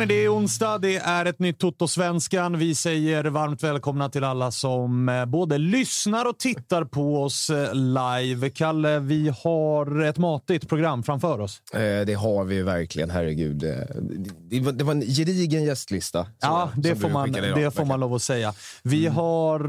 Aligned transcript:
Hörni, 0.00 0.14
det 0.14 0.24
är 0.24 0.34
onsdag. 0.34 0.78
Det 0.78 0.96
är 0.96 1.24
ett 1.24 1.38
nytt 1.38 1.58
Toto-svenskan. 1.58 2.58
Vi 2.58 2.74
säger 2.74 3.24
varmt 3.24 3.62
välkomna 3.62 4.08
till 4.08 4.24
alla 4.24 4.50
som 4.50 5.08
eh, 5.08 5.24
både 5.26 5.58
lyssnar 5.58 6.28
och 6.28 6.38
tittar 6.38 6.84
på 6.84 7.22
oss 7.22 7.50
eh, 7.50 7.74
live. 7.74 8.50
Kalle, 8.50 8.98
vi 8.98 9.32
har 9.44 10.02
ett 10.02 10.18
matigt 10.18 10.68
program 10.68 11.02
framför 11.02 11.40
oss. 11.40 11.62
Eh, 11.72 12.06
det 12.06 12.14
har 12.14 12.44
vi 12.44 12.62
verkligen, 12.62 13.10
herregud. 13.10 13.64
Eh, 13.64 13.70
Det 14.50 14.60
var, 14.60 14.72
det 14.72 14.84
var 14.84 14.92
en 14.92 15.00
gedigen 15.00 15.64
gästlista. 15.64 16.26
Ja, 16.40 16.70
det, 16.76 16.96
får 16.96 17.08
man, 17.08 17.28
idag, 17.36 17.58
det 17.58 17.70
får 17.70 17.84
man 17.84 18.00
lov 18.00 18.14
att 18.14 18.22
säga. 18.22 18.52
Vi 18.82 19.06
har 19.06 19.60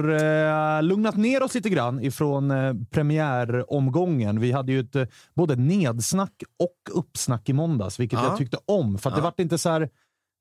eh, 0.77 0.83
lugnat 0.83 1.17
ner 1.17 1.43
oss 1.43 1.53
lite 1.55 1.69
grann 1.69 2.03
ifrån 2.03 2.51
eh, 2.51 2.73
premiäromgången. 2.91 4.39
Vi 4.39 4.51
hade 4.51 4.71
ju 4.71 4.79
ett 4.79 5.09
både 5.35 5.55
nedsnack 5.55 6.43
och 6.59 6.97
uppsnack 6.99 7.49
i 7.49 7.53
måndags, 7.53 7.99
vilket 7.99 8.19
Ja. 8.19 8.25
jag 8.25 8.37
tyckte 8.37 8.57
om. 8.65 8.97
För 8.97 9.09
att 9.09 9.15
det 9.15 9.21
vart 9.21 9.39
inte 9.39 9.57
så 9.57 9.69
här... 9.69 9.89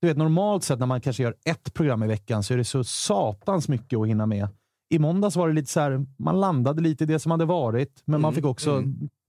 Du 0.01 0.09
vet, 0.09 0.17
normalt 0.17 0.65
sett 0.65 0.79
när 0.79 0.87
man 0.87 1.01
kanske 1.01 1.23
gör 1.23 1.35
ett 1.45 1.75
program 1.75 2.03
i 2.03 2.07
veckan 2.07 2.43
så 2.43 2.55
är 2.55 2.59
det 2.59 2.65
så 2.65 2.85
satans 2.85 3.69
mycket 3.69 3.99
att 3.99 4.07
hinna 4.09 4.27
med. 4.27 4.49
I 4.91 4.99
måndags 4.99 5.37
var 5.37 5.49
det 5.49 5.55
lite 5.55 5.71
så 5.73 5.81
här, 5.81 6.07
man 6.19 6.41
landade 6.41 6.83
lite 6.83 7.05
i 7.05 7.07
det 7.07 7.19
som 7.19 7.31
hade 7.31 7.45
varit, 7.45 8.03
men 8.05 8.15
Mm, 8.15 8.23
man 8.23 8.35
fick 8.35 8.45
också 8.45 8.83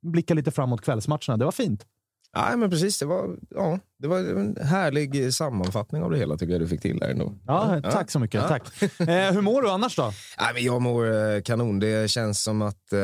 blicka 0.05 0.33
lite 0.33 0.51
framåt 0.51 0.81
kvällsmatcherna. 0.81 1.37
Det 1.37 1.45
var 1.45 1.51
fint. 1.51 1.85
Ja, 2.33 2.55
men 2.57 2.69
precis. 2.69 2.99
Det 2.99 3.05
var, 3.05 3.37
ja, 3.49 3.79
det 3.99 4.07
var 4.07 4.19
en 4.19 4.57
härlig 4.61 5.33
sammanfattning 5.33 6.03
av 6.03 6.11
det 6.11 6.17
hela 6.17 6.37
tycker 6.37 6.51
jag 6.51 6.61
du 6.61 6.67
fick 6.67 6.81
till 6.81 6.97
där 6.99 7.09
ändå. 7.09 7.33
Ja, 7.47 7.81
tack 7.83 8.11
så 8.11 8.19
mycket. 8.19 8.41
Ja. 8.41 8.47
Tack. 8.47 8.81
Eh, 8.99 9.33
hur 9.33 9.41
mår 9.41 9.61
du 9.61 9.69
annars 9.69 9.95
då? 9.95 10.03
Nej, 10.39 10.53
men 10.53 10.63
jag 10.63 10.81
mår 10.81 11.33
eh, 11.35 11.41
kanon. 11.41 11.79
Det 11.79 12.09
känns 12.11 12.43
som 12.43 12.61
att... 12.61 12.93
Eh, 12.93 12.99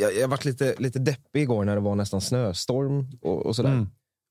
jag, 0.00 0.16
jag 0.20 0.28
varit 0.28 0.44
lite, 0.44 0.74
lite 0.78 0.98
deppig 0.98 1.42
igår 1.42 1.64
när 1.64 1.74
det 1.74 1.80
var 1.80 1.94
nästan 1.94 2.20
snöstorm 2.20 3.06
och, 3.22 3.46
och 3.46 3.56
sådär. 3.56 3.72
Mm. 3.72 3.88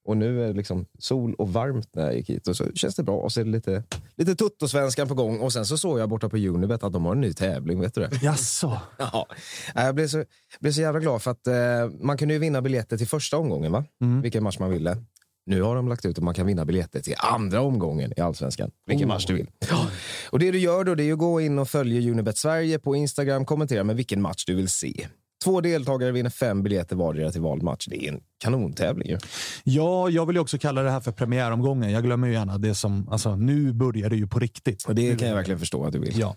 Och 0.09 0.17
nu 0.17 0.43
är 0.43 0.47
det 0.47 0.53
liksom 0.53 0.85
sol 0.99 1.33
och 1.33 1.53
varmt 1.53 1.89
när 1.95 2.03
jag 2.05 2.15
gick 2.15 2.29
hit. 2.29 2.47
Och 2.47 2.55
så 2.57 2.71
känns 2.73 2.95
det 2.95 3.03
bra. 3.03 3.15
Och 3.15 3.31
så 3.31 3.39
är 3.39 3.45
det 3.45 3.51
lite, 3.51 3.83
lite 4.15 4.35
tuttosvenskan 4.35 5.07
på 5.07 5.13
gång. 5.13 5.39
Och 5.39 5.53
sen 5.53 5.65
så 5.65 5.77
såg 5.77 5.99
jag 5.99 6.09
borta 6.09 6.29
på 6.29 6.37
Unibet 6.37 6.83
att 6.83 6.93
de 6.93 7.05
har 7.05 7.11
en 7.11 7.21
ny 7.21 7.33
tävling. 7.33 7.79
Vet 7.79 7.93
du 7.93 8.01
det? 8.01 8.19
Jaså? 8.21 8.79
Ja. 8.97 9.27
Jag 9.75 9.95
blev 9.95 10.07
så, 10.07 10.23
blev 10.59 10.71
så 10.71 10.81
jävla 10.81 10.99
glad 10.99 11.21
för 11.21 11.31
att 11.31 11.47
eh, 11.47 11.53
man 12.01 12.17
kunde 12.17 12.33
ju 12.33 12.39
vinna 12.39 12.61
biljetter 12.61 12.97
till 12.97 13.07
första 13.07 13.37
omgången, 13.37 13.71
va? 13.71 13.85
Mm. 14.01 14.21
vilken 14.21 14.43
match 14.43 14.59
man 14.59 14.69
ville. 14.69 14.97
Nu 15.45 15.61
har 15.61 15.75
de 15.75 15.87
lagt 15.87 16.05
ut 16.05 16.17
att 16.17 16.23
man 16.23 16.33
kan 16.33 16.45
vinna 16.45 16.65
biljetter 16.65 16.99
till 16.99 17.15
andra 17.17 17.61
omgången 17.61 18.13
i 18.17 18.21
Allsvenskan. 18.21 18.71
Vilken 18.87 19.07
Oh. 19.07 19.13
match 19.13 19.25
du 19.25 19.33
vill. 19.33 19.49
Ja. 19.69 19.87
Och 20.29 20.39
Det 20.39 20.51
du 20.51 20.59
gör 20.59 20.83
då 20.83 20.95
det 20.95 21.03
är 21.03 21.13
att 21.13 21.19
gå 21.19 21.41
in 21.41 21.59
och 21.59 21.67
följa 21.67 22.11
Unibet 22.11 22.37
Sverige 22.37 22.79
på 22.79 22.95
Instagram. 22.95 23.45
Kommentera 23.45 23.83
med 23.83 23.95
vilken 23.95 24.21
match 24.21 24.45
du 24.45 24.55
vill 24.55 24.69
se. 24.69 25.07
Två 25.43 25.61
deltagare 25.61 26.11
vinner 26.11 26.29
fem 26.29 26.63
biljetter 26.63 26.95
vardera 26.95 27.31
till 27.31 27.41
vald 27.41 27.63
match. 27.63 27.85
Det 27.89 28.05
är 28.05 28.13
en 28.13 28.21
kanontävling 28.37 29.09
ju. 29.09 29.17
Ja, 29.63 30.09
jag 30.09 30.25
vill 30.25 30.35
ju 30.35 30.39
också 30.39 30.57
kalla 30.57 30.83
det 30.83 30.91
här 30.91 30.99
för 30.99 31.11
premiäromgången. 31.11 31.91
Jag 31.91 32.03
glömmer 32.03 32.27
ju 32.27 32.33
gärna 32.33 32.57
det 32.57 32.75
som, 32.75 33.09
alltså 33.09 33.35
nu 33.35 33.73
börjar 33.73 34.09
det 34.09 34.15
ju 34.15 34.27
på 34.27 34.39
riktigt. 34.39 34.85
Och 34.85 34.95
det 34.95 35.19
kan 35.19 35.27
jag 35.27 35.35
verkligen 35.35 35.59
förstå 35.59 35.85
att 35.85 35.93
du 35.93 35.99
vill. 35.99 36.19
Ja. 36.19 36.35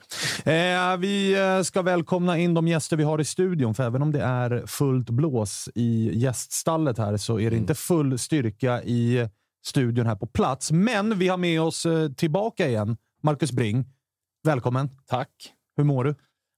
Eh, 0.53 0.97
vi 0.97 1.41
eh, 1.41 1.63
ska 1.63 1.83
välkomna 1.83 2.39
in 2.39 2.55
de 2.55 2.69
gäster 2.69 2.97
vi 2.97 3.05
har 3.05 3.21
i 3.21 3.25
studion, 3.25 3.75
för 3.75 3.83
även 3.85 4.03
om 4.03 4.13
det 4.13 4.23
är 4.23 4.67
fullt 4.67 5.11
blås 5.11 5.69
i 5.75 6.19
gäststallet 6.19 6.99
här 6.99 7.17
så 7.17 7.41
är 7.41 7.51
det 7.51 7.57
inte 7.57 7.75
full 7.75 8.19
styrka 8.19 8.83
i 8.83 9.29
studion 9.67 10.07
här 10.07 10.17
på 10.17 10.27
plats. 10.27 10.73
Men 10.73 11.19
vi 11.19 11.29
har 11.29 11.37
med 11.37 11.63
oss 11.63 11.87
eh, 11.87 12.13
tillbaka 12.13 12.69
igen, 12.69 12.97
Marcus 13.23 13.53
Bring. 13.53 13.85
Välkommen. 14.45 14.91
Tack. 15.07 15.29
Hur 15.77 15.85
mår 15.85 16.05
du? 16.05 16.15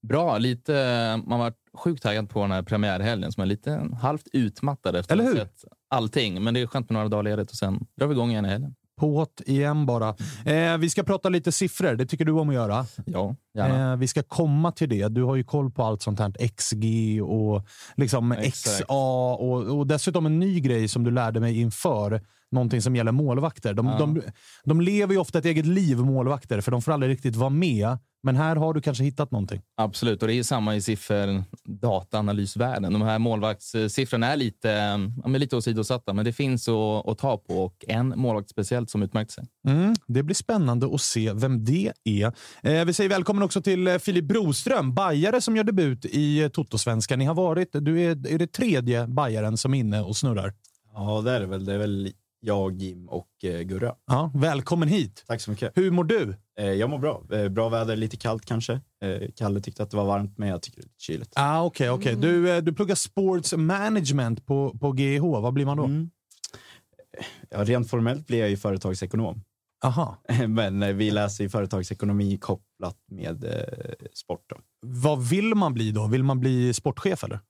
Bra. 0.08 0.38
Lite, 0.38 0.72
man 1.26 1.38
var 1.38 1.52
sjukt 1.74 2.02
taggad 2.02 2.30
på 2.30 2.42
den 2.42 2.50
här 2.50 2.62
premiärhelgen, 2.62 3.32
man 3.36 3.44
är 3.44 3.48
lite 3.48 3.88
halvt 4.00 4.28
utmattad 4.32 4.96
efter 4.96 5.12
Eller 5.12 5.24
att 5.24 5.38
ha 5.38 5.44
sett 5.44 5.64
allting. 5.90 6.42
Men 6.42 6.54
det 6.54 6.60
är 6.60 6.66
skönt 6.66 6.90
med 6.90 6.94
några 6.94 7.08
dagar 7.08 7.22
ledigt 7.22 7.50
och 7.50 7.56
sen 7.56 7.86
drar 7.98 8.06
vi 8.06 8.12
igång 8.12 8.30
igen 8.30 8.44
i 8.44 8.48
helgen. 8.48 8.74
På't 9.00 9.42
igen 9.46 9.86
bara. 9.86 10.14
Eh, 10.44 10.78
vi 10.78 10.90
ska 10.90 11.02
prata 11.02 11.28
lite 11.28 11.52
siffror. 11.52 11.94
Det 11.94 12.06
tycker 12.06 12.24
du 12.24 12.32
om 12.32 12.48
att 12.48 12.54
göra. 12.54 12.86
Ja, 13.06 13.36
gärna. 13.54 13.92
Eh, 13.92 13.98
vi 13.98 14.08
ska 14.08 14.22
komma 14.22 14.72
till 14.72 14.88
det. 14.88 15.08
Du 15.08 15.22
har 15.22 15.36
ju 15.36 15.44
koll 15.44 15.70
på 15.70 15.82
allt 15.82 16.02
sånt 16.02 16.18
här. 16.18 16.48
XG 16.48 16.84
och 17.22 17.66
liksom 17.96 18.32
Exakt. 18.32 18.76
XA 18.76 18.94
och, 18.94 19.78
och 19.78 19.86
dessutom 19.86 20.26
en 20.26 20.38
ny 20.38 20.60
grej 20.60 20.88
som 20.88 21.04
du 21.04 21.10
lärde 21.10 21.40
mig 21.40 21.60
inför. 21.60 22.20
Någonting 22.54 22.82
som 22.82 22.96
gäller 22.96 23.12
målvakter. 23.12 23.74
De, 23.74 23.86
Ja. 23.86 23.98
de, 23.98 24.22
de 24.64 24.80
lever 24.80 25.14
ju 25.14 25.20
ofta 25.20 25.38
ett 25.38 25.44
eget 25.44 25.66
liv, 25.66 25.98
målvakter, 25.98 26.60
för 26.60 26.70
de 26.70 26.82
får 26.82 26.92
aldrig 26.92 27.12
riktigt 27.12 27.36
vara 27.36 27.50
med. 27.50 27.98
Men 28.22 28.36
här 28.36 28.56
har 28.56 28.74
du 28.74 28.80
kanske 28.80 29.04
hittat 29.04 29.30
någonting. 29.30 29.62
Absolut, 29.76 30.22
och 30.22 30.28
det 30.28 30.34
är 30.34 30.42
samma 30.42 30.76
i 30.76 30.80
siffror 30.80 31.44
dataanalysvärlden. 31.68 32.92
De 32.92 33.02
här 33.02 33.18
målvaktssiffrorna 33.18 34.26
är 34.32 34.36
lite, 34.36 34.68
ja, 35.22 35.28
men 35.28 35.40
lite 35.40 35.56
åsidosatta, 35.56 36.12
men 36.12 36.24
det 36.24 36.32
finns 36.32 36.68
att, 36.68 37.08
att 37.08 37.18
ta 37.18 37.36
på 37.36 37.64
och 37.64 37.84
en 37.88 38.08
målvakt 38.16 38.50
speciellt 38.50 38.90
som 38.90 39.02
utmärkt 39.02 39.30
sig. 39.30 39.44
Mm, 39.68 39.94
det 40.06 40.22
blir 40.22 40.34
spännande 40.34 40.94
att 40.94 41.00
se 41.00 41.32
vem 41.32 41.64
det 41.64 41.92
är. 42.04 42.32
Eh, 42.62 42.84
vi 42.84 42.92
säger 42.92 43.10
välkommen 43.10 43.42
också 43.42 43.62
till 43.62 43.86
eh, 43.86 43.98
Filip 43.98 44.24
Broström, 44.24 44.94
bajare 44.94 45.40
som 45.40 45.56
gör 45.56 45.64
debut 45.64 46.04
i 46.04 46.42
eh, 46.42 46.48
Totosvenskan. 46.48 47.18
Ni 47.18 47.24
har 47.24 47.34
varit, 47.34 47.68
du 47.72 48.00
är, 48.02 48.10
är 48.32 48.38
det 48.38 48.52
tredje 48.52 49.06
bajaren 49.06 49.56
som 49.56 49.74
är 49.74 49.78
inne 49.78 50.00
och 50.02 50.16
snurrar? 50.16 50.52
Ja, 50.94 51.20
det 51.24 51.30
är 51.30 51.40
det 51.40 51.46
väl. 51.46 51.64
Det 51.64 51.74
är 51.74 51.78
väl 51.78 52.12
jag, 52.44 52.82
Jim 52.82 53.08
och 53.08 53.44
eh, 53.44 53.60
Gurra. 53.60 53.94
Ja, 54.06 54.30
välkommen 54.34 54.88
hit. 54.88 55.24
Tack 55.26 55.40
så 55.40 55.50
mycket. 55.50 55.72
Hur 55.74 55.90
mår 55.90 56.04
du? 56.04 56.36
Eh, 56.58 56.66
jag 56.66 56.90
mår 56.90 56.98
bra. 56.98 57.22
Eh, 57.32 57.48
bra 57.48 57.68
väder, 57.68 57.96
lite 57.96 58.16
kallt 58.16 58.46
kanske. 58.46 58.72
Eh, 58.72 59.30
Kalle 59.36 59.60
tyckte 59.60 59.82
att 59.82 59.90
det 59.90 59.96
var 59.96 60.04
varmt, 60.04 60.38
men 60.38 60.48
jag 60.48 60.62
tycker 60.62 60.80
det 60.80 60.84
är 60.84 60.88
lite 60.88 61.00
kyligt. 61.02 61.32
Ah, 61.36 61.64
okay, 61.64 61.90
okay. 61.90 62.14
du, 62.14 62.50
eh, 62.50 62.62
du 62.62 62.72
pluggar 62.72 62.94
sports 62.94 63.54
management 63.56 64.46
på, 64.46 64.78
på 64.78 64.92
GH. 64.92 65.22
Vad 65.22 65.52
blir 65.52 65.66
man 65.66 65.76
då? 65.76 65.84
Mm. 65.84 66.10
Ja, 67.50 67.64
rent 67.64 67.90
formellt 67.90 68.26
blir 68.26 68.38
jag 68.38 68.50
ju 68.50 68.56
företagsekonom. 68.56 69.42
Aha. 69.84 70.16
Men 70.48 70.82
eh, 70.82 70.92
vi 70.92 71.10
läser 71.10 71.44
ju 71.44 71.50
företagsekonomi 71.50 72.38
kopplat 72.38 72.98
med 73.10 73.44
eh, 73.44 74.06
sport. 74.12 74.44
Då. 74.46 74.56
Vad 74.80 75.28
vill 75.28 75.54
man 75.54 75.74
bli 75.74 75.90
då? 75.90 76.06
Vill 76.06 76.22
man 76.22 76.40
bli 76.40 76.74
sportchef 76.74 77.24
eller? 77.24 77.40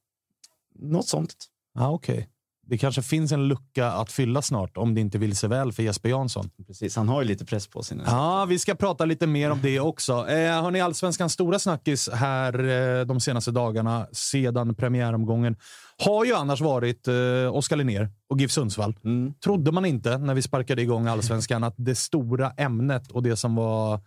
Något 0.75 1.08
sånt. 1.08 1.35
Ah, 1.79 1.88
Okej. 1.88 2.14
Okay 2.14 2.26
det 2.67 2.79
kanske 2.79 3.03
finns 3.03 3.33
en 3.33 3.49
lucka 3.49 3.87
att 3.87 4.13
fylla 4.13 4.43
snart 4.43 4.77
om 4.77 4.95
det 4.95 5.01
inte 5.01 5.19
vill 5.19 5.37
sig 5.37 5.49
väl 5.49 5.73
för 5.73 5.83
Jesper 5.83 6.09
Jansson. 6.09 6.51
Precis, 6.67 6.97
han 6.97 7.09
har 7.09 7.23
ju 7.23 7.29
lite 7.29 7.45
press 7.45 7.67
på 7.67 7.83
sig 7.83 7.97
nu. 7.97 8.03
Ja, 8.07 8.47
vi 8.49 8.59
ska 8.59 8.75
prata 8.75 9.05
lite 9.05 9.27
mer 9.27 9.51
om 9.51 9.59
det 9.63 9.81
också. 9.81 10.29
Eh, 10.29 10.63
har 10.63 10.71
ni 10.71 10.81
allsvenskans 10.81 11.33
stora 11.33 11.59
snackis 11.59 12.09
här 12.13 12.65
eh, 12.65 13.07
de 13.07 13.21
senaste 13.21 13.51
dagarna 13.51 14.07
sedan 14.13 14.75
premiäromgången 14.75 15.57
har 16.05 16.25
ju 16.25 16.35
annars 16.35 16.61
varit 16.61 17.09
eh, 17.09 17.15
Oskar 17.53 17.77
Linnér 17.77 18.11
och 18.29 18.41
GIF 18.41 18.51
Sundsvall. 18.51 18.97
Mm. 19.05 19.35
Trodde 19.45 19.73
man 19.73 19.85
inte 19.85 20.19
när 20.19 20.35
vi 20.35 20.43
sparkade 20.43 20.83
igång 20.83 21.07
allsvenskan 21.07 21.65
att 21.65 21.75
det 21.77 21.95
stora 21.95 22.51
ämnet 22.51 23.11
och 23.11 23.23
det 23.23 23.37
som 23.37 23.55
var 23.55 24.01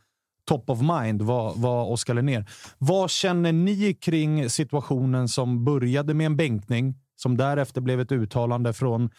top 0.48 0.70
of 0.70 0.80
mind 0.82 1.22
var, 1.22 1.54
var 1.56 1.92
Oskar 1.92 2.14
Linnér. 2.14 2.46
Vad 2.78 3.10
känner 3.10 3.52
ni 3.52 3.94
kring 3.94 4.50
situationen 4.50 5.28
som 5.28 5.66
började 5.66 6.14
med 6.14 6.26
en 6.26 6.38
bänkning 6.38 6.96
som 7.18 7.38
därefter 7.38 7.82
blev 7.82 8.00
ett 8.00 8.12
uttalande 8.12 8.74
från 8.74 9.10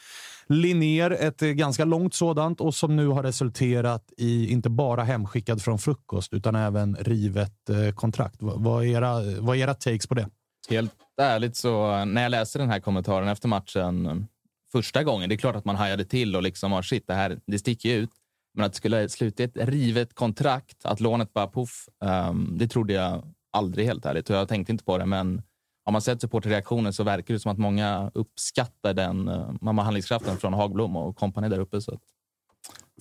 Linnér, 0.48 1.10
ett 1.10 1.42
eh, 1.42 1.48
ganska 1.48 1.84
långt 1.84 2.14
sådant 2.14 2.60
och 2.60 2.74
som 2.74 2.96
nu 2.96 3.06
har 3.06 3.22
resulterat 3.22 4.12
i 4.16 4.52
inte 4.52 4.70
bara 4.70 5.04
hemskickad 5.04 5.62
från 5.62 5.78
frukost 5.78 6.32
utan 6.32 6.54
även 6.54 6.96
rivet 6.96 7.70
eh, 7.70 7.94
kontrakt. 7.94 8.36
Vad 8.40 8.84
är, 8.84 8.88
era, 8.88 9.40
vad 9.40 9.56
är 9.56 9.60
era 9.60 9.74
takes 9.74 10.06
på 10.06 10.14
det? 10.14 10.28
Helt 10.70 10.94
ärligt 11.20 11.56
så 11.56 11.92
eh, 11.92 12.06
när 12.06 12.22
jag 12.22 12.30
läste 12.30 12.58
den 12.58 12.70
här 12.70 12.80
kommentaren 12.80 13.28
efter 13.28 13.48
matchen 13.48 14.26
första 14.72 15.04
gången, 15.04 15.28
det 15.28 15.34
är 15.34 15.36
klart 15.36 15.56
att 15.56 15.64
man 15.64 15.76
hajade 15.76 16.04
till 16.04 16.36
och 16.36 16.42
liksom, 16.42 16.70
var 16.70 16.82
shit, 16.82 17.06
det 17.06 17.14
här 17.14 17.40
det 17.46 17.58
sticker 17.58 17.96
ut. 17.96 18.10
Men 18.54 18.64
att 18.64 18.72
det 18.72 18.76
skulle 18.76 19.08
sluta 19.08 19.42
ett 19.42 19.56
rivet 19.56 20.14
kontrakt, 20.14 20.84
att 20.84 21.00
lånet 21.00 21.32
bara 21.32 21.46
poff, 21.46 21.88
um, 22.00 22.08
ehm, 22.08 22.58
det 22.58 22.68
trodde 22.68 22.92
jag 22.92 23.22
aldrig 23.52 23.86
helt 23.86 24.06
ärligt. 24.06 24.30
Och 24.30 24.36
jag 24.36 24.48
tänkte 24.48 24.72
inte 24.72 24.84
på 24.84 24.98
det, 24.98 25.06
men 25.06 25.42
har 25.88 25.92
man 25.92 26.02
sett 26.02 26.20
supporterreaktionen 26.20 26.92
så 26.92 27.04
verkar 27.04 27.34
det 27.34 27.40
som 27.40 27.52
att 27.52 27.58
många 27.58 28.10
uppskattar 28.14 28.94
den 28.94 29.28
uh, 29.28 29.80
handlingskraften 29.80 30.36
från 30.36 30.52
Hagblom 30.52 30.96
och 30.96 31.16
kompani 31.16 31.48
där 31.48 31.58
uppe. 31.58 31.80
Så 31.80 31.94
att... 31.94 32.00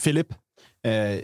Filip? 0.02 0.34
Eh, 0.84 1.22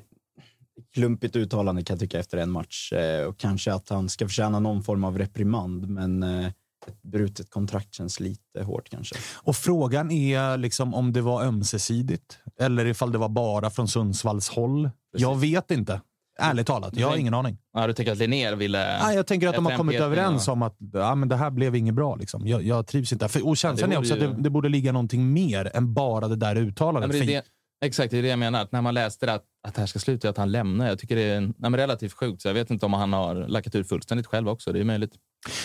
klumpigt 0.93 1.35
uttalande 1.35 1.83
kan 1.83 1.93
jag 1.93 1.99
tycka 1.99 2.19
efter 2.19 2.37
en 2.37 2.51
match 2.51 2.93
eh, 2.93 3.25
och 3.25 3.37
kanske 3.37 3.73
att 3.73 3.89
han 3.89 4.09
ska 4.09 4.27
förtjäna 4.27 4.59
någon 4.59 4.83
form 4.83 5.03
av 5.03 5.17
reprimand, 5.17 5.89
men 5.89 6.23
eh, 6.23 6.45
ett 6.87 7.01
brutet 7.01 7.49
kontrakt 7.49 7.93
känns 7.93 8.19
lite 8.19 8.63
hårt 8.63 8.89
kanske. 8.89 9.15
Och 9.35 9.55
frågan 9.55 10.11
är 10.11 10.57
liksom 10.57 10.93
om 10.93 11.13
det 11.13 11.21
var 11.21 11.43
ömsesidigt 11.43 12.37
eller 12.59 12.85
ifall 12.85 13.11
det 13.11 13.17
var 13.17 13.29
bara 13.29 13.69
från 13.69 13.87
Sundsvalls 13.87 14.49
håll. 14.49 14.89
Precis. 15.11 15.21
Jag 15.21 15.35
vet 15.35 15.71
inte. 15.71 16.01
Ärligt 16.39 16.67
talat, 16.67 16.97
jag 16.97 17.07
har 17.07 17.17
ingen 17.17 17.33
aning. 17.33 17.57
Ja, 17.73 17.87
du 17.87 17.93
tänker 17.93 18.11
att 18.11 18.17
Linnér 18.17 18.55
ville... 18.55 18.97
Ja, 18.97 19.13
jag 19.13 19.27
tänker 19.27 19.47
att 19.47 19.55
de 19.55 19.65
har 19.65 19.77
kommit 19.77 19.99
överens 19.99 20.47
om 20.47 20.61
att 20.61 20.77
ja, 20.93 21.15
men 21.15 21.29
det 21.29 21.35
här 21.35 21.49
blev 21.49 21.75
inget 21.75 21.95
bra. 21.95 22.15
Liksom. 22.15 22.47
Jag, 22.47 22.63
jag 22.63 22.87
trivs 22.87 23.11
inte. 23.11 23.27
För, 23.27 23.47
och 23.47 23.57
känslan 23.57 23.91
är 23.91 23.97
också 23.97 24.15
ju... 24.15 24.23
att 24.23 24.35
det, 24.35 24.43
det, 24.43 24.49
borde 24.49 24.69
ligga 24.69 24.91
någonting 24.91 25.33
mer 25.33 25.71
än 25.73 25.93
bara 25.93 26.27
det 26.27 26.35
där 26.35 26.55
uttalandet. 26.55 27.15
Ja, 27.15 27.25
det 27.25 27.33
det, 27.33 27.45
exakt, 27.85 28.11
det 28.11 28.17
är 28.17 28.21
det 28.21 28.27
jag 28.27 28.39
menar. 28.39 28.61
Att 28.61 28.71
när 28.71 28.81
man 28.81 28.93
läste 28.93 29.25
det, 29.25 29.33
att, 29.33 29.43
att 29.67 29.75
det 29.75 29.81
här 29.81 29.87
ska 29.87 29.99
sluta, 29.99 30.29
att 30.29 30.37
han 30.37 30.51
lämnar. 30.51 30.87
Jag 30.87 30.99
tycker 30.99 31.15
det 31.15 31.21
är 31.21 31.53
nej, 31.57 31.71
relativt 31.71 32.13
sjukt. 32.13 32.41
Så 32.41 32.47
jag 32.47 32.53
vet 32.53 32.71
inte 32.71 32.85
om 32.85 32.93
han 32.93 33.13
har 33.13 33.35
lackat 33.35 33.75
ur 33.75 33.83
fullständigt 33.83 34.27
själv 34.27 34.49
också. 34.49 34.71
Det 34.73 34.79
är 34.79 34.83
möjligt. 34.83 35.13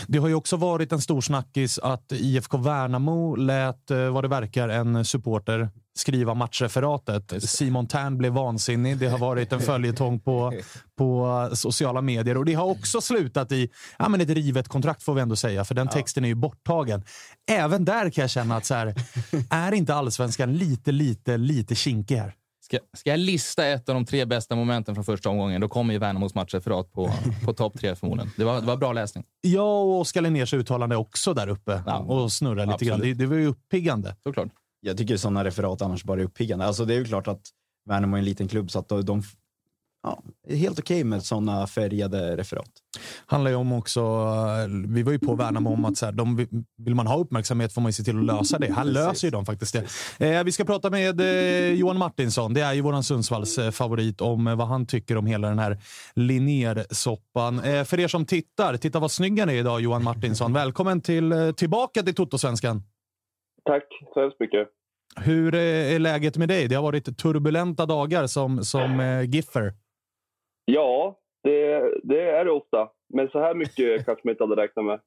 Det 0.07 0.19
har 0.19 0.29
ju 0.29 0.35
också 0.35 0.57
varit 0.57 0.93
en 0.93 1.01
stor 1.01 1.21
snackis 1.21 1.79
att 1.79 2.13
IFK 2.13 2.59
Värnamo 2.59 3.37
lät, 3.37 3.91
eh, 3.91 4.11
vad 4.11 4.25
det 4.25 4.29
verkar, 4.29 4.69
en 4.69 5.05
supporter 5.05 5.69
skriva 5.99 6.35
matchreferatet. 6.35 7.43
Simon 7.43 7.87
Tern 7.87 8.19
blev 8.19 8.33
vansinnig. 8.33 8.99
Det 8.99 9.09
har 9.09 9.19
varit 9.19 9.53
en 9.53 9.61
följetong 9.61 10.21
på, 10.21 10.53
på 10.99 11.51
sociala 11.55 12.01
medier 12.01 12.37
och 12.37 12.45
det 12.45 12.55
har 12.55 12.67
också 12.67 13.01
slutat 13.01 13.53
i 13.53 13.69
ja, 13.99 14.09
men 14.09 14.21
ett 14.21 14.31
rivet 14.31 14.69
kontrakt 14.69 15.03
får 15.03 15.15
vi 15.15 15.21
ändå 15.21 15.37
säga, 15.37 15.65
för 15.65 15.75
den 15.75 15.89
texten 15.89 16.25
är 16.25 16.29
ju 16.29 16.35
borttagen. 16.35 17.05
Även 17.51 17.85
där 17.85 18.11
kan 18.11 18.23
jag 18.23 18.31
känna 18.31 18.57
att 18.57 18.65
så 18.65 18.75
här, 18.75 18.95
är 19.51 19.73
inte 19.73 19.95
allsvenskan 19.95 20.55
lite, 20.55 20.93
lite, 20.93 21.37
lite 21.37 21.75
kinkig 21.75 22.17
här? 22.17 22.35
Ska, 22.65 22.79
ska 22.97 23.11
jag 23.11 23.21
lista 23.21 23.67
ett 23.67 23.89
av 23.89 23.95
de 23.95 24.05
tre 24.05 24.25
bästa 24.25 24.57
momenten 24.57 24.95
från 24.95 25.05
första 25.05 25.29
omgången, 25.29 25.61
då 25.61 25.69
kommer 25.69 25.93
ju 25.93 25.99
Värnamos 25.99 26.35
matchreferat 26.35 26.93
på, 26.93 27.11
på 27.45 27.53
topp 27.53 27.79
tre 27.81 27.97
förmodligen. 27.97 28.33
Det 28.37 28.45
var, 28.45 28.61
det 28.61 28.67
var 28.67 28.77
bra 28.77 28.93
läsning. 28.93 29.25
Ja, 29.41 29.81
och 29.81 30.01
Oskar 30.01 30.21
Linnérs 30.21 30.55
uttalande 30.55 30.97
också 30.97 31.35
där 31.35 31.49
uppe 31.49 31.83
ja, 31.87 31.99
och 31.99 32.33
snurra 32.33 32.65
lite 32.65 32.85
grann. 32.85 33.01
Det, 33.01 33.15
det 33.15 33.27
var 33.27 33.37
ju 33.37 33.47
uppiggande. 33.47 34.17
Såklart. 34.23 34.49
Jag 34.81 34.97
tycker 34.97 35.17
sådana 35.17 35.45
referat 35.45 35.83
annars 35.83 36.05
bara 36.05 36.21
är 36.21 36.25
uppiggande. 36.25 36.65
Alltså 36.65 36.85
det 36.85 36.95
är 36.95 36.99
ju 36.99 37.05
klart 37.05 37.29
att 37.29 37.43
Värnamo 37.89 38.17
är 38.17 38.19
en 38.19 38.25
liten 38.25 38.49
klubb 38.49 38.71
så 38.71 38.79
att 38.79 38.89
de, 38.89 39.23
ja, 40.03 40.23
är 40.49 40.57
helt 40.57 40.79
okej 40.79 40.97
okay 40.97 41.05
med 41.05 41.23
sådana 41.23 41.67
färgade 41.67 42.37
referat. 42.37 42.71
handlar 43.27 43.51
ju 43.51 43.57
om 43.57 43.73
också, 43.73 44.01
vi 44.89 45.03
var 45.03 45.13
ju 45.13 45.19
på 45.19 45.35
Värnamo 45.35 45.73
om 45.73 45.85
att 45.85 45.99
så 45.99 46.07
här, 46.07 46.13
de, 46.13 46.47
vill 46.79 46.95
man 46.95 47.07
ha 47.07 47.17
uppmärksamhet 47.17 47.73
får 47.73 47.81
man 47.81 47.89
ju 47.89 47.93
se 47.93 48.03
till 48.03 48.19
att 48.19 48.25
lösa 48.25 48.59
det. 48.59 48.73
Han 48.73 48.89
löser 48.93 49.27
ju 49.27 49.31
dem 49.31 49.47
faktiskt 49.47 49.77
det. 50.19 50.37
Eh, 50.37 50.45
vi 50.45 50.53
ska 50.53 50.65
prata 50.65 50.91
med 50.91 51.21
eh, 51.21 51.73
Johan 51.73 51.99
Martinsson, 51.99 52.55
det 52.55 52.61
är 52.61 52.73
ju 52.73 52.81
våran 52.81 53.05
Sundsvalls 53.05 53.59
eh, 53.59 53.71
favorit, 53.71 54.21
om 54.21 54.47
eh, 54.47 54.57
vad 54.57 54.69
han 54.69 54.87
tycker 54.87 55.17
om 55.17 55.27
hela 55.27 55.49
den 55.49 55.59
här 55.59 55.79
Linnér-soppan. 56.15 57.61
Eh, 57.61 57.85
för 57.85 58.01
er 58.01 58.09
som 58.09 58.27
tittar, 58.27 58.77
titta 58.77 58.99
vad 58.99 59.11
snygg 59.11 59.41
han 59.41 59.49
är 59.51 59.55
idag 59.55 59.81
Johan 59.81 60.05
Martinsson. 60.05 60.53
Välkommen 60.53 61.01
till, 61.01 61.33
eh, 61.33 61.51
tillbaka 61.53 62.03
till 62.03 62.15
Toto-svenskan. 62.15 62.83
Tack 63.69 63.85
så 64.15 64.21
hemskt 64.21 64.41
mycket. 64.41 64.69
Hur 65.17 65.55
är 65.55 65.99
läget 65.99 66.37
med 66.37 66.49
dig? 66.49 66.69
Det 66.69 66.75
har 66.75 66.83
varit 66.83 67.19
turbulenta 67.19 67.87
dagar 67.87 68.27
som, 68.27 68.65
som 68.65 69.01
eh, 69.01 69.23
Giffer. 69.23 69.73
Ja, 70.65 71.19
det, 71.43 71.81
det 72.03 72.31
är 72.31 72.45
det 72.45 72.51
ofta. 72.51 72.89
Men 73.15 73.29
så 73.29 73.41
här 73.41 73.55
mycket 73.55 74.05
kanske 74.07 74.21
man 74.25 74.33
inte 74.33 74.45
hade 74.45 74.63
räknat 74.63 74.85
med. 74.85 75.01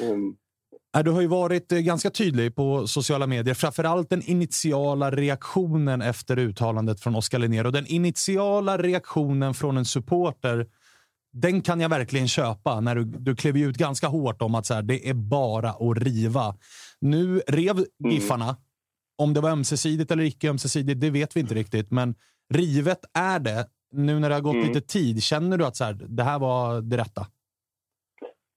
Mm. 0.00 0.36
Du 1.04 1.10
har 1.10 1.20
ju 1.20 1.26
varit 1.26 1.72
eh, 1.72 1.78
ganska 1.78 2.10
tydlig 2.10 2.56
på 2.56 2.86
sociala 2.86 3.26
medier, 3.26 3.54
framförallt 3.54 4.10
den 4.10 4.22
initiala 4.22 5.10
reaktionen 5.10 6.02
efter 6.02 6.38
uttalandet 6.38 7.00
från 7.00 7.14
Oskar 7.14 7.38
Linnér. 7.38 7.64
Och 7.66 7.72
den 7.72 7.86
initiala 7.86 8.78
reaktionen 8.78 9.54
från 9.54 9.76
en 9.76 9.84
supporter, 9.84 10.66
den 11.42 11.62
kan 11.62 11.80
jag 11.80 11.88
verkligen 11.88 12.28
köpa. 12.28 12.80
När 12.80 12.94
du, 12.94 13.04
du 13.04 13.36
klev 13.36 13.56
ut 13.56 13.76
ganska 13.76 14.06
hårt 14.06 14.42
om 14.42 14.54
att 14.54 14.66
så 14.66 14.74
här, 14.74 14.82
det 14.82 15.08
är 15.08 15.14
bara 15.14 15.70
att 15.70 15.98
riva. 16.06 16.54
Nu 17.00 17.40
rev 17.48 17.76
mm. 17.76 18.12
Giffarna. 18.12 18.44
Mm. 18.44 18.56
Om 19.22 19.34
det 19.34 19.40
var 19.40 19.50
ömsesidigt 19.50 20.10
eller 20.10 20.24
icke 20.24 20.50
ömsesidigt, 20.50 21.00
det 21.00 21.10
vet 21.10 21.36
vi 21.36 21.40
inte 21.40 21.54
riktigt. 21.54 21.90
Men 21.90 22.14
rivet 22.54 22.98
är 23.18 23.38
det. 23.38 23.66
Nu 23.92 24.18
när 24.18 24.28
det 24.28 24.34
har 24.34 24.42
gått 24.42 24.54
mm. 24.54 24.68
lite 24.68 24.80
tid, 24.80 25.22
känner 25.22 25.56
du 25.56 25.64
att 25.66 25.76
så 25.76 25.84
här, 25.84 25.96
det 26.08 26.22
här 26.22 26.38
var 26.38 26.80
det 26.80 26.96
rätta? 26.96 27.22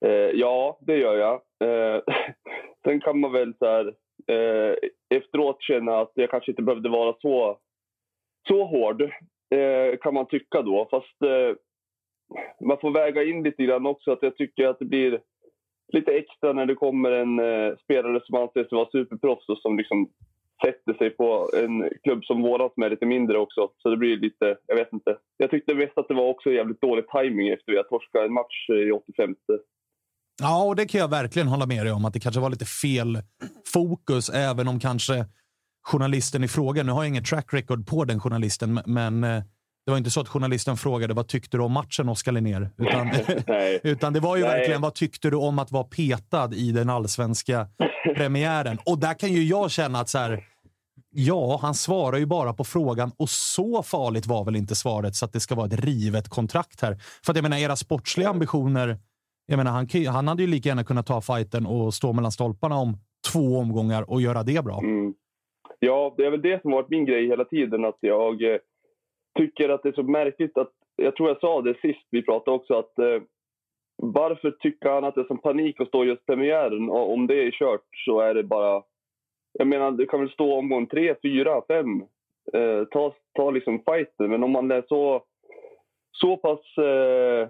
Eh, 0.05 0.31
ja, 0.33 0.79
det 0.81 0.97
gör 0.97 1.17
jag. 1.17 1.35
Eh, 1.63 2.01
sen 2.83 3.01
kan 3.01 3.19
man 3.19 3.31
väl 3.31 3.53
så 3.59 3.65
här, 3.65 3.85
eh, 4.27 4.75
efteråt 5.09 5.61
känna 5.61 5.99
att 5.99 6.11
jag 6.13 6.31
kanske 6.31 6.51
inte 6.51 6.63
behövde 6.63 6.89
vara 6.89 7.15
så, 7.21 7.57
så 8.47 8.65
hård, 8.65 9.01
eh, 9.55 9.97
kan 10.01 10.13
man 10.13 10.27
tycka 10.27 10.61
då. 10.61 10.87
Fast 10.91 11.21
eh, 11.21 11.55
man 12.65 12.77
får 12.81 12.91
väga 12.91 13.23
in 13.23 13.43
lite 13.43 13.63
grann 13.63 13.85
också 13.85 14.11
att 14.11 14.23
jag 14.23 14.37
tycker 14.37 14.67
att 14.67 14.79
det 14.79 14.85
blir 14.85 15.19
lite 15.93 16.11
extra 16.11 16.53
när 16.53 16.65
det 16.65 16.75
kommer 16.75 17.11
en 17.11 17.39
eh, 17.39 17.77
spelare 17.83 18.21
som 18.25 18.35
anses 18.35 18.71
vara 18.71 18.89
superproffs 18.91 19.49
och 19.49 19.57
som 19.57 19.77
liksom 19.77 20.09
sätter 20.65 20.93
sig 20.93 21.09
på 21.09 21.49
en 21.63 21.89
klubb 22.03 22.25
som 22.25 22.41
våran 22.41 22.69
som 22.73 22.83
är 22.83 22.89
lite 22.89 23.05
mindre 23.05 23.37
också. 23.37 23.69
Så 23.77 23.89
det 23.89 23.97
blir 23.97 24.17
lite, 24.17 24.57
jag 24.67 24.75
vet 24.75 24.93
inte. 24.93 25.17
Jag 25.37 25.51
tyckte 25.51 25.75
mest 25.75 25.97
att 25.97 26.07
det 26.07 26.13
var 26.13 26.29
också 26.29 26.51
jävligt 26.51 26.81
dålig 26.81 27.05
timing 27.07 27.47
efter 27.49 27.71
att 27.71 27.77
vi 27.85 27.89
torskade 27.89 28.25
en 28.25 28.33
match 28.33 28.69
eh, 28.69 28.75
i 28.75 28.91
85. 28.91 29.35
Ja, 30.41 30.65
och 30.65 30.75
det 30.75 30.85
kan 30.85 31.01
jag 31.01 31.09
verkligen 31.09 31.47
hålla 31.47 31.65
med 31.65 31.85
dig 31.85 31.93
om. 31.93 32.05
Att 32.05 32.13
det 32.13 32.19
kanske 32.19 32.41
var 32.41 32.49
lite 32.49 32.65
fel 32.65 33.17
fokus, 33.73 34.29
även 34.29 34.67
om 34.67 34.79
kanske 34.79 35.25
journalisten 35.81 36.43
i 36.43 36.47
fråga, 36.47 36.83
nu 36.83 36.91
har 36.91 37.03
jag 37.03 37.09
ingen 37.09 37.23
track 37.23 37.53
record 37.53 37.87
på 37.87 38.05
den 38.05 38.19
journalisten, 38.19 38.79
men 38.85 39.23
eh, 39.23 39.43
det 39.89 39.91
var 39.91 39.97
inte 39.97 40.09
så 40.09 40.21
att 40.21 40.27
journalisten 40.27 40.77
frågade 40.77 41.13
vad 41.13 41.27
tyckte 41.27 41.57
du 41.57 41.63
om 41.63 41.71
matchen, 41.71 42.09
Oskar 42.09 42.31
Linnér? 42.31 42.69
Utan, 42.77 43.09
utan 43.83 44.13
det 44.13 44.19
var 44.19 44.35
ju 44.37 44.43
Nej. 44.43 44.51
verkligen 44.51 44.81
vad 44.81 44.95
tyckte 44.95 45.29
du 45.29 45.35
om 45.35 45.59
att 45.59 45.71
vara 45.71 45.83
petad 45.83 46.49
i 46.53 46.71
den 46.71 46.89
allsvenska 46.89 47.67
premiären? 48.15 48.77
Och 48.85 48.99
där 48.99 49.13
kan 49.13 49.33
ju 49.33 49.43
jag 49.43 49.71
känna 49.71 49.99
att 49.99 50.09
så 50.09 50.17
här, 50.17 50.43
ja, 51.11 51.59
han 51.61 51.73
svarar 51.73 52.17
ju 52.17 52.25
bara 52.25 52.53
på 52.53 52.63
frågan 52.63 53.11
och 53.17 53.29
så 53.29 53.83
farligt 53.83 54.27
var 54.27 54.45
väl 54.45 54.55
inte 54.55 54.75
svaret 54.75 55.15
så 55.15 55.25
att 55.25 55.33
det 55.33 55.39
ska 55.39 55.55
vara 55.55 55.67
ett 55.67 55.85
rivet 55.85 56.29
kontrakt 56.29 56.81
här. 56.81 56.97
För 57.25 57.31
att 57.31 57.37
jag 57.37 57.43
menar, 57.43 57.57
era 57.57 57.75
sportsliga 57.75 58.29
ambitioner, 58.29 58.97
jag 59.45 59.57
menar, 59.57 59.71
han, 59.71 60.13
han 60.13 60.27
hade 60.27 60.43
ju 60.43 60.47
lika 60.47 60.69
gärna 60.69 60.83
kunnat 60.83 61.05
ta 61.05 61.21
fighten 61.21 61.65
och 61.65 61.93
stå 61.93 62.13
mellan 62.13 62.31
stolparna 62.31 62.75
om 62.75 62.97
två 63.33 63.57
omgångar 63.57 64.09
och 64.09 64.21
göra 64.21 64.43
det 64.43 64.65
bra. 64.65 64.79
Mm. 64.79 65.13
Ja, 65.79 66.13
det 66.17 66.25
är 66.25 66.31
väl 66.31 66.41
det 66.41 66.61
som 66.61 66.71
har 66.71 66.81
varit 66.81 66.89
min 66.89 67.05
grej 67.05 67.27
hela 67.27 67.45
tiden. 67.45 67.85
Att 67.85 67.97
jag 67.99 68.53
eh, 68.53 68.59
tycker 69.37 69.69
att 69.69 69.83
det 69.83 69.89
är 69.89 69.93
så 69.93 70.03
märkligt 70.03 70.57
att... 70.57 70.71
Jag 70.95 71.15
tror 71.15 71.29
jag 71.29 71.39
sa 71.39 71.61
det 71.61 71.81
sist 71.81 72.07
vi 72.11 72.21
pratade 72.21 72.55
också 72.55 72.73
att... 72.73 72.99
Eh, 72.99 73.21
varför 74.01 74.51
tycker 74.51 74.89
han 74.89 75.03
att 75.03 75.15
det 75.15 75.21
är 75.21 75.25
som 75.25 75.37
panik 75.37 75.81
att 75.81 75.87
stå 75.87 76.05
just 76.05 76.25
premiären? 76.25 76.89
Och 76.89 77.13
om 77.13 77.27
det 77.27 77.35
är 77.35 77.51
kört 77.51 77.85
så 78.05 78.19
är 78.19 78.33
det 78.33 78.43
bara... 78.43 78.83
Jag 79.53 79.67
menar, 79.67 79.91
det 79.91 80.05
kan 80.05 80.19
väl 80.19 80.29
stå 80.29 80.53
omgång 80.53 80.87
tre, 80.87 81.15
fyra, 81.21 81.61
fem. 81.67 82.01
Eh, 82.53 82.83
ta, 82.91 83.13
ta 83.33 83.51
liksom 83.51 83.83
fighten. 83.85 84.29
Men 84.29 84.43
om 84.43 84.51
man 84.51 84.71
är 84.71 84.83
så, 84.87 85.23
så 86.11 86.37
pass 86.37 86.77
eh, 86.77 87.49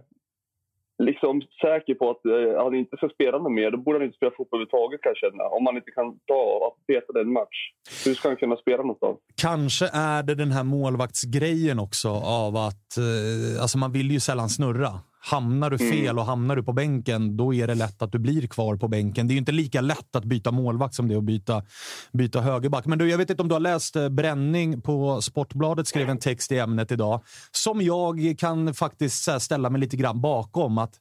liksom 0.99 1.41
säker 1.61 1.95
på 1.95 2.09
att 2.09 2.25
eh, 2.25 2.63
han 2.63 2.75
inte 2.75 2.97
ska 2.97 3.09
spela 3.09 3.37
något 3.37 3.51
mer, 3.51 3.71
då 3.71 3.77
borde 3.77 3.97
han 3.97 4.05
inte 4.05 4.17
spela 4.17 4.31
fotboll 4.37 4.59
överhuvudtaget 4.59 5.01
kan 5.01 5.09
jag 5.09 5.17
känna. 5.17 5.43
Om 5.43 5.63
man 5.63 5.75
inte 5.75 5.91
kan 5.91 6.19
ta 6.27 6.43
och 6.65 6.77
peta 6.87 7.13
den 7.13 7.33
match. 7.33 7.57
Hur 8.05 8.13
ska 8.13 8.27
han 8.27 8.37
kunna 8.37 8.57
spela 8.57 8.77
någonstans? 8.77 9.17
Kanske 9.41 9.85
är 9.93 10.23
det 10.23 10.35
den 10.35 10.51
här 10.51 10.63
målvaktsgrejen 10.63 11.79
också 11.79 12.09
av 12.09 12.55
att 12.55 12.97
eh, 12.97 13.61
alltså 13.61 13.77
man 13.77 13.91
vill 13.91 14.11
ju 14.11 14.19
sällan 14.19 14.49
snurra. 14.49 14.91
Hamnar 15.21 15.69
du 15.69 15.77
fel 15.77 16.19
och 16.19 16.25
hamnar 16.25 16.55
du 16.55 16.63
på 16.63 16.73
bänken, 16.73 17.37
då 17.37 17.53
är 17.53 17.67
det 17.67 17.75
lätt 17.75 18.01
att 18.01 18.11
du 18.11 18.19
blir 18.19 18.47
kvar 18.47 18.75
på 18.75 18.87
bänken. 18.87 19.27
Det 19.27 19.33
är 19.33 19.37
inte 19.37 19.51
lika 19.51 19.81
lätt 19.81 20.15
att 20.15 20.25
byta 20.25 20.51
målvakt 20.51 20.95
som 20.95 21.07
det 21.07 21.13
är 21.13 21.17
att 21.17 21.23
byta, 21.23 21.63
byta 22.11 22.41
högerback. 22.41 22.85
Men 22.85 22.97
du, 22.97 23.09
jag 23.09 23.17
vet 23.17 23.29
inte 23.29 23.43
om 23.43 23.49
du 23.49 23.55
har 23.55 23.59
läst 23.59 23.95
eh, 23.95 24.09
Bränning 24.09 24.81
på 24.81 25.21
Sportbladet 25.21 25.87
skrev 25.87 26.09
en 26.09 26.19
text 26.19 26.51
i 26.51 26.57
ämnet 26.57 26.91
idag 26.91 27.23
som 27.51 27.81
jag 27.81 28.35
kan 28.39 28.73
faktiskt 28.73 29.27
här, 29.27 29.39
ställa 29.39 29.69
mig 29.69 29.81
lite 29.81 29.97
grann 29.97 30.21
bakom. 30.21 30.77
Att, 30.77 30.95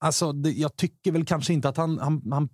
alltså, 0.00 0.32
jag 0.54 0.76
tycker 0.76 1.12
väl 1.12 1.24
kanske 1.24 1.52
inte 1.52 1.68
att 1.68 1.76
han, 1.76 1.98
han, 1.98 2.22
han 2.32 2.48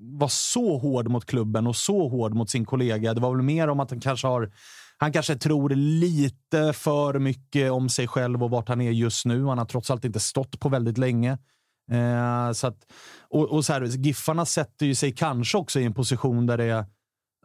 var 0.00 0.28
så 0.28 0.78
hård 0.78 1.08
mot 1.08 1.24
klubben 1.24 1.66
och 1.66 1.76
så 1.76 2.08
hård 2.08 2.34
mot 2.34 2.50
sin 2.50 2.64
kollega. 2.64 3.14
Det 3.14 3.20
var 3.20 3.34
väl 3.34 3.44
mer 3.44 3.68
om 3.68 3.80
att 3.80 3.90
han 3.90 4.00
kanske 4.00 4.26
har 4.26 4.52
han 4.98 5.12
kanske 5.12 5.36
tror 5.36 5.70
lite 5.70 6.72
för 6.72 7.18
mycket 7.18 7.70
om 7.70 7.88
sig 7.88 8.08
själv 8.08 8.44
och 8.44 8.50
vart 8.50 8.68
han 8.68 8.80
är 8.80 8.90
just 8.90 9.26
nu. 9.26 9.44
Han 9.44 9.58
har 9.58 9.64
trots 9.64 9.90
allt 9.90 10.04
inte 10.04 10.20
stått 10.20 10.60
på 10.60 10.68
väldigt 10.68 10.98
länge. 10.98 11.38
Eh, 11.92 12.52
så 12.52 12.66
att, 12.66 12.92
och, 13.20 13.52
och 13.52 13.64
så 13.64 13.72
här, 13.72 13.82
Giffarna 13.82 14.46
sätter 14.46 14.86
ju 14.86 14.94
sig 14.94 15.12
kanske 15.12 15.58
också 15.58 15.80
i 15.80 15.84
en 15.84 15.94
position 15.94 16.46
där 16.46 16.56
det 16.58 16.64
är 16.64 16.84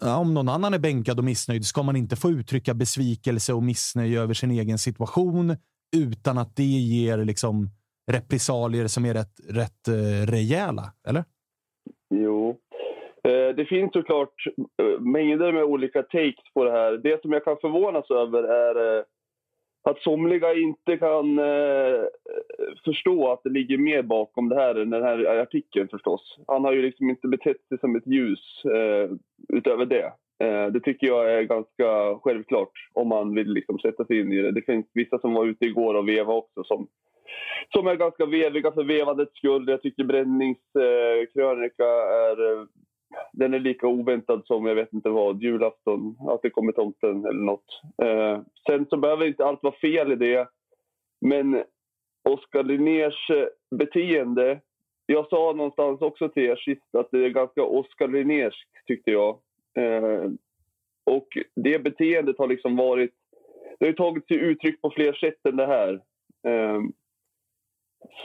ja, 0.02 0.18
om 0.18 0.34
någon 0.34 0.50
annan 0.50 0.74
är 0.74 0.80
bänkad 0.80 1.20
och 1.20 1.26
missnöjd 1.26 1.66
ska 1.66 1.84
man 1.84 1.96
inte 1.96 2.16
få 2.16 2.32
uttrycka 2.32 2.74
besvikelse 2.74 3.54
och 3.54 3.64
missnöje 3.64 4.22
över 4.22 4.34
sin 4.34 4.52
egen 4.52 4.78
situation 4.78 5.58
utan 5.96 6.38
att 6.38 6.56
det 6.56 6.64
ger 6.64 7.18
liksom 7.18 7.70
repressalier 8.12 8.88
som 8.88 9.06
är 9.06 9.14
rätt, 9.14 9.40
rätt 9.50 9.88
eh, 9.88 10.26
rejäla, 10.26 10.94
eller? 11.08 11.26
Jo. 12.10 12.58
Eh, 13.28 13.56
det 13.56 13.66
finns 13.66 13.94
såklart 13.94 14.46
eh, 14.82 15.00
mängder 15.00 15.52
med 15.52 15.64
olika 15.64 16.04
takes 16.04 16.54
på 16.54 16.64
det 16.64 16.72
här. 16.72 16.92
Det 16.92 17.22
som 17.22 17.32
jag 17.32 17.44
kan 17.44 17.58
förvånas 17.62 18.12
över 18.12 18.44
är 18.44 18.98
eh, 18.98 19.04
att 19.84 20.02
somliga 20.02 20.54
inte 20.54 20.98
kan 20.98 21.40
eh, 21.40 22.04
förstå 22.86 23.32
att 23.32 23.44
det 23.44 23.50
ligger 23.50 23.78
mer 23.78 24.02
bakom 24.02 24.50
det 24.50 24.56
här 24.56 24.76
än 24.76 24.90
den 24.90 25.04
här 25.04 25.42
artikeln 25.42 25.88
förstås. 25.88 26.40
Han 26.48 26.64
har 26.64 26.74
ju 26.74 26.82
liksom 26.82 27.10
inte 27.10 27.28
betett 27.28 27.68
sig 27.68 27.80
som 27.80 27.96
ett 27.96 28.08
ljus 28.08 28.66
eh, 28.66 29.10
utöver 29.54 29.86
det. 29.86 30.14
Eh, 30.44 30.68
det 30.68 30.80
tycker 30.80 31.08
jag 31.08 31.34
är 31.34 31.44
ganska 31.44 32.20
självklart 32.24 32.72
om 32.94 33.08
man 33.08 33.36
vill 33.36 33.48
liksom 33.48 33.80
sätta 33.80 34.06
sig 34.06 34.20
in 34.20 34.32
i 34.32 34.42
det. 34.42 34.52
Det 34.52 34.62
finns 34.66 34.86
vissa 34.94 35.20
som 35.20 35.34
var 35.34 35.46
ute 35.46 35.66
igår 35.66 35.94
och 35.94 36.08
veva 36.08 36.34
också 36.34 36.64
som, 36.64 36.88
som 37.74 37.88
är 37.88 37.96
ganska 37.96 38.26
veviga 38.26 38.72
för 38.72 38.84
vevandets 38.84 39.38
skull. 39.38 39.66
Jag 39.68 39.82
tycker 39.82 40.04
bränningskrönika 40.04 41.86
är 42.30 42.68
den 43.32 43.54
är 43.54 43.60
lika 43.60 43.88
oväntad 43.88 44.42
som 44.46 44.66
jag 44.66 44.76
vet 44.76 44.94
inte 44.94 45.10
vad, 45.10 45.44
julafton, 45.44 46.16
att 46.30 46.42
det 46.42 46.50
kommer 46.50 46.72
tomten 46.72 47.26
eller 47.26 47.44
nåt. 47.44 47.82
Eh, 48.04 48.42
sen 48.68 48.86
så 48.90 48.98
behöver 48.98 49.28
inte 49.28 49.46
allt 49.46 49.64
vara 49.64 49.76
fel 49.82 50.12
i 50.12 50.16
det. 50.16 50.48
Men 51.22 51.64
Oskar 52.30 52.64
Linnérs 52.64 53.30
eh, 53.30 53.78
beteende, 53.78 54.60
jag 55.06 55.30
sa 55.30 55.54
någonstans 55.54 56.02
också 56.02 56.30
till 56.30 56.44
er 56.44 56.56
sist 56.56 56.96
att 56.96 57.12
det 57.12 57.26
är 57.26 57.30
ganska 57.30 57.64
Oskar 57.64 58.08
Linnérskt 58.08 58.88
tyckte 58.88 59.12
jag. 59.12 59.40
Eh, 59.78 60.32
och 61.04 61.28
det 61.56 61.84
beteendet 61.84 62.38
har 62.38 62.48
liksom 62.48 62.76
varit, 62.76 63.14
det 63.80 63.86
har 63.86 63.94
tagit 63.94 64.28
sig 64.28 64.38
uttryck 64.38 64.82
på 64.82 64.92
fler 64.92 65.14
sätt 65.14 65.46
än 65.46 65.56
det 65.56 65.66
här. 65.66 65.94
Eh, 66.48 66.82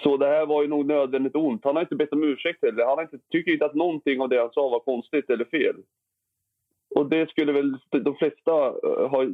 så 0.02 0.16
det 0.16 0.26
här 0.26 0.46
var 0.46 0.62
ju 0.62 0.68
nog 0.68 0.86
nödvändigt 0.86 1.36
ont. 1.36 1.64
Han 1.64 1.76
har 1.76 1.82
inte 1.82 1.96
bett 1.96 2.12
om 2.12 2.24
ursäkt 2.24 2.62
heller. 2.62 2.84
Han 2.84 2.98
har 2.98 3.02
inte, 3.02 3.18
tycker 3.32 3.52
inte 3.52 3.66
att 3.66 3.74
någonting 3.74 4.20
av 4.20 4.28
det 4.28 4.40
han 4.40 4.50
sa 4.52 4.68
var 4.68 4.80
konstigt 4.80 5.30
eller 5.30 5.44
fel. 5.44 5.76
Och 6.94 7.08
det 7.08 7.30
skulle 7.30 7.52
väl 7.52 7.78
de 7.90 8.14
flesta 8.14 8.52
eh, 8.52 9.08
ha 9.10 9.26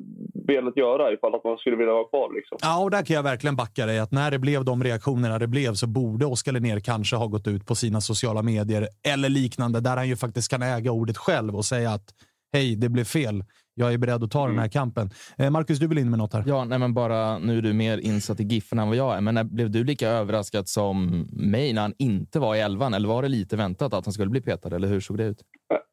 velat 0.46 0.76
göra 0.76 1.12
ifall 1.12 1.34
att 1.34 1.44
man 1.44 1.58
skulle 1.58 1.76
vilja 1.76 1.92
vara 1.92 2.08
kvar. 2.08 2.34
Liksom. 2.34 2.58
Ja, 2.60 2.82
och 2.82 2.90
där 2.90 3.04
kan 3.04 3.16
jag 3.16 3.22
verkligen 3.22 3.56
backa 3.56 3.86
dig. 3.86 3.98
Att 3.98 4.12
när 4.12 4.30
det 4.30 4.38
blev 4.38 4.64
de 4.64 4.84
reaktionerna 4.84 5.38
det 5.38 5.46
blev 5.46 5.74
så 5.74 5.86
borde 5.86 6.26
Oskar 6.26 6.52
Linnér 6.52 6.80
kanske 6.80 7.16
ha 7.16 7.26
gått 7.26 7.46
ut 7.46 7.66
på 7.66 7.74
sina 7.74 8.00
sociala 8.00 8.42
medier 8.42 8.88
eller 9.08 9.28
liknande 9.28 9.80
där 9.80 9.96
han 9.96 10.08
ju 10.08 10.16
faktiskt 10.16 10.50
kan 10.50 10.62
äga 10.62 10.92
ordet 10.92 11.18
själv 11.18 11.56
och 11.56 11.64
säga 11.64 11.90
att 11.90 12.14
hej, 12.52 12.76
det 12.76 12.88
blev 12.88 13.04
fel 13.04 13.44
jag 13.74 13.92
är 13.92 13.98
beredd 13.98 14.24
att 14.24 14.30
ta 14.30 14.44
mm. 14.44 14.50
den 14.50 14.62
här 14.62 14.68
kampen. 14.68 15.10
Eh, 15.38 15.50
Marcus, 15.50 15.78
du 15.78 15.88
vill 15.88 15.98
in 15.98 16.10
med 16.10 16.18
något 16.18 16.32
här? 16.32 16.44
Ja, 16.46 16.64
nej, 16.64 16.78
men 16.78 16.94
bara 16.94 17.38
nu 17.38 17.58
är 17.58 17.62
du 17.62 17.72
mer 17.72 17.98
insatt 17.98 18.40
i 18.40 18.42
Giffen 18.42 18.78
än 18.78 18.88
vad 18.88 18.96
jag 18.96 19.16
är. 19.16 19.20
Men 19.20 19.34
när, 19.34 19.44
blev 19.44 19.70
du 19.70 19.84
lika 19.84 20.08
överraskad 20.08 20.68
som 20.68 21.26
mig 21.32 21.72
när 21.72 21.82
han 21.82 21.94
inte 21.98 22.40
var 22.40 22.54
i 22.54 22.60
elvan? 22.60 22.94
Eller 22.94 23.08
var 23.08 23.22
det 23.22 23.28
lite 23.28 23.56
väntat 23.56 23.94
att 23.94 24.06
han 24.06 24.12
skulle 24.12 24.30
bli 24.30 24.40
petad? 24.40 24.76
Eller 24.76 24.88
hur 24.88 25.00
såg 25.00 25.18
det 25.18 25.24
ut? 25.24 25.38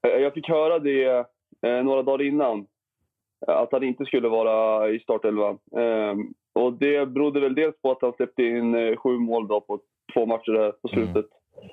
Eh, 0.08 0.22
jag 0.22 0.34
fick 0.34 0.50
höra 0.50 0.80
det 0.80 1.26
eh, 1.68 1.84
några 1.84 2.04
dagar 2.04 2.26
innan. 2.26 2.66
Att 3.48 3.72
han 3.72 3.84
inte 3.84 4.06
skulle 4.06 4.30
vara 4.30 4.90
i 4.90 5.00
startelvan. 5.00 5.58
Eh, 5.78 6.16
och 6.64 6.74
det 6.74 7.06
berodde 7.06 7.40
väl 7.40 7.56
dels 7.56 7.76
på 7.82 7.92
att 7.92 8.02
han 8.02 8.14
släppte 8.14 8.44
in 8.44 8.76
eh, 8.76 8.96
sju 8.96 9.18
mål 9.18 9.48
då 9.48 9.62
på 9.62 9.80
två 10.14 10.26
matcher 10.26 10.52
där 10.52 10.72
på 10.72 10.88
slutet. 10.88 11.16
Mm. 11.16 11.70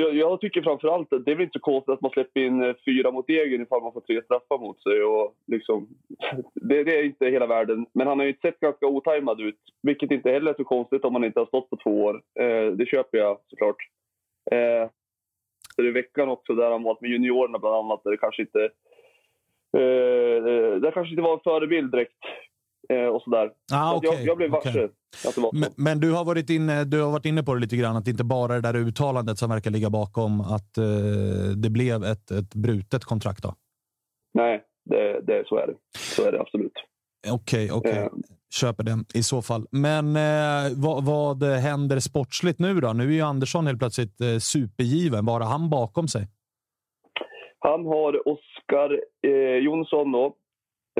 Jag, 0.00 0.14
jag 0.14 0.40
tycker 0.40 0.62
framförallt 0.62 1.12
att 1.12 1.24
det 1.24 1.30
är 1.30 1.34
väl 1.34 1.44
inte 1.44 1.58
så 1.58 1.64
konstigt 1.64 1.92
att 1.92 2.00
man 2.00 2.10
släpper 2.10 2.40
in 2.40 2.62
eh, 2.62 2.74
fyra 2.84 3.10
mot 3.10 3.28
egen 3.28 3.62
ifall 3.62 3.82
man 3.82 3.92
får 3.92 4.00
tre 4.00 4.22
straffar 4.22 4.58
mot 4.58 4.82
sig. 4.82 5.02
Och 5.02 5.34
liksom, 5.46 5.88
det, 6.54 6.84
det, 6.84 6.98
är 6.98 7.04
inte 7.04 7.26
hela 7.26 7.46
världen. 7.46 7.86
Men 7.92 8.06
han 8.06 8.18
har 8.18 8.26
ju 8.26 8.34
sett 8.42 8.60
ganska 8.60 8.86
otajmad 8.86 9.40
ut, 9.40 9.60
vilket 9.82 10.10
inte 10.10 10.30
heller 10.30 10.50
är 10.50 10.54
så 10.54 10.64
konstigt 10.64 11.04
om 11.04 11.14
han 11.14 11.24
inte 11.24 11.40
har 11.40 11.46
stått 11.46 11.70
på 11.70 11.76
två 11.76 12.04
år. 12.04 12.22
Eh, 12.40 12.72
det 12.72 12.86
köper 12.86 13.18
jag 13.18 13.38
såklart. 13.46 13.76
Eh, 14.50 14.90
I 15.86 15.90
veckan 15.90 16.28
också, 16.28 16.54
där 16.54 16.70
han 16.70 16.82
varit 16.82 17.00
med 17.00 17.10
juniorerna 17.10 17.58
bland 17.58 17.76
annat, 17.76 18.00
där 18.04 18.10
det 18.10 18.16
kanske 18.16 18.42
inte, 18.42 18.70
eh, 19.76 20.52
eh 20.52 20.74
det 20.80 20.90
kanske 20.94 21.10
inte 21.10 21.22
var 21.22 21.32
en 21.32 21.40
förebild 21.44 21.92
direkt. 21.92 22.22
Eh, 22.88 23.06
och 23.06 23.22
sådär. 23.22 23.50
Ah, 23.72 23.96
okay. 23.96 24.10
jag, 24.12 24.24
jag, 24.24 24.36
blev 24.36 24.50
varse 24.50 24.88
okay. 25.28 25.42
Men, 25.52 25.70
men, 25.76 26.00
du, 26.00 26.12
har 26.12 26.24
varit 26.24 26.50
inne, 26.50 26.84
du 26.84 27.02
har 27.02 27.10
varit 27.10 27.26
inne 27.26 27.42
på 27.42 27.54
det 27.54 27.60
lite 27.60 27.76
grann, 27.76 27.96
att 27.96 28.04
det 28.04 28.10
inte 28.10 28.24
bara 28.24 28.54
är 28.54 28.60
det 28.60 28.72
där 28.72 28.78
uttalandet 28.78 29.38
som 29.38 29.50
verkar 29.50 29.70
ligga 29.70 29.90
bakom 29.90 30.40
att 30.40 30.78
uh, 30.78 31.56
det 31.56 31.70
blev 31.70 32.04
ett, 32.04 32.30
ett 32.30 32.54
brutet 32.54 33.04
kontrakt? 33.04 33.42
Då. 33.42 33.54
Nej, 34.34 34.62
det, 34.84 35.20
det, 35.20 35.44
så 35.46 35.56
är 35.56 35.66
det. 35.66 35.74
Så 35.98 36.24
är 36.24 36.32
det 36.32 36.40
absolut. 36.40 36.72
Okej, 37.30 37.72
okay, 37.72 37.90
okej. 37.92 38.02
Uh, 38.02 38.08
Köper 38.60 38.84
det 38.84 39.18
i 39.18 39.22
så 39.22 39.42
fall. 39.42 39.66
Men 39.70 40.16
eh, 40.16 40.72
vad, 40.76 41.04
vad 41.04 41.42
händer 41.44 41.98
sportsligt 42.00 42.58
nu 42.58 42.80
då? 42.80 42.92
Nu 42.92 43.04
är 43.04 43.10
ju 43.10 43.20
Andersson 43.20 43.66
helt 43.66 43.78
plötsligt 43.78 44.20
eh, 44.20 44.38
supergiven. 44.38 45.26
Vad 45.26 45.42
har 45.42 45.50
han 45.50 45.70
bakom 45.70 46.08
sig? 46.08 46.28
Han 47.58 47.86
har 47.86 48.28
Oskar 48.28 49.00
eh, 49.26 49.58
Jonsson 49.64 50.12
då, 50.12 50.34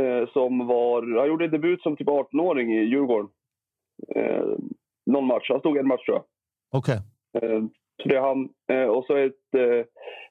eh, 0.01 0.29
som 0.33 0.67
var... 0.67 1.19
Han 1.19 1.29
gjorde 1.29 1.49
debut 1.49 1.83
som 1.83 1.97
typ 1.97 2.09
18-åring 2.09 2.75
i 2.75 2.85
Djurgården. 2.85 3.31
Eh, 4.17 4.47
någon 5.07 5.27
match. 5.27 5.47
Han 5.49 5.61
stod 5.61 5.77
en 5.77 5.87
match, 5.89 6.05
tror 6.05 6.17
jag. 6.17 6.25
Okej. 6.73 6.99
Okay. 7.33 7.51
Eh, 7.51 7.63
så 8.03 8.09
det 8.09 8.17
är 8.17 8.21
han. 8.21 8.49
Eh, 8.73 8.89
och 8.89 9.05
så 9.05 9.17
ett, 9.17 9.55
eh, 9.57 9.85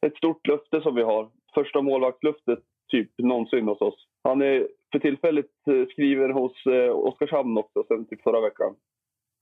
ett 0.09 0.17
stort 0.17 0.47
löfte 0.47 0.81
som 0.81 0.95
vi 0.95 1.03
har. 1.03 1.29
Första 1.53 1.81
målvaktslöftet 1.81 2.59
typ 2.91 3.11
någonsin 3.17 3.67
hos 3.67 3.81
oss. 3.81 4.07
Han 4.23 4.41
är 4.41 4.67
för 4.91 4.99
tillfället 4.99 5.45
skriven 5.91 6.31
hos 6.31 6.65
eh, 6.65 6.95
Oskarshamn 6.95 7.57
också, 7.57 7.83
sen 7.87 8.07
typ 8.07 8.21
förra 8.23 8.41
veckan. 8.41 8.75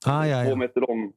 Ah, 0.06 0.26
ja, 0.26 0.44
ja. 0.44 0.50
Två 0.50 0.56
meter 0.56 0.80
lång. 0.80 1.12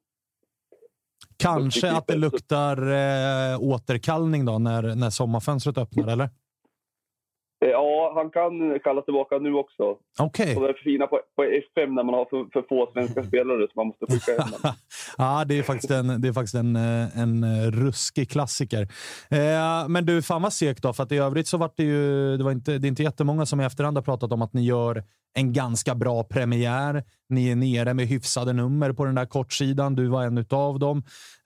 Kanske 1.38 1.92
att 1.92 2.08
det 2.08 2.16
luktar 2.16 2.78
eh, 2.78 3.62
återkallning 3.62 4.46
då 4.46 4.60
när, 4.60 4.96
när 4.96 5.10
sommarfönstret 5.10 5.78
öppnar, 5.78 6.08
eller? 6.08 6.30
Eh, 7.66 7.70
ja, 7.70 8.12
han 8.16 8.30
kan 8.30 8.80
kalla 8.80 9.02
tillbaka 9.02 9.38
nu 9.38 9.54
också. 9.54 9.84
Okej. 10.20 10.56
Okay. 10.58 10.68
det 10.68 10.70
är 10.70 10.84
fina 10.84 11.08
på, 11.08 11.20
på 11.36 11.44
FM 11.44 11.96
när 11.96 12.04
man 12.04 12.14
har 12.14 12.26
för, 12.26 12.46
för 12.54 12.62
få 12.70 12.90
svenska 12.94 13.24
spelare 13.24 13.60
som 13.60 13.72
man 13.76 13.88
måste 13.88 14.06
skicka 14.06 14.42
hem 14.42 14.74
Ja, 15.18 15.46
det 15.46 15.60
är 15.60 15.64
faktiskt 15.64 15.92
en, 15.92 16.22
det 16.22 16.28
är 16.28 16.34
faktiskt 16.34 16.56
en, 16.56 16.76
eh, 16.76 17.20
en 17.20 17.44
eh, 17.44 17.72
ruskig 17.72 18.30
klassiker. 18.30 18.82
Eh, 19.32 19.90
men 19.90 20.06
du, 20.06 20.22
fan 20.22 20.42
vad 20.42 20.54
segt 20.54 20.84
då, 20.84 20.94
för 20.94 21.04
att 21.04 21.12
i 21.12 21.18
övrigt 21.18 21.48
så 21.48 21.58
var 21.58 21.72
det 21.76 21.84
ju... 21.84 22.38
Det, 22.38 22.44
var 22.44 22.52
inte, 22.52 22.78
det 22.78 22.88
är 22.88 22.90
inte 22.90 23.04
jättemånga 23.04 23.46
som 23.46 23.62
i 23.62 23.66
efterhand 23.66 23.98
har 23.98 24.04
pratat 24.04 24.32
om 24.32 24.42
att 24.42 24.54
ni 24.54 24.66
gör 24.66 25.04
en 25.38 25.54
ganska 25.54 25.96
bra 25.96 26.24
premiär. 26.24 27.04
Ni 27.30 27.52
är 27.52 27.56
nere 27.56 27.94
med 27.94 28.06
hyfsade 28.06 28.54
nummer 28.54 28.94
på 28.94 29.06
den 29.06 29.16
där 29.16 29.26
kortsidan. 29.26 29.96
Du 29.96 30.08
var 30.08 30.24
en 30.24 30.46
av 30.52 30.80
dem. 30.80 30.98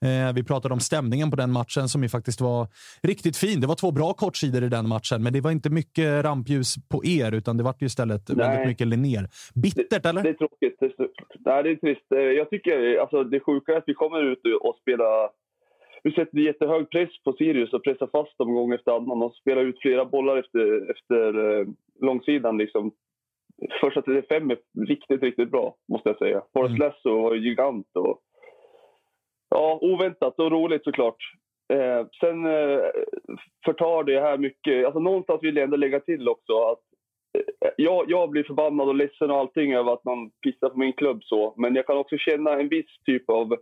Eh, 0.04 0.34
vi 0.34 0.44
pratade 0.44 0.74
om 0.74 0.80
stämningen 0.80 1.30
på 1.30 1.36
den 1.36 1.52
matchen 1.52 1.88
som 1.88 2.02
ju 2.02 2.08
faktiskt 2.08 2.40
var 2.40 2.66
riktigt 3.02 3.36
fin. 3.36 3.60
Det 3.60 3.66
var 3.66 3.74
två 3.74 3.90
bra 3.90 4.12
kortsidor 4.12 4.62
i 4.64 4.68
den 4.68 4.88
matchen, 4.88 5.22
men 5.22 5.32
det 5.32 5.40
var 5.40 5.50
inte 5.50 5.70
mycket 5.70 6.24
rampljus 6.24 6.74
på 6.92 7.04
er, 7.04 7.32
utan 7.34 7.56
det 7.56 7.64
var 7.64 7.74
ju 7.78 7.86
istället 7.86 8.22
Nej. 8.28 8.36
väldigt 8.36 8.66
mycket 8.66 8.86
Linnér. 8.86 9.24
Bittert, 9.62 10.06
eller? 10.06 10.22
Det 10.22 10.28
är 10.28 10.40
tråkigt. 10.44 10.76
Det 10.80 10.86
är, 10.86 11.08
nej, 11.46 11.62
det 11.62 11.70
är 11.70 11.76
trist. 11.76 12.12
Eh, 12.12 12.18
jag 12.18 12.50
tycker 12.50 13.00
alltså, 13.00 13.24
det 13.24 13.40
sjuka 13.40 13.72
är 13.72 13.76
att 13.76 13.84
vi 13.86 13.94
kommer 13.94 14.22
ut 14.32 14.42
och 14.62 14.76
spelar 14.82 15.30
vi 16.04 16.12
sätter 16.12 16.38
jättehög 16.38 16.90
press 16.90 17.22
på 17.24 17.32
Sirius 17.32 17.72
och 17.72 17.84
pressar 17.84 18.08
fast 18.12 18.38
dem 18.38 18.54
gång 18.54 18.72
efter 18.72 18.92
annan 18.92 19.22
och 19.22 19.34
spelar 19.34 19.62
ut 19.62 19.80
flera 19.80 20.04
bollar 20.04 20.36
efter, 20.36 20.90
efter 20.90 21.58
eh, 21.60 21.66
långsidan. 22.00 22.58
Liksom. 22.58 22.90
Första 23.80 24.02
35 24.02 24.50
är 24.50 24.58
riktigt, 24.86 25.22
riktigt 25.22 25.50
bra, 25.50 25.76
måste 25.88 26.08
jag 26.08 26.18
säga. 26.18 26.42
Forrest 26.52 26.76
mm. 26.76 26.80
Lasso 26.80 27.22
var 27.22 27.34
gigant. 27.34 27.86
Och, 27.94 28.20
ja, 29.48 29.78
oväntat 29.82 30.38
och 30.38 30.50
roligt 30.50 30.84
såklart. 30.84 31.16
Eh, 31.72 32.06
sen 32.20 32.46
eh, 32.46 32.80
förtar 33.64 34.04
det 34.04 34.20
här 34.20 34.38
mycket. 34.38 34.84
Alltså, 34.84 35.00
någonstans 35.00 35.42
vill 35.42 35.56
jag 35.56 35.64
ändå 35.64 35.76
lägga 35.76 36.00
till 36.00 36.28
också 36.28 36.52
att 36.52 36.82
eh, 37.38 37.70
jag, 37.76 38.10
jag 38.10 38.30
blir 38.30 38.44
förbannad 38.44 38.88
och 38.88 38.94
ledsen 38.94 39.30
och 39.30 39.36
allting 39.36 39.74
över 39.74 39.92
att 39.92 40.04
man 40.04 40.30
pissar 40.30 40.68
på 40.68 40.78
min 40.78 40.92
klubb 40.92 41.24
så. 41.24 41.54
Men 41.56 41.74
jag 41.74 41.86
kan 41.86 41.96
också 41.96 42.16
känna 42.16 42.52
en 42.52 42.68
viss 42.68 42.98
typ 43.06 43.30
av 43.30 43.56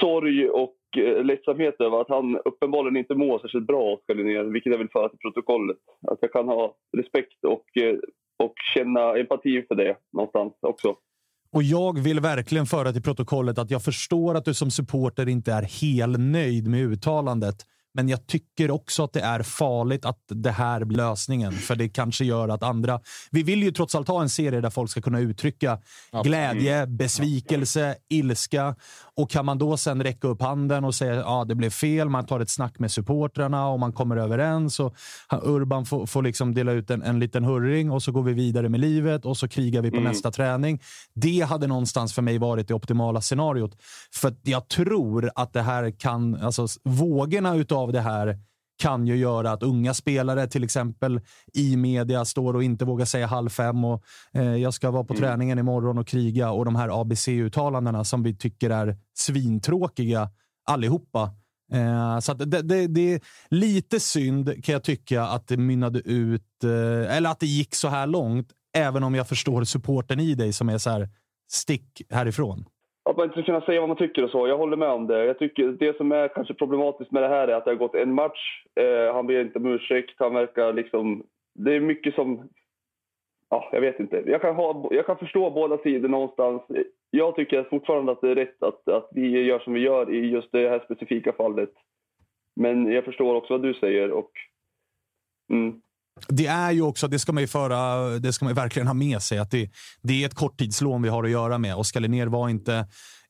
sorg 0.00 0.48
och 0.48 0.76
lättsamhet 1.24 1.80
över 1.80 2.00
att 2.00 2.08
han 2.08 2.36
uppenbarligen 2.44 2.96
inte 2.96 3.14
mår 3.14 3.38
särskilt 3.38 3.66
bra, 3.66 3.94
Oskar 3.94 4.14
Linnér, 4.14 4.44
vilket 4.44 4.72
jag 4.72 4.78
vill 4.78 4.88
föra 4.88 5.08
till 5.08 5.18
protokollet. 5.18 5.76
Att 6.06 6.18
jag 6.20 6.32
kan 6.32 6.48
ha 6.48 6.76
respekt 6.96 7.44
och, 7.44 7.82
eh, 7.82 7.96
och 8.38 8.54
känna 8.74 9.16
empati 9.16 9.62
för 9.68 9.74
det 9.74 9.96
någonstans 10.12 10.52
också. 10.60 10.96
Och 11.52 11.62
jag 11.62 11.98
vill 11.98 12.20
verkligen 12.20 12.66
föra 12.66 12.92
till 12.92 13.02
protokollet 13.02 13.58
att 13.58 13.70
jag 13.70 13.84
förstår 13.84 14.34
att 14.34 14.44
du 14.44 14.54
som 14.54 14.70
supporter 14.70 15.28
inte 15.28 15.52
är 15.52 15.62
helt 15.62 16.18
nöjd 16.18 16.68
med 16.68 16.80
uttalandet. 16.80 17.56
Men 17.94 18.08
jag 18.08 18.26
tycker 18.26 18.70
också 18.70 19.04
att 19.04 19.12
det 19.12 19.20
är 19.20 19.42
farligt 19.42 20.04
att 20.04 20.18
det 20.28 20.50
här 20.50 20.84
blir 20.84 20.96
lösningen, 20.96 21.52
för 21.52 21.76
det 21.76 21.88
kanske 21.88 22.24
gör 22.24 22.48
att 22.48 22.62
andra... 22.62 23.00
Vi 23.30 23.42
vill 23.42 23.62
ju 23.62 23.70
trots 23.72 23.94
allt 23.94 24.08
ha 24.08 24.22
en 24.22 24.28
serie 24.28 24.60
där 24.60 24.70
folk 24.70 24.90
ska 24.90 25.00
kunna 25.00 25.20
uttrycka 25.20 25.78
glädje, 26.24 26.86
besvikelse, 26.86 27.96
ilska. 28.08 28.74
Och 29.16 29.30
kan 29.30 29.44
man 29.44 29.58
då 29.58 29.76
sen 29.76 30.02
räcka 30.02 30.28
upp 30.28 30.42
handen 30.42 30.84
och 30.84 30.94
säga 30.94 31.12
att 31.12 31.26
ja, 31.26 31.44
det 31.44 31.54
blev 31.54 31.70
fel, 31.70 32.08
man 32.08 32.26
tar 32.26 32.40
ett 32.40 32.50
snack 32.50 32.78
med 32.78 32.90
supportrarna 32.90 33.68
och 33.68 33.80
man 33.80 33.92
kommer 33.92 34.16
överens 34.16 34.80
och 34.80 34.96
Urban 35.42 35.86
får, 35.86 36.06
får 36.06 36.22
liksom 36.22 36.54
dela 36.54 36.72
ut 36.72 36.90
en, 36.90 37.02
en 37.02 37.18
liten 37.18 37.44
hurring 37.44 37.90
och 37.90 38.02
så 38.02 38.12
går 38.12 38.22
vi 38.22 38.32
vidare 38.32 38.68
med 38.68 38.80
livet 38.80 39.24
och 39.24 39.36
så 39.36 39.48
krigar 39.48 39.82
vi 39.82 39.90
på 39.90 39.96
mm. 39.96 40.08
nästa 40.08 40.30
träning. 40.30 40.82
Det 41.14 41.40
hade 41.40 41.66
någonstans 41.66 42.14
för 42.14 42.22
mig 42.22 42.38
varit 42.38 42.68
det 42.68 42.74
optimala 42.74 43.20
scenariot. 43.20 43.76
För 44.14 44.34
jag 44.42 44.68
tror 44.68 45.30
att 45.34 45.52
det 45.52 45.62
här 45.62 45.90
kan, 45.90 46.34
alltså 46.34 46.66
vågorna 46.84 47.54
utav 47.54 47.83
det 47.92 48.00
här 48.00 48.38
kan 48.76 49.06
ju 49.06 49.16
göra 49.16 49.52
att 49.52 49.62
unga 49.62 49.94
spelare, 49.94 50.46
till 50.46 50.64
exempel 50.64 51.20
i 51.52 51.76
media, 51.76 52.24
står 52.24 52.54
och 52.54 52.62
inte 52.62 52.84
vågar 52.84 53.04
säga 53.04 53.26
halv 53.26 53.48
fem 53.48 53.84
och 53.84 54.02
eh, 54.32 54.56
jag 54.56 54.74
ska 54.74 54.90
vara 54.90 55.04
på 55.04 55.14
mm. 55.14 55.22
träningen 55.22 55.58
imorgon 55.58 55.98
och 55.98 56.06
kriga 56.06 56.50
och 56.50 56.64
de 56.64 56.76
här 56.76 57.00
ABC-uttalandena 57.00 58.04
som 58.04 58.22
vi 58.22 58.36
tycker 58.36 58.70
är 58.70 58.96
svintråkiga 59.14 60.30
allihopa. 60.64 61.30
Eh, 61.72 62.18
så 62.18 62.34
det, 62.34 62.62
det, 62.62 62.86
det, 62.86 63.14
är 63.14 63.20
lite 63.48 64.00
synd 64.00 64.64
kan 64.64 64.72
jag 64.72 64.82
tycka 64.82 65.22
att 65.22 65.48
det 65.48 65.56
mynnade 65.56 65.98
ut, 65.98 66.64
eh, 66.64 67.16
eller 67.16 67.30
att 67.30 67.40
det 67.40 67.46
gick 67.46 67.74
så 67.74 67.88
här 67.88 68.06
långt, 68.06 68.48
även 68.76 69.02
om 69.02 69.14
jag 69.14 69.28
förstår 69.28 69.64
supporten 69.64 70.20
i 70.20 70.34
dig 70.34 70.52
som 70.52 70.68
är 70.68 70.78
så 70.78 70.90
här, 70.90 71.08
stick 71.50 72.02
härifrån 72.10 72.64
att 73.04 73.16
man 73.16 73.24
inte 73.24 73.34
ska 73.34 73.46
kunna 73.46 73.60
säga 73.60 73.80
vad 73.80 73.88
man 73.88 73.98
tycker 73.98 74.24
och 74.24 74.30
så. 74.30 74.48
Jag 74.48 74.58
håller 74.58 74.76
med 74.76 74.88
om 74.88 75.06
det. 75.06 75.24
Jag 75.24 75.38
tycker 75.38 75.68
det 75.68 75.96
som 75.96 76.12
är 76.12 76.28
kanske 76.28 76.54
problematiskt 76.54 77.12
med 77.12 77.22
det 77.22 77.28
här 77.28 77.48
är 77.48 77.54
att 77.54 77.64
det 77.64 77.70
har 77.70 77.76
gått 77.76 77.94
en 77.94 78.14
match. 78.14 78.64
Eh, 78.74 79.14
han 79.14 79.26
ber 79.26 79.40
inte 79.40 79.58
om 79.58 79.66
ursäkt. 79.66 80.14
Han 80.18 80.34
verkar 80.34 80.72
liksom... 80.72 81.26
Det 81.54 81.74
är 81.74 81.80
mycket 81.80 82.14
som... 82.14 82.48
Ja, 83.50 83.68
jag 83.72 83.80
vet 83.80 84.00
inte. 84.00 84.22
Jag 84.26 84.40
kan, 84.40 84.54
ha, 84.56 84.88
jag 84.90 85.06
kan 85.06 85.18
förstå 85.18 85.50
båda 85.50 85.78
sidor 85.78 86.08
någonstans. 86.08 86.62
Jag 87.10 87.36
tycker 87.36 87.64
fortfarande 87.64 88.12
att 88.12 88.20
det 88.20 88.30
är 88.30 88.34
rätt 88.34 88.62
att, 88.62 88.88
att 88.88 89.08
vi 89.12 89.42
gör 89.42 89.58
som 89.58 89.72
vi 89.72 89.80
gör 89.80 90.10
i 90.10 90.30
just 90.30 90.52
det 90.52 90.68
här 90.68 90.80
specifika 90.84 91.32
fallet. 91.32 91.72
Men 92.56 92.92
jag 92.92 93.04
förstår 93.04 93.34
också 93.34 93.54
vad 93.54 93.62
du 93.62 93.74
säger. 93.74 94.10
Och, 94.10 94.30
mm. 95.50 95.80
Det 96.28 96.46
är 96.46 96.70
ju 96.70 96.82
också, 96.82 97.08
det 97.08 97.18
ska 97.18 97.32
man 97.32 97.42
ju 97.42 97.46
föra, 97.46 98.08
det 98.18 98.32
ska 98.32 98.44
man 98.44 98.54
verkligen 98.54 98.86
ha 98.86 98.94
med 98.94 99.22
sig, 99.22 99.38
att 99.38 99.50
det, 99.50 99.70
det 100.02 100.22
är 100.22 100.26
ett 100.26 100.34
korttidslån 100.34 101.02
vi 101.02 101.08
har 101.08 101.24
att 101.24 101.30
göra 101.30 101.58
med. 101.58 101.76
Oskar 101.76 102.00
Linnér 102.00 102.26
var 102.26 102.48
inte, 102.48 102.86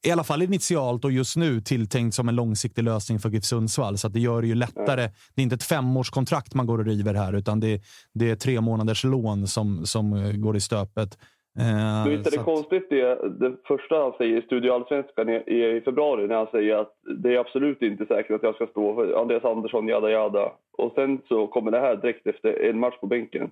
i 0.06 0.10
alla 0.10 0.24
fall 0.24 0.42
initialt 0.42 1.04
och 1.04 1.12
just 1.12 1.36
nu, 1.36 1.60
tilltänkt 1.60 2.14
som 2.14 2.28
en 2.28 2.34
långsiktig 2.34 2.82
lösning 2.82 3.20
för 3.20 3.30
GIF 3.30 3.44
Sundsvall. 3.44 3.98
Så 3.98 4.08
det 4.08 4.20
gör 4.20 4.42
det 4.42 4.48
ju 4.48 4.54
lättare. 4.54 5.10
Det 5.34 5.40
är 5.40 5.42
inte 5.42 5.54
ett 5.54 5.62
femårskontrakt 5.62 6.54
man 6.54 6.66
går 6.66 6.78
och 6.78 6.84
river 6.84 7.14
här, 7.14 7.32
utan 7.32 7.60
det, 7.60 7.82
det 8.14 8.30
är 8.30 8.36
tre 8.36 8.60
månaders 8.60 9.04
lån 9.04 9.48
som, 9.48 9.86
som 9.86 10.12
eh, 10.12 10.32
går 10.32 10.56
i 10.56 10.60
stöpet. 10.60 11.18
Eh, 11.58 12.04
du, 12.04 12.14
är 12.14 12.18
det 12.18 12.38
att... 12.38 12.44
konstigt 12.44 12.86
det, 12.90 13.28
det 13.40 13.56
första 13.68 13.94
han 13.94 14.12
säger 14.18 14.38
i 14.38 14.42
Studio 14.42 14.72
Allsvenskan 14.72 15.28
i, 15.28 15.34
i, 15.34 15.80
februari 15.84 16.26
när 16.26 16.36
han 16.36 16.46
säger 16.50 16.76
att 16.76 16.92
det 17.22 17.34
är 17.34 17.38
absolut 17.38 17.82
inte 17.82 18.06
säkert 18.06 18.30
att 18.36 18.42
jag 18.42 18.54
ska 18.54 18.66
stå 18.66 18.94
för 18.94 19.20
Andreas 19.20 19.44
Andersson, 19.44 19.88
jada 19.88 20.10
jada. 20.10 20.52
Och 20.78 20.92
sen 20.94 21.20
så 21.28 21.46
kommer 21.46 21.70
det 21.70 21.80
här 21.80 21.96
direkt 21.96 22.26
efter 22.26 22.70
en 22.70 22.78
match 22.80 23.00
på 23.00 23.06
bänken. 23.06 23.50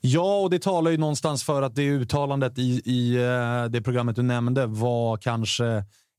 Ja, 0.00 0.40
och 0.40 0.50
det 0.50 0.62
talar 0.62 0.90
ju 0.90 0.96
någonstans 0.96 1.46
för 1.46 1.62
att 1.62 1.74
det 1.74 1.88
uttalandet 1.88 2.58
i, 2.58 2.82
i 2.84 3.16
eh, 3.16 3.70
det 3.70 3.82
programmet 3.82 4.16
du 4.16 4.22
nämnde 4.22 4.66
var 4.66 5.16
kanske 5.16 5.64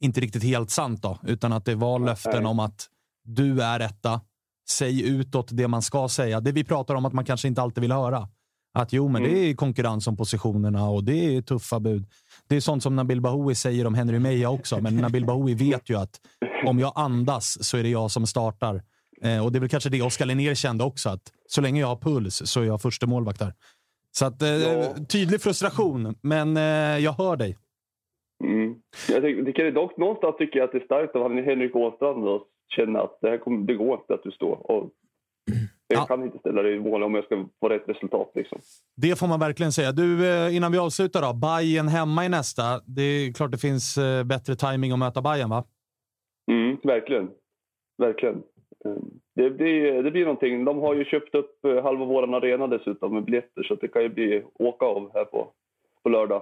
inte 0.02 0.22
riktigt 0.22 0.44
helt 0.44 0.70
sant 0.70 1.02
då, 1.02 1.18
utan 1.28 1.54
att 1.54 1.66
det 1.66 1.76
var 1.76 2.00
löften 2.00 2.44
Nej. 2.44 2.52
om 2.52 2.60
att 2.60 2.88
du 3.24 3.62
är 3.62 3.80
etta. 3.80 4.22
Säg 4.70 5.20
utåt 5.20 5.48
det 5.52 5.68
man 5.68 5.82
ska 5.82 6.08
säga. 6.08 6.40
Det 6.40 6.52
vi 6.52 6.64
pratar 6.64 6.96
om 6.96 7.06
att 7.06 7.14
man 7.14 7.26
kanske 7.26 7.48
inte 7.48 7.62
alltid 7.62 7.82
vill 7.82 7.92
höra. 7.92 8.28
Att 8.80 8.94
jo, 8.94 9.08
men 9.08 9.26
mm. 9.26 9.34
det 9.34 9.50
är 9.50 9.54
konkurrens 9.54 10.08
om 10.08 10.18
positionerna 10.18 10.90
och 10.90 11.04
det 11.04 11.36
är 11.36 11.42
tuffa 11.42 11.80
bud. 11.80 12.06
Det 12.50 12.56
är 12.56 12.60
sånt 12.60 12.84
som 12.84 12.96
Nabil 12.96 13.22
Bahoui 13.22 13.56
säger 13.56 13.88
om 13.88 13.94
Henry 13.94 14.20
Meja 14.20 14.50
också, 14.50 14.82
men 14.82 14.96
Nabil 14.96 15.26
Bahoui 15.26 15.54
vet 15.54 15.90
ju 15.90 15.96
att 15.96 16.22
om 16.66 16.80
jag 16.80 16.92
andas 16.96 17.64
så 17.64 17.78
är 17.78 17.84
det 17.84 17.90
jag 17.90 18.12
som 18.12 18.26
startar. 18.28 18.82
Eh, 19.22 19.46
och 19.46 19.52
det 19.52 19.58
är 19.58 19.60
väl 19.60 19.70
kanske 19.70 19.90
det 19.90 20.02
Oskar 20.02 20.26
Linnér 20.26 20.56
kände 20.56 20.84
också, 20.84 21.10
att 21.10 21.22
så 21.48 21.62
länge 21.62 21.82
jag 21.82 21.88
har 21.88 21.96
puls 21.96 22.42
så 22.46 22.62
är 22.62 22.66
jag 22.66 22.82
första 22.82 23.08
målvakt 23.08 23.40
där. 23.40 23.54
Så 24.12 24.26
att, 24.26 24.42
eh, 24.42 24.50
ja. 24.50 24.94
tydlig 25.10 25.42
frustration, 25.42 26.16
men 26.22 26.58
eh, 26.58 26.98
jag 27.04 27.12
hör 27.12 27.36
dig. 27.36 27.58
Mm. 28.44 28.76
Jag 29.10 29.22
tycker 29.46 29.72
dock, 29.72 29.98
någonstans 29.98 30.36
tycker 30.38 30.60
jag 30.60 30.66
att 30.66 30.72
det 30.72 30.78
är 30.78 30.86
starkt 30.86 31.16
av 31.16 31.32
Henrik 31.32 31.76
Åstrand 31.76 32.28
att 32.28 32.44
känna 32.76 33.02
att 33.02 33.18
det, 33.22 33.30
här 33.30 33.38
kommer, 33.38 33.68
det 33.68 33.76
går 33.76 33.94
inte 34.00 34.14
att 34.14 34.24
du 34.24 34.32
står. 34.32 34.72
Och 34.72 34.90
jag 35.94 36.02
ja. 36.02 36.06
kan 36.06 36.24
inte 36.24 36.40
ställa 36.40 36.62
det 36.62 36.76
i 36.76 36.80
mål 36.80 37.04
om 37.04 37.16
jag 37.16 37.26
ska 37.26 37.46
få 37.60 37.70
rätt 37.70 37.84
resultat. 37.88 38.32
Liksom. 38.36 38.60
Det 38.96 39.20
får 39.20 39.28
man 39.28 39.40
verkligen 39.40 39.72
säga. 39.72 39.92
Du, 39.92 40.30
eh, 40.30 40.56
innan 40.56 40.72
vi 40.72 40.78
avslutar 40.78 41.22
då. 41.22 41.34
Bayern 41.34 41.88
hemma 41.88 42.26
i 42.26 42.30
nästa. 42.30 42.82
Det 42.86 43.02
är 43.02 43.34
klart 43.34 43.52
det 43.52 43.58
finns 43.58 43.98
eh, 43.98 44.24
bättre 44.24 44.56
timing 44.56 44.92
att 44.92 45.00
möta 45.00 45.22
Bayern 45.22 45.50
va? 45.50 45.64
Mm, 46.52 46.78
verkligen. 46.84 47.30
Verkligen. 47.98 48.36
Eh, 48.86 49.02
det, 49.36 49.50
det, 49.50 50.02
det 50.02 50.12
blir 50.12 50.26
någonting. 50.26 50.66
De 50.66 50.78
har 50.78 50.96
ju 50.96 51.06
köpt 51.06 51.36
upp 51.36 51.60
halva 51.84 52.06
vår 52.06 52.36
arena 52.36 52.68
dessutom 52.68 53.14
med 53.14 53.24
biljetter 53.24 53.64
så 53.64 53.76
det 53.76 53.88
kan 53.88 54.02
ju 54.02 54.10
bli 54.10 54.44
åka 54.54 54.86
av 54.86 55.12
här 55.14 55.26
på, 55.26 55.52
på 56.04 56.10
lördag. 56.10 56.42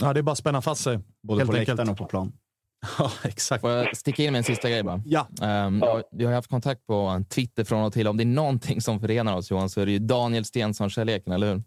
Ja, 0.00 0.12
det 0.12 0.20
är 0.20 0.22
bara 0.22 0.32
att 0.32 0.38
spänna 0.38 0.62
fast 0.62 0.84
sig. 0.84 0.98
Både 1.22 1.46
på 1.46 1.52
läktaren 1.52 1.88
och 1.88 1.98
på 1.98 2.04
plan. 2.04 2.32
Ja, 2.98 3.10
exakt. 3.24 3.60
Får 3.60 3.70
jag 3.70 3.96
sticka 3.96 4.22
in 4.22 4.32
med 4.32 4.38
en 4.38 4.44
sista 4.44 4.68
grej 4.68 4.82
bara? 4.82 5.00
Ja. 5.06 5.26
Um, 5.66 5.80
ja. 5.82 6.02
Vi 6.12 6.24
har 6.24 6.32
haft 6.32 6.50
kontakt 6.50 6.86
på 6.86 7.22
Twitter 7.34 7.64
från 7.64 7.84
och 7.84 7.92
till. 7.92 8.08
Om 8.08 8.16
det 8.16 8.22
är 8.22 8.34
någonting 8.42 8.80
som 8.80 9.00
förenar 9.00 9.36
oss, 9.36 9.50
Johan, 9.50 9.68
så 9.68 9.80
är 9.80 9.86
det 9.86 9.92
ju 9.92 9.98
Daniel 9.98 10.44
Stensson-kärleken, 10.44 11.32
eller 11.32 11.52
hur? 11.52 11.62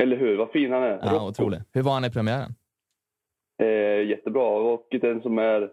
Eller 0.00 0.16
hur? 0.16 0.36
Vad 0.36 0.50
fin 0.50 0.72
han 0.72 0.82
är. 0.82 1.00
Ja, 1.02 1.28
otrolig. 1.28 1.60
Hur 1.72 1.82
var 1.82 1.92
han 1.92 2.04
i 2.04 2.10
premiären? 2.10 2.54
Eh, 3.62 4.08
jättebra. 4.08 4.44
Och 4.44 4.86
den 4.90 5.22
som 5.22 5.38
är 5.38 5.70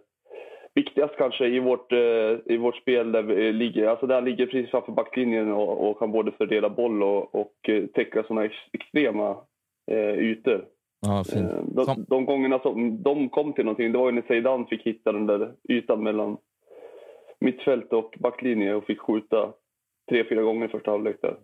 viktigast 0.74 1.16
kanske 1.18 1.46
i 1.46 1.58
vårt, 1.60 1.92
eh, 1.92 2.54
i 2.54 2.56
vårt 2.56 2.76
spel 2.76 3.12
där 3.12 3.22
vi 3.22 3.52
ligger, 3.52 3.86
alltså 3.86 4.06
där 4.06 4.14
han 4.14 4.24
ligger 4.24 4.46
precis 4.46 4.70
framför 4.70 4.92
backlinjen 4.92 5.52
och, 5.52 5.90
och 5.90 5.98
kan 5.98 6.12
både 6.12 6.32
fördela 6.32 6.70
boll 6.70 7.02
och, 7.02 7.34
och 7.34 7.68
eh, 7.68 7.86
täcka 7.86 8.22
sådana 8.22 8.44
ex 8.44 8.54
extrema 8.72 9.36
eh, 9.90 10.14
ytor. 10.18 10.64
Ja, 11.00 11.24
fint. 11.24 11.52
Eh, 11.52 11.64
de, 11.64 12.04
de 12.08 12.24
gångerna 12.24 12.58
som 12.58 13.02
de 13.02 13.28
kom 13.28 13.52
till 13.52 13.64
någonting, 13.64 13.92
det 13.92 13.98
var 13.98 14.06
ju 14.06 14.12
när 14.12 14.26
Zeidan 14.26 14.66
fick 14.66 14.82
hitta 14.86 15.12
den 15.12 15.26
där 15.26 15.54
ytan 15.68 16.02
mellan 16.02 16.36
mittfält 17.40 17.92
och 17.92 18.14
backlinje 18.18 18.74
och 18.74 18.84
fick 18.84 19.00
skjuta 19.00 19.52
tre, 20.10 20.24
fyra 20.28 20.42
gånger 20.42 20.66
i 20.66 20.70
första 20.70 20.90
halvlek 20.90 21.16
där. 21.22 21.36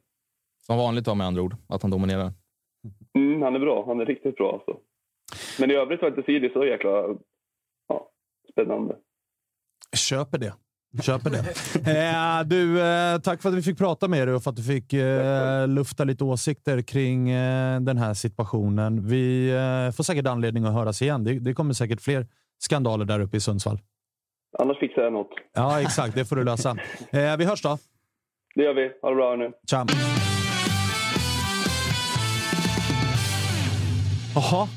Som 0.66 0.76
vanligt 0.76 1.04
då 1.04 1.14
med 1.14 1.26
andra 1.26 1.42
ord, 1.42 1.54
att 1.68 1.82
han 1.82 1.90
dominerar. 1.90 2.32
Mm, 3.14 3.42
han 3.42 3.54
är 3.54 3.58
bra. 3.58 3.84
Han 3.86 4.00
är 4.00 4.06
riktigt 4.06 4.36
bra 4.36 4.52
alltså. 4.52 4.80
Men 5.60 5.70
i 5.70 5.74
övrigt 5.74 6.02
var 6.02 6.08
inte 6.08 6.22
Sidi 6.22 6.50
så 6.52 6.64
jäkla 6.64 6.90
ja, 7.88 8.10
spännande. 8.52 8.96
Köper 9.96 10.38
det. 10.38 10.54
Köper 11.02 11.30
det. 11.30 11.38
Eh, 11.86 12.46
du, 12.46 12.80
eh, 12.82 13.18
tack 13.18 13.42
för 13.42 13.48
att 13.48 13.54
vi 13.54 13.62
fick 13.62 13.78
prata 13.78 14.08
med 14.08 14.28
dig 14.28 14.34
och 14.34 14.42
för 14.42 14.50
att 14.50 14.56
du 14.56 14.62
fick 14.62 14.92
eh, 14.92 15.68
lufta 15.68 16.04
lite 16.04 16.24
åsikter 16.24 16.82
kring 16.82 17.30
eh, 17.30 17.80
den 17.80 17.98
här 17.98 18.14
situationen. 18.14 19.06
Vi 19.06 19.50
eh, 19.50 19.92
får 19.96 20.04
säkert 20.04 20.26
anledning 20.26 20.64
att 20.64 20.72
höras 20.74 21.02
igen. 21.02 21.24
Det, 21.24 21.38
det 21.38 21.54
kommer 21.54 21.74
säkert 21.74 22.00
fler 22.00 22.26
skandaler 22.58 23.04
där 23.04 23.20
uppe 23.20 23.36
i 23.36 23.40
Sundsvall. 23.40 23.78
Annars 24.58 24.78
fixar 24.80 25.02
jag 25.02 25.12
något. 25.12 25.30
Ja, 25.54 25.80
exakt. 25.80 26.14
Det 26.14 26.24
får 26.24 26.36
du 26.36 26.44
lösa. 26.44 26.76
Eh, 27.10 27.36
vi 27.36 27.44
hörs 27.44 27.62
då. 27.62 27.78
Det 28.54 28.62
gör 28.62 28.74
vi. 28.74 28.90
Ha 29.02 29.10
det 29.10 29.16
bra 29.16 29.36
nu. 29.36 29.52
Tja. 29.70 29.86
Jaha, 34.34 34.68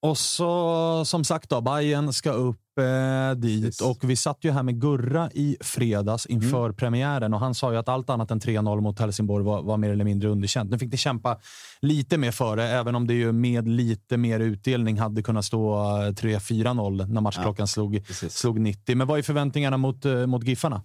och 0.00 0.18
så 0.18 1.04
som 1.04 1.24
sagt 1.24 1.50
då, 1.50 1.60
Bayern 1.60 2.12
ska 2.12 2.30
upp 2.30 2.60
eh, 2.78 3.30
dit. 3.36 3.64
Precis. 3.64 3.80
Och 3.80 4.10
vi 4.10 4.16
satt 4.16 4.44
ju 4.44 4.50
här 4.50 4.62
med 4.62 4.80
Gurra 4.80 5.30
i 5.34 5.56
fredags 5.60 6.26
inför 6.26 6.64
Mm. 6.64 6.76
premiären 6.76 7.34
och 7.34 7.40
han 7.40 7.54
sa 7.54 7.72
ju 7.72 7.78
att 7.78 7.88
allt 7.88 8.10
annat 8.10 8.30
än 8.30 8.40
3-0 8.40 8.80
mot 8.80 8.98
Helsingborg 8.98 9.44
var, 9.44 9.62
var 9.62 9.76
mer 9.76 9.90
eller 9.90 10.04
mindre 10.04 10.28
underkänt. 10.28 10.70
Nu 10.70 10.78
fick 10.78 10.90
de 10.90 10.96
kämpa 10.96 11.38
lite 11.80 12.18
mer 12.18 12.30
för 12.30 12.56
det, 12.56 12.64
även 12.68 12.94
om 12.94 13.06
det 13.06 13.14
ju 13.14 13.32
med 13.32 13.68
lite 13.68 14.16
mer 14.16 14.40
utdelning 14.40 14.98
hade 14.98 15.22
kunnat 15.22 15.44
stå 15.44 15.74
eh, 15.76 16.12
3-4-0 16.12 17.06
när 17.06 17.20
matchklockan 17.20 17.68
slog, 17.68 18.06
Precis. 18.06 18.34
slog 18.34 18.60
90. 18.60 18.96
Men 18.96 19.06
vad 19.06 19.18
är 19.18 19.22
förväntningarna 19.22 19.76
mot, 19.76 20.04
eh, 20.04 20.26
mot 20.26 20.44
Giffarna? 20.44 20.82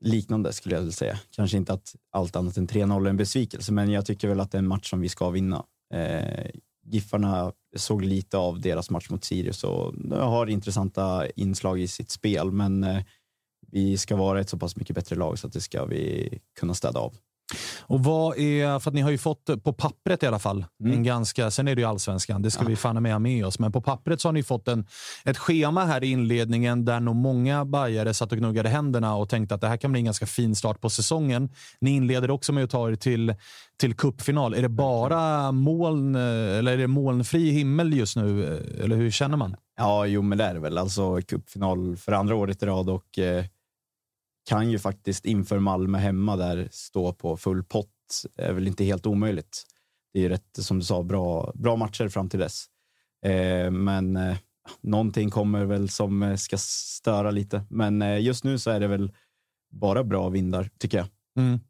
Liknande 0.00 0.52
skulle 0.52 0.74
jag 0.74 0.80
vilja 0.80 0.92
säga. 0.92 1.18
Kanske 1.36 1.56
inte 1.56 1.72
att 1.72 1.94
allt 2.12 2.36
annat 2.36 2.56
än 2.56 2.66
3-0 2.68 3.06
är 3.06 3.10
en 3.10 3.16
besvikelse, 3.16 3.72
men 3.72 3.90
jag 3.90 4.06
tycker 4.06 4.28
väl 4.28 4.40
att 4.40 4.50
det 4.52 4.58
är 4.58 4.62
en 4.62 4.68
match 4.68 4.90
som 4.90 5.00
vi 5.00 5.08
ska 5.08 5.30
vinna. 5.30 5.64
Eh, 5.94 6.46
Giffarna 6.90 7.52
såg 7.76 8.02
lite 8.04 8.38
av 8.38 8.60
deras 8.60 8.90
match 8.90 9.10
mot 9.10 9.24
Sirius 9.24 9.64
och 9.64 9.94
eh, 10.12 10.30
har 10.30 10.46
intressanta 10.46 11.30
inslag 11.30 11.80
i 11.80 11.88
sitt 11.88 12.10
spel, 12.10 12.52
men 12.52 12.84
eh, 12.84 13.02
vi 13.72 13.98
ska 13.98 14.16
vara 14.16 14.40
ett 14.40 14.48
så 14.48 14.58
pass 14.58 14.76
mycket 14.76 14.96
bättre 14.96 15.16
lag 15.16 15.38
så 15.38 15.46
att 15.46 15.52
det 15.52 15.60
ska 15.60 15.84
vi 15.84 16.38
kunna 16.60 16.74
städa 16.74 17.00
av. 17.00 17.14
Och 17.80 18.04
vad 18.04 18.38
är, 18.38 18.78
för 18.78 18.90
att 18.90 18.94
ni 18.94 19.00
har 19.00 19.10
ju 19.10 19.18
fått 19.18 19.62
på 19.64 19.72
pappret 19.72 20.22
i 20.22 20.26
alla 20.26 20.38
fall, 20.38 20.64
Mm. 20.80 20.92
en 20.92 21.02
ganska, 21.02 21.50
sen 21.50 21.68
är 21.68 21.74
det 21.74 21.80
ju 21.80 21.86
allsvenskan, 21.88 22.42
det 22.42 22.50
ska 22.50 22.62
Ja. 22.62 22.68
vi 22.68 22.76
fan 22.76 23.02
med 23.02 23.12
ha 23.12 23.18
med 23.18 23.46
oss, 23.46 23.58
men 23.58 23.72
på 23.72 23.80
pappret 23.80 24.20
så 24.20 24.28
har 24.28 24.32
ni 24.32 24.42
fått 24.42 24.68
en, 24.68 24.86
ett 25.24 25.38
schema 25.38 25.84
här 25.84 26.04
i 26.04 26.06
inledningen 26.10 26.84
där 26.84 27.00
nog 27.00 27.16
många 27.16 27.64
bajare 27.64 28.14
satt 28.14 28.32
och 28.32 28.38
gnuggade 28.38 28.68
händerna 28.68 29.16
och 29.16 29.28
tänkte 29.28 29.54
att 29.54 29.60
det 29.60 29.68
här 29.68 29.76
kan 29.76 29.92
bli 29.92 29.98
en 30.00 30.04
ganska 30.04 30.26
fin 30.26 30.54
start 30.54 30.80
på 30.80 30.90
säsongen. 30.90 31.48
Ni 31.80 31.90
inleder 31.90 32.30
också 32.30 32.52
med 32.52 32.64
att 32.64 32.70
ta 32.70 32.88
er 32.90 32.94
till, 32.94 33.34
till 33.80 33.94
cupfinal. 33.94 34.54
Är 34.54 34.62
det 34.62 34.68
bara 34.68 35.52
moln, 35.52 36.14
eller 36.14 36.72
är 36.72 36.76
det 36.76 36.86
molnfri 36.86 37.50
himmel 37.50 37.92
just 37.94 38.16
nu, 38.16 38.56
eller 38.84 38.96
hur 38.96 39.10
känner 39.10 39.36
man? 39.36 39.56
Ja, 39.76 40.06
jo, 40.06 40.22
men 40.22 40.38
det 40.38 40.44
är 40.44 40.54
det 40.54 40.60
väl. 40.60 40.78
Alltså 40.78 41.20
cupfinal 41.28 41.96
för 41.96 42.12
andra 42.12 42.34
året 42.34 42.62
i 42.62 42.66
rad 42.66 42.90
och 42.90 43.18
eh, 43.18 43.44
kan 44.48 44.70
ju 44.70 44.78
faktiskt 44.78 45.24
inför 45.24 45.58
Malmö 45.58 45.98
hemma 45.98 46.36
där 46.36 46.68
stå 46.70 47.12
på 47.12 47.36
full 47.36 47.64
pott. 47.64 48.24
Det 48.36 48.42
är 48.42 48.52
väl 48.52 48.66
inte 48.66 48.84
helt 48.84 49.06
omöjligt. 49.06 49.62
Det 50.12 50.18
är 50.18 50.22
ju 50.22 50.28
rätt, 50.28 50.58
som 50.58 50.78
du 50.78 50.84
sa, 50.84 51.02
bra, 51.02 51.52
bra 51.54 51.76
matcher 51.76 52.08
fram 52.08 52.28
till 52.28 52.40
dess. 52.40 52.64
Eh, 53.24 53.70
men 53.70 54.16
eh, 54.16 54.36
någonting 54.80 55.30
kommer 55.30 55.64
väl 55.64 55.88
som 55.88 56.22
eh, 56.22 56.36
ska 56.36 56.56
störa 56.58 57.30
lite. 57.30 57.62
Men 57.70 58.02
eh, 58.02 58.20
just 58.20 58.44
nu 58.44 58.58
så 58.58 58.70
är 58.70 58.80
det 58.80 58.88
väl 58.88 59.12
bara 59.70 60.04
bra 60.04 60.28
vindar, 60.28 60.70
tycker 60.78 60.98
jag. 60.98 61.06
Mm. 61.36 61.60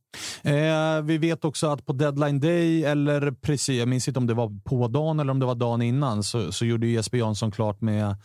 Eh, 0.42 1.02
vi 1.02 1.18
vet 1.18 1.44
också 1.44 1.66
att 1.66 1.86
på 1.86 1.92
deadline 1.92 2.40
day, 2.40 2.84
eller 2.84 3.30
precis, 3.30 3.78
jag 3.78 3.88
minns 3.88 4.08
inte 4.08 4.18
om 4.18 4.26
det 4.26 4.34
var 4.34 4.60
på 4.64 4.88
dagen 4.88 5.20
eller 5.20 5.30
om 5.30 5.38
det 5.38 5.46
var 5.46 5.54
dagen 5.54 5.82
innan, 5.82 6.22
så, 6.22 6.52
så 6.52 6.64
gjorde 6.64 6.86
ju 6.86 6.92
Jesper 6.92 7.18
Jansson 7.18 7.50
klart 7.50 7.80
med 7.80 8.16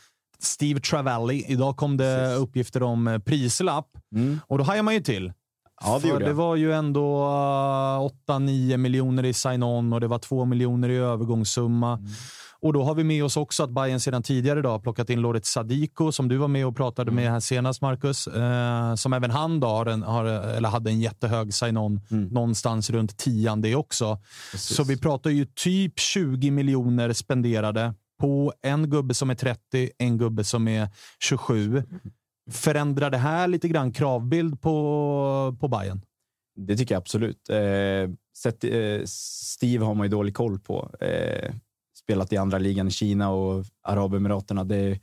Steve 0.43 0.79
Travelli. 0.79 1.45
Idag 1.47 1.77
kom 1.77 1.97
det 1.97 2.17
Precis. 2.19 2.39
uppgifter 2.39 2.83
om 2.83 3.07
eh, 3.07 3.19
prislapp 3.19 3.87
Mm. 4.15 4.39
och 4.47 4.57
då 4.57 4.63
hajar 4.63 4.83
man 4.83 4.93
ju 4.93 4.99
till. 4.99 5.33
Ja, 5.83 5.99
det 6.03 6.07
För 6.09 6.19
det 6.19 6.33
var 6.33 6.55
ju 6.55 6.73
ändå 6.73 7.23
eh, 7.23 8.33
8-9 8.33 8.77
miljoner 8.77 9.25
i 9.25 9.33
sign-on 9.33 9.93
och 9.93 10.01
det 10.01 10.07
var 10.07 10.19
2 10.19 10.45
miljoner 10.45 10.89
i 10.89 10.95
övergångssumma. 10.95 11.93
Mm. 11.93 12.11
Och 12.61 12.73
då 12.73 12.83
har 12.83 12.95
vi 12.95 13.03
med 13.03 13.23
oss 13.23 13.37
också 13.37 13.63
att 13.63 13.69
Bayern 13.69 13.99
sedan 13.99 14.23
tidigare 14.23 14.59
idag 14.59 14.83
plockat 14.83 15.09
in 15.09 15.21
Loret 15.21 15.45
Sadiko 15.45 16.11
som 16.11 16.27
du 16.27 16.37
var 16.37 16.47
med 16.47 16.65
och 16.67 16.75
pratade 16.75 17.11
Mm. 17.11 17.23
med 17.23 17.31
här 17.33 17.39
senast, 17.39 17.81
Marcus. 17.81 18.27
Eh, 18.27 18.95
som 18.95 19.13
även 19.13 19.31
han 19.31 19.59
då 19.59 19.67
har 19.67 19.85
en, 19.85 20.03
har, 20.03 20.25
eller 20.25 20.69
hade 20.69 20.89
en 20.89 20.99
jättehög 21.01 21.53
sign-on 21.53 22.01
Mm. 22.11 22.27
någonstans 22.27 22.89
runt 22.89 23.17
tian 23.17 23.61
det 23.61 23.75
också. 23.75 24.17
Precis. 24.51 24.75
Så 24.77 24.83
vi 24.83 24.97
pratar 24.97 25.29
ju 25.29 25.45
typ 25.45 25.99
20 25.99 26.51
miljoner 26.51 27.13
spenderade 27.13 27.93
på 28.23 28.53
en 28.61 28.89
gubbe 28.89 29.13
som 29.13 29.29
är 29.29 29.35
30, 29.35 29.91
en 29.97 30.17
gubbe 30.17 30.43
som 30.43 30.67
är 30.67 30.89
27. 31.19 31.83
Förändrar 32.51 33.09
det 33.09 33.17
här 33.17 33.47
lite 33.47 33.67
grann 33.67 33.91
kravbild 33.91 34.61
på, 34.61 35.57
på 35.59 35.67
Bayern? 35.67 36.01
Det 36.55 36.77
tycker 36.77 36.95
jag 36.95 37.01
absolut. 37.01 37.49
Eh, 37.49 38.09
sett, 38.37 38.63
eh, 38.63 39.01
Steve 39.05 39.85
har 39.85 39.93
man 39.93 40.05
ju 40.05 40.09
dålig 40.09 40.35
koll 40.35 40.59
på. 40.59 40.95
Eh, 40.99 41.53
spelat 42.03 42.33
i 42.33 42.37
andra 42.37 42.57
ligan 42.57 42.87
i 42.87 42.91
Kina 42.91 43.31
och 43.31 43.65
Arabemiraterna. 43.81 44.63
Det 44.63 44.75
är 44.75 44.99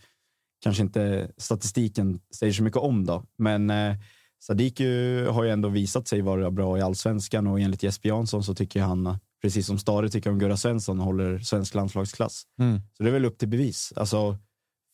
kanske 0.63 0.83
inte 0.83 1.31
statistiken 1.37 2.21
säger 2.35 2.53
så 2.53 2.63
mycket 2.63 2.81
om 2.81 3.07
då, 3.07 3.25
men 3.39 3.71
eh, 3.71 3.97
Sadiku 4.43 5.25
har 5.27 5.45
ju 5.45 5.51
ändå 5.51 5.69
visat 5.69 6.09
sig 6.09 6.21
vara 6.21 6.51
bra 6.51 6.79
i 6.79 6.81
allsvenskan 6.81 7.47
och 7.47 7.61
enligt 7.61 7.83
Jesper 7.83 8.09
Jansson 8.09 8.45
så 8.45 8.55
tycker 8.55 8.83
han, 8.83 9.19
precis 9.43 9.67
som 9.67 9.79
Stare 9.79 10.09
tycker 10.09 10.31
om 10.31 10.39
Gurra 10.39 10.57
Svensson, 10.57 11.01
håller 11.01 11.39
svensk 11.39 11.75
landslagsklass. 11.75 12.43
Mm. 12.61 12.81
Så 12.97 13.03
det 13.03 13.09
är 13.09 13.13
väl 13.13 13.25
upp 13.25 13.39
till 13.39 13.49
bevis. 13.49 13.93
Alltså, 13.97 14.37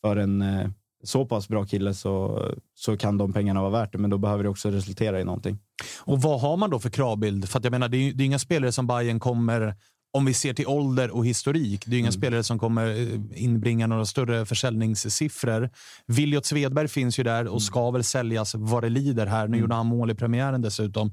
för 0.01 0.15
en 0.17 0.41
eh, 0.41 0.69
så 1.03 1.25
pass 1.25 1.47
bra 1.47 1.65
kille 1.65 1.93
så, 1.93 2.43
så 2.75 2.97
kan 2.97 3.17
de 3.17 3.33
pengarna 3.33 3.61
vara 3.61 3.71
värt 3.71 3.91
det, 3.91 3.97
men 3.97 4.09
då 4.09 4.17
behöver 4.17 4.43
det 4.43 4.49
också 4.49 4.69
resultera 4.69 5.21
i 5.21 5.23
någonting. 5.23 5.59
Och 6.01 6.21
vad 6.21 6.41
har 6.41 6.57
man 6.57 6.69
då 6.69 6.79
för 6.79 6.89
kravbild? 6.89 7.49
För 7.49 7.59
jag 7.63 7.71
menar, 7.71 7.89
det 7.89 7.97
är, 7.97 8.01
ju- 8.01 8.13
det 8.13 8.23
är 8.23 8.25
inga 8.25 8.39
spelare 8.39 8.71
som 8.71 8.87
Bayern 8.87 9.19
kommer, 9.19 9.75
om 10.13 10.25
vi 10.25 10.33
ser 10.33 10.53
till 10.53 10.67
ålder 10.67 11.11
och 11.11 11.25
historik, 11.25 11.83
det 11.85 11.95
är 11.95 11.99
inga 11.99 12.11
spelare 12.11 12.43
som 12.43 12.59
kommer 12.59 12.87
eh, 12.87 13.43
inbringa 13.43 13.87
några 13.87 14.05
större 14.05 14.45
försäljningssiffror. 14.45 15.69
Viljot 16.05 16.45
Svedberg 16.45 16.87
finns 16.87 17.19
ju 17.19 17.23
där 17.23 17.47
och 17.47 17.61
ska 17.61 17.91
väl 17.91 18.03
säljas 18.03 18.55
vad 18.55 18.83
det 18.83 18.89
lider 18.89 19.25
här. 19.25 19.47
Nu 19.47 19.57
gjorde 19.57 19.75
han 19.75 19.85
mål 19.85 20.11
i 20.11 20.15
premiären 20.15 20.61
dessutom. 20.61 21.11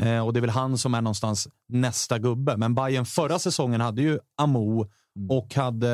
Eh, 0.00 0.26
och 0.26 0.32
det 0.32 0.38
är 0.38 0.40
väl 0.40 0.50
han 0.50 0.78
som 0.78 0.94
är 0.94 1.00
någonstans 1.00 1.48
nästa 1.68 2.18
gubbe. 2.18 2.56
Men 2.56 2.74
Bayern 2.74 3.06
förra 3.06 3.38
säsongen 3.38 3.80
hade 3.80 4.02
ju 4.02 4.18
Amo 4.38 4.86
och 5.28 5.54
hade 5.54 5.90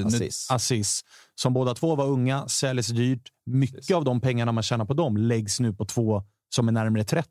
eh, 0.00 0.06
Assis. 0.06 0.50
Assis, 0.50 1.04
som 1.34 1.52
båda 1.52 1.74
två 1.74 1.94
var 1.94 2.06
unga, 2.06 2.48
säljs 2.48 2.88
dyrt. 2.88 3.28
Mycket 3.46 3.96
av 3.96 4.04
de 4.04 4.20
pengarna 4.20 4.52
man 4.52 4.62
tjänar 4.62 4.84
på 4.84 4.94
dem 4.94 5.16
läggs 5.16 5.60
nu 5.60 5.72
på 5.72 5.84
två 5.84 6.22
som 6.54 6.68
är 6.68 6.72
närmare 6.72 7.04
30. 7.04 7.28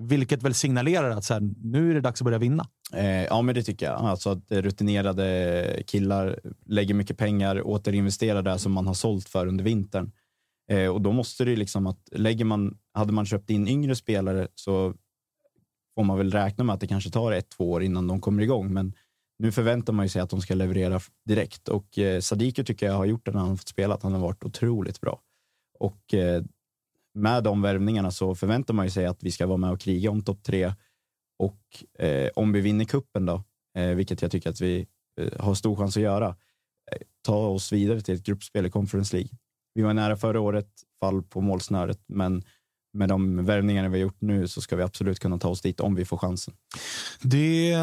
Vilket 0.00 0.42
väl 0.42 0.54
signalerar 0.54 1.10
att 1.10 1.24
så 1.24 1.34
här, 1.34 1.40
nu 1.62 1.90
är 1.90 1.94
det 1.94 2.00
dags 2.00 2.20
att 2.20 2.24
börja 2.24 2.38
vinna. 2.38 2.66
Eh, 2.92 3.24
ja, 3.24 3.42
men 3.42 3.54
det 3.54 3.62
tycker 3.62 3.86
jag. 3.86 3.94
Alltså 3.94 4.30
att 4.30 4.52
rutinerade 4.52 5.82
killar 5.86 6.40
lägger 6.66 6.94
mycket 6.94 7.18
pengar, 7.18 7.66
återinvesterar 7.66 8.42
där 8.42 8.56
som 8.56 8.72
man 8.72 8.86
har 8.86 8.94
sålt 8.94 9.28
för 9.28 9.46
under 9.46 9.64
vintern. 9.64 10.12
Eh, 10.70 10.88
och 10.88 11.00
då 11.00 11.12
måste 11.12 11.44
det 11.44 11.50
ju 11.50 11.56
liksom 11.56 11.86
att 11.86 12.08
lägger 12.12 12.44
man, 12.44 12.78
hade 12.94 13.12
man 13.12 13.26
köpt 13.26 13.50
in 13.50 13.68
yngre 13.68 13.96
spelare 13.96 14.48
så 14.54 14.94
får 15.94 16.04
man 16.04 16.18
väl 16.18 16.32
räkna 16.32 16.64
med 16.64 16.74
att 16.74 16.80
det 16.80 16.86
kanske 16.86 17.10
tar 17.10 17.32
ett, 17.32 17.48
två 17.48 17.70
år 17.70 17.82
innan 17.82 18.06
de 18.06 18.20
kommer 18.20 18.42
igång. 18.42 18.72
Men 18.72 18.94
nu 19.38 19.52
förväntar 19.52 19.92
man 19.92 20.04
ju 20.04 20.08
sig 20.08 20.22
att 20.22 20.30
de 20.30 20.40
ska 20.40 20.54
leverera 20.54 21.00
direkt 21.24 21.68
och 21.68 21.98
eh, 21.98 22.20
Sadiku 22.20 22.64
tycker 22.64 22.86
jag 22.86 22.94
har 22.94 23.04
gjort 23.04 23.26
det 23.26 23.32
när 23.32 23.40
han 23.40 23.48
har 23.48 23.56
fått 23.56 23.68
spela, 23.68 23.94
att 23.94 24.02
han 24.02 24.12
har 24.12 24.20
varit 24.20 24.44
otroligt 24.44 25.00
bra. 25.00 25.20
Och 25.78 26.14
eh, 26.14 26.42
med 27.14 27.44
de 27.44 27.62
värvningarna 27.62 28.10
så 28.10 28.34
förväntar 28.34 28.74
man 28.74 28.86
ju 28.86 28.90
sig 28.90 29.06
att 29.06 29.22
vi 29.22 29.30
ska 29.30 29.46
vara 29.46 29.56
med 29.56 29.70
och 29.70 29.80
kriga 29.80 30.10
om 30.10 30.22
topp 30.22 30.42
tre 30.42 30.72
och 31.38 32.04
eh, 32.04 32.28
om 32.34 32.52
vi 32.52 32.60
vinner 32.60 32.84
kuppen 32.84 33.26
då, 33.26 33.44
eh, 33.78 33.88
vilket 33.88 34.22
jag 34.22 34.30
tycker 34.30 34.50
att 34.50 34.60
vi 34.60 34.86
eh, 35.20 35.40
har 35.40 35.54
stor 35.54 35.76
chans 35.76 35.96
att 35.96 36.02
göra, 36.02 36.28
eh, 36.92 36.98
ta 37.26 37.46
oss 37.46 37.72
vidare 37.72 38.00
till 38.00 38.14
ett 38.14 38.22
gruppspel 38.22 38.66
i 38.66 38.70
Conference 38.70 39.16
League. 39.16 39.30
Vi 39.74 39.82
var 39.82 39.94
nära 39.94 40.16
förra 40.16 40.40
året, 40.40 40.68
fall 41.00 41.22
på 41.22 41.40
målsnöret, 41.40 41.98
men 42.08 42.42
med 42.96 43.08
de 43.08 43.44
värvningarna 43.44 43.88
vi 43.88 43.98
har 43.98 44.02
gjort 44.02 44.20
nu 44.20 44.48
så 44.48 44.60
ska 44.60 44.76
vi 44.76 44.82
absolut 44.82 45.18
kunna 45.18 45.38
ta 45.38 45.48
oss 45.48 45.60
dit 45.60 45.80
om 45.80 45.94
vi 45.94 46.04
får 46.04 46.16
chansen. 46.16 46.54
Det 47.22 47.76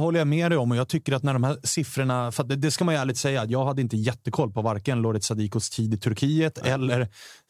håller 0.00 0.18
jag 0.18 0.28
med 0.28 0.50
dig 0.50 0.58
om 0.58 0.70
och 0.70 0.76
jag 0.76 0.88
tycker 0.88 1.12
att 1.12 1.22
när 1.22 1.32
de 1.32 1.44
här 1.44 1.58
siffrorna, 1.62 2.32
för 2.32 2.44
det, 2.44 2.70
ska 2.70 2.84
man 2.84 2.94
ju 2.94 3.00
ärligt 3.00 3.16
säga, 3.16 3.42
att 3.42 3.50
jag 3.50 3.64
hade 3.64 3.82
inte 3.82 3.96
jättekoll 3.96 4.52
på 4.52 4.62
varken 4.62 5.02
Loret 5.02 5.24
Sadikos 5.24 5.70
tid 5.70 5.94
i 5.94 5.98
Turkiet 5.98 6.58
eller 6.58 7.08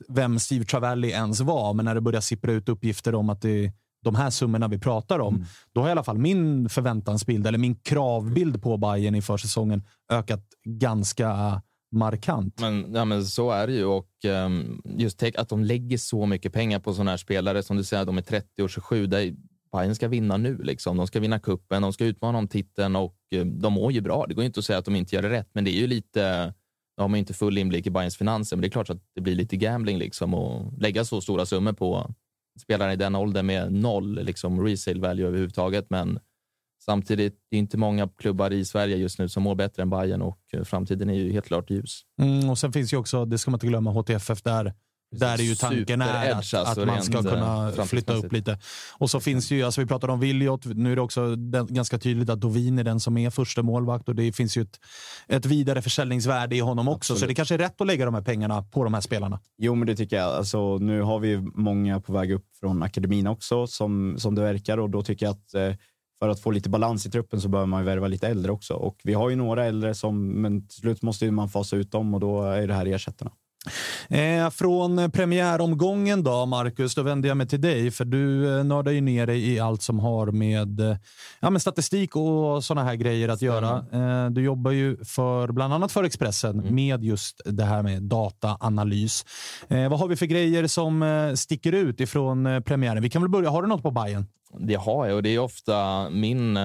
vem 0.09 0.39
Steve 0.39 0.65
Travelli 0.65 1.11
ens 1.11 1.41
var, 1.41 1.75
men 1.75 1.85
när 1.85 1.95
det 1.95 2.01
börjar 2.01 2.21
sippra 2.21 2.53
ut 2.53 2.69
uppgifter 2.69 3.15
om 3.15 3.31
att 3.31 3.43
det 3.43 3.73
de 4.03 4.15
här 4.15 4.31
summorna 4.31 4.69
vi 4.69 4.79
pratar 4.79 5.19
om, 5.19 5.45
då 5.73 5.81
har 5.81 5.89
i 5.89 5.91
alla 5.91 6.05
fall 6.05 6.19
min 6.19 6.69
förväntansbild 6.69 7.47
eller 7.47 7.59
min 7.59 7.75
kravbild 7.75 8.63
på 8.63 8.77
Bayern 8.77 9.15
i 9.15 9.23
försäsongen 9.23 9.83
ökat 10.13 10.45
ganska 10.65 11.63
markant. 11.93 12.61
Men, 12.61 12.95
ja, 12.95 13.05
men 13.05 13.25
så 13.25 13.51
är 13.51 13.67
det 13.67 13.73
ju. 13.73 13.85
Och 13.85 14.25
ehm, 14.25 14.83
just 14.85 15.19
tänk 15.19 15.37
att 15.37 15.49
de 15.49 15.65
lägger 15.65 15.99
så 15.99 16.27
mycket 16.27 16.53
pengar 16.53 16.79
på 16.79 16.93
sådana 16.93 17.11
här 17.11 17.19
spelare. 17.19 17.63
Som 17.63 17.77
du 17.77 17.85
säger, 17.85 18.05
de 18.05 18.19
är 18.19 18.23
30 18.23 18.63
och 18.63 18.71
27. 18.71 19.07
Där 19.07 19.35
Bayern 19.73 19.95
ska 19.95 20.09
vinna 20.09 20.37
nu. 20.37 20.63
Liksom. 20.63 20.97
De 20.97 21.07
ska 21.07 21.21
vinna 21.21 21.39
kuppen, 21.39 21.83
de 21.83 21.93
ska 21.93 22.05
utmana 22.05 22.39
om 22.39 22.49
titeln 22.49 22.97
och 22.97 23.17
eh, 23.35 23.45
de 23.45 23.73
mår 23.73 23.93
ju 23.93 24.01
bra. 24.01 24.27
Det 24.29 24.35
går 24.35 24.45
inte 24.45 24.61
att 24.61 24.65
säga 24.65 24.79
att 24.79 24.85
de 24.85 24.97
inte 24.97 25.15
gör 25.15 25.23
det 25.23 25.31
rätt, 25.31 25.49
men 25.53 25.65
det 25.65 25.71
är 25.71 25.81
ju 25.81 25.87
lite 25.87 26.55
har 26.97 27.09
man 27.09 27.19
inte 27.19 27.35
full 27.35 27.59
inblick 27.59 27.87
i 27.87 27.91
Bayerns 27.91 28.17
finanser, 28.17 28.57
men 28.57 28.61
det 28.61 28.69
är 28.69 28.71
klart 28.71 28.91
att 28.91 29.03
det 29.15 29.21
blir 29.21 29.35
lite 29.35 29.57
gambling 29.57 29.99
liksom 29.99 30.35
och 30.35 30.73
lägga 30.79 31.05
så 31.05 31.21
stora 31.21 31.47
summor 31.47 31.73
på 31.73 32.15
spelare 32.61 32.93
i 32.93 32.97
den 32.97 33.15
åldern 33.15 33.47
med 33.47 33.73
noll 33.73 34.25
liksom, 34.25 34.65
resale 34.65 35.01
value 35.01 35.27
överhuvudtaget. 35.27 35.87
Men 35.91 36.21
samtidigt, 36.85 37.39
det 37.51 37.57
är 37.57 37.59
inte 37.59 37.79
många 37.79 38.09
klubbar 38.09 38.53
i 38.53 38.65
Sverige 38.65 38.97
just 38.97 39.19
nu 39.19 39.29
som 39.29 39.43
mår 39.43 39.55
bättre 39.55 39.83
än 39.83 39.91
Bayern 39.91 40.23
och 40.23 40.39
eh, 40.53 40.65
framtiden 40.65 41.11
är 41.11 41.15
ju 41.15 41.33
helt 41.33 41.47
klart 41.47 41.71
ljus. 41.71 42.03
Mm, 42.21 42.51
och 42.51 42.59
sen 42.59 42.73
finns 42.73 42.93
ju 42.93 42.97
också, 42.97 43.25
det 43.25 43.39
ska 43.39 43.51
man 43.51 43.57
inte 43.57 43.67
glömma, 43.67 43.91
HTFF 43.91 44.43
där 44.43 44.75
där 45.13 45.39
är 45.39 45.43
ju 45.43 45.55
tanken 45.55 46.03
är 46.03 46.31
att, 46.31 46.45
Super-edge, 46.45 46.61
att 46.61 46.67
alltså, 46.67 46.87
man 46.87 47.03
ska 47.03 47.23
kunna 47.23 47.69
eh, 47.69 47.85
flytta 47.85 48.15
upp 48.15 48.33
lite. 48.33 48.59
Och 48.93 49.11
så 49.11 49.21
finns 49.21 49.51
ju, 49.51 49.63
alltså 49.63 49.81
vi 49.81 49.87
pratade 49.87 50.13
om 50.13 50.21
Williot, 50.21 50.65
nu 50.65 50.93
är 50.93 50.97
det 50.97 51.03
också 51.03 51.37
den, 51.37 51.67
ganska 51.67 51.99
tydligt 51.99 52.31
att 52.31 52.41
Dovin 52.41 52.79
är 52.79 52.85
den 52.85 53.01
som 53.01 53.17
är 53.17 53.31
första 53.31 53.63
målvakt 53.63 54.09
och 54.09 54.15
det 54.15 54.33
finns 54.33 54.57
ju 54.57 54.63
ett, 54.63 54.81
ett 55.29 55.47
vidare 55.47 55.83
försäljningsvärde 55.83 56.57
i 56.57 56.61
honom 56.61 56.89
också. 56.89 57.07
Så 57.07 57.13
Absolut. 57.13 57.29
det 57.29 57.35
kanske 57.35 57.55
är 57.55 57.59
rätt 57.59 57.81
att 57.81 57.87
lägga 57.87 58.05
de 58.05 58.15
här 58.15 58.23
pengarna 58.23 58.63
på 58.63 58.85
de 58.85 58.95
här 58.95 59.01
spelarna. 59.01 59.41
Jo, 59.59 59.75
men 59.75 59.87
det 59.87 59.97
tycker 59.97 60.17
jag. 60.17 60.35
Alltså, 60.35 60.79
nu 60.79 61.01
har 61.03 61.19
vi 61.19 61.41
många 61.55 62.01
på 62.01 62.13
väg 62.13 62.33
upp 62.33 62.47
från 62.61 62.83
akademin 62.83 63.27
också, 63.27 63.67
som, 63.67 64.15
som 64.19 64.35
det 64.35 64.43
verkar. 64.43 64.79
Och 64.79 64.91
då 64.91 65.03
tycker 65.03 65.27
jag 65.27 65.33
att 65.33 65.55
eh, 65.55 65.77
för 66.23 66.29
att 66.29 66.41
få 66.41 66.51
lite 66.51 66.71
balans 66.71 67.07
i 67.07 67.11
truppen 67.11 67.41
så 67.41 67.49
behöver 67.49 67.67
man 67.67 67.81
ju 67.81 67.87
värva 67.87 68.07
lite 68.07 68.29
äldre 68.29 68.53
också. 68.53 68.75
Och 68.75 69.01
vi 69.05 69.15
har 69.15 69.31
ju 69.31 69.37
några 69.37 69.65
äldre, 69.65 69.95
som, 69.95 70.29
men 70.43 70.67
till 70.67 70.79
slut 70.79 71.03
måste 71.03 71.25
ju 71.25 71.31
man 71.31 71.49
fasa 71.49 71.77
ut 71.77 71.91
dem 71.91 72.15
och 72.15 72.21
då 72.21 72.43
är 72.43 72.67
det 72.67 72.75
här 72.75 72.87
ersättarna. 72.87 73.31
Eh, 74.09 74.51
från 74.51 75.11
premiäromgången 75.11 76.23
då, 76.23 76.47
Marcus, 76.47 76.95
då 76.95 77.03
vänder 77.03 77.29
jag 77.29 77.37
mig 77.37 77.49
till 77.49 77.61
dig. 77.61 77.91
För 77.91 78.05
du 78.05 78.59
eh, 78.59 78.65
nördar 78.65 78.93
ju 78.93 79.01
ner 79.01 79.27
dig 79.27 79.53
i 79.53 79.61
allt 79.61 79.83
som 79.83 79.99
har 79.99 80.27
med, 80.27 80.81
eh, 80.81 80.97
ja, 81.41 81.51
med 81.51 81.63
statistik 81.63 82.17
och 82.17 82.65
såna 82.65 82.85
här 82.85 82.95
grejer 82.95 83.29
att 83.29 83.43
göra. 83.43 83.85
Eh, 83.93 84.31
du 84.31 84.43
jobbar 84.43 84.71
ju 84.71 85.05
för 85.05 85.53
bland 85.53 85.75
annat 85.75 85.93
för 85.93 86.05
Expressen 86.05 86.75
med 86.75 87.05
just 87.05 87.41
det 87.45 87.65
här 87.65 87.83
med 87.83 88.03
dataanalys. 88.03 89.25
Vad 89.69 89.99
har 89.99 90.09
vi 90.09 90.17
för 90.17 90.27
grejer 90.27 90.67
som 90.67 91.33
sticker 91.37 91.73
ut 91.73 92.01
ifrån 92.01 92.63
premiären? 92.65 93.03
Vi 93.03 93.11
kan 93.11 93.23
väl 93.23 93.31
börja. 93.31 93.51
Har 93.51 93.63
du 93.63 93.69
något 93.69 93.83
på 93.83 93.91
Bayern? 93.91 94.27
Det 94.59 94.75
har 94.75 95.07
jag 95.07 95.17
och 95.17 95.23
det 95.23 95.35
är 95.35 95.39
ofta 95.39 96.11
min 96.11 96.59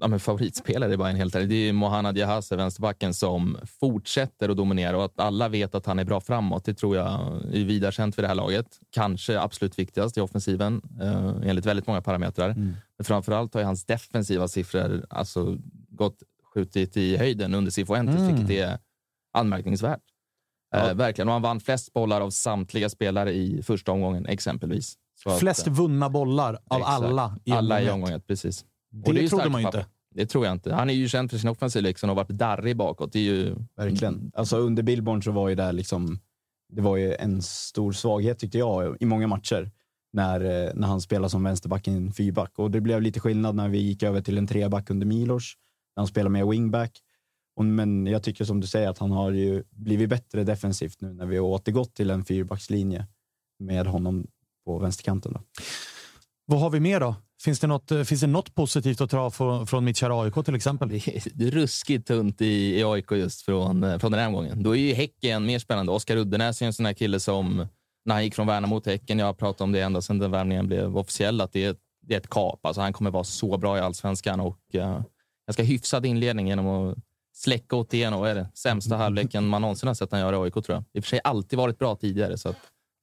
ja, 0.00 0.08
men 0.08 0.20
favoritspelare 0.20 0.92
i 0.92 0.96
Bayern 0.96 1.16
helt 1.16 1.34
ärligt. 1.34 1.48
Det 1.48 1.68
är 1.68 1.72
Mohanad 1.72 2.18
Jahase, 2.18 2.56
vänsterbacken, 2.56 3.14
som 3.14 3.58
fortsätter 3.80 4.48
att 4.48 4.56
dominera 4.56 4.96
och 4.96 5.04
att 5.04 5.20
alla 5.20 5.48
vet 5.48 5.74
att 5.74 5.86
han 5.86 5.98
är 5.98 6.04
bra 6.04 6.20
framåt. 6.20 6.64
Det 6.64 6.74
tror 6.74 6.96
jag 6.96 7.10
är 7.52 7.64
vida 7.64 7.92
känt 7.92 8.14
för 8.14 8.22
det 8.22 8.28
här 8.28 8.34
laget. 8.34 8.80
Kanske 8.90 9.40
absolut 9.40 9.78
viktigast 9.78 10.16
i 10.16 10.20
offensiven 10.20 10.82
eh, 11.00 11.48
enligt 11.50 11.66
väldigt 11.66 11.86
många 11.86 12.02
parametrar. 12.02 12.54
Men 12.96 13.04
framförallt 13.04 13.54
har 13.54 13.62
hans 13.62 13.84
defensiva 13.84 14.48
siffror 14.48 15.06
alltså, 15.10 15.56
gått 15.88 16.22
skjutit 16.54 16.96
i 16.96 17.16
höjden 17.16 17.54
under 17.54 17.70
Cifuentes, 17.70 18.16
Mm. 18.20 18.34
vilket 18.36 18.56
är 18.56 18.78
anmärkningsvärt. 19.32 20.00
Eh, 20.74 20.94
verkligen. 20.94 21.28
Och 21.28 21.32
han 21.32 21.42
vann 21.42 21.60
flest 21.60 21.92
bollar 21.92 22.20
av 22.20 22.30
samtliga 22.30 22.88
spelare 22.88 23.32
i 23.32 23.62
första 23.62 23.92
omgången, 23.92 24.26
exempelvis. 24.26 24.94
Så 25.22 25.30
att, 25.30 25.38
Flest 25.38 25.66
eh, 25.66 25.72
vunna 25.72 26.10
bollar 26.10 26.58
av 26.68 26.78
Exakt. 26.80 26.86
alla 27.04 27.38
i 27.44 27.52
alla 27.52 27.80
i 27.80 27.82
omgång 27.82 27.88
ett. 27.88 27.94
omgång 27.94 28.10
ett, 28.10 28.26
precis. 28.26 28.64
Det, 29.04 29.20
ju 29.20 29.28
trodde 29.28 29.48
man 29.48 29.60
ju 29.60 29.66
inte. 29.66 29.86
Det 30.14 30.26
tror 30.26 30.46
jag 30.46 30.52
inte. 30.52 30.74
Han 30.74 30.90
är 30.90 30.94
ju 30.94 31.08
känd 31.08 31.30
för 31.30 31.38
sin 31.38 31.50
offensiv 31.50 31.82
liksom 31.82 32.10
och 32.10 32.16
varit 32.16 32.28
darrig 32.28 32.76
bakåt. 32.76 33.12
Det 33.12 33.18
är 33.18 33.22
ju... 33.22 33.56
Verkligen. 33.76 34.32
Alltså 34.34 34.56
under 34.56 34.82
Billborn 34.82 35.22
så 35.22 35.32
var 35.32 35.48
ju 35.48 35.54
det 35.54 35.72
liksom, 35.72 36.18
det 36.72 36.82
var 36.82 36.96
ju 36.96 37.14
en 37.14 37.42
stor 37.42 37.92
svaghet 37.92 38.38
tyckte 38.38 38.58
jag 38.58 38.96
i 39.00 39.06
många 39.06 39.26
matcher. 39.26 39.70
När, 40.12 40.40
eh, 40.40 40.74
när 40.74 40.88
han 40.88 41.00
spelade 41.00 41.30
som 41.30 41.44
vänsterback 41.44 41.88
i 41.88 41.90
en 41.90 42.12
fyrback. 42.12 42.58
Och 42.58 42.70
det 42.70 42.80
blev 42.80 43.02
lite 43.02 43.20
skillnad 43.20 43.54
när 43.54 43.68
vi 43.68 43.78
gick 43.78 44.02
över 44.02 44.20
till 44.20 44.38
en 44.38 44.46
treback 44.46 44.90
under 44.90 45.06
Milos. 45.06 45.54
När 45.96 46.00
han 46.00 46.08
spelade 46.08 46.30
med 46.30 46.46
wingback. 46.46 47.00
Och, 47.56 47.64
men 47.64 48.06
jag 48.06 48.22
tycker 48.22 48.44
som 48.44 48.60
du 48.60 48.66
säger 48.66 48.88
att 48.88 48.98
han 48.98 49.10
har 49.10 49.32
ju 49.32 49.64
blivit 49.70 50.08
bättre 50.08 50.44
defensivt 50.44 51.00
nu 51.00 51.12
när 51.12 51.26
vi 51.26 51.36
har 51.36 51.44
återgått 51.44 51.94
till 51.94 52.10
en 52.10 52.24
fyrbackslinje 52.24 53.06
med 53.58 53.86
honom 53.86 54.26
på 54.64 54.78
vänsterkanten. 54.78 55.32
Då. 55.32 55.40
Vad 56.46 56.60
har 56.60 56.70
vi 56.70 56.80
mer 56.80 57.00
då? 57.00 57.14
Finns 57.42 57.60
det 57.60 57.66
något, 57.66 57.90
eh, 57.90 58.02
finns 58.02 58.20
det 58.20 58.26
något 58.26 58.54
positivt 58.54 59.00
att 59.00 59.10
dra 59.10 59.30
från, 59.30 59.66
från 59.66 59.84
mitt 59.84 59.96
kära 59.96 60.22
AIK 60.22 60.44
till 60.44 60.54
exempel? 60.54 60.88
Det 60.88 61.46
är, 61.46 61.50
ruskigt 61.50 62.06
tunt 62.06 62.40
i, 62.40 62.78
i 62.78 62.84
AIK 62.84 63.10
just 63.10 63.42
från, 63.42 63.84
eh, 63.84 63.98
från 63.98 64.12
den 64.12 64.20
här 64.20 64.28
omgången. 64.28 64.62
Då 64.62 64.76
är 64.76 64.80
ju 64.80 64.94
Häcken 64.94 65.46
mer 65.46 65.58
spännande. 65.58 65.92
Oskar 65.92 66.16
Uddenäs 66.16 66.62
är 66.62 66.66
en 66.66 66.72
sån 66.72 66.86
här 66.86 66.92
kille 66.92 67.20
som, 67.20 67.66
när 68.04 68.14
han 68.14 68.24
gick 68.24 68.34
från 68.34 68.46
Värnamo 68.46 68.80
till 68.80 68.92
Häcken, 68.92 69.18
jag 69.18 69.26
har 69.26 69.34
pratat 69.34 69.60
om 69.60 69.72
det 69.72 69.80
ända 69.80 70.02
sedan 70.02 70.18
den 70.18 70.30
värvningen 70.30 70.66
blev 70.66 70.96
officiell, 70.96 71.40
att 71.40 71.52
det 71.52 71.64
är, 71.64 71.76
det 72.06 72.14
är 72.14 72.18
ett 72.18 72.30
kap. 72.30 72.66
Alltså 72.66 72.80
han 72.80 72.92
kommer 72.92 73.10
vara 73.10 73.24
så 73.24 73.58
bra 73.58 73.78
i 73.78 73.80
allsvenskan 73.80 74.40
och 74.40 74.60
eh, 74.72 74.90
uh, 74.90 75.02
ganska 75.46 75.62
hyfsad 75.62 76.06
inledning 76.06 76.48
genom 76.48 76.66
att 76.66 76.98
släcka 77.34 77.76
åt 77.76 77.94
igen 77.94 78.14
och 78.14 78.28
är 78.28 78.34
det 78.34 78.48
sämsta 78.54 78.96
halvleken 78.96 79.46
man 79.46 79.62
någonsin 79.62 79.86
har 79.86 79.94
sett 79.94 80.12
han 80.12 80.20
göra 80.20 80.36
i 80.36 80.38
AIK 80.38 80.54
tror 80.54 80.70
jag. 80.70 80.84
I 80.92 81.00
och 81.00 81.04
för 81.04 81.08
sig 81.08 81.20
alltid 81.24 81.58
varit 81.58 81.78
bra 81.78 81.96
tidigare 81.96 82.38
så 82.38 82.48
att, 82.48 82.56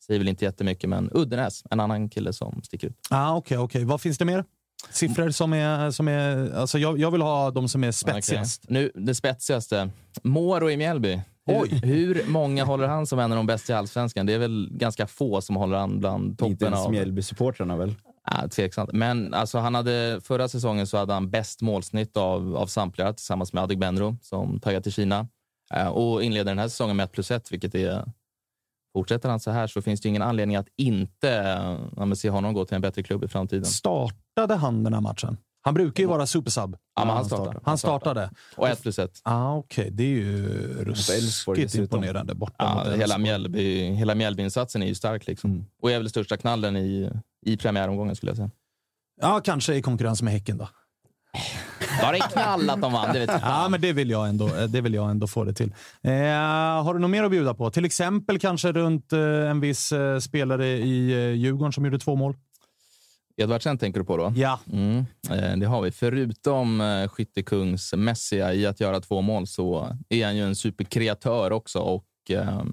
säger 0.05 0.19
väl 0.19 0.27
inte 0.27 0.45
jättemycket, 0.45 0.89
men 0.89 1.09
Uddenäs, 1.13 1.63
en 1.69 1.79
annan 1.79 2.09
kille 2.09 2.33
som 2.33 2.61
sticker 2.63 2.87
ut. 2.87 2.97
Ah, 3.09 3.35
Okej, 3.35 3.57
okej. 3.57 3.85
Vad 3.85 4.01
finns 4.01 4.17
det 4.17 4.25
mer? 4.25 4.45
Siffror 4.89 5.29
som 5.29 5.53
är... 5.53 5.91
Som 5.91 6.07
är 6.07 6.53
alltså 6.55 6.79
jag, 6.79 6.99
jag 6.99 7.11
vill 7.11 7.21
ha 7.21 7.51
de 7.51 7.69
som 7.69 7.83
är 7.83 7.91
spetsigast. 7.91 8.61
Okej. 8.65 8.73
Nu, 8.73 8.91
det 9.05 9.15
spetsigaste. 9.15 9.89
Moro 10.23 10.69
i 10.69 10.77
Mjällby. 10.77 11.21
Hur, 11.45 11.85
hur 11.85 12.23
många 12.27 12.63
håller 12.63 12.87
han 12.87 13.07
som 13.07 13.19
en 13.19 13.31
av 13.31 13.35
de 13.35 13.45
bästa 13.45 13.73
i 13.73 13.75
allsvenskan? 13.75 14.25
Det 14.25 14.33
är 14.33 14.39
väl 14.39 14.69
ganska 14.71 15.07
få 15.07 15.41
som 15.41 15.55
håller 15.55 15.77
han 15.77 15.99
bland 15.99 16.23
Inte 16.25 16.43
toppen 16.43 16.67
ens 16.67 16.85
av... 16.85 16.91
Mjällby-supportrarna 16.91 17.77
väl? 17.77 17.95
Ja, 18.31 18.47
tveksamt. 18.47 18.89
Men 18.93 19.33
alltså, 19.33 19.57
han 19.57 19.75
hade, 19.75 20.19
förra 20.23 20.47
säsongen 20.47 20.87
så 20.87 20.97
hade 20.97 21.13
han 21.13 21.29
bäst 21.29 21.61
målsnitt 21.61 22.17
av, 22.17 22.55
av 22.55 22.67
samtliga 22.67 23.13
tillsammans 23.13 23.53
med 23.53 23.63
Adegbenro 23.63 24.17
som 24.21 24.59
taggade 24.59 24.83
till 24.83 24.93
Kina. 24.93 25.27
Eh, 25.73 25.87
och 25.87 26.23
inleder 26.23 26.51
den 26.51 26.59
här 26.59 26.67
säsongen 26.67 26.95
med 26.97 27.03
1 27.03 27.11
plus 27.11 27.31
1, 27.31 27.51
vilket 27.51 27.75
är... 27.75 28.05
Fortsätter 28.93 29.29
han 29.29 29.39
så 29.39 29.51
här 29.51 29.67
så 29.67 29.81
finns 29.81 30.01
det 30.01 30.09
ingen 30.09 30.21
anledning 30.21 30.55
att 30.55 30.67
inte 30.77 31.31
eh, 31.31 31.79
ja, 31.97 32.15
se 32.15 32.29
honom 32.29 32.53
gå 32.53 32.65
till 32.65 32.75
en 32.75 32.81
bättre 32.81 33.03
klubb 33.03 33.23
i 33.23 33.27
framtiden. 33.27 33.65
Startade 33.65 34.55
han 34.55 34.83
den 34.83 34.93
här 34.93 35.01
matchen? 35.01 35.37
Han 35.65 35.73
brukar 35.73 36.03
ju 36.03 36.07
vara 36.07 36.27
supersub. 36.27 36.77
Ja, 36.95 37.05
men 37.05 37.15
han 37.15 37.25
startar. 37.25 37.59
Han 37.63 37.77
startade. 37.77 38.29
Och 38.55 38.69
1 38.69 38.81
plus 38.81 38.99
1. 38.99 39.21
Ah, 39.23 39.55
Okej, 39.55 39.89
det 39.91 40.03
är 40.03 40.07
ju 40.07 40.47
ruskigt 40.83 41.75
imponerande 41.75 42.35
borta 42.35 42.55
Ja, 42.57 42.91
mot 42.91 43.01
hela. 43.01 43.17
Mjällby, 43.17 43.91
hela 43.91 44.15
Mjällby-insatsen 44.15 44.83
är 44.83 44.87
ju 44.87 44.95
stark. 44.95 45.27
Liksom. 45.27 45.51
Mm. 45.51 45.65
Och 45.81 45.91
är 45.91 45.97
väl 45.97 46.09
största 46.09 46.37
knallen 46.37 46.77
i, 46.77 47.11
i 47.45 47.57
premiäromgången 47.57 48.15
skulle 48.15 48.29
jag 48.29 48.37
säga. 48.37 48.51
Ja, 49.21 49.41
kanske 49.43 49.75
i 49.75 49.81
konkurrens 49.81 50.21
med 50.21 50.33
Häcken 50.33 50.57
då. 50.57 50.67
Var 52.01 52.13
det 52.13 52.19
knall 52.19 52.69
att 52.69 52.81
de 52.81 52.93
vann? 52.93 53.13
Det 53.13 53.19
vet 53.19 53.29
jag. 53.29 53.41
Ja, 53.43 53.69
men 53.69 53.81
det 53.81 53.93
vill 53.93 54.09
jag 54.09 54.29
ändå, 54.29 54.49
det 54.67 54.81
vill 54.81 54.93
jag 54.93 55.09
ändå 55.09 55.27
få 55.27 55.43
det 55.43 55.53
till. 55.53 55.73
Eh, 56.01 56.13
har 56.83 56.93
du 56.93 56.99
något 56.99 57.09
mer 57.09 57.23
att 57.23 57.31
bjuda 57.31 57.53
på? 57.53 57.69
Till 57.71 57.85
exempel 57.85 58.39
kanske 58.39 58.71
runt 58.71 59.13
eh, 59.13 59.19
en 59.19 59.59
viss 59.59 59.91
eh, 59.91 60.19
spelare 60.19 60.67
i 60.67 61.11
eh, 61.11 61.31
Djurgården 61.31 61.73
som 61.73 61.85
gjorde 61.85 61.99
två 61.99 62.15
mål? 62.15 62.35
Edvardsen 63.37 63.77
tänker 63.77 63.99
du 63.99 64.05
på 64.05 64.17
då? 64.17 64.33
Ja. 64.35 64.59
Mm, 64.71 65.05
eh, 65.29 65.57
det 65.57 65.65
har 65.65 65.81
vi. 65.81 65.91
Förutom 65.91 66.81
eh, 66.81 67.07
skyttekungs-mässiga 67.07 68.53
i 68.53 68.65
att 68.65 68.79
göra 68.79 68.99
två 68.99 69.21
mål 69.21 69.47
så 69.47 69.97
är 70.09 70.25
han 70.25 70.35
ju 70.35 70.43
en 70.43 70.55
superkreatör 70.55 71.51
också. 71.51 71.79
Och, 71.79 72.05
eh, 72.29 72.63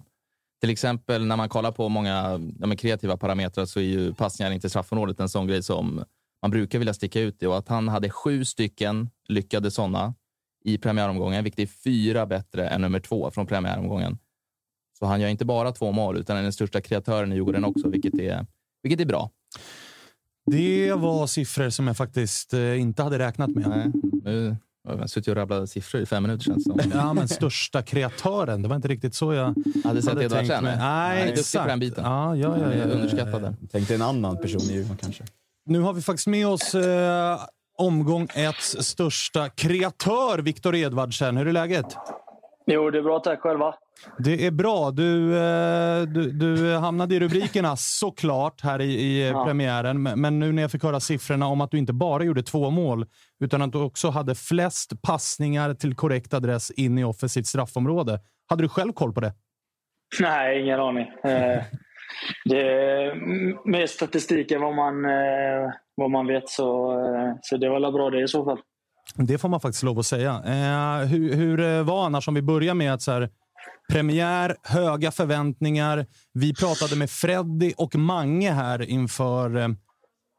till 0.61 0.71
exempel 0.71 1.27
när 1.27 1.37
man 1.37 1.49
kollar 1.49 1.73
på 1.73 1.89
många 1.89 2.41
ja, 2.61 2.77
kreativa 2.77 3.17
parametrar 3.17 3.67
så 3.67 3.81
är 3.81 3.85
ju 3.85 4.15
passningar 4.15 4.53
inte 4.53 4.71
straffområdet 4.71 5.21
en 5.21 5.29
sån 5.29 5.47
grej 5.47 5.63
som 5.63 6.05
man 6.43 6.51
brukar 6.51 6.79
vilja 6.79 6.95
sticka 6.95 7.21
ut 7.21 7.43
i. 7.43 7.47
Och 7.47 7.59
att 7.59 7.69
han 7.69 7.89
hade 7.89 8.11
sju 8.11 8.45
stycken 8.45 9.11
lyckade 9.29 9.71
sådana 9.71 10.15
i 10.65 10.79
premiäromgången, 10.79 11.45
vilket 11.45 11.61
är 11.61 11.67
fyra 11.67 12.27
bättre 12.27 12.69
än 12.69 12.81
nummer 12.81 13.01
två 13.01 13.31
från 13.31 13.47
premiäromgången. 13.47 14.19
Så 14.99 15.07
han 15.07 15.21
gör 15.21 15.29
inte 15.29 15.45
bara 15.45 15.73
två 15.73 15.93
mål, 15.93 16.17
utan 16.19 16.37
är 16.37 16.43
den 16.43 16.53
största 16.53 16.81
kreatören 16.81 17.33
i 17.33 17.35
Djurgården 17.35 17.65
också, 17.65 17.89
vilket 17.89 18.15
är, 18.15 18.47
vilket 18.83 19.01
är 19.01 19.05
bra. 19.05 19.31
Det 20.51 20.93
var 20.93 21.27
siffror 21.27 21.71
som 21.71 21.87
jag 21.87 21.97
faktiskt 21.97 22.55
eh, 22.55 22.81
inte 22.81 23.03
hade 23.03 23.19
räknat 23.19 23.51
med. 23.51 23.69
Nej, 23.69 23.93
nu 24.25 24.57
har 24.89 24.99
jag 24.99 25.11
suttit 25.11 25.29
och 25.29 25.37
rabblat 25.37 25.71
siffror 25.71 26.01
i 26.01 26.07
fem 26.07 26.23
minuter 26.23 26.45
känns 26.45 26.65
det 26.65 26.83
som. 26.83 26.91
Ja, 26.95 27.13
men 27.13 27.29
största 27.29 27.83
kreatören. 27.83 28.63
Det 28.63 28.69
var 28.69 28.77
inte 28.77 28.89
riktigt 28.89 29.15
så 29.15 29.35
jag 29.35 29.55
Hade 29.85 30.03
sett 30.03 30.15
hade 30.15 30.29
tänkt 30.29 30.63
mig. 30.63 30.77
Han 30.77 31.09
Nej, 31.09 31.23
är 31.23 31.37
duktig 31.37 31.61
på 31.61 31.67
den 31.67 31.81
biten. 31.81 32.05
Ja, 32.05 32.37
ja, 32.37 32.59
ja, 32.59 32.65
Han 32.65 32.79
ja, 32.79 32.85
ja, 32.87 32.95
Underskattad. 32.95 33.57
Tänkte 33.71 33.95
en 33.95 34.03
annan 34.03 34.37
person 34.37 34.63
i 34.63 34.73
Djurgården 34.73 34.97
kanske. 34.97 35.25
Nu 35.71 35.81
har 35.81 35.93
vi 35.93 36.03
faktiskt 36.03 36.27
med 36.27 36.47
oss 36.47 36.75
eh, 36.75 37.41
omgång 37.79 38.29
ett 38.35 38.61
största 38.61 39.49
kreatör, 39.49 40.39
Viktor 40.39 40.75
Edvardsen. 40.75 41.37
Hur 41.37 41.49
är 41.49 41.53
läget? 41.53 41.87
Jo, 42.67 42.91
det 42.91 42.99
är 42.99 43.03
bra. 43.03 43.19
Tack 43.21 43.41
själva. 43.41 43.75
Det 44.19 44.47
är 44.47 44.51
bra. 44.51 44.91
Du, 44.91 45.37
eh, 45.39 46.03
du, 46.03 46.31
du 46.31 46.77
hamnade 46.77 47.15
i 47.15 47.21
rubrikerna 47.21 47.77
såklart 47.77 48.61
här 48.61 48.81
i, 48.81 48.85
i 48.95 49.29
Ja. 49.29 49.45
premiären. 49.45 50.03
Men 50.03 50.21
men 50.21 50.39
nu 50.39 50.53
när 50.53 50.63
jag 50.63 50.71
fick 50.71 50.83
höra 50.83 51.01
siffrorna 51.01 51.47
om 51.47 51.61
att 51.61 51.71
du 51.71 51.79
inte 51.79 51.93
bara 51.93 52.25
gjorde 52.25 52.43
två 52.43 52.71
mål 52.71 53.07
utan 53.41 53.63
att 53.63 53.73
du 53.73 53.79
också 53.79 54.11
hade 54.11 54.35
flest 54.35 55.03
passningar 55.03 55.75
till 55.75 55.95
korrekt 55.95 56.35
adress 56.35 56.71
in 56.71 56.99
i 56.99 57.05
offensivt 57.05 57.47
straffområde. 57.47 58.21
Hade 58.49 58.63
du 58.63 58.69
själv 58.69 58.93
koll 58.93 59.13
på 59.13 59.21
det? 59.21 59.33
Nej, 60.21 60.63
ingen 60.63 60.81
aning. 60.81 61.07
Det 62.45 62.61
är 62.61 63.15
mer 63.71 63.87
statistik 63.87 64.51
än 64.51 64.61
vad 64.61 64.75
man, 64.75 65.05
eh, 65.05 65.71
vad 65.95 66.11
man 66.11 66.27
vet, 66.27 66.49
så, 66.49 66.93
eh, 66.93 67.35
så 67.43 67.57
det 67.57 67.69
var 67.69 67.81
väl 67.81 67.93
bra 67.93 68.11
det 68.11 68.23
i 68.23 68.29
så 68.29 68.45
fall. 68.45 68.59
Det 69.15 69.39
får 69.39 69.49
man 69.49 69.61
faktiskt 69.61 69.83
lov 69.83 69.99
att 69.99 70.07
säga. 70.07 70.31
Eh, 70.31 71.09
hur, 71.09 71.35
hur 71.35 71.61
eh, 71.61 71.83
var 71.83 72.07
annars, 72.07 72.29
om 72.29 72.35
vi 72.35 72.43
börjar 72.43 72.75
med 72.75 72.95
att 72.95 73.03
så 73.03 73.13
här, 73.13 73.29
Premiär, 73.93 74.57
höga 74.63 75.11
förväntningar. 75.11 76.07
Vi 76.33 76.55
pratade 76.55 76.97
med 76.97 77.11
Freddy 77.11 77.73
och 77.77 77.97
Mange 77.97 78.51
här 78.51 78.83
inför, 78.83 79.77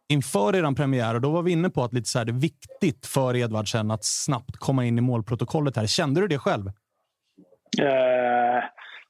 inför 0.09 0.55
er 0.55 0.75
premiär 0.75 1.15
och 1.15 1.21
då 1.21 1.31
var 1.31 1.41
vi 1.41 1.51
inne 1.51 1.69
på 1.69 1.83
att 1.83 1.93
lite 1.93 2.09
så 2.09 2.17
här, 2.17 2.25
det 2.25 2.31
är 2.31 2.33
viktigt 2.33 3.05
för 3.05 3.35
Edvardsen 3.35 3.91
att 3.91 4.05
snabbt 4.05 4.57
komma 4.57 4.85
in 4.85 4.97
i 4.97 5.01
målprotokollet. 5.01 5.75
här. 5.75 5.87
Kände 5.87 6.21
du 6.21 6.27
det 6.27 6.37
själv? 6.39 6.67
Eh, 7.79 8.63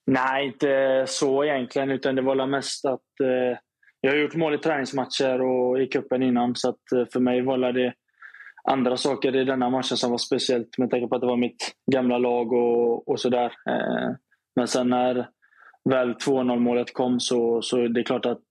nej, 0.08 0.46
inte 0.46 1.04
så 1.08 1.44
egentligen. 1.44 1.92
Utan 1.92 2.16
det 2.16 2.22
var 2.22 2.48
mest 2.48 2.86
att 2.86 3.20
eh, 3.24 3.58
jag 4.02 4.12
har 4.12 4.18
gjort 4.18 4.36
mål 4.36 4.54
i 4.54 4.58
träningsmatcher 4.58 5.42
och 5.42 5.82
i 5.82 5.88
cupen 5.88 6.24
innan. 6.24 6.56
Så 6.56 6.70
att 6.70 6.92
eh, 6.96 7.06
för 7.14 7.20
mig 7.20 7.42
var 7.42 7.74
det 7.74 7.94
andra 8.64 8.98
saker 8.98 9.36
i 9.36 9.44
denna 9.44 9.70
matchen 9.70 9.98
som 9.98 10.12
var 10.12 10.18
speciellt 10.18 10.78
med 10.78 10.90
tanke 10.90 11.08
på 11.08 11.16
att 11.16 11.22
det 11.22 11.28
var 11.28 11.38
mitt 11.38 11.76
gamla 11.92 12.18
lag 12.18 12.54
och, 12.54 13.10
och 13.10 13.20
sådär. 13.20 13.54
Eh, 13.70 14.10
men 14.56 14.68
sen 14.68 14.90
när 14.90 15.28
väl 15.90 16.14
2-0 16.14 16.60
målet 16.60 16.94
kom 16.94 17.20
så, 17.20 17.62
så 17.62 17.88
det 17.88 18.02
är 18.02 18.04
klart 18.04 18.26
att 18.26 18.42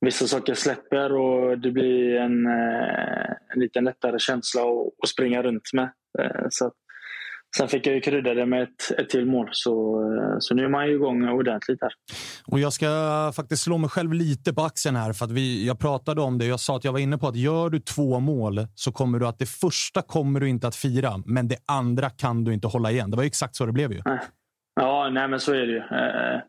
vissa 0.00 0.26
saker 0.26 0.54
släpper 0.54 1.14
och 1.14 1.58
det 1.58 1.70
blir 1.70 2.16
en, 2.16 2.46
eh, 2.46 3.30
en 3.48 3.60
lite 3.60 3.80
lättare 3.80 4.18
känsla 4.18 4.62
att, 4.62 4.86
att 5.02 5.08
springa 5.08 5.42
runt 5.42 5.72
med. 5.72 5.92
Eh, 6.18 6.46
så 6.50 6.66
att, 6.66 6.74
Sen 7.56 7.68
fick 7.68 7.86
jag 7.86 7.94
ju 7.94 8.00
krydda 8.00 8.34
det 8.34 8.46
med 8.46 8.62
ett, 8.62 8.98
ett 8.98 9.08
till 9.08 9.26
mål, 9.26 9.48
så, 9.52 10.02
så 10.38 10.54
nu 10.54 10.64
är 10.64 10.68
man 10.68 10.86
ju 10.86 10.94
igång 10.94 11.28
ordentligt 11.28 11.78
här. 11.82 11.92
Och 12.46 12.60
jag 12.60 12.72
ska 12.72 12.86
faktiskt 13.36 13.62
slå 13.62 13.78
mig 13.78 13.90
själv 13.90 14.12
lite 14.12 14.54
på 14.54 14.62
axeln 14.62 14.96
här, 14.96 15.12
för 15.12 15.24
att 15.24 15.30
vi, 15.30 15.66
jag 15.66 15.78
pratade 15.78 16.20
om 16.20 16.38
det. 16.38 16.46
Jag 16.46 16.60
sa 16.60 16.76
att 16.76 16.84
jag 16.84 16.92
var 16.92 16.98
inne 16.98 17.18
på 17.18 17.28
att 17.28 17.36
gör 17.36 17.70
du 17.70 17.80
två 17.80 18.20
mål 18.20 18.66
så 18.74 18.92
kommer 18.92 19.18
du 19.18 19.26
att 19.26 19.38
det 19.38 19.46
första 19.46 20.02
kommer 20.02 20.40
du 20.40 20.48
inte 20.48 20.68
att 20.68 20.76
fira, 20.76 21.22
men 21.26 21.48
det 21.48 21.56
andra 21.66 22.10
kan 22.10 22.44
du 22.44 22.54
inte 22.54 22.68
hålla 22.68 22.90
igen. 22.90 23.10
Det 23.10 23.16
var 23.16 23.24
exakt 23.24 23.56
så 23.56 23.66
det 23.66 23.72
blev 23.72 23.92
ju. 23.92 24.02
Ja, 24.80 25.10
nej 25.12 25.28
men 25.28 25.40
så 25.40 25.52
är 25.52 25.66
det 25.66 25.72
ju. 25.72 25.78
Eh, 25.78 26.40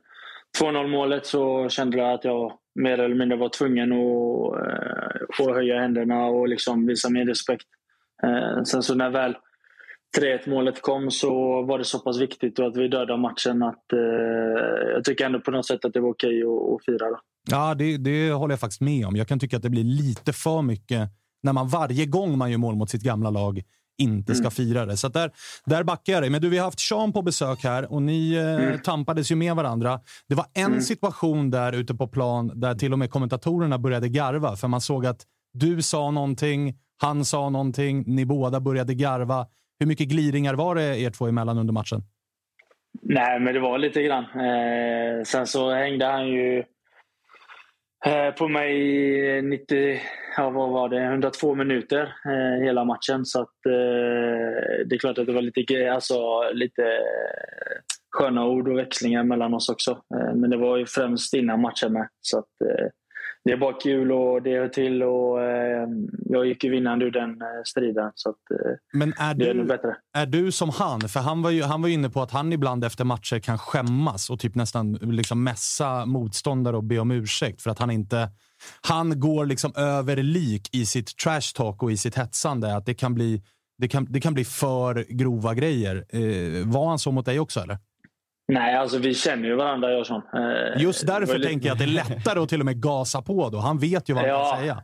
2-0 0.62 0.88
målet 0.88 1.26
så 1.26 1.70
kände 1.70 1.98
jag 1.98 2.13
att 2.13 2.24
jag 2.26 2.52
mer 2.76 3.00
eller 3.00 3.15
mindre 3.15 3.38
var 3.38 3.50
tvungen 3.50 3.91
att, 3.91 4.68
eh, 5.39 5.48
att 5.48 5.56
höja 5.56 5.80
händerna 5.80 6.26
och 6.26 6.48
liksom 6.48 6.88
visa 6.88 7.10
min 7.10 7.28
respekt. 7.28 7.68
Eh, 8.24 8.63
sen 8.63 8.84
så 8.84 8.96
när 8.96 9.10
väl 9.10 9.36
3-1 10.19 10.49
målet 10.49 10.82
kom 10.82 11.12
så 11.12 11.62
var 11.62 11.78
det 11.78 11.86
så 11.86 11.99
pass 11.99 12.19
viktigt 12.19 12.60
att 12.60 12.78
vi 12.78 12.88
dödade 12.88 13.17
matchen 13.17 13.63
att 13.63 13.93
eh, 13.93 13.99
jag 14.93 15.04
tycker 15.04 15.25
ändå 15.25 15.39
på 15.39 15.51
något 15.51 15.65
sätt 15.65 15.86
att 15.86 15.93
det 15.93 15.99
var 15.99 16.10
okej 16.10 16.43
att, 16.43 16.73
att 16.75 16.86
fira. 16.86 17.10
Då. 17.10 17.19
Ja, 17.51 17.75
det, 17.75 17.97
det 17.97 18.32
håller 18.32 18.54
jag 18.54 18.60
faktiskt 18.60 18.82
med 18.82 19.08
om. 19.08 19.15
Jag 19.15 19.28
kan 19.28 19.39
tycka 19.39 19.58
att 19.58 19.63
det 19.63 19.69
blir 19.69 19.84
lite 19.84 20.34
för 20.34 20.62
mycket 20.62 21.10
när 21.43 21.54
man 21.54 21.67
varje 21.67 22.06
gång 22.06 22.38
man 22.38 22.51
gör 22.51 22.58
mål 22.58 22.75
mot 22.75 22.89
sitt 22.89 23.04
gamla 23.04 23.30
lag 23.30 23.62
inte 23.97 24.36
ska 24.36 24.43
mm. 24.43 24.51
fira 24.51 24.86
det. 24.86 24.97
Så 24.97 25.08
där, 25.08 25.32
där 25.65 25.84
backar 25.84 26.13
jag 26.13 26.23
dig. 26.23 26.30
Men 26.30 26.41
du, 26.41 26.49
vi 26.49 26.58
har 26.58 26.65
haft 26.65 26.80
Sean 26.80 27.13
på 27.13 27.21
besök 27.21 27.63
här 27.63 27.91
och 27.91 28.01
ni 28.01 28.34
eh, 28.34 28.65
mm. 28.65 28.80
tampades 28.80 29.32
ju 29.32 29.36
med 29.36 29.56
varandra. 29.56 29.99
Det 30.28 30.36
var 30.36 30.45
en 30.54 30.65
mm. 30.65 30.82
situation 30.82 31.51
där 31.51 31.73
ute 31.73 31.95
på 31.95 32.08
plan 32.08 32.51
där 32.56 32.75
till 32.75 32.93
och 32.93 32.99
med 32.99 33.10
kommentatorerna 33.12 33.80
började 33.80 34.10
garva 34.10 34.56
för 34.56 34.67
man 34.67 34.82
såg 34.82 35.06
att 35.06 35.21
du 35.54 35.82
sa 35.82 36.12
någonting, 36.12 36.75
han 36.97 37.25
sa 37.25 37.49
någonting, 37.49 38.04
ni 38.08 38.25
båda 38.25 38.60
började 38.60 38.93
garva. 38.93 39.47
Hur 39.80 39.88
mycket 39.88 40.08
gliringar 40.08 40.54
var 40.54 40.76
det 40.76 41.00
er 41.00 41.10
två 41.10 41.28
emellan 41.28 41.58
under 41.58 41.74
matchen? 41.74 42.02
Nej, 43.02 43.40
men 43.40 43.54
det 43.54 43.60
var 43.60 43.78
lite 43.78 44.04
grann. 44.04 44.24
Eh, 44.24 45.24
sen 45.24 45.48
så 45.48 45.74
hängde 45.74 46.06
han 46.06 46.28
ju 46.28 46.64
eh, 48.06 48.32
på 48.38 48.48
mig 48.48 49.42
90, 49.42 50.00
ja, 50.38 50.50
vad 50.50 50.70
var 50.70 50.90
det, 50.90 51.04
102 51.04 51.56
minuter 51.56 52.02
eh, 52.26 52.64
hela 52.66 52.86
matchen. 52.86 53.26
Så 53.26 53.42
att, 53.42 53.66
eh, 53.66 54.86
det 54.86 54.96
är 54.96 55.00
klart 55.00 55.18
att 55.18 55.28
det 55.28 55.34
var 55.34 55.42
lite, 55.42 55.94
alltså, 55.94 56.50
lite 56.54 56.84
eh, 56.84 57.78
sköna 58.12 58.46
ord 58.46 58.68
och 58.68 58.78
växlingar 58.78 59.24
mellan 59.24 59.54
oss 59.54 59.70
också. 59.70 59.92
Eh, 59.92 60.36
men 60.36 60.50
det 60.50 60.58
var 60.58 60.78
ju 60.78 60.86
främst 60.86 61.34
innan 61.34 61.62
matchen 61.62 61.94
med. 61.94 62.08
Så 62.22 62.40
att, 62.40 62.62
eh, 62.62 62.88
det 63.45 63.51
är 63.51 63.58
bara 63.58 63.73
kul 63.73 64.12
och 64.12 64.41
det 64.41 64.60
hör 64.60 64.67
till. 64.67 65.03
Och, 65.03 65.41
eh, 65.41 65.88
jag 66.25 66.45
gick 66.45 66.63
ju 66.63 66.69
vinnande 66.71 67.05
ur 67.05 67.12
den 67.12 67.29
eh, 67.29 67.47
striden. 67.65 68.12
Så 68.15 68.29
att, 68.29 68.36
eh, 68.51 68.71
Men 68.93 69.13
är 69.17 69.34
det 69.34 69.53
du, 69.53 69.62
är 69.62 69.65
bättre. 69.65 69.97
Är 70.13 70.25
du 70.25 70.51
som 70.51 70.69
han? 70.69 71.01
För 71.01 71.19
han 71.19 71.41
var, 71.41 71.51
ju, 71.51 71.63
han 71.63 71.81
var 71.81 71.89
inne 71.89 72.10
på 72.10 72.21
att 72.21 72.31
han 72.31 72.53
ibland 72.53 72.84
efter 72.84 73.03
matcher 73.03 73.39
kan 73.39 73.58
skämmas 73.58 74.29
och 74.29 74.39
typ 74.39 74.55
nästan 74.55 74.93
liksom 74.93 75.43
mässa 75.43 76.05
motståndare 76.05 76.77
och 76.77 76.84
be 76.84 76.99
om 76.99 77.12
ursäkt 77.12 77.62
för 77.62 77.69
att 77.69 77.79
han 77.79 77.91
inte... 77.91 78.29
Han 78.81 79.19
går 79.19 79.45
liksom 79.45 79.73
över 79.75 80.15
lik 80.15 80.75
i 80.75 80.86
sitt 80.86 81.17
trash 81.17 81.53
talk 81.55 81.84
och 81.84 81.91
i 81.91 81.97
sitt 81.97 82.15
hetsande. 82.15 82.75
Att 82.75 82.86
det 82.86 82.93
kan 82.93 83.13
bli, 83.13 83.41
det 83.77 83.88
kan, 83.88 84.08
det 84.10 84.21
kan 84.21 84.34
bli 84.34 84.45
för 84.45 85.05
grova 85.10 85.53
grejer. 85.53 86.05
Eh, 86.10 86.67
var 86.67 86.89
han 86.89 86.99
så 86.99 87.12
mot 87.12 87.25
dig 87.25 87.39
också 87.39 87.60
eller? 87.60 87.77
Nej, 88.47 88.75
alltså 88.75 88.97
vi 88.97 89.13
känner 89.13 89.47
ju 89.47 89.55
varandra 89.55 89.91
jag 89.91 90.01
och 90.01 90.39
eh, 90.39 90.81
Just 90.81 91.08
därför 91.08 91.39
tänker 91.39 91.67
jag 91.67 91.73
att 91.73 91.79
det 91.79 91.86
är 91.86 92.10
lättare 92.10 92.39
att 92.39 92.49
till 92.49 92.60
och 92.60 92.65
med 92.65 92.81
gasa 92.81 93.21
på 93.21 93.49
då. 93.49 93.58
Han 93.58 93.79
vet 93.79 94.10
ju 94.10 94.13
vad 94.13 94.23
han 94.23 94.31
ja, 94.31 94.51
kan 94.51 94.60
säga. 94.60 94.84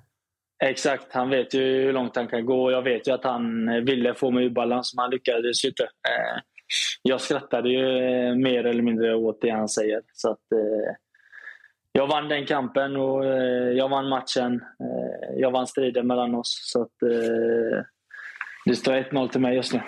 Exakt, 0.63 1.13
han 1.13 1.29
vet 1.29 1.53
ju 1.53 1.59
hur 1.59 1.93
långt 1.93 2.15
han 2.15 2.27
kan 2.27 2.45
gå. 2.45 2.71
Jag 2.71 2.81
vet 2.81 3.07
ju 3.07 3.11
att 3.11 3.23
han 3.23 3.65
ville 3.85 4.13
få 4.13 4.31
mig 4.31 4.45
ur 4.45 4.49
balans, 4.49 4.93
men 4.95 5.01
han 5.01 5.11
lyckades 5.11 5.65
ju 5.65 5.69
inte. 5.69 5.83
Eh, 5.83 6.41
jag 7.01 7.21
skrattade 7.21 7.69
ju 7.69 7.97
eh, 7.97 8.35
mer 8.35 8.65
eller 8.65 8.83
mindre 8.83 9.15
åt 9.15 9.41
det 9.41 9.49
han 9.49 9.69
säger. 9.69 10.01
Så 10.13 10.31
att, 10.31 10.39
jag 11.91 12.07
vann 12.07 12.29
den 12.29 12.45
kampen 12.45 12.95
och 12.95 13.25
jag 13.75 13.89
vann 13.89 14.09
matchen. 14.09 14.61
Jag 15.37 15.51
vann 15.51 15.67
striden 15.67 16.07
mellan 16.07 16.35
oss. 16.35 16.59
Så 16.63 16.81
att, 16.81 16.91
det 18.65 18.75
står 18.75 18.93
1-0 18.93 19.27
till 19.27 19.41
mig 19.41 19.55
just 19.55 19.73
nu. 19.73 19.81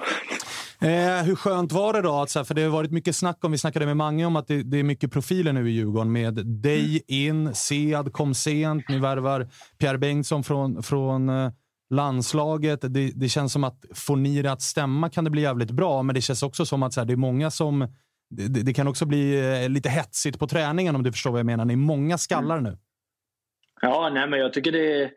Eh, 0.83 1.23
hur 1.23 1.35
skönt 1.35 1.71
var 1.71 1.93
det 1.93 2.01
då? 2.01 2.21
Att, 2.21 2.47
för 2.47 2.53
det 2.53 2.61
har 2.63 2.69
varit 2.69 2.91
mycket 2.91 3.15
snack 3.15 3.43
om, 3.43 3.51
vi 3.51 3.57
snackade 3.57 3.85
med 3.85 3.97
Mange 3.97 4.25
om 4.25 4.35
att 4.35 4.47
det, 4.47 4.63
det 4.63 4.79
är 4.79 4.83
mycket 4.83 5.11
profiler 5.11 5.53
nu 5.53 5.69
i 5.69 5.71
Djurgården 5.71 6.11
med 6.11 6.45
dig 6.45 7.03
in, 7.07 7.55
Sead 7.55 8.13
kom 8.13 8.33
sent, 8.33 8.89
ni 8.89 8.99
värvar 8.99 9.47
Pierre 9.77 9.97
Bengtsson 9.97 10.43
från, 10.43 10.83
från 10.83 11.29
eh, 11.29 11.51
landslaget. 11.89 12.79
Det, 12.81 13.11
det, 13.15 13.29
känns 13.29 13.53
som 13.53 13.63
att 13.63 13.85
får 13.93 14.15
ni 14.15 14.41
det 14.41 14.51
att 14.51 14.61
stämma 14.61 15.09
kan 15.09 15.23
det 15.23 15.29
bli 15.29 15.41
jävligt 15.41 15.71
bra, 15.71 16.03
men 16.03 16.15
det 16.15 16.21
känns 16.21 16.43
också 16.43 16.65
som 16.65 16.83
att 16.83 16.93
så 16.93 16.99
här, 17.01 17.05
det 17.05 17.13
är 17.13 17.17
många 17.17 17.51
som... 17.51 17.87
Det, 18.29 18.47
det, 18.47 18.73
kan 18.73 18.87
också 18.87 19.05
bli 19.05 19.51
eh, 19.63 19.69
lite 19.69 19.89
hetsigt 19.89 20.39
på 20.39 20.47
träningen 20.47 20.95
om 20.95 21.03
du 21.03 21.11
förstår 21.11 21.31
vad 21.31 21.39
jag 21.39 21.45
menar. 21.45 21.65
Ni 21.65 21.73
är 21.73 21.77
många 21.77 22.17
skallar 22.17 22.61
nu. 22.61 22.77
Ja, 23.81 24.11
nej, 24.13 24.29
men 24.29 24.39
jag 24.39 24.53
tycker 24.53 24.71
det 24.71 25.03
är 25.03 25.11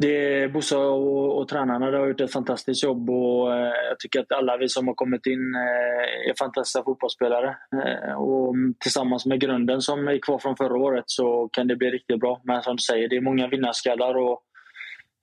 det, 0.00 0.48
Bosse 0.52 0.76
och, 0.76 1.38
och 1.38 1.48
tränarna 1.48 1.86
har 1.86 2.06
gjort 2.06 2.20
ett 2.20 2.32
fantastiskt 2.32 2.84
jobb 2.84 3.10
och 3.10 3.54
eh, 3.54 3.72
jag 3.88 3.98
tycker 3.98 4.20
att 4.20 4.32
alla 4.32 4.56
vi 4.56 4.68
som 4.68 4.86
har 4.88 4.94
kommit 4.94 5.26
in 5.26 5.54
eh, 5.54 6.30
är 6.30 6.38
fantastiska 6.38 6.84
fotbollsspelare. 6.84 7.56
Eh, 7.84 8.12
och 8.12 8.54
tillsammans 8.80 9.26
med 9.26 9.40
grunden 9.40 9.80
som 9.80 10.08
är 10.08 10.18
kvar 10.18 10.38
från 10.38 10.56
förra 10.56 10.76
året 10.76 11.04
så 11.06 11.48
kan 11.52 11.66
det 11.68 11.76
bli 11.76 11.90
riktigt 11.90 12.20
bra. 12.20 12.40
Men 12.44 12.62
som 12.62 12.76
du 12.76 12.82
säger, 12.82 13.08
det 13.08 13.16
är 13.16 13.20
många 13.20 13.48
vinnarskallar 13.48 14.14
och 14.14 14.42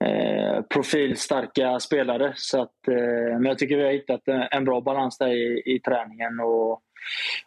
eh, 0.07 0.61
profilstarka 0.61 1.79
spelare. 1.79 2.33
Så 2.35 2.61
att, 2.61 2.87
eh, 2.87 3.33
men 3.39 3.45
jag 3.45 3.57
tycker 3.57 3.77
vi 3.77 3.83
har 3.83 3.91
hittat 3.91 4.27
en, 4.27 4.47
en 4.51 4.65
bra 4.65 4.81
balans 4.81 5.17
där 5.17 5.27
i, 5.27 5.61
i 5.65 5.79
träningen. 5.79 6.39
Och, 6.39 6.71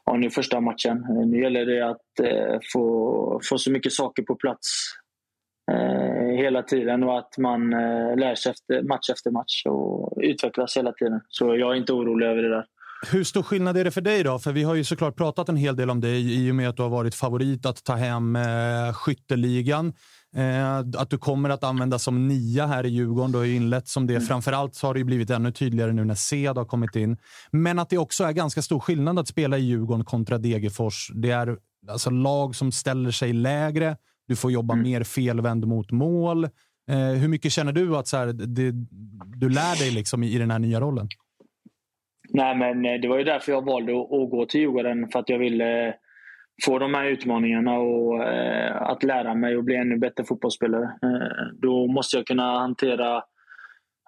och 0.05 0.19
nu 0.19 0.31
första 0.31 0.61
matchen. 0.61 1.07
Nu 1.27 1.43
gäller 1.43 1.67
det 1.67 1.88
att 1.88 2.21
eh, 2.23 2.59
få, 2.73 3.41
få 3.49 3.59
så 3.59 3.71
mycket 3.71 3.93
saker 3.93 4.23
på 4.23 4.35
plats 4.35 4.95
hela 6.37 6.62
tiden 6.62 7.02
och 7.02 7.18
att 7.18 7.38
man 7.38 7.72
eh, 7.72 8.16
lär 8.16 8.35
sig 8.35 8.50
efter, 8.50 8.83
match 8.83 9.11
efter 9.11 9.31
match 9.31 9.62
och 9.66 10.12
utvecklas 10.22 10.76
hela 10.76 10.92
tiden. 10.92 11.20
Så 11.28 11.57
jag 11.57 11.72
är 11.72 11.76
inte 11.76 11.92
orolig 11.92 12.26
över 12.26 12.42
det 12.42 12.48
där. 12.48 12.64
Hur 13.12 13.24
stor 13.24 13.42
skillnad 13.42 13.76
är 13.76 13.85
det 13.85 13.90
för 13.90 14.00
dig 14.00 14.22
då? 14.22 14.38
För 14.38 14.52
vi 14.52 14.62
har 14.62 14.74
ju 14.74 14.85
såklart 14.85 15.16
pratat 15.16 15.48
en 15.48 15.57
hel 15.57 15.76
del 15.76 15.90
om 15.90 16.00
dig 16.00 16.46
i 16.46 16.50
och 16.50 16.54
med 16.54 16.68
att 16.68 16.76
du 16.76 16.83
har 16.83 16.90
varit 16.90 17.14
favorit 17.14 17.66
att 17.66 17.85
ta 17.85 17.94
hem 17.94 18.37
eh, 18.37 18.92
skytteligan. 18.94 19.92
Eh, 20.37 20.78
att 20.78 21.11
du 21.11 21.18
kommer 21.18 21.50
att 21.50 21.64
användas 21.64 22.02
som 22.02 22.28
nia 22.28 22.66
här 22.66 22.87
i 22.87 22.88
Djurgården. 22.88 23.33
Du 23.33 23.38
har 23.38 23.44
ju 23.44 23.57
inlett 23.57 23.88
som 23.88 24.07
det. 24.07 24.14
Mm. 24.14 24.26
Framförallt 24.26 24.74
så 24.74 24.87
har 24.87 24.94
det 24.94 25.04
blivit 25.04 25.31
ännu 25.31 25.52
tydligare 25.52 25.92
nu 25.92 26.04
när 26.04 26.14
Ced 26.14 26.57
har 26.57 26.64
kommit 26.64 26.96
in. 26.96 27.16
Men 27.50 27.78
att 27.78 27.90
det 27.90 27.98
också 27.98 28.24
är 28.24 28.33
ganska 28.33 28.62
stor 28.62 28.81
skillnad 28.81 29.18
att 29.18 29.28
spela 29.28 29.59
i 29.59 29.61
Djurgården 29.61 30.04
kontra 30.04 30.38
Degerfors. 30.38 31.11
Det 31.14 31.31
är 31.31 31.57
alltså 31.88 32.11
lag 32.11 32.57
som 32.57 32.72
ställer 32.72 33.11
sig 33.11 33.33
lägre 33.33 33.96
du 34.29 34.37
får 34.37 34.53
jobba 34.53 34.75
mm. 34.75 34.83
mer 34.83 35.03
felvänd 35.03 35.67
mot 35.67 35.91
mål. 35.91 36.45
Eh, 36.91 37.21
hur 37.21 37.29
mycket 37.29 37.53
känner 37.53 37.73
du 37.73 37.97
att 37.97 38.07
så 38.07 38.17
här, 38.17 38.27
det, 38.27 38.73
du 39.37 39.49
lär 39.49 39.79
dig 39.81 39.91
liksom 39.91 40.23
i, 40.23 40.35
i 40.35 40.38
den 40.38 40.51
här 40.51 40.59
nya 40.59 40.81
rollen? 40.81 41.09
Nej, 42.29 42.57
men 42.57 42.85
eh, 42.85 43.01
det 43.01 43.09
var 43.09 43.19
ju 43.19 43.25
därför 43.25 43.53
jag 43.53 43.64
valde 43.64 43.93
att, 43.93 44.31
gå 44.31 44.47
till 44.47 44.61
Djurgården. 44.61 45.09
För 45.09 45.19
att 45.19 45.29
jag 45.29 45.38
ville 45.38 45.95
få 46.64 46.79
de 46.79 46.95
här 46.95 47.05
utmaningarna 47.05 47.79
och 47.79 48.25
eh, 48.25 48.83
att 48.83 49.03
lära 49.03 49.35
mig 49.35 49.57
och 49.57 49.64
bli 49.64 49.77
ännu 49.77 49.99
bättre 49.99 50.25
fotbollsspelare. 50.25 50.85
Eh, 50.85 51.59
då 51.62 51.87
måste 51.87 52.17
jag 52.17 52.27
kunna 52.27 52.59
hantera 52.59 53.23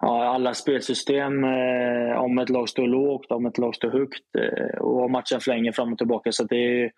alla 0.03 0.53
spelsystem. 0.53 1.43
Eh, 1.43 2.17
om 2.17 2.39
ett 2.39 2.49
lag 2.49 2.69
står 2.69 2.87
lågt, 2.87 3.31
om 3.31 3.45
ett 3.45 3.57
lag 3.57 3.75
står 3.75 3.91
högt 3.91 4.35
eh, 4.37 4.77
och 4.81 5.03
om 5.05 5.11
matchen 5.11 5.39
flänger 5.39 5.71
fram 5.71 5.91
och 5.91 5.97
tillbaka. 5.97 6.31
Så 6.31 6.43
det 6.43 6.83
är, 6.83 6.83
Eh, 6.85 6.91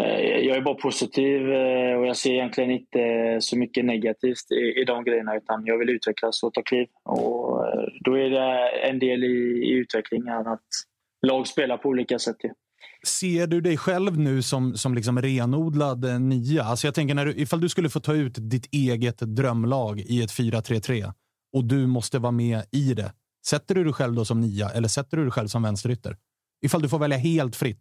Eh, 0.00 0.46
jag 0.46 0.56
är 0.56 0.60
bara 0.60 0.74
positiv 0.74 1.52
eh, 1.52 1.96
och 1.98 2.06
jag 2.06 2.16
ser 2.16 2.30
egentligen 2.30 2.70
inte 2.70 3.36
så 3.40 3.58
mycket 3.58 3.84
negativt 3.84 4.50
i, 4.76 4.84
de 4.84 5.04
grejerna 5.04 5.36
utan 5.36 5.66
jag 5.66 5.78
vill 5.78 5.90
utvecklas 5.90 6.42
och 6.42 6.54
ta 6.54 6.62
kliv. 6.62 6.86
Och 7.04 7.66
eh, 7.66 7.84
då 8.04 8.18
är 8.18 8.30
det 8.30 8.68
en 8.88 8.98
del 8.98 9.24
i, 9.24 9.62
i 9.64 9.70
utvecklingen 9.70 10.46
att 10.46 10.60
lag 11.26 11.46
spelar 11.46 11.76
på 11.76 11.88
olika 11.88 12.18
sätt. 12.18 12.36
Ser 13.06 13.46
du 13.46 13.60
dig 13.60 13.76
själv 13.76 14.18
nu 14.18 14.42
som, 14.42 14.74
som 14.74 14.94
liksom 14.94 15.22
renodlad 15.22 16.22
nia? 16.22 16.62
Alltså 16.62 16.86
jag 16.86 16.94
tänker 16.94 17.14
när 17.14 17.26
du, 17.26 17.32
ifall 17.32 17.60
du 17.60 17.68
skulle 17.68 17.88
få 17.88 18.00
ta 18.00 18.14
ut 18.14 18.34
ditt 18.38 18.74
eget 18.74 19.18
drömlag 19.18 20.00
i 20.00 20.22
ett 20.22 20.30
4-3-3 20.30 21.12
och 21.56 21.64
du 21.64 21.86
måste 21.86 22.18
vara 22.18 22.32
med 22.32 22.62
i 22.72 22.94
det. 22.94 23.12
Sätter 23.46 23.74
du 23.74 23.84
dig 23.84 23.92
själv 23.92 24.14
då 24.14 24.24
som 24.24 24.40
nia 24.40 24.70
eller 24.70 24.88
sätter 24.88 25.16
du 25.16 25.22
dig 25.22 25.32
själv 25.32 25.46
som 25.46 25.62
vänsterytter? 25.62 26.16
Ifall 26.64 26.82
du 26.82 26.88
får 26.88 26.98
välja 26.98 27.18
helt 27.18 27.56
fritt. 27.56 27.80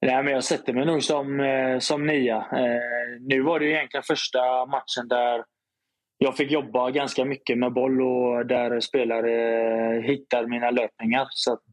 Nej, 0.00 0.22
men 0.22 0.32
jag 0.32 0.44
sätter 0.44 0.72
mig 0.72 0.86
nog 0.86 1.02
som, 1.02 1.40
eh, 1.40 1.78
som 1.78 2.06
nia. 2.06 2.36
Eh, 2.36 3.20
nu 3.20 3.42
var 3.42 3.58
det 3.58 3.64
ju 3.64 3.72
egentligen 3.72 4.02
första 4.02 4.66
matchen 4.66 5.08
där 5.08 5.44
jag 6.18 6.36
fick 6.36 6.50
jobba 6.50 6.90
ganska 6.90 7.24
mycket 7.24 7.58
med 7.58 7.72
boll 7.72 8.02
och 8.02 8.46
där 8.46 8.80
spelare 8.80 9.32
eh, 9.96 10.02
hittar 10.02 10.46
mina 10.46 10.70
löpningar. 10.70 11.26
Så, 11.30 11.52
att, 11.52 11.64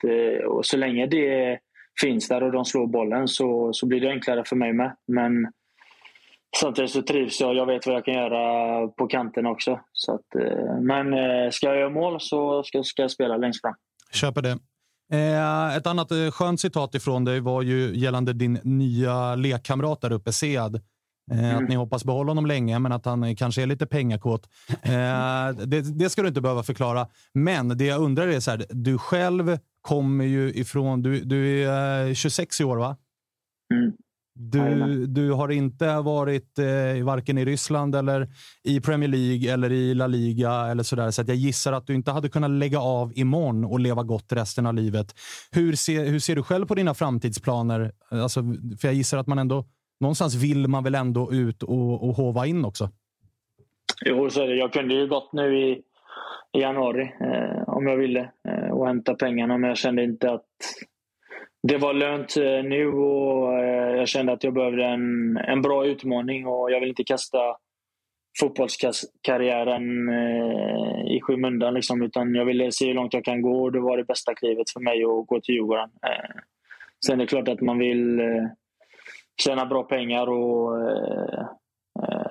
och 0.48 0.66
så 0.66 0.78
länge 0.78 1.08
det 1.08 1.60
finns 2.02 2.28
där 2.28 2.44
och 2.44 2.52
de 2.52 2.66
slår 2.66 2.88
bollen 2.88 3.28
så, 3.28 3.74
så 3.74 3.86
blir 3.86 4.02
det 4.02 4.10
enklare 4.10 4.44
för 4.46 4.56
mig 4.56 4.74
med. 4.74 4.96
Men 5.08 5.52
samtidigt 6.58 6.92
så 6.92 7.02
trivs 7.02 7.42
jag. 7.42 7.56
Jag 7.56 7.66
vet 7.66 7.88
vad 7.88 7.96
jag 7.96 8.06
kan 8.06 8.14
göra 8.14 8.88
på 8.88 9.08
kanten 9.08 9.46
också. 9.46 9.80
Så 9.92 10.16
att, 10.16 10.26
men 10.82 11.06
ska 11.52 11.68
jag 11.68 11.78
göra 11.78 11.90
mål 11.90 12.20
så 12.20 12.64
ska, 12.64 12.84
ska 12.84 13.02
jag 13.02 13.12
spela 13.12 13.38
längst 13.38 13.62
fram. 13.62 13.76
Köper 14.14 14.42
det. 14.42 14.58
Eh, 15.14 15.76
ett 15.76 15.88
annat 15.88 16.12
eh, 16.12 16.32
skönt 16.32 16.60
citat 16.60 16.96
ifrån 16.96 17.26
dig 17.26 17.40
var 17.40 17.62
ju 17.62 17.98
gällande 17.98 18.34
din 18.34 18.60
nya 18.64 19.36
lekkamrat 19.36 20.02
där 20.02 20.12
uppe, 20.12 20.34
Sead. 20.34 20.76
Eh, 21.32 21.40
mm. 21.40 21.64
Att 21.64 21.70
ni 21.70 21.76
hoppas 21.76 22.06
behålla 22.06 22.30
honom 22.30 22.46
länge, 22.46 22.80
men 22.80 22.92
att 22.92 23.06
han 23.06 23.36
kanske 23.36 23.62
är 23.62 23.66
lite 23.66 23.86
pengakåt. 23.86 24.50
Det, 25.66 25.82
det, 25.82 26.10
ska 26.10 26.22
du 26.22 26.28
inte 26.28 26.42
behöva 26.42 26.64
förklara. 26.64 27.08
Men 27.34 27.78
det 27.78 27.86
jag 27.86 28.02
undrar 28.02 28.28
är 28.28 28.40
så 28.40 28.52
här, 28.52 28.66
du 28.70 28.98
själv 28.98 29.58
kommer 29.82 30.26
ju 30.26 30.54
ifrån, 30.54 31.02
du, 31.02 31.20
du 31.20 31.70
är 31.70 32.14
26 32.14 32.62
i 32.62 32.64
år 32.64 32.78
va? 32.78 32.98
Mm. 33.74 33.94
Du, 34.36 35.06
du 35.08 35.32
har 35.32 35.52
inte 35.52 36.00
varit 36.00 36.60
eh, 36.60 37.06
varken 37.06 37.38
i 37.38 37.46
Ryssland 37.46 37.96
eller 37.96 38.28
i 38.64 38.82
Premier 38.82 39.10
League 39.10 39.54
eller 39.54 39.72
i 39.72 39.94
La 39.94 40.08
Liga 40.08 40.52
eller 40.52 40.84
sådär. 40.84 41.12
Så 41.12 41.22
att 41.22 41.28
jag 41.28 41.38
gissar 41.38 41.74
att 41.74 41.88
du 41.88 41.96
inte 41.96 42.12
hade 42.12 42.30
kunnat 42.30 42.52
lägga 42.52 42.80
av 42.80 43.12
imorgon 43.16 43.66
och 43.66 43.80
leva 43.80 44.04
gott 44.04 44.34
resten 44.34 44.66
av 44.66 44.74
livet. 44.74 45.16
Hur 45.52 45.76
ser, 45.76 46.06
hur 46.06 46.20
ser 46.20 46.36
du 46.36 46.44
själv 46.44 46.66
på 46.66 46.76
dina 46.76 46.94
framtidsplaner? 46.94 47.92
Alltså, 48.10 48.42
för 48.82 48.88
jag 48.88 48.94
gissar 48.96 49.18
att 49.18 49.28
man 49.28 49.40
ändå 49.40 49.66
någonstans 50.00 50.36
vill 50.36 50.68
man 50.68 50.84
väl 50.84 50.96
ändå 50.96 51.34
ut 51.34 51.64
och, 51.64 52.10
och 52.10 52.16
hova 52.16 52.46
in 52.46 52.66
också? 52.66 52.90
Jo, 54.06 54.30
så 54.30 54.42
är 54.42 54.48
det. 54.48 54.56
Jag 54.56 54.74
kunde 54.74 54.94
ju 54.94 55.08
gått 55.08 55.34
nu 55.34 55.60
i, 55.60 55.82
i 56.58 56.62
januari 56.62 57.14
eh, 57.22 57.70
om 57.70 57.88
jag 57.88 57.98
ville 57.98 58.30
eh, 58.50 58.72
och 58.72 58.88
hämta 58.88 59.16
pengarna, 59.16 59.58
men 59.58 59.68
jag 59.68 59.78
kände 59.78 60.04
inte 60.04 60.32
att 60.32 60.46
det 61.68 61.78
var 61.78 61.94
lönt 61.94 62.38
eh, 62.38 62.64
nu 62.64 62.88
och 62.88 63.60
eh, 63.60 63.96
jag 63.96 64.08
kände 64.08 64.32
att 64.32 64.44
jag 64.44 64.54
behövde 64.54 64.86
en, 64.86 65.38
en 65.38 65.62
bra 65.62 65.86
utmaning 65.86 66.48
och 66.48 66.72
jag 66.72 66.80
vill 66.80 66.90
inte 66.90 67.04
kasta 67.04 67.38
fotbollskarriären 68.40 70.10
eh, 70.10 71.16
i 71.16 71.20
skymundan. 71.22 71.74
Liksom, 71.74 72.02
utan 72.02 72.36
jag 72.36 72.46
ville 72.46 72.72
se 72.72 72.88
hur 72.88 72.94
långt 72.94 73.14
jag 73.14 73.26
kan 73.26 73.42
gå 73.42 73.64
och 73.64 73.72
det 73.72 73.80
var 73.80 73.98
det 73.98 74.04
bästa 74.04 74.34
klivet 74.34 74.70
för 74.70 74.80
mig 74.80 75.04
att 75.04 75.28
gå 75.28 75.40
till 75.42 75.56
Djurgården. 75.56 75.90
Sen 77.06 77.20
är 77.20 77.24
det 77.24 77.28
klart 77.28 77.48
att 77.48 77.62
man 77.62 77.80
vill 77.80 78.22
tjäna 79.42 79.66
bra 79.66 79.84
pengar 79.84 80.28
och, 80.28 80.72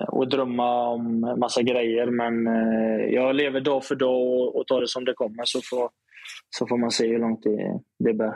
och 0.07 0.29
drömma 0.29 0.87
om 0.87 1.35
massa 1.39 1.61
grejer. 1.61 2.05
Men 2.05 2.45
jag 3.13 3.35
lever 3.35 3.61
dag 3.61 3.85
för 3.85 3.95
dag 3.95 4.55
och 4.55 4.67
tar 4.67 4.81
det 4.81 4.87
som 4.87 5.05
det 5.05 5.13
kommer 5.13 5.43
så 5.45 5.59
får, 5.61 5.89
så 6.49 6.67
får 6.67 6.77
man 6.77 6.91
se 6.91 7.07
hur 7.07 7.19
långt 7.19 7.43
det, 7.43 7.79
det 7.99 8.13
bär. 8.13 8.33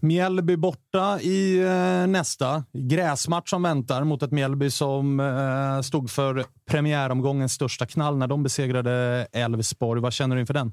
Mjällby 0.00 0.56
borta 0.56 1.20
i 1.20 1.62
eh, 1.62 2.06
nästa. 2.06 2.64
Gräsmatch 2.72 3.50
som 3.50 3.62
väntar 3.62 4.04
mot 4.04 4.22
ett 4.22 4.32
Mjällby 4.32 4.70
som 4.70 5.20
eh, 5.20 5.80
stod 5.80 6.10
för 6.10 6.44
premiäromgångens 6.70 7.52
största 7.52 7.86
knall 7.86 8.18
när 8.18 8.26
de 8.26 8.42
besegrade 8.42 9.26
Elfsborg. 9.32 10.00
Vad 10.00 10.12
känner 10.12 10.36
du 10.36 10.40
inför 10.40 10.54
den? 10.54 10.72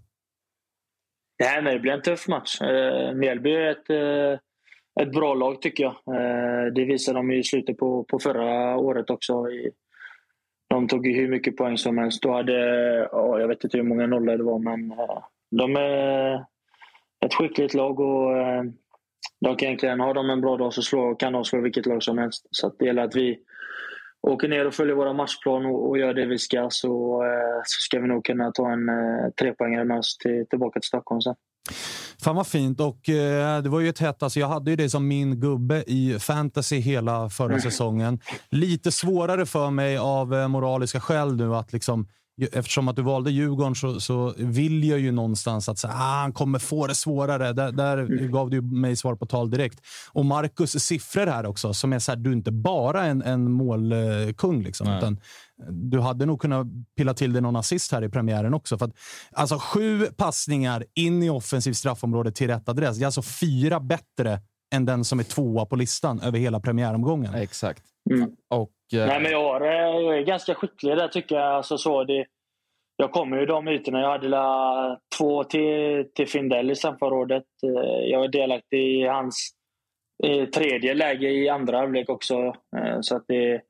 Nej, 1.39 1.61
men 1.61 1.73
det 1.73 1.79
blir 1.79 1.91
en 1.91 2.01
tuff 2.01 2.27
match. 2.27 2.61
Eh, 2.61 3.13
Mjällby 3.13 3.51
är 3.51 3.71
ett 3.71 3.89
eh, 3.89 4.39
ett 5.01 5.11
bra 5.11 5.33
lag 5.33 5.61
tycker 5.61 5.83
jag. 5.83 6.15
Eh, 6.15 6.65
det 6.73 6.85
visade 6.85 7.19
de 7.19 7.31
i 7.31 7.43
slutet 7.43 7.77
på, 7.77 8.03
på 8.03 8.19
förra 8.19 8.77
året 8.77 9.09
också. 9.09 9.45
De 10.69 10.87
tog 10.87 11.07
ju 11.07 11.13
hur 11.13 11.27
mycket 11.27 11.57
poäng 11.57 11.77
som 11.77 11.97
helst. 11.97 12.21
Då 12.21 12.33
hade, 12.33 12.53
jag 13.11 13.47
vet 13.47 13.63
inte 13.63 13.77
hur 13.77 13.83
många 13.83 14.07
nollor 14.07 14.37
det 14.37 14.43
var, 14.43 14.59
men 14.59 14.91
eh, 14.91 15.23
de 15.51 15.75
är 15.75 16.33
ett 17.25 17.33
skickligt 17.33 17.73
lag 17.73 17.99
och 17.99 18.31
eh, 19.45 19.55
kan 19.55 19.67
egentligen, 19.67 19.99
har 19.99 20.13
de 20.13 20.29
en 20.29 20.41
bra 20.41 20.57
dag 20.57 20.73
så 20.73 20.81
slå, 20.81 21.15
kan 21.15 21.33
de 21.33 21.45
slå 21.45 21.61
vilket 21.61 21.85
lag 21.85 22.03
som 22.03 22.17
helst. 22.17 22.47
Så 22.51 22.73
det 22.79 22.85
gäller 22.85 23.03
att 23.03 23.15
vi 23.15 23.37
åker 24.21 24.47
ner 24.47 24.67
och 24.67 24.73
följer 24.73 24.95
våra 24.95 25.13
matchplan 25.13 25.65
och, 25.65 25.89
och 25.89 25.97
gör 25.97 26.13
det 26.13 26.25
vi 26.25 26.37
ska 26.37 26.67
så, 26.69 27.23
så 27.65 27.81
ska 27.81 27.99
vi 27.99 28.07
nog 28.07 28.25
kunna 28.25 28.51
ta 28.51 28.71
en 28.71 28.89
trepoängare 29.39 29.85
med 29.85 29.97
oss 29.97 30.17
till, 30.17 30.45
tillbaka 30.49 30.79
till 30.79 30.87
Stockholm 30.87 31.21
sen. 31.21 31.35
Fan 32.23 32.35
vad 32.35 32.47
fint. 32.47 32.79
Och 32.79 33.09
eh, 33.09 33.61
det 33.61 33.69
var 33.69 33.79
ju 33.79 33.89
ett 33.89 33.99
hett, 33.99 34.23
alltså 34.23 34.39
jag 34.39 34.47
hade 34.47 34.71
ju 34.71 34.75
det 34.75 34.89
som 34.89 35.07
min 35.07 35.39
gubbe 35.39 35.83
i 35.87 36.19
fantasy 36.19 36.79
hela 36.79 37.29
förra 37.29 37.47
mm. 37.47 37.61
säsongen. 37.61 38.19
Lite 38.49 38.91
svårare 38.91 39.45
för 39.45 39.69
mig 39.69 39.97
av 39.97 40.33
eh, 40.33 40.47
moraliska 40.47 40.99
skäl 40.99 41.35
nu 41.35 41.55
att 41.55 41.73
liksom 41.73 42.07
Eftersom 42.51 42.87
att 42.87 42.95
du 42.95 43.01
valde 43.01 43.31
Djurgården 43.31 43.75
så, 43.75 43.99
så 43.99 44.33
vill 44.37 44.83
jag 44.83 44.99
ju 44.99 45.11
någonstans 45.11 45.69
att 45.69 45.85
ah, 45.85 45.89
han 45.89 46.33
kommer 46.33 46.59
få 46.59 46.87
det 46.87 46.95
svårare. 46.95 47.53
Där, 47.53 47.71
där 47.71 47.97
mm. 47.97 48.31
gav 48.31 48.49
du 48.49 48.61
mig 48.61 48.95
svar 48.95 49.15
på 49.15 49.25
tal 49.25 49.49
direkt. 49.49 49.79
Och 50.11 50.25
Marcus 50.25 50.71
siffror 50.71 51.25
här 51.25 51.45
också, 51.45 51.73
som 51.73 51.93
är 51.93 51.99
så 51.99 52.11
här, 52.11 52.17
du 52.17 52.29
är 52.29 52.33
inte 52.33 52.51
bara 52.51 53.05
en, 53.05 53.21
en 53.21 53.51
målkung. 53.51 54.63
Liksom, 54.63 54.87
utan 54.97 55.19
du 55.69 55.99
hade 55.99 56.25
nog 56.25 56.41
kunnat 56.41 56.67
pilla 56.97 57.13
till 57.13 57.33
dig 57.33 57.41
någon 57.41 57.55
assist 57.55 57.91
här 57.91 58.03
i 58.03 58.09
premiären 58.09 58.53
också. 58.53 58.77
För 58.77 58.85
att, 58.85 58.93
alltså 59.31 59.57
sju 59.59 60.05
passningar 60.05 60.85
in 60.95 61.23
i 61.23 61.29
offensiv 61.29 61.73
straffområde 61.73 62.31
till 62.31 62.47
rätt 62.47 62.69
adress. 62.69 62.97
Det 62.97 63.03
är 63.03 63.05
alltså 63.05 63.21
fyra 63.21 63.79
bättre 63.79 64.41
än 64.75 64.85
den 64.85 65.03
som 65.03 65.19
är 65.19 65.23
tvåa 65.23 65.65
på 65.65 65.75
listan 65.75 66.19
över 66.21 66.39
hela 66.39 66.59
premiäromgången. 66.59 67.35
Exakt. 67.35 67.83
Mm. 68.11 68.31
Och, 68.49 68.71
eh... 68.93 69.07
Nej, 69.07 69.21
men 69.21 69.31
jag, 69.31 69.65
jag, 69.65 70.17
är 70.17 70.21
ganska 70.21 70.55
skicklig 70.55 70.97
där 70.97 71.07
tycker 71.07 71.35
jag. 71.35 71.55
Alltså, 71.55 71.77
så 71.77 72.03
det, 72.03 72.25
jag 72.97 73.11
kommer 73.11 73.37
ju 73.37 73.45
de 73.45 73.67
ytorna. 73.67 73.99
Jag 73.99 74.09
hade 74.09 74.27
la 74.27 74.99
två 75.17 75.43
till, 75.43 76.05
till 76.15 76.27
Findell 76.27 76.71
i 76.71 76.75
straffområdet. 76.75 77.43
Eh, 77.63 78.09
jag 78.09 78.23
är 78.23 78.27
delaktig 78.27 79.01
i 79.01 79.07
hans 79.07 79.49
eh, 80.23 80.45
tredje 80.45 80.93
läge 80.93 81.29
i 81.29 81.49
andra 81.49 81.77
halvlek 81.77 82.09
också. 82.09 82.35
Eh, 82.77 82.97
så 83.01 83.15
att 83.15 83.23
det, 83.27 83.61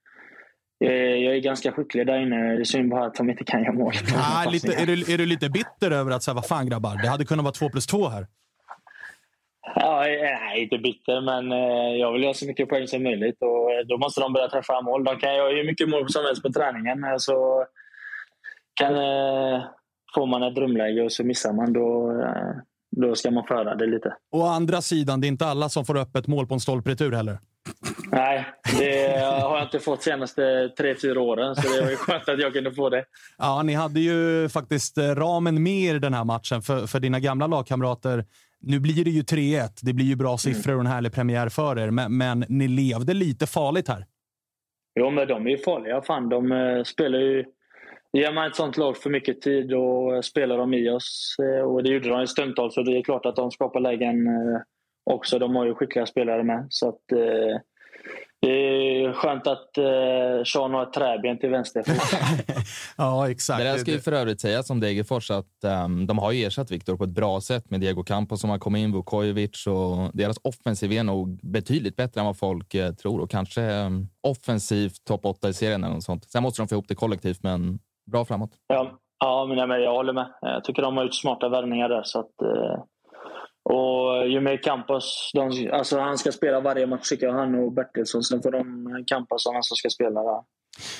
jag 0.79 1.35
är 1.35 1.39
ganska 1.39 1.71
skicklig 1.71 2.07
där 2.07 2.19
inne. 2.19 2.35
Det 2.35 2.61
är 2.61 2.63
synd 2.63 2.89
bara 2.89 3.05
att 3.05 3.15
de 3.15 3.29
inte 3.29 3.43
kan 3.43 3.63
göra 3.63 3.73
mål. 3.73 3.93
Ah, 4.15 4.49
lite, 4.49 4.73
är, 4.73 4.85
du, 4.85 5.13
är 5.13 5.17
du 5.17 5.25
lite 5.25 5.49
bitter 5.49 5.91
över 5.91 6.11
att 6.11 6.23
säga 6.23 6.35
vad 6.35 6.45
fan 6.45 6.69
grabbar, 6.69 7.01
det 7.03 7.09
hade 7.09 7.25
kunnat 7.25 7.43
vara 7.43 7.53
två 7.53 7.69
plus 7.69 7.87
två 7.87 8.07
här? 8.07 8.27
Ja, 9.75 9.99
nej, 9.99 10.63
inte 10.63 10.77
bitter, 10.77 11.21
men 11.21 11.51
jag 11.99 12.13
vill 12.13 12.23
göra 12.23 12.33
så 12.33 12.45
mycket 12.45 12.69
poäng 12.69 12.87
som 12.87 13.03
möjligt. 13.03 13.37
Och 13.41 13.87
då 13.87 13.97
måste 13.97 14.21
de 14.21 14.33
börja 14.33 14.47
träffa 14.47 14.81
mål. 14.81 15.03
De 15.03 15.17
kan 15.17 15.35
göra 15.35 15.49
hur 15.49 15.65
mycket 15.65 15.89
mål 15.89 16.09
som 16.09 16.25
helst 16.25 16.43
på 16.43 16.51
träningen. 16.51 17.05
Så 17.17 17.65
kan, 18.73 18.93
får 20.15 20.27
man 20.27 20.43
ett 20.43 20.55
drömläge 20.55 21.01
och 21.01 21.11
så 21.11 21.23
missar 21.23 21.53
man, 21.53 21.73
då, 21.73 22.13
då 22.97 23.15
ska 23.15 23.31
man 23.31 23.43
föra 23.47 23.75
det 23.75 23.85
lite. 23.85 24.15
Å 24.31 24.43
andra 24.43 24.81
sidan, 24.81 25.21
det 25.21 25.27
är 25.27 25.29
inte 25.29 25.45
alla 25.45 25.69
som 25.69 25.85
får 25.85 25.97
upp 25.97 26.15
ett 26.15 26.27
mål 26.27 26.47
på 26.47 26.53
en 26.53 26.59
stolpretur 26.59 27.11
heller. 27.11 27.37
Nej, 28.11 28.45
det 28.79 29.19
har 29.21 29.57
jag 29.57 29.63
inte 29.63 29.79
fått 29.79 29.99
de 29.99 30.03
senaste 30.03 30.69
tre, 30.77 30.95
fyra 30.95 31.21
åren. 31.21 31.55
Så 31.55 31.61
det 31.75 31.81
var 31.81 31.89
ju 31.89 31.95
skönt 31.95 32.29
att 32.29 32.39
jag 32.39 32.53
kunde 32.53 32.71
få 32.71 32.89
det. 32.89 33.05
Ja, 33.37 33.63
ni 33.63 33.73
hade 33.73 33.99
ju 33.99 34.49
faktiskt 34.49 34.97
eh, 34.97 35.03
ramen 35.03 35.63
med 35.63 35.95
i 35.95 35.99
den 35.99 36.13
här 36.13 36.23
matchen 36.23 36.61
för, 36.61 36.87
för 36.87 36.99
dina 36.99 37.19
gamla 37.19 37.47
lagkamrater. 37.47 38.25
Nu 38.61 38.79
blir 38.79 39.05
det 39.05 39.11
ju 39.11 39.21
3-1. 39.21 39.69
Det 39.81 39.93
blir 39.93 40.05
ju 40.05 40.15
bra 40.15 40.37
siffror 40.37 40.73
och 40.73 40.79
en 40.79 40.87
härlig 40.87 41.13
premiär 41.13 41.49
för 41.49 41.79
er. 41.79 41.91
Men, 41.91 42.17
men 42.17 42.45
ni 42.49 42.67
levde 42.67 43.13
lite 43.13 43.47
farligt 43.47 43.87
här. 43.87 44.05
Jo, 44.99 45.09
men 45.09 45.27
de 45.27 45.45
är 45.45 45.49
ju 45.49 45.57
farliga. 45.57 46.01
Fan, 46.01 46.29
de 46.29 46.51
uh, 46.51 46.83
spelar 46.83 47.19
ju... 47.19 47.45
Ger 48.13 48.33
man 48.33 48.47
ett 48.47 48.55
sånt 48.55 48.77
lag 48.77 48.97
för 48.97 49.09
mycket 49.09 49.41
tid 49.41 49.73
och 49.73 50.25
spelar 50.25 50.57
de 50.57 50.73
i 50.73 50.89
oss. 50.89 51.35
Uh, 51.41 51.61
och 51.61 51.83
det 51.83 51.89
gjorde 51.89 52.09
de 52.09 52.21
i 52.21 52.27
stundtals, 52.27 52.73
så 52.73 52.83
det 52.83 52.97
är 52.97 53.03
klart 53.03 53.25
att 53.25 53.35
de 53.35 53.51
skapar 53.51 53.79
lägen 53.79 54.27
också. 55.09 55.39
De 55.39 55.55
har 55.55 55.65
ju 55.65 55.75
skickliga 55.75 56.05
spelare 56.05 56.43
med. 56.43 56.67
Så 56.69 56.89
att, 56.89 57.11
eh, 57.11 57.57
det 58.41 59.03
är 59.03 59.13
skönt 59.13 59.47
att 59.47 59.77
eh, 59.77 60.43
Sean 60.45 60.73
har 60.73 60.83
ett 60.83 60.93
träben 60.93 61.39
till 61.39 61.49
vänster. 61.49 61.83
ja, 62.97 63.29
exakt. 63.29 63.59
Det 63.59 63.63
där 63.63 63.77
ska 63.77 63.91
ju 63.91 63.99
för 63.99 64.11
övrigt 64.11 64.41
sägas 64.41 64.69
om 64.69 64.79
Degerfors 64.79 65.31
att 65.31 65.63
um, 65.85 66.07
de 66.07 66.17
har 66.17 66.31
ju 66.31 66.45
ersatt 66.45 66.71
Viktor 66.71 66.97
på 66.97 67.03
ett 67.03 67.09
bra 67.09 67.41
sätt 67.41 67.69
med 67.69 67.79
Diego 67.79 68.03
Campos 68.03 68.41
som 68.41 68.49
har 68.49 68.57
kommit 68.57 68.79
in, 68.79 68.91
Vukovic 68.91 69.67
och 69.67 70.11
deras 70.13 70.37
offensiv 70.43 70.91
är 70.91 71.03
nog 71.03 71.39
betydligt 71.43 71.95
bättre 71.95 72.19
än 72.19 72.25
vad 72.25 72.37
folk 72.37 72.73
eh, 72.73 72.91
tror 72.91 73.21
och 73.21 73.29
kanske 73.29 73.61
um, 73.61 74.09
offensivt 74.23 75.05
topp 75.05 75.25
8 75.25 75.49
i 75.49 75.53
serien 75.53 75.83
eller 75.83 75.93
något 75.93 76.03
sånt. 76.03 76.23
Sen 76.23 76.43
måste 76.43 76.61
de 76.61 76.67
få 76.67 76.75
ihop 76.75 76.87
det 76.87 76.95
kollektivt, 76.95 77.43
men 77.43 77.79
bra 78.11 78.25
framåt. 78.25 78.51
Ja, 78.67 78.91
ja 79.19 79.45
men 79.45 79.81
jag 79.81 79.93
håller 79.93 80.13
med. 80.13 80.33
Jag 80.41 80.63
tycker 80.63 80.81
de 80.81 80.97
har 80.97 81.03
gjort 81.03 81.15
smarta 81.15 81.49
värvningar 81.49 81.89
där 81.89 82.03
så 82.03 82.19
att 82.19 82.41
eh, 82.41 82.83
och 83.63 84.27
ju 84.27 84.41
mer 84.41 84.63
Campos, 84.63 85.31
de, 85.33 85.69
alltså 85.73 85.99
han 85.99 86.17
ska 86.17 86.31
spela 86.31 86.59
varje 86.59 86.87
match 86.87 87.09
tycker 87.09 87.25
jag, 87.25 87.33
han 87.33 87.55
och 87.55 87.73
Bertilsson. 87.73 88.23
Sen 88.23 88.41
får 88.41 88.51
de 88.51 89.03
Campos 89.07 89.43
som 89.43 89.75
ska 89.75 89.89
spela 89.89 90.21
där, 90.23 90.41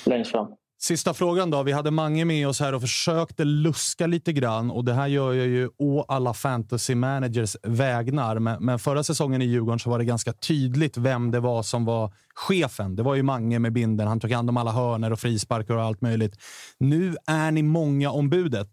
längst 0.06 0.30
fram. 0.30 0.56
Sista 0.82 1.14
frågan 1.14 1.50
då. 1.50 1.62
Vi 1.62 1.72
hade 1.72 1.90
Mange 1.90 2.24
med 2.24 2.48
oss 2.48 2.60
här 2.60 2.74
och 2.74 2.80
försökte 2.80 3.44
luska 3.44 4.06
lite 4.06 4.32
grann 4.32 4.70
och 4.70 4.84
det 4.84 4.92
här 4.92 5.06
gör 5.06 5.32
jag 5.32 5.46
ju 5.46 5.70
å 5.78 6.04
alla 6.08 6.34
fantasy 6.34 6.94
managers 6.94 7.56
vägnar. 7.62 8.38
Men, 8.38 8.64
men, 8.64 8.78
förra 8.78 9.04
säsongen 9.04 9.42
i 9.42 9.44
Djurgården 9.44 9.78
så 9.78 9.90
var 9.90 9.98
det 9.98 10.04
ganska 10.04 10.32
tydligt 10.32 10.96
vem 10.96 11.30
det 11.30 11.40
var 11.40 11.62
som 11.62 11.84
var 11.84 12.12
chefen. 12.34 12.96
Det 12.96 13.02
var 13.02 13.14
ju 13.14 13.22
Mange 13.22 13.58
med 13.58 13.72
binden. 13.72 14.08
Han 14.08 14.20
tog 14.20 14.32
hand 14.32 14.48
om 14.50 14.56
alla 14.56 14.70
hörner 14.70 15.12
och 15.12 15.18
frisparkar 15.18 15.74
och 15.74 15.82
allt 15.82 16.00
möjligt. 16.00 16.34
Nu 16.78 17.16
är 17.26 17.50
ni 17.50 17.62
många 17.62 18.10
om 18.10 18.30
budet. 18.30 18.68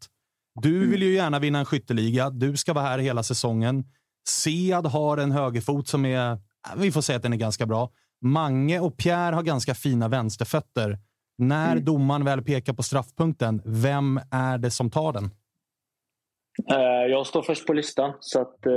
Du 0.61 0.87
vill 0.87 1.03
ju 1.03 1.13
gärna 1.13 1.39
vinna 1.39 1.59
en 1.59 1.65
skytteliga. 1.65 2.29
Du 2.29 2.57
ska 2.57 2.73
vara 2.73 2.85
här 2.85 2.99
hela 2.99 3.23
säsongen. 3.23 3.83
Sead 4.29 4.85
har 4.85 5.17
en 5.17 5.31
högerfot 5.31 5.87
som 5.87 6.05
är, 6.05 6.37
vi 6.77 6.91
får 6.91 7.01
säga 7.01 7.17
att 7.17 7.23
den 7.23 7.33
är 7.33 7.37
ganska 7.37 7.65
bra. 7.65 7.91
Mange 8.21 8.79
och 8.79 8.97
Pierre 8.97 9.35
har 9.35 9.43
ganska 9.43 9.75
fina 9.75 10.07
vänsterfötter. 10.07 10.99
När 11.37 11.71
mm. 11.71 11.85
domaren 11.85 12.25
väl 12.25 12.41
pekar 12.41 12.73
på 12.73 12.83
straffpunkten, 12.83 13.61
vem 13.65 14.19
är 14.31 14.57
det 14.57 14.71
som 14.71 14.89
tar 14.89 15.13
den? 15.13 15.31
Uh, 16.71 17.11
jag 17.11 17.27
står 17.27 17.41
först 17.41 17.67
på 17.67 17.73
listan, 17.73 18.13
så 18.19 18.41
att, 18.41 18.57
uh, 18.67 18.73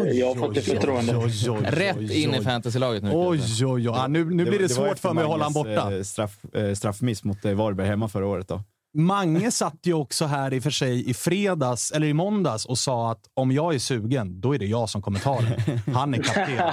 oj, 0.00 0.18
jag 0.18 0.26
har 0.26 0.34
fått 0.34 0.54
det 0.54 0.60
förtroendet. 0.60 1.78
Rätt 1.78 2.10
in 2.10 2.34
i 2.34 2.40
fantasylaget 2.40 3.02
nu. 3.02 3.10
Oj, 3.14 3.40
oj, 3.60 3.66
oj. 3.66 3.82
Ja, 3.84 4.06
nu, 4.08 4.24
nu 4.24 4.44
blir 4.44 4.58
det, 4.58 4.64
det 4.64 4.68
svårt 4.68 4.98
för 4.98 5.12
mig 5.12 5.24
att 5.24 5.30
hålla 5.30 5.44
honom 5.44 5.62
borta. 5.62 5.96
Eh, 5.96 6.02
straff, 6.02 6.38
straffmiss 6.74 7.24
mot 7.24 7.44
Varberg 7.44 7.86
hemma 7.86 8.08
förra 8.08 8.26
året. 8.26 8.48
då. 8.48 8.62
Mange 8.94 9.50
satt 9.50 9.86
ju 9.86 9.94
också 9.94 10.24
här 10.24 10.54
i 10.54 10.60
för 10.60 10.70
sig 10.70 11.10
i 11.10 11.14
fredags, 11.14 11.92
eller 11.92 12.06
i 12.06 12.14
måndags, 12.14 12.66
och 12.66 12.78
sa 12.78 13.10
att 13.10 13.30
om 13.34 13.52
jag 13.52 13.74
är 13.74 13.78
sugen, 13.78 14.40
då 14.40 14.54
är 14.54 14.58
det 14.58 14.66
jag 14.66 14.88
som 14.88 15.02
kommer 15.02 15.18
ta 15.18 15.40
den. 15.40 15.94
Han 15.94 16.14
är 16.14 16.22
kapten. 16.22 16.72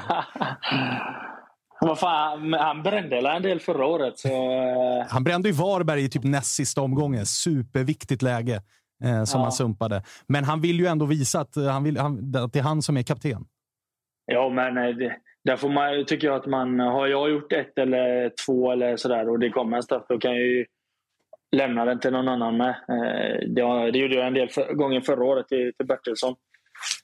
Vad 1.82 2.00
fan, 2.00 2.54
han 2.54 2.84
brände 2.84 3.30
en 3.30 3.42
del 3.42 3.60
förra 3.60 3.86
året. 3.86 4.20
Så... 4.20 4.28
Eh. 4.28 5.06
Han 5.10 5.24
brände 5.24 5.50
ju 5.50 5.56
Varberg 5.56 6.04
i 6.04 6.10
typ 6.10 6.24
näst 6.24 6.56
sista 6.56 6.82
omgången. 6.82 7.26
Superviktigt 7.26 8.22
läge 8.22 8.62
eh, 9.04 9.24
som 9.24 9.40
ja. 9.40 9.44
han 9.44 9.52
sumpade. 9.52 10.04
Men 10.28 10.44
han 10.44 10.62
vill 10.62 10.80
ju 10.80 10.86
ändå 10.86 11.06
visa 11.06 11.40
att, 11.40 11.58
eh, 11.58 11.66
han 11.66 11.84
vill, 11.84 11.98
han, 11.98 12.36
att 12.36 12.54
det 12.54 12.60
är 12.60 12.64
han 12.64 12.82
som 12.82 12.98
är 12.98 13.04
kapten. 13.04 13.46
Ja, 14.26 14.50
men 14.50 14.78
eh, 14.78 14.96
det, 14.96 15.18
där 15.44 15.56
får 15.56 15.70
man, 15.70 16.06
tycker 16.06 16.28
jag 16.28 16.36
att 16.36 16.46
man... 16.46 16.80
Har 16.80 17.08
jag 17.08 17.30
gjort 17.30 17.52
ett 17.52 17.78
eller 17.78 18.32
två 18.46 18.72
eller 18.72 18.98
sådär 18.98 19.30
och 19.30 19.40
det 19.40 19.50
kommer 19.50 19.78
en 19.78 19.84
straff, 19.84 20.04
då 20.10 20.20
kan 20.20 20.32
jag 20.32 20.48
ju 20.48 20.66
lämna 21.52 21.86
den 21.86 22.00
till 22.00 22.12
någon 22.12 22.28
annan 22.28 22.58
med. 22.58 22.76
Det, 23.48 23.92
det 23.92 24.00
gjorde 24.00 24.16
jag 24.16 24.28
en 24.28 24.34
del 24.34 24.50
för, 24.50 24.74
gånger 24.74 25.02
förra 25.02 25.24
året 25.24 25.48
till, 25.48 25.72
till 25.78 25.88
Bertilsson. 25.88 26.36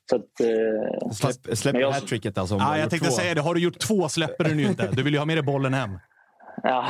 Så 0.09 0.15
att, 0.15 0.21
eh, 0.21 1.09
Släpp, 1.11 1.57
släpp 1.57 1.75
jag... 1.75 1.91
hattricket 1.91 2.37
alltså. 2.37 2.55
Ah, 2.55 2.77
jag 2.77 2.89
tänkte 2.89 3.09
två. 3.09 3.15
säga 3.15 3.35
det. 3.35 3.41
Har 3.41 3.53
du 3.53 3.61
gjort 3.61 3.79
två 3.79 4.09
släpper 4.09 4.43
du 4.43 4.55
nu 4.55 4.63
inte. 4.63 4.87
Du 4.91 5.03
vill 5.03 5.13
ju 5.13 5.19
ha 5.19 5.25
med 5.25 5.37
dig 5.37 5.43
bollen 5.43 5.73
hem. 5.73 5.99
Ja. 6.63 6.87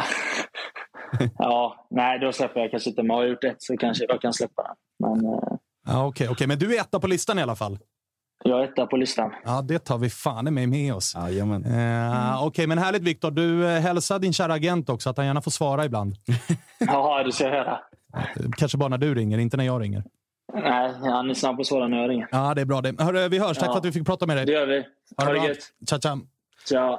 ja, 1.37 1.87
nej 1.89 2.19
då 2.19 2.31
släpper 2.31 2.59
jag 2.59 2.71
kanske 2.71 2.89
inte. 2.89 3.03
Men 3.03 3.15
har 3.15 3.23
jag 3.23 3.29
gjort 3.29 3.43
ett 3.43 3.61
så 3.61 3.77
kanske 3.77 4.05
jag 4.09 4.21
kan 4.21 4.33
släppa 4.33 4.63
den. 4.63 4.75
Men, 4.99 5.33
eh... 5.33 5.39
ja, 5.85 6.07
okay, 6.07 6.27
okay. 6.27 6.47
Men 6.47 6.59
du 6.59 6.75
är 6.75 6.81
etta 6.81 6.99
på 6.99 7.07
listan 7.07 7.39
i 7.39 7.41
alla 7.41 7.55
fall? 7.55 7.79
Jag 8.47 8.59
är 8.59 8.63
etta 8.63 8.85
på 8.85 8.97
listan. 8.97 9.31
Ja, 9.45 9.61
det 9.61 9.79
tar 9.79 9.97
vi 9.97 10.09
fan 10.09 10.53
med, 10.53 10.69
med 10.69 10.93
oss. 10.93 11.13
Ja, 11.15 11.21
uh, 11.21 11.55
Okej, 11.55 12.47
okay, 12.47 12.67
men 12.67 12.77
härligt 12.77 13.03
Viktor. 13.03 13.31
Du 13.31 13.63
uh, 13.63 13.67
hälsar 13.67 14.19
din 14.19 14.33
kära 14.33 14.53
agent 14.53 14.89
också 14.89 15.09
att 15.09 15.17
han 15.17 15.25
gärna 15.25 15.41
får 15.41 15.51
svara 15.51 15.85
ibland. 15.85 16.15
ja, 16.79 17.23
det 17.23 17.31
ska 17.31 17.43
jag 17.43 17.53
göra. 17.53 17.79
Kanske 18.57 18.77
bara 18.77 18.89
när 18.89 18.97
du 18.97 19.15
ringer, 19.15 19.37
inte 19.37 19.57
när 19.57 19.63
jag 19.63 19.81
ringer. 19.81 20.03
Nej, 20.53 20.93
han 21.01 21.29
är 21.29 21.33
snabb 21.33 21.55
på 21.55 21.61
att 21.61 21.67
svara 21.67 21.87
när 21.87 21.97
jag 21.97 22.09
ringer. 22.09 22.27
Ja, 22.31 22.53
det 22.53 22.61
är 22.61 22.65
bra 22.65 22.81
det. 22.81 23.01
Hörru, 23.01 23.29
vi 23.29 23.39
hörs. 23.39 23.57
Tack 23.57 23.67
ja. 23.67 23.71
för 23.71 23.79
att 23.79 23.85
vi 23.85 23.91
fick 23.91 24.05
prata 24.05 24.25
med 24.25 24.37
dig. 24.37 24.45
Det 24.45 24.51
gör 24.51 24.67
vi. 24.67 24.83
Ha, 25.17 25.25
ha 25.25 25.33
det 25.33 25.47
gött. 25.47 25.57
Ciao, 25.89 25.99
ciao. 25.99 26.19
Ciao. 26.65 26.97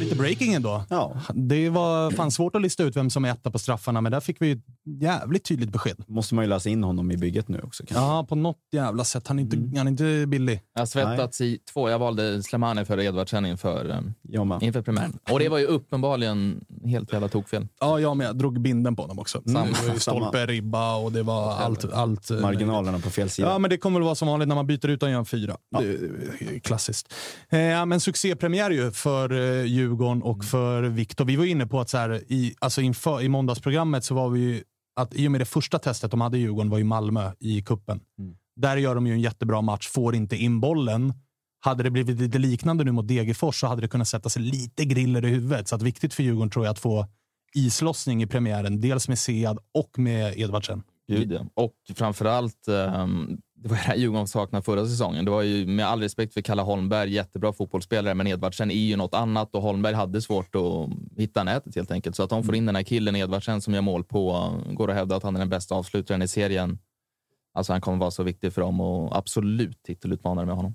Lite 0.00 0.16
breaking 0.16 0.54
ändå. 0.54 0.84
Ja. 0.88 1.16
Det 1.34 1.68
var 1.68 2.10
fan 2.10 2.30
svårt 2.30 2.56
att 2.56 2.62
lista 2.62 2.82
ut 2.82 2.96
vem 2.96 3.10
som 3.10 3.24
är 3.24 3.30
etta 3.30 3.50
på 3.50 3.58
straffarna, 3.58 4.00
men 4.00 4.12
där 4.12 4.20
fick 4.20 4.42
vi 4.42 4.52
ett 4.52 4.64
jävligt 5.00 5.44
tydligt 5.44 5.72
besked. 5.72 6.04
Måste 6.06 6.34
man 6.34 6.44
ju 6.44 6.48
läsa 6.48 6.68
in 6.68 6.84
honom 6.84 7.10
i 7.10 7.16
bygget 7.16 7.48
nu 7.48 7.60
också. 7.64 7.86
Kanske. 7.86 8.04
Ja, 8.04 8.26
på 8.28 8.34
något 8.34 8.58
jävla 8.72 9.04
sätt. 9.04 9.28
Han 9.28 9.38
är 9.38 9.42
inte, 9.42 9.56
mm. 9.56 9.76
han 9.76 9.86
är 9.86 9.90
inte 9.90 10.26
billig. 10.26 10.60
Jag 10.74 10.80
har 10.80 10.86
svettats 10.86 11.40
Nej. 11.40 11.54
i 11.54 11.58
två. 11.58 11.90
Jag 11.90 11.98
valde 11.98 12.42
Slemani 12.42 12.84
före 12.84 13.04
Edvardsen 13.04 13.46
inför, 13.46 14.04
um, 14.30 14.58
inför 14.60 14.82
premiären. 14.82 15.18
Och 15.30 15.38
det 15.38 15.48
var 15.48 15.58
ju 15.58 15.66
uppenbarligen 15.66 16.64
helt 16.84 17.12
jävla 17.12 17.28
tokfel. 17.28 17.66
Ja, 17.80 18.00
jag 18.00 18.16
med. 18.16 18.26
Jag 18.26 18.36
drog 18.36 18.60
binden 18.60 18.96
på 18.96 19.02
honom 19.02 19.18
också. 19.18 19.42
Mm. 19.46 19.66
Det 19.66 19.86
var 19.86 19.94
ju 19.94 20.00
stolpe, 20.00 20.46
ribba 20.46 20.96
och 20.96 21.12
det 21.12 21.22
var 21.22 21.52
allt. 21.54 21.92
allt 21.92 22.30
eh, 22.30 22.40
Marginalerna 22.40 22.98
på 22.98 23.10
fel 23.10 23.30
sida. 23.30 23.48
Ja, 23.48 23.58
men 23.58 23.70
det 23.70 23.76
kommer 23.76 23.98
väl 23.98 24.04
vara 24.04 24.14
som 24.14 24.28
vanligt 24.28 24.48
när 24.48 24.54
man 24.54 24.66
byter 24.66 24.88
ut 24.88 25.02
och 25.02 25.10
gör 25.10 25.18
en 25.18 25.26
fyra. 25.26 25.56
Ja. 25.70 25.80
Det 25.80 26.54
är 26.54 26.58
klassiskt. 26.58 27.14
Eh, 27.48 27.86
men 27.86 28.00
succépremiär 28.00 28.70
ju 28.70 28.90
för 28.90 29.49
eh, 29.58 29.64
Djurgården 29.64 30.22
och 30.22 30.44
för 30.44 30.82
Viktor. 30.82 31.24
Vi 31.24 31.36
var 31.36 31.44
inne 31.44 31.66
på 31.66 31.80
att 31.80 31.88
så 31.88 31.98
här, 31.98 32.22
i, 32.32 32.54
alltså 32.58 32.80
inför, 32.80 33.22
i 33.22 33.28
måndagsprogrammet 33.28 34.04
så 34.04 34.14
var 34.14 34.28
vi 34.28 34.40
ju 34.40 34.62
att 34.96 35.14
i 35.14 35.28
och 35.28 35.32
med 35.32 35.40
det 35.40 35.44
första 35.44 35.78
testet 35.78 36.10
de 36.10 36.20
hade 36.20 36.38
i 36.38 36.40
Djurgården 36.40 36.70
var 36.70 36.78
ju 36.78 36.84
Malmö 36.84 37.32
i 37.40 37.62
kuppen. 37.62 38.00
Mm. 38.18 38.34
Där 38.56 38.76
gör 38.76 38.94
de 38.94 39.06
ju 39.06 39.12
en 39.12 39.20
jättebra 39.20 39.60
match, 39.60 39.88
får 39.88 40.14
inte 40.14 40.36
in 40.36 40.60
bollen. 40.60 41.14
Hade 41.60 41.82
det 41.82 41.90
blivit 41.90 42.20
lite 42.20 42.38
liknande 42.38 42.84
nu 42.84 42.92
mot 42.92 43.08
Degerfors 43.08 43.60
så 43.60 43.66
hade 43.66 43.80
det 43.80 43.88
kunnat 43.88 44.08
sätta 44.08 44.28
sig 44.28 44.42
lite 44.42 44.84
griller 44.84 45.24
i 45.24 45.28
huvudet. 45.28 45.68
Så 45.68 45.74
att 45.74 45.82
viktigt 45.82 46.14
för 46.14 46.22
Djurgården 46.22 46.50
tror 46.50 46.64
jag 46.64 46.72
att 46.72 46.78
få 46.78 47.06
islossning 47.54 48.22
i 48.22 48.26
premiären. 48.26 48.80
Dels 48.80 49.08
med 49.08 49.18
Sead 49.18 49.58
och 49.74 49.98
med 49.98 50.38
Edvardsen. 50.38 50.82
Gud, 51.08 51.32
ja. 51.32 51.46
Och 51.54 51.74
framförallt, 51.94 52.68
um, 52.68 53.38
det 53.62 53.68
var 53.68 53.76
det 53.76 53.82
här 53.82 53.96
Djurgården 53.96 54.28
saknade 54.28 54.62
förra 54.64 54.86
säsongen. 54.86 55.24
Det 55.24 55.30
var 55.30 55.42
ju 55.42 55.66
med 55.66 55.86
all 55.86 56.00
respekt 56.00 56.34
för 56.34 56.40
Kalle 56.40 56.62
Holmberg, 56.62 57.12
jättebra 57.12 57.52
fotbollsspelare, 57.52 58.14
men 58.14 58.26
Edvardsen 58.26 58.70
är 58.70 58.74
ju 58.74 58.96
något 58.96 59.14
annat 59.14 59.54
och 59.54 59.62
Holmberg 59.62 59.94
hade 59.94 60.22
svårt 60.22 60.54
att 60.54 61.18
hitta 61.18 61.44
nätet 61.44 61.74
helt 61.76 61.90
enkelt. 61.90 62.16
Så 62.16 62.22
att 62.22 62.30
de 62.30 62.44
får 62.44 62.54
in 62.54 62.66
den 62.66 62.76
här 62.76 62.82
killen 62.82 63.16
Edvardsen 63.16 63.60
som 63.60 63.74
gör 63.74 63.80
mål 63.80 64.04
på, 64.04 64.52
går 64.72 64.90
att 64.90 64.96
hävda 64.96 65.16
att 65.16 65.22
han 65.22 65.36
är 65.36 65.40
den 65.40 65.48
bästa 65.48 65.74
avslutaren 65.74 66.22
i 66.22 66.28
serien. 66.28 66.78
Alltså 67.54 67.72
han 67.72 67.80
kommer 67.80 67.98
vara 67.98 68.10
så 68.10 68.22
viktig 68.22 68.52
för 68.52 68.60
dem 68.60 68.80
och 68.80 69.16
absolut 69.16 69.82
titelutmanare 69.82 70.46
med 70.46 70.54
honom. 70.54 70.74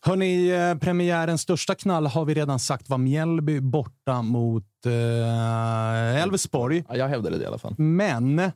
Hörni, 0.00 0.48
eh, 0.48 0.74
premiärens 0.74 1.40
största 1.40 1.74
knall 1.74 2.06
har 2.06 2.24
vi 2.24 2.34
redan 2.34 2.58
sagt 2.58 2.88
var 2.88 2.98
Mjällby 2.98 3.60
borta 3.60 4.22
mot 4.22 4.86
eh, 4.86 6.22
Elfsborg. 6.22 6.84
Ja, 6.88 6.96
jag 6.96 7.08
hävdade 7.08 7.38
det 7.38 7.44
i 7.44 7.46
alla 7.46 7.58
fall. 7.58 7.74
Men 7.78 8.52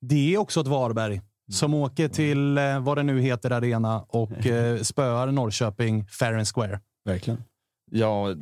det 0.00 0.34
är 0.34 0.38
också 0.38 0.60
ett 0.60 0.66
Varberg 0.66 1.20
som 1.48 1.74
åker 1.74 2.08
till 2.08 2.58
eh, 2.58 2.80
vad 2.80 2.98
det 2.98 3.02
nu 3.02 3.20
heter 3.20 3.50
arena 3.50 4.00
och 4.08 4.46
eh, 4.46 4.80
spöar 4.82 5.26
Norrköping 5.26 6.06
fair 6.06 6.34
and 6.34 6.48
square. 6.48 6.80
Verkligen. 7.04 7.42
Ja, 7.90 8.34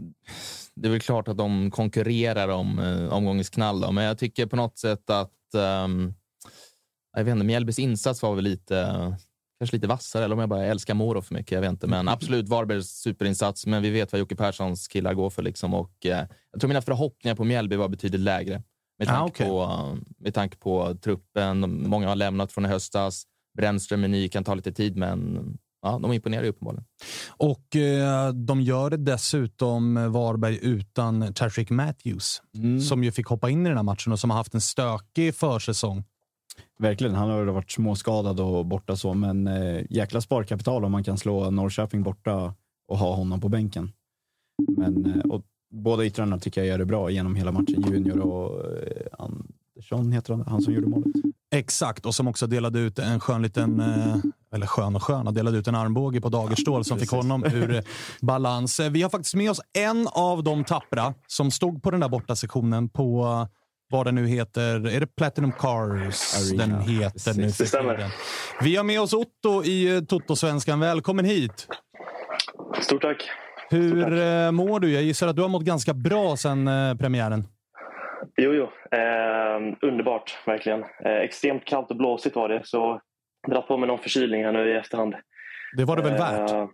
det 0.74 0.88
är 0.88 0.92
väl 0.92 1.00
klart 1.00 1.28
att 1.28 1.36
de 1.36 1.70
konkurrerar 1.70 2.48
om 2.48 2.78
eh, 2.78 3.12
omgångens 3.12 3.50
knall, 3.50 3.80
då, 3.80 3.92
men 3.92 4.04
jag 4.04 4.18
tycker 4.18 4.46
på 4.46 4.56
något 4.56 4.78
sätt 4.78 5.10
att 5.10 5.32
um, 5.54 6.14
jag 7.16 7.24
vet 7.24 7.32
inte, 7.32 7.44
Mjällbys 7.44 7.78
insats 7.78 8.22
var 8.22 8.34
väl 8.34 8.44
lite, 8.44 8.86
kanske 9.58 9.76
lite 9.76 9.86
vassare, 9.86 10.24
eller 10.24 10.34
om 10.34 10.40
jag 10.40 10.48
bara 10.48 10.64
älskar 10.64 10.94
Moro 10.94 11.22
för 11.22 11.34
mycket. 11.34 11.52
Jag 11.52 11.60
vet 11.60 11.70
inte, 11.70 11.86
men 11.86 12.08
absolut 12.08 12.48
Varbergs 12.48 12.88
superinsats. 12.88 13.66
Men 13.66 13.82
vi 13.82 13.90
vet 13.90 14.12
vad 14.12 14.18
Jocke 14.18 14.36
Perssons 14.36 14.88
killar 14.88 15.14
går 15.14 15.30
för. 15.30 15.42
Liksom, 15.42 15.74
och, 15.74 16.06
eh, 16.06 16.26
jag 16.52 16.60
tror 16.60 16.68
mina 16.68 16.82
förhoppningar 16.82 17.34
på 17.34 17.44
Mjällby 17.44 17.76
var 17.76 17.88
betydligt 17.88 18.20
lägre. 18.20 18.62
Med 18.98 19.08
tanke, 19.08 19.22
ah, 19.22 19.24
okay. 19.24 19.46
på, 19.46 19.98
med 20.18 20.34
tanke 20.34 20.56
på 20.56 20.94
truppen. 20.94 21.88
Många 21.88 22.08
har 22.08 22.16
lämnat 22.16 22.52
från 22.52 22.64
i 22.64 22.68
höstas. 22.68 23.24
Brännström 23.56 24.04
är 24.04 24.08
ny, 24.08 24.28
kan 24.28 24.44
ta 24.44 24.54
lite 24.54 24.72
tid, 24.72 24.96
men 24.96 25.38
ja, 25.82 25.98
de 26.02 26.12
imponerar 26.12 26.42
ju 26.42 26.48
uppenbarligen. 26.48 26.84
Och 27.28 27.76
eh, 27.76 28.32
de 28.32 28.60
gör 28.60 28.90
det 28.90 28.96
dessutom, 28.96 30.12
Varberg, 30.12 30.58
utan 30.62 31.34
Tashrik 31.34 31.70
Matthews. 31.70 32.42
Mm. 32.54 32.80
Som 32.80 33.04
ju 33.04 33.12
fick 33.12 33.26
hoppa 33.26 33.50
in 33.50 33.66
i 33.66 33.68
den 33.68 33.78
här 33.78 33.84
matchen 33.84 34.12
och 34.12 34.20
som 34.20 34.30
har 34.30 34.36
haft 34.36 34.54
en 34.54 34.60
stökig 34.60 35.34
försäsong. 35.34 36.04
Verkligen. 36.78 37.14
Han 37.14 37.30
har 37.30 37.44
varit 37.44 37.70
småskadad 37.70 38.40
och 38.40 38.66
borta 38.66 38.96
så, 38.96 39.14
men 39.14 39.46
eh, 39.46 39.82
jäkla 39.90 40.20
sparkapital 40.20 40.84
om 40.84 40.92
man 40.92 41.04
kan 41.04 41.18
slå 41.18 41.50
Norrköping 41.50 42.02
borta 42.02 42.54
och 42.88 42.98
ha 42.98 43.14
honom 43.14 43.40
på 43.40 43.48
bänken. 43.48 43.92
Men, 44.76 45.06
eh, 45.06 45.30
och 45.30 45.42
båda 45.82 46.04
yttrarna 46.04 46.38
tycker 46.38 46.60
jag 46.60 46.68
gör 46.68 46.78
det 46.78 46.84
bra 46.84 47.10
genom 47.10 47.36
hela 47.36 47.52
matchen. 47.52 47.84
Junior 47.90 48.20
och 48.20 48.64
eh, 48.64 49.06
Andersson 49.18 50.12
heter 50.12 50.32
han, 50.32 50.44
han 50.46 50.62
som 50.62 50.72
gjorde 50.72 50.86
målet. 50.86 51.06
Exakt, 51.54 52.06
och 52.06 52.14
som 52.14 52.28
också 52.28 52.46
delade 52.46 52.78
ut 52.78 52.98
en 52.98 53.20
skön 53.20 53.42
liten, 53.42 53.80
eh, 53.80 54.16
eller 54.54 54.66
skön 54.66 54.96
och 54.96 55.02
skön, 55.02 55.34
delade 55.34 55.58
ut 55.58 55.68
en 55.68 55.74
armbåge 55.74 56.20
på 56.20 56.28
Dagerstål 56.28 56.80
ja, 56.80 56.84
som 56.84 56.98
fick 56.98 57.10
honom 57.10 57.44
ur 57.44 57.82
balans. 58.20 58.80
Vi 58.80 59.02
har 59.02 59.10
faktiskt 59.10 59.34
med 59.34 59.50
oss 59.50 59.60
en 59.78 60.08
av 60.12 60.42
de 60.44 60.64
tappra 60.64 61.14
som 61.26 61.50
stod 61.50 61.82
på 61.82 61.90
den 61.90 62.00
där 62.00 62.08
borta 62.08 62.36
sektionen 62.36 62.88
på 62.88 63.46
vad 63.90 64.06
den 64.06 64.14
nu 64.14 64.26
heter. 64.26 64.86
Är 64.86 65.00
det 65.00 65.06
Platinum 65.06 65.52
Cars 65.52 66.34
Arena. 66.36 66.66
den 66.66 66.80
heter 66.80 67.34
nu? 67.34 67.46
Det 67.46 67.66
stämmer. 67.66 68.12
Vi 68.62 68.76
har 68.76 68.84
med 68.84 69.00
oss 69.00 69.12
Otto 69.12 69.64
i 69.64 69.96
eh, 69.96 70.00
Toto-svenskan. 70.00 70.80
Välkommen 70.80 71.24
hit! 71.24 71.68
Stort 72.80 73.02
tack! 73.02 73.45
Hur. 73.70 74.12
Eh, 74.12 74.52
mår 74.52 74.80
du? 74.80 74.92
Jag 74.92 75.02
gissar 75.02 75.28
att 75.28 75.36
du 75.36 75.42
har 75.42 75.48
mått 75.48 75.64
ganska 75.64 75.94
bra 75.94 76.36
sedan 76.36 76.68
eh, 76.68 76.94
premiären. 76.94 77.44
Jo, 78.36 78.52
jo. 78.52 78.62
Eh, 78.98 79.88
underbart, 79.90 80.38
verkligen. 80.46 80.82
Eh, 81.04 81.12
extremt 81.12 81.64
kallt 81.64 81.90
och 81.90 81.96
blåsigt 81.96 82.36
var 82.36 82.48
det, 82.48 82.60
så 82.64 83.00
dragit 83.48 83.68
på 83.68 83.76
mig 83.76 83.88
någon 83.88 83.98
förkylning 83.98 84.44
här 84.44 84.52
nu 84.52 84.70
i 84.70 84.76
efterhand. 84.76 85.14
Det 85.76 85.84
var 85.84 85.96
det 85.96 86.02
väl 86.02 86.12
värt? 86.12 86.50
Eh, 86.50 86.68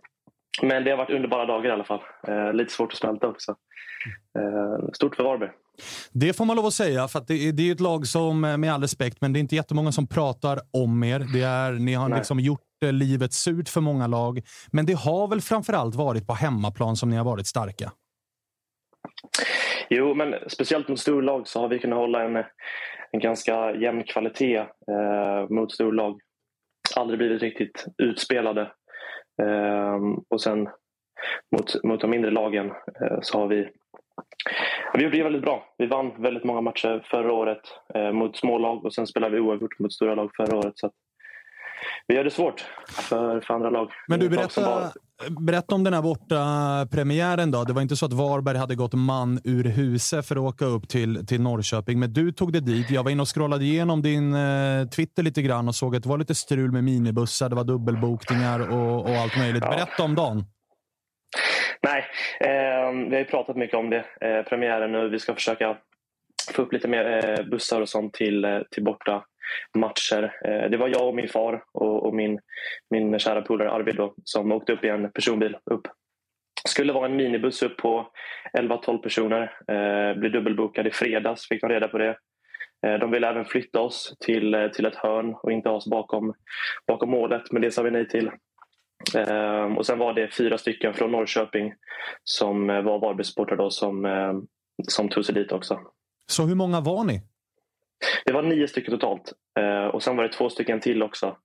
men 0.61 0.83
det 0.83 0.89
har 0.89 0.97
varit 0.97 1.09
underbara 1.09 1.45
dagar 1.45 1.69
i 1.69 1.73
alla 1.73 1.83
fall. 1.83 2.01
Eh, 2.27 2.53
lite 2.53 2.73
svårt 2.73 2.91
att 2.91 2.97
smälta 2.97 3.27
också. 3.27 3.51
Eh, 4.39 4.89
stort 4.93 5.15
för 5.15 5.23
Varberg. 5.23 5.49
Det 6.11 6.33
får 6.33 6.45
man 6.45 6.55
lov 6.55 6.65
att 6.65 6.73
säga, 6.73 7.07
för 7.07 7.19
att 7.19 7.27
det, 7.27 7.47
är, 7.47 7.51
det 7.51 7.69
är 7.69 7.71
ett 7.71 7.79
lag 7.79 8.07
som, 8.07 8.41
med 8.41 8.73
all 8.73 8.81
respekt, 8.81 9.17
men 9.21 9.33
det 9.33 9.39
är 9.39 9.41
inte 9.41 9.55
jättemånga 9.55 9.91
som 9.91 10.07
pratar 10.07 10.59
om 10.73 11.03
er. 11.03 11.19
Det 11.33 11.41
är, 11.41 11.71
ni 11.71 11.93
har 11.93 12.09
liksom 12.09 12.39
gjort 12.39 12.61
Eh, 12.83 12.93
livet 12.93 13.33
surt 13.33 13.69
för 13.69 13.81
många 13.81 14.07
lag, 14.07 14.41
men 14.71 14.85
det 14.85 14.93
har 14.93 15.27
väl 15.27 15.41
framförallt 15.41 15.95
varit 15.95 16.27
på 16.27 16.33
hemmaplan 16.33 16.95
som 16.95 17.09
ni 17.09 17.15
har 17.15 17.25
varit 17.25 17.47
starka? 17.47 17.91
Jo, 19.89 20.13
men 20.13 20.35
speciellt 20.47 20.87
mot 20.87 20.99
storlag 20.99 21.47
så 21.47 21.59
har 21.59 21.67
vi 21.67 21.79
kunnat 21.79 21.99
hålla 21.99 22.23
en, 22.23 22.35
en 23.11 23.19
ganska 23.19 23.75
jämn 23.75 24.03
kvalitet 24.03 24.57
eh, 24.57 25.49
mot 25.49 25.73
storlag. 25.73 26.19
Aldrig 26.95 27.17
blivit 27.19 27.41
riktigt 27.41 27.85
utspelade. 27.97 28.61
Eh, 29.41 29.99
och 30.29 30.41
sen 30.41 30.69
mot, 31.55 31.83
mot 31.83 32.01
de 32.01 32.09
mindre 32.09 32.31
lagen 32.31 32.67
eh, 33.01 33.17
så 33.21 33.39
har 33.39 33.47
vi 33.47 33.69
vi 34.93 35.03
gjorde 35.03 35.17
det 35.17 35.23
väldigt 35.23 35.41
bra. 35.41 35.73
Vi 35.77 35.85
vann 35.85 36.21
väldigt 36.21 36.43
många 36.43 36.61
matcher 36.61 37.05
förra 37.09 37.33
året 37.33 37.61
eh, 37.93 38.11
mot 38.11 38.37
små 38.37 38.57
lag 38.57 38.85
och 38.85 38.93
sen 38.93 39.07
spelade 39.07 39.35
vi 39.35 39.41
oavgjort 39.41 39.79
mot 39.79 39.93
stora 39.93 40.15
lag 40.15 40.31
förra 40.37 40.57
året. 40.57 40.73
Så 40.75 40.91
vi 42.07 42.15
gör 42.15 42.23
det 42.23 42.31
svårt 42.31 42.65
för, 42.87 43.41
för 43.41 43.53
andra 43.53 43.69
lag. 43.69 43.91
Men 44.07 44.19
du, 44.19 44.29
berätta, 44.29 44.91
berätta 45.29 45.75
om 45.75 45.83
den 45.83 45.93
här 45.93 46.01
borta 46.01 46.37
premiären 46.91 47.51
då. 47.51 47.63
Det 47.63 47.73
var 47.73 47.81
inte 47.81 47.95
så 47.95 48.05
att 48.05 48.13
Varberg 48.13 48.57
hade 48.57 48.75
gått 48.75 48.93
man 48.93 49.39
ur 49.43 49.63
huset 49.63 50.27
för 50.27 50.35
att 50.35 50.41
åka 50.41 50.65
upp 50.65 50.89
till, 50.89 51.27
till 51.27 51.41
Norrköping, 51.41 51.99
men 51.99 52.13
du 52.13 52.31
tog 52.31 52.53
det 52.53 52.59
dit. 52.59 52.89
Jag 52.89 53.03
var 53.03 53.11
inne 53.11 53.21
och 53.21 53.35
scrollade 53.35 53.63
igenom 53.63 54.01
din 54.01 54.33
eh, 54.33 54.87
Twitter 54.87 55.23
lite 55.23 55.41
grann 55.41 55.67
och 55.67 55.75
såg 55.75 55.95
att 55.95 56.03
det 56.03 56.09
var 56.09 56.17
lite 56.17 56.35
strul 56.35 56.71
med 56.71 56.83
minibussar, 56.83 57.49
det 57.49 57.55
var 57.55 57.63
dubbelbokningar 57.63 58.71
och, 58.71 59.01
och 59.09 59.15
allt 59.15 59.37
möjligt. 59.37 59.63
Berätta 59.63 60.03
om 60.03 60.15
dagen. 60.15 60.43
Nej, 61.81 62.05
eh, 62.39 62.91
vi 63.09 63.15
har 63.15 63.19
ju 63.19 63.25
pratat 63.25 63.55
mycket 63.55 63.77
om 63.77 63.89
det. 63.89 64.05
Eh, 64.21 64.43
premiären 64.49 64.91
nu. 64.91 65.09
Vi 65.09 65.19
ska 65.19 65.33
försöka 65.33 65.77
få 66.51 66.61
upp 66.61 66.73
lite 66.73 66.87
mer 66.87 67.05
eh, 67.25 67.45
bussar 67.45 67.81
och 67.81 67.89
sånt 67.89 68.13
till, 68.13 68.45
eh, 68.45 68.59
till 68.71 68.83
borta 68.83 69.23
matcher. 69.77 70.35
Eh, 70.45 70.69
det 70.69 70.77
var 70.77 70.87
jag 70.87 71.07
och 71.07 71.15
min 71.15 71.29
far 71.29 71.63
och, 71.73 72.05
och 72.05 72.15
min, 72.15 72.39
min 72.89 73.19
kära 73.19 73.41
polare 73.41 73.71
Arvid 73.71 73.95
då, 73.95 74.13
som 74.23 74.51
åkte 74.51 74.73
upp 74.73 74.83
i 74.83 74.89
en 74.89 75.11
personbil 75.11 75.57
upp. 75.71 75.87
skulle 76.67 76.93
vara 76.93 77.05
en 77.05 77.15
minibuss 77.15 77.63
upp 77.63 77.77
på 77.77 78.07
11-12 78.57 78.97
personer. 78.97 79.41
Eh, 79.67 80.19
blev 80.19 80.31
dubbelbokad 80.31 80.87
i 80.87 80.91
fredags, 80.91 81.47
fick 81.47 81.61
de 81.61 81.69
reda 81.69 81.87
på 81.87 81.97
det. 81.97 82.17
Eh, 82.87 82.93
de 82.99 83.11
ville 83.11 83.29
även 83.29 83.45
flytta 83.45 83.79
oss 83.79 84.17
till, 84.19 84.53
eh, 84.53 84.67
till 84.67 84.85
ett 84.85 84.95
hörn 84.95 85.35
och 85.43 85.51
inte 85.51 85.69
ha 85.69 85.75
oss 85.75 85.87
bakom, 85.87 86.33
bakom 86.87 87.09
målet, 87.09 87.51
men 87.51 87.61
det 87.61 87.71
sa 87.71 87.81
vi 87.81 87.91
nej 87.91 88.07
till. 88.07 88.31
Eh, 89.15 89.77
och 89.77 89.85
sen 89.85 89.99
var 89.99 90.13
det 90.13 90.35
fyra 90.37 90.57
stycken 90.57 90.93
från 90.93 91.11
Norrköping 91.11 91.73
som 92.23 92.69
eh, 92.69 92.81
var 92.81 92.99
Varbergssupportrar 92.99 93.69
som, 93.69 94.05
eh, 94.05 94.33
som 94.87 95.09
tog 95.09 95.25
sig 95.25 95.35
dit 95.35 95.51
också. 95.51 95.79
Så 96.27 96.43
hur 96.43 96.55
många 96.55 96.81
var 96.81 97.03
ni? 97.03 97.21
Det 98.25 98.33
var 98.33 98.41
nio 98.41 98.67
stycken 98.67 98.93
totalt. 98.93 99.33
Eh, 99.59 99.85
och 99.85 100.03
sen 100.03 100.17
var 100.17 100.23
det 100.23 100.33
två 100.33 100.49
stycken 100.49 100.79
till 100.79 101.03
också 101.03 101.37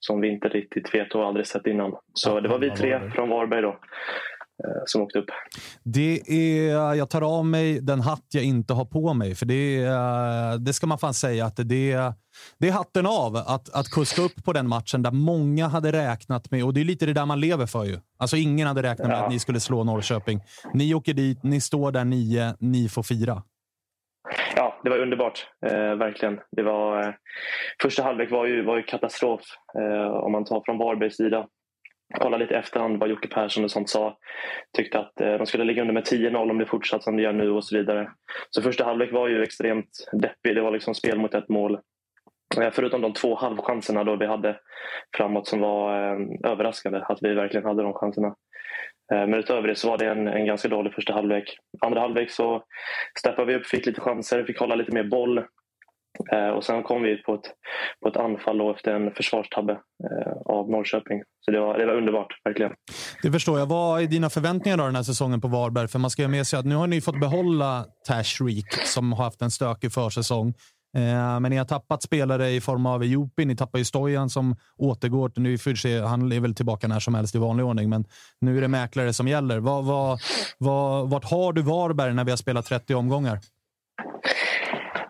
som 0.00 0.20
vi 0.20 0.28
inte 0.28 0.48
riktigt 0.48 0.94
vet 0.94 1.14
och 1.14 1.26
aldrig 1.26 1.46
sett 1.46 1.66
innan. 1.66 1.92
Så 2.14 2.40
det 2.40 2.48
var 2.48 2.58
vi 2.58 2.70
tre 2.70 3.10
från 3.10 3.28
Varberg 3.28 3.62
då 3.62 3.68
eh, 3.68 4.82
som 4.84 5.02
åkte 5.02 5.18
upp. 5.18 5.30
Det 5.82 6.20
är, 6.26 6.94
jag 6.94 7.10
tar 7.10 7.38
av 7.38 7.46
mig 7.46 7.80
den 7.80 8.00
hatt 8.00 8.26
jag 8.30 8.44
inte 8.44 8.72
har 8.72 8.84
på 8.84 9.14
mig, 9.14 9.34
för 9.34 9.46
det, 9.46 9.82
är, 9.82 10.58
det 10.58 10.72
ska 10.72 10.86
man 10.86 10.98
fan 10.98 11.14
säga 11.14 11.46
att 11.46 11.56
det, 11.56 11.64
det 12.58 12.68
är 12.68 12.72
hatten 12.72 13.06
av 13.06 13.36
att, 13.36 13.74
att 13.74 13.90
kuska 13.90 14.22
upp 14.22 14.44
på 14.44 14.52
den 14.52 14.68
matchen 14.68 15.02
där 15.02 15.10
många 15.10 15.68
hade 15.68 15.92
räknat 15.92 16.50
med, 16.50 16.64
och 16.64 16.74
det 16.74 16.80
är 16.80 16.84
lite 16.84 17.06
det 17.06 17.12
där 17.12 17.26
man 17.26 17.40
lever 17.40 17.66
för 17.66 17.84
ju. 17.84 17.98
Alltså 18.18 18.36
ingen 18.36 18.66
hade 18.66 18.82
räknat 18.82 19.08
med 19.08 19.16
ja. 19.16 19.24
att 19.24 19.32
ni 19.32 19.38
skulle 19.38 19.60
slå 19.60 19.84
Norrköping. 19.84 20.40
Ni 20.74 20.94
åker 20.94 21.14
dit, 21.14 21.42
ni 21.42 21.60
står 21.60 21.92
där 21.92 22.04
nio, 22.04 22.54
ni 22.60 22.88
får 22.88 23.02
fira. 23.02 23.42
Det 24.86 24.90
var 24.90 24.98
underbart. 24.98 25.46
Eh, 25.66 25.94
verkligen. 25.94 26.40
Det 26.50 26.62
var, 26.62 27.00
eh, 27.00 27.14
första 27.82 28.02
halvlek 28.02 28.30
var 28.30 28.46
ju, 28.46 28.62
var 28.62 28.76
ju 28.76 28.82
katastrof 28.82 29.40
eh, 29.78 30.06
om 30.06 30.32
man 30.32 30.44
tar 30.44 30.62
från 30.64 30.78
Varbergs 30.78 31.16
sida. 31.16 31.48
Kolla 32.14 32.36
lite 32.36 32.56
efterhand 32.56 33.00
vad 33.00 33.08
Jocke 33.08 33.28
Persson 33.28 33.64
och 33.64 33.70
sånt 33.70 33.88
sa. 33.88 34.18
Tyckte 34.76 34.98
att 34.98 35.20
eh, 35.20 35.34
de 35.34 35.46
skulle 35.46 35.64
ligga 35.64 35.82
under 35.82 35.94
med 35.94 36.04
10-0 36.04 36.50
om 36.50 36.58
det 36.58 36.66
fortsatt 36.66 37.02
som 37.02 37.16
det 37.16 37.22
gör 37.22 37.32
nu 37.32 37.50
och 37.50 37.64
så 37.64 37.76
vidare. 37.76 38.10
Så 38.50 38.62
första 38.62 38.84
halvlek 38.84 39.12
var 39.12 39.28
ju 39.28 39.42
extremt 39.42 40.08
deppig. 40.12 40.54
Det 40.54 40.62
var 40.62 40.70
liksom 40.70 40.94
spel 40.94 41.18
mot 41.18 41.34
ett 41.34 41.48
mål. 41.48 41.78
Eh, 42.60 42.70
förutom 42.72 43.00
de 43.00 43.12
två 43.12 43.34
halvchanserna 43.34 44.04
då 44.04 44.16
vi 44.16 44.26
hade 44.26 44.60
framåt 45.16 45.48
som 45.48 45.60
var 45.60 46.12
eh, 46.12 46.18
överraskande 46.50 46.98
att 46.98 47.18
vi 47.22 47.34
verkligen 47.34 47.66
hade 47.66 47.82
de 47.82 47.94
chanserna. 47.94 48.34
Eh, 49.12 49.26
men 49.26 49.34
utöver 49.34 49.68
det 49.68 49.76
så 49.76 49.90
var 49.90 49.98
det 49.98 50.10
en, 50.10 50.28
en 50.28 50.46
ganska 50.46 50.68
dålig 50.68 50.94
första 50.94 51.12
halvlek. 51.12 51.56
Andra 51.80 52.00
halvlek 52.00 52.30
så 52.30 52.62
steppade 53.18 53.52
vi 53.52 53.58
upp, 53.58 53.66
fick 53.66 53.86
lite 53.86 54.00
chanser, 54.00 54.44
fick 54.44 54.58
hålla 54.58 54.74
lite 54.74 54.92
mer 54.92 55.04
boll. 55.04 55.38
Eh, 56.32 56.48
och 56.48 56.64
sen 56.64 56.82
kom 56.82 57.02
vi 57.02 57.22
på 57.22 57.34
ett, 57.34 57.50
på 58.02 58.08
ett 58.08 58.16
anfall 58.16 58.70
efter 58.70 58.94
en 58.94 59.14
försvarstabbe 59.14 59.72
eh, 59.72 60.32
av 60.44 60.70
Norrköping. 60.70 61.22
Så 61.44 61.50
det 61.50 61.60
var, 61.60 61.78
det 61.78 61.86
var 61.86 61.94
underbart, 61.94 62.40
verkligen. 62.44 62.72
Det 63.22 63.32
förstår 63.32 63.58
jag. 63.58 63.66
Vad 63.66 64.02
är 64.02 64.06
dina 64.06 64.30
förväntningar 64.30 64.78
då 64.78 64.84
den 64.84 64.96
här 64.96 65.02
säsongen 65.02 65.40
på 65.40 65.48
Varberg? 65.48 65.88
För 65.88 65.98
man 65.98 66.10
ska 66.10 66.22
ju 66.22 66.28
med 66.28 66.46
sig 66.46 66.58
att 66.58 66.66
nu 66.66 66.74
har 66.74 66.86
ni 66.86 67.00
fått 67.00 67.20
behålla 67.20 67.84
Tash 68.08 68.44
Reek 68.44 68.72
som 68.84 69.12
har 69.12 69.24
haft 69.24 69.42
en 69.42 69.50
stökig 69.50 69.92
försäsong. 69.92 70.54
Eh, 70.94 71.40
men 71.40 71.50
ni 71.50 71.56
har 71.56 71.64
tappat 71.64 72.02
spelare 72.02 72.50
i 72.50 72.60
form 72.60 72.86
av 72.86 73.04
Jopi. 73.04 73.44
Ni 73.44 73.56
tappar 73.56 73.78
ju 73.78 73.84
Stojan 73.84 74.30
som 74.30 74.56
återgår. 74.78 75.32
Nu 75.36 75.58
får 75.58 75.74
se, 75.74 75.98
han 76.00 76.32
är 76.32 76.40
väl 76.40 76.54
tillbaka 76.54 76.88
när 76.88 77.00
som 77.00 77.14
helst 77.14 77.34
i 77.34 77.38
vanlig 77.38 77.66
ordning, 77.66 77.90
men 77.90 78.04
nu 78.40 78.56
är 78.56 78.60
det 78.60 78.68
mäklare 78.68 79.12
som 79.12 79.28
gäller. 79.28 79.58
Vad, 79.58 79.84
vad, 79.84 80.18
vad, 80.58 81.10
vart 81.10 81.24
har 81.24 81.52
du 81.52 81.62
Varberg 81.62 82.14
när 82.14 82.24
vi 82.24 82.30
har 82.30 82.36
spelat 82.36 82.66
30 82.66 82.94
omgångar? 82.94 83.38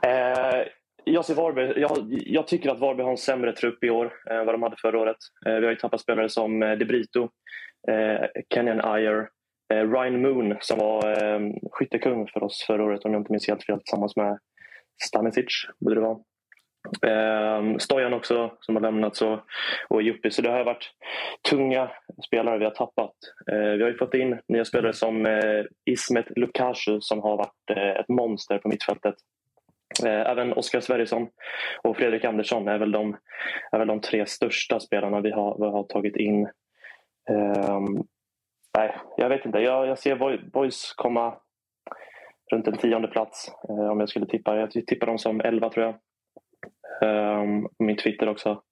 Eh, 0.06 0.62
jag, 1.04 1.24
ser 1.24 1.34
Varberg, 1.34 1.80
jag, 1.80 1.90
jag, 2.08 2.46
tycker 2.46 2.70
att 2.70 2.80
Varberg 2.80 3.04
har 3.04 3.10
en 3.10 3.16
sämre 3.16 3.52
trupp 3.52 3.84
i 3.84 3.90
år 3.90 4.12
än 4.30 4.46
vad 4.46 4.54
de 4.54 4.62
hade 4.62 4.76
förra 4.76 4.98
året. 4.98 5.16
Eh, 5.46 5.54
vi 5.54 5.64
har 5.64 5.72
ju 5.72 5.76
tappat 5.76 6.00
spelare 6.00 6.28
som 6.28 6.62
eh, 6.62 6.72
De 6.72 6.84
Brito, 6.84 7.22
eh, 7.88 8.42
Kenyan 8.54 8.80
Ayer, 8.80 9.28
eh, 9.72 9.90
Ryan 9.90 10.22
Moon 10.22 10.56
som 10.60 10.78
var 10.78 11.24
eh, 11.24 11.40
skyttekung 11.72 12.28
för 12.32 12.42
oss 12.42 12.64
förra 12.66 12.84
året 12.84 13.04
om 13.04 13.12
jag 13.12 13.20
inte 13.20 13.32
minns 13.32 13.48
helt 13.48 13.64
fel 13.64 13.78
tillsammans 13.78 14.16
med 14.16 14.38
Stanisic 15.04 15.66
borde 15.78 15.94
det 15.94 16.00
vara. 16.00 16.18
Eh, 17.02 17.76
Stojan 17.78 18.14
också 18.14 18.52
som 18.60 18.76
har 18.76 18.82
lämnat 18.82 19.16
så, 19.16 19.42
och 19.88 20.02
Juppi. 20.02 20.30
Så 20.30 20.42
det 20.42 20.50
har 20.50 20.64
varit 20.64 20.90
tunga 21.50 21.90
spelare 22.26 22.58
vi 22.58 22.64
har 22.64 22.72
tappat. 22.72 23.14
Eh, 23.52 23.70
vi 23.70 23.82
har 23.82 23.92
fått 23.98 24.14
in 24.14 24.40
nya 24.48 24.64
spelare 24.64 24.92
som 24.92 25.26
eh, 25.26 25.64
Ismet 25.84 26.26
Lukasju 26.36 27.00
som 27.00 27.20
har 27.20 27.36
varit 27.36 27.70
eh, 27.70 28.00
ett 28.00 28.08
monster 28.08 28.58
på 28.58 28.68
mittfältet. 28.68 29.14
Eh, 30.04 30.30
även 30.30 30.52
Oskar 30.52 30.80
Sverrisson 30.80 31.28
och 31.82 31.96
Fredrik 31.96 32.24
Andersson 32.24 32.68
är 32.68 32.78
väl 32.78 32.92
de, 32.92 33.16
är 33.72 33.78
väl 33.78 33.88
de 33.88 34.00
tre 34.00 34.26
största 34.26 34.80
spelarna 34.80 35.20
vi 35.20 35.30
har, 35.30 35.56
vi 35.58 35.64
har 35.64 35.82
tagit 35.82 36.16
in. 36.16 36.48
Ehm, 37.30 38.02
nej, 38.78 38.96
jag 39.16 39.28
vet 39.28 39.46
inte. 39.46 39.58
Jag, 39.58 39.86
jag 39.86 39.98
ser 39.98 40.50
Boys 40.50 40.92
komma 40.96 41.34
runt 42.52 42.68
en 42.68 42.76
tionde 42.76 43.08
plats 43.08 43.52
eh, 43.68 43.90
om 43.90 44.00
jag 44.00 44.08
skulle 44.08 44.26
tippa. 44.26 44.56
Jag 44.56 44.70
tippar 44.70 45.06
dem 45.06 45.18
som 45.18 45.40
elva 45.40 45.70
tror 45.70 45.86
jag. 45.86 45.94
Ehm, 47.02 47.68
min 47.78 47.96
Twitter 47.96 48.28
också. 48.28 48.62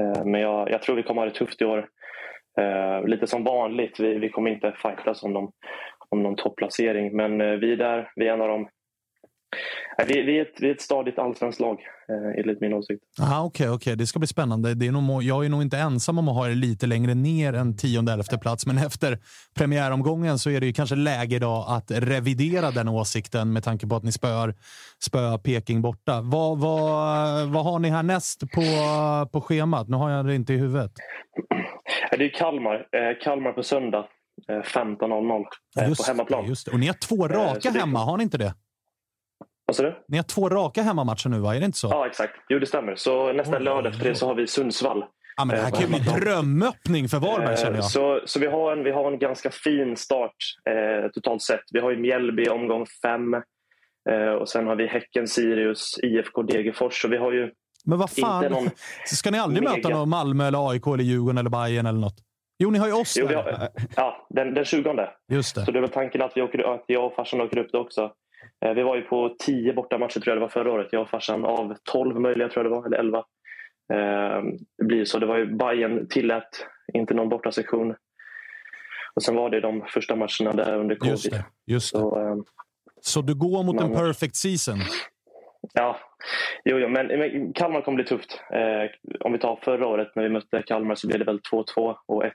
Ehm, 0.00 0.30
men 0.30 0.40
jag, 0.40 0.70
jag, 0.70 0.82
tror 0.82 0.96
vi 0.96 1.02
kommer 1.02 1.22
ha 1.22 1.28
det 1.28 1.34
tufft 1.34 1.62
i 1.62 1.64
år. 1.64 1.88
Ehm, 2.60 3.06
lite 3.06 3.26
som 3.26 3.44
vanligt, 3.44 4.00
vi, 4.00 4.18
vi 4.18 4.28
kommer 4.28 4.50
inte 4.50 4.72
fightas 4.72 5.22
om 5.22 5.32
någon, 5.32 5.50
om 6.08 6.22
någon 6.22 6.36
topplacering 6.36 7.16
men 7.16 7.40
eh, 7.40 7.52
vi 7.52 7.72
är 7.72 7.76
där, 7.76 8.12
vi 8.16 8.28
är 8.28 8.32
en 8.32 8.42
av 8.42 8.48
de 8.48 8.68
vi, 10.06 10.22
vi, 10.22 10.38
är 10.38 10.42
ett, 10.42 10.54
vi 10.60 10.68
är 10.68 10.74
ett 10.74 10.80
stadigt 10.80 11.18
allsvenskt 11.18 11.60
lag, 11.60 11.78
eh, 12.08 12.40
enligt 12.40 12.60
min 12.60 12.72
åsikt. 12.72 13.02
Okej, 13.20 13.38
okay, 13.40 13.68
okay, 13.68 13.94
det 13.94 14.06
ska 14.06 14.18
bli 14.18 14.28
spännande. 14.28 14.74
Det 14.74 14.86
är 14.86 14.92
nog, 14.92 15.22
jag 15.22 15.44
är 15.44 15.48
nog 15.48 15.62
inte 15.62 15.78
ensam 15.78 16.18
om 16.18 16.28
att 16.28 16.34
ha 16.34 16.46
det 16.46 16.54
lite 16.54 16.86
längre 16.86 17.14
ner 17.14 17.52
än 17.52 17.76
tionde 17.76 18.12
elfte 18.12 18.38
plats, 18.38 18.66
men 18.66 18.78
efter 18.78 19.18
premiäromgången 19.58 20.38
så 20.38 20.50
är 20.50 20.60
det 20.60 20.66
ju 20.66 20.72
kanske 20.72 20.96
läge 20.96 21.36
idag 21.36 21.64
att 21.68 21.90
revidera 21.90 22.70
den 22.70 22.88
åsikten 22.88 23.52
med 23.52 23.64
tanke 23.64 23.86
på 23.86 23.96
att 23.96 24.04
ni 24.04 24.12
spöar, 24.12 24.54
spöar 25.04 25.38
Peking 25.38 25.82
borta. 25.82 26.20
Vad, 26.20 26.58
vad, 26.58 27.48
vad 27.48 27.64
har 27.64 27.78
ni 27.78 27.88
härnäst 27.88 28.40
på, 28.40 28.62
på 29.32 29.40
schemat? 29.40 29.88
Nu 29.88 29.96
har 29.96 30.10
jag 30.10 30.26
det 30.26 30.34
inte 30.34 30.54
i 30.54 30.56
huvudet. 30.56 30.92
Det 32.10 32.24
är 32.24 32.34
Kalmar. 32.34 32.74
Eh, 32.74 33.22
Kalmar 33.24 33.52
på 33.52 33.62
söndag. 33.62 34.06
15.00 34.48 35.44
eh, 35.80 35.88
på 35.88 36.02
hemmaplan. 36.06 36.46
Just 36.46 36.66
det. 36.66 36.72
Och 36.72 36.80
ni 36.80 36.86
har 36.86 36.94
två 36.94 37.28
raka 37.28 37.70
hemma, 37.70 37.98
har 37.98 38.16
ni 38.16 38.22
inte 38.22 38.38
det? 38.38 38.54
Vad 39.70 39.76
sa 39.76 39.82
du? 39.82 39.94
Ni 40.08 40.16
har 40.16 40.24
två 40.24 40.48
raka 40.48 40.82
hemmamatcher 40.82 41.28
nu, 41.28 41.38
va? 41.38 41.56
Är 41.56 41.60
det 41.60 41.66
inte 41.66 41.78
så? 41.78 41.88
Ja, 41.88 42.06
exakt. 42.06 42.32
Jo, 42.48 42.58
det 42.58 42.66
stämmer. 42.66 42.94
Så 42.94 43.32
nästa 43.32 43.56
oh, 43.56 43.62
lördag 43.62 43.92
efter 43.92 44.08
det 44.08 44.14
så 44.14 44.26
har 44.26 44.34
vi 44.34 44.46
Sundsvall. 44.46 45.04
Ja, 45.36 45.44
men 45.44 45.56
det 45.56 45.62
här 45.62 45.70
kan 45.70 45.80
ju 45.80 45.86
bli 45.86 45.98
drömöppning 45.98 47.08
för 47.08 47.18
Varberg 47.18 47.56
känner 47.56 47.76
jag. 47.76 47.84
Så, 47.84 48.20
så 48.24 48.40
vi, 48.40 48.46
har 48.46 48.72
en, 48.72 48.84
vi 48.84 48.90
har 48.90 49.12
en 49.12 49.18
ganska 49.18 49.50
fin 49.50 49.96
start 49.96 50.34
eh, 50.70 51.10
totalt 51.10 51.42
sett. 51.42 51.60
Vi 51.72 51.80
har 51.80 51.90
ju 51.90 51.96
Mjällby 51.96 52.48
omgång 52.48 52.86
fem. 53.02 53.34
Eh, 54.10 54.32
och 54.40 54.48
sen 54.48 54.66
har 54.66 54.76
vi 54.76 54.86
Häcken, 54.86 55.28
Sirius, 55.28 55.98
IFK 56.02 56.42
Degerfors. 56.42 57.02
Så 57.02 57.08
vi 57.08 57.16
har 57.16 57.32
ju 57.32 57.50
Men 57.84 57.98
vad 57.98 58.10
fan, 58.10 58.44
Inte 58.44 58.56
någon 58.56 58.70
ska 59.06 59.30
ni 59.30 59.38
aldrig 59.38 59.62
mega- 59.62 59.76
möta 59.76 59.88
någon 59.88 60.08
Malmö, 60.08 60.48
eller 60.48 60.70
AIK, 60.70 60.86
eller 60.86 61.04
Djurgården 61.04 61.38
eller 61.38 61.50
Bayern 61.50 61.86
eller 61.86 62.00
något? 62.00 62.16
Jo, 62.58 62.70
ni 62.70 62.78
har 62.78 62.86
ju 62.86 62.92
oss 62.92 63.16
Jo, 63.16 63.26
där. 63.26 63.34
har, 63.34 63.68
ja, 63.96 64.26
den, 64.30 64.54
den 64.54 64.64
20. 64.64 65.08
Just 65.32 65.54
det. 65.54 65.64
Så 65.64 65.70
det 65.70 65.78
är 65.78 65.80
väl 65.80 65.90
tanken 65.90 66.22
att, 66.22 66.32
vi 66.34 66.42
åker, 66.42 66.74
att 66.74 66.84
jag 66.86 67.06
och 67.06 67.14
farsan 67.14 67.40
åker 67.40 67.58
upp 67.58 67.72
det 67.72 67.78
också. 67.78 68.12
Eh, 68.64 68.72
Vi 68.74 68.82
var 68.82 68.96
ju 68.96 69.02
på 69.02 69.36
10 69.38 69.72
bortamatcher 69.72 70.20
tror 70.20 70.28
jag 70.28 70.36
det 70.36 70.40
var 70.40 70.48
förra 70.48 70.72
året. 70.72 70.88
Jag 70.92 71.02
och 71.02 71.10
farsan 71.10 71.44
av 71.44 71.74
12 71.92 72.20
möjliga 72.20 72.48
tror 72.48 72.64
jag 72.64 72.72
det 72.72 72.76
var, 72.76 72.86
eller 72.86 72.98
11. 72.98 73.18
Eh, 73.92 74.42
det 74.78 74.84
blir 74.84 75.04
så. 75.04 75.18
Det 75.18 75.26
var 75.26 75.38
ju 75.38 75.46
Bayern 75.56 76.08
tillät 76.08 76.66
inte 76.94 77.14
någon 77.14 77.28
bortasektion. 77.28 77.94
Och 79.14 79.22
sen 79.22 79.34
var 79.36 79.50
det 79.50 79.60
de 79.60 79.82
första 79.88 80.16
matcherna 80.16 80.52
där 80.52 80.76
under 80.78 80.94
covid. 80.96 81.10
Just 81.12 81.30
det. 81.30 81.44
Just 81.66 81.92
det. 81.92 81.98
Så, 81.98 82.20
eh, 82.20 82.36
Så 83.00 83.22
du 83.22 83.34
går 83.34 83.62
mot 83.64 83.80
en 83.80 83.90
Men- 83.90 83.98
perfect 83.98 84.36
season? 84.36 84.78
Ja, 85.74 85.96
jo, 86.64 86.78
jo, 86.78 86.88
men, 86.88 87.06
men 87.06 87.52
Kalmar 87.52 87.80
kommer 87.80 87.96
bli 87.96 88.04
tufft. 88.04 88.40
Eh, 88.52 89.16
om 89.26 89.32
vi 89.32 89.38
tar 89.38 89.56
förra 89.62 89.86
året 89.86 90.08
när 90.16 90.22
vi 90.22 90.28
mötte 90.28 90.62
Kalmar 90.66 90.94
så 90.94 91.06
blev 91.06 91.18
det 91.18 91.24
väl 91.24 91.40
2-2 91.52 91.96
och 92.08 92.24
1-1. 92.24 92.30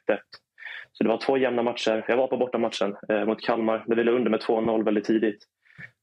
Så 0.91 1.03
det 1.03 1.09
var 1.09 1.17
två 1.17 1.37
jämna 1.37 1.63
matcher. 1.63 2.05
Jag 2.07 2.17
var 2.17 2.27
på 2.27 2.37
bortamatchen 2.37 2.95
eh, 3.09 3.25
mot 3.25 3.41
Kalmar. 3.41 3.83
Där 3.87 3.95
vi 3.95 4.03
låg 4.03 4.15
under 4.15 4.31
med 4.31 4.39
2-0 4.41 4.83
väldigt 4.85 5.05
tidigt. 5.05 5.43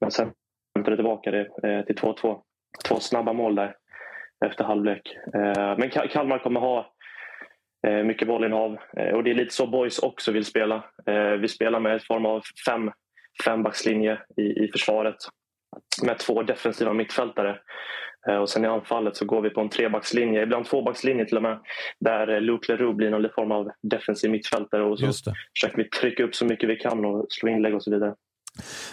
Men 0.01 0.11
sen 0.11 0.33
hämtade 0.75 0.97
tillbaka 0.97 1.31
det 1.31 1.41
eh, 1.41 1.85
till 1.85 1.97
2-2. 1.97 2.41
Två 2.89 3.01
snabba 3.01 3.33
mål 3.33 3.55
där 3.55 3.77
efter 4.45 4.65
halvlek. 4.65 5.17
Eh, 5.35 5.79
men 5.79 5.91
Ka- 5.91 6.09
Kalmar 6.09 6.39
kommer 6.39 6.61
ha 6.61 6.93
eh, 7.87 8.05
mycket 8.05 8.29
bollinnehav. 8.29 8.79
Eh, 8.97 9.15
och 9.15 9.25
det 9.25 9.31
är 9.31 9.35
lite 9.35 9.55
så 9.55 9.67
boys 9.67 9.99
också 9.99 10.33
vill 10.33 10.45
spela. 10.45 10.85
Vi 11.41 11.49
spelar 11.49 11.81
med 11.81 11.93
en 11.93 12.01
form 12.01 12.27
av 12.27 12.43
fem, 12.67 12.91
fembackslinje 13.45 14.19
i, 14.37 14.43
i 14.43 14.69
försvaret 14.73 15.17
med 16.05 16.19
två 16.19 16.43
defensiva 16.43 16.93
mittfältare. 16.93 17.59
Och 18.41 18.49
sen 18.51 18.65
i 18.65 18.69
anfallet 18.69 19.17
så 19.17 19.25
går 19.25 19.41
vi 19.41 19.51
på 19.51 19.61
en 19.61 19.69
trebackslinje, 19.69 20.43
ibland 20.43 20.65
tvåbackslinje 20.67 21.25
till 21.27 21.37
och 21.37 21.43
med, 21.43 21.59
där 22.01 22.41
Luke 22.41 22.73
Leroux 22.73 22.97
blir 22.97 23.11
någon 23.11 23.31
form 23.35 23.53
av 23.53 23.71
defensiv 23.83 24.31
mittfältare 24.31 24.83
och 24.83 24.99
så 24.99 25.07
försöker 25.57 25.77
vi 25.77 25.89
trycka 25.89 26.25
upp 26.25 26.35
så 26.35 26.45
mycket 26.45 26.69
vi 26.69 26.77
kan 26.77 27.05
och 27.05 27.27
slå 27.29 27.49
inlägg 27.51 27.75
och 27.75 27.83
så 27.83 27.91
vidare. 27.91 28.15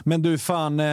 Men 0.03 0.21
du, 0.21 0.37
fan, 0.37 0.79
eh, 0.79 0.85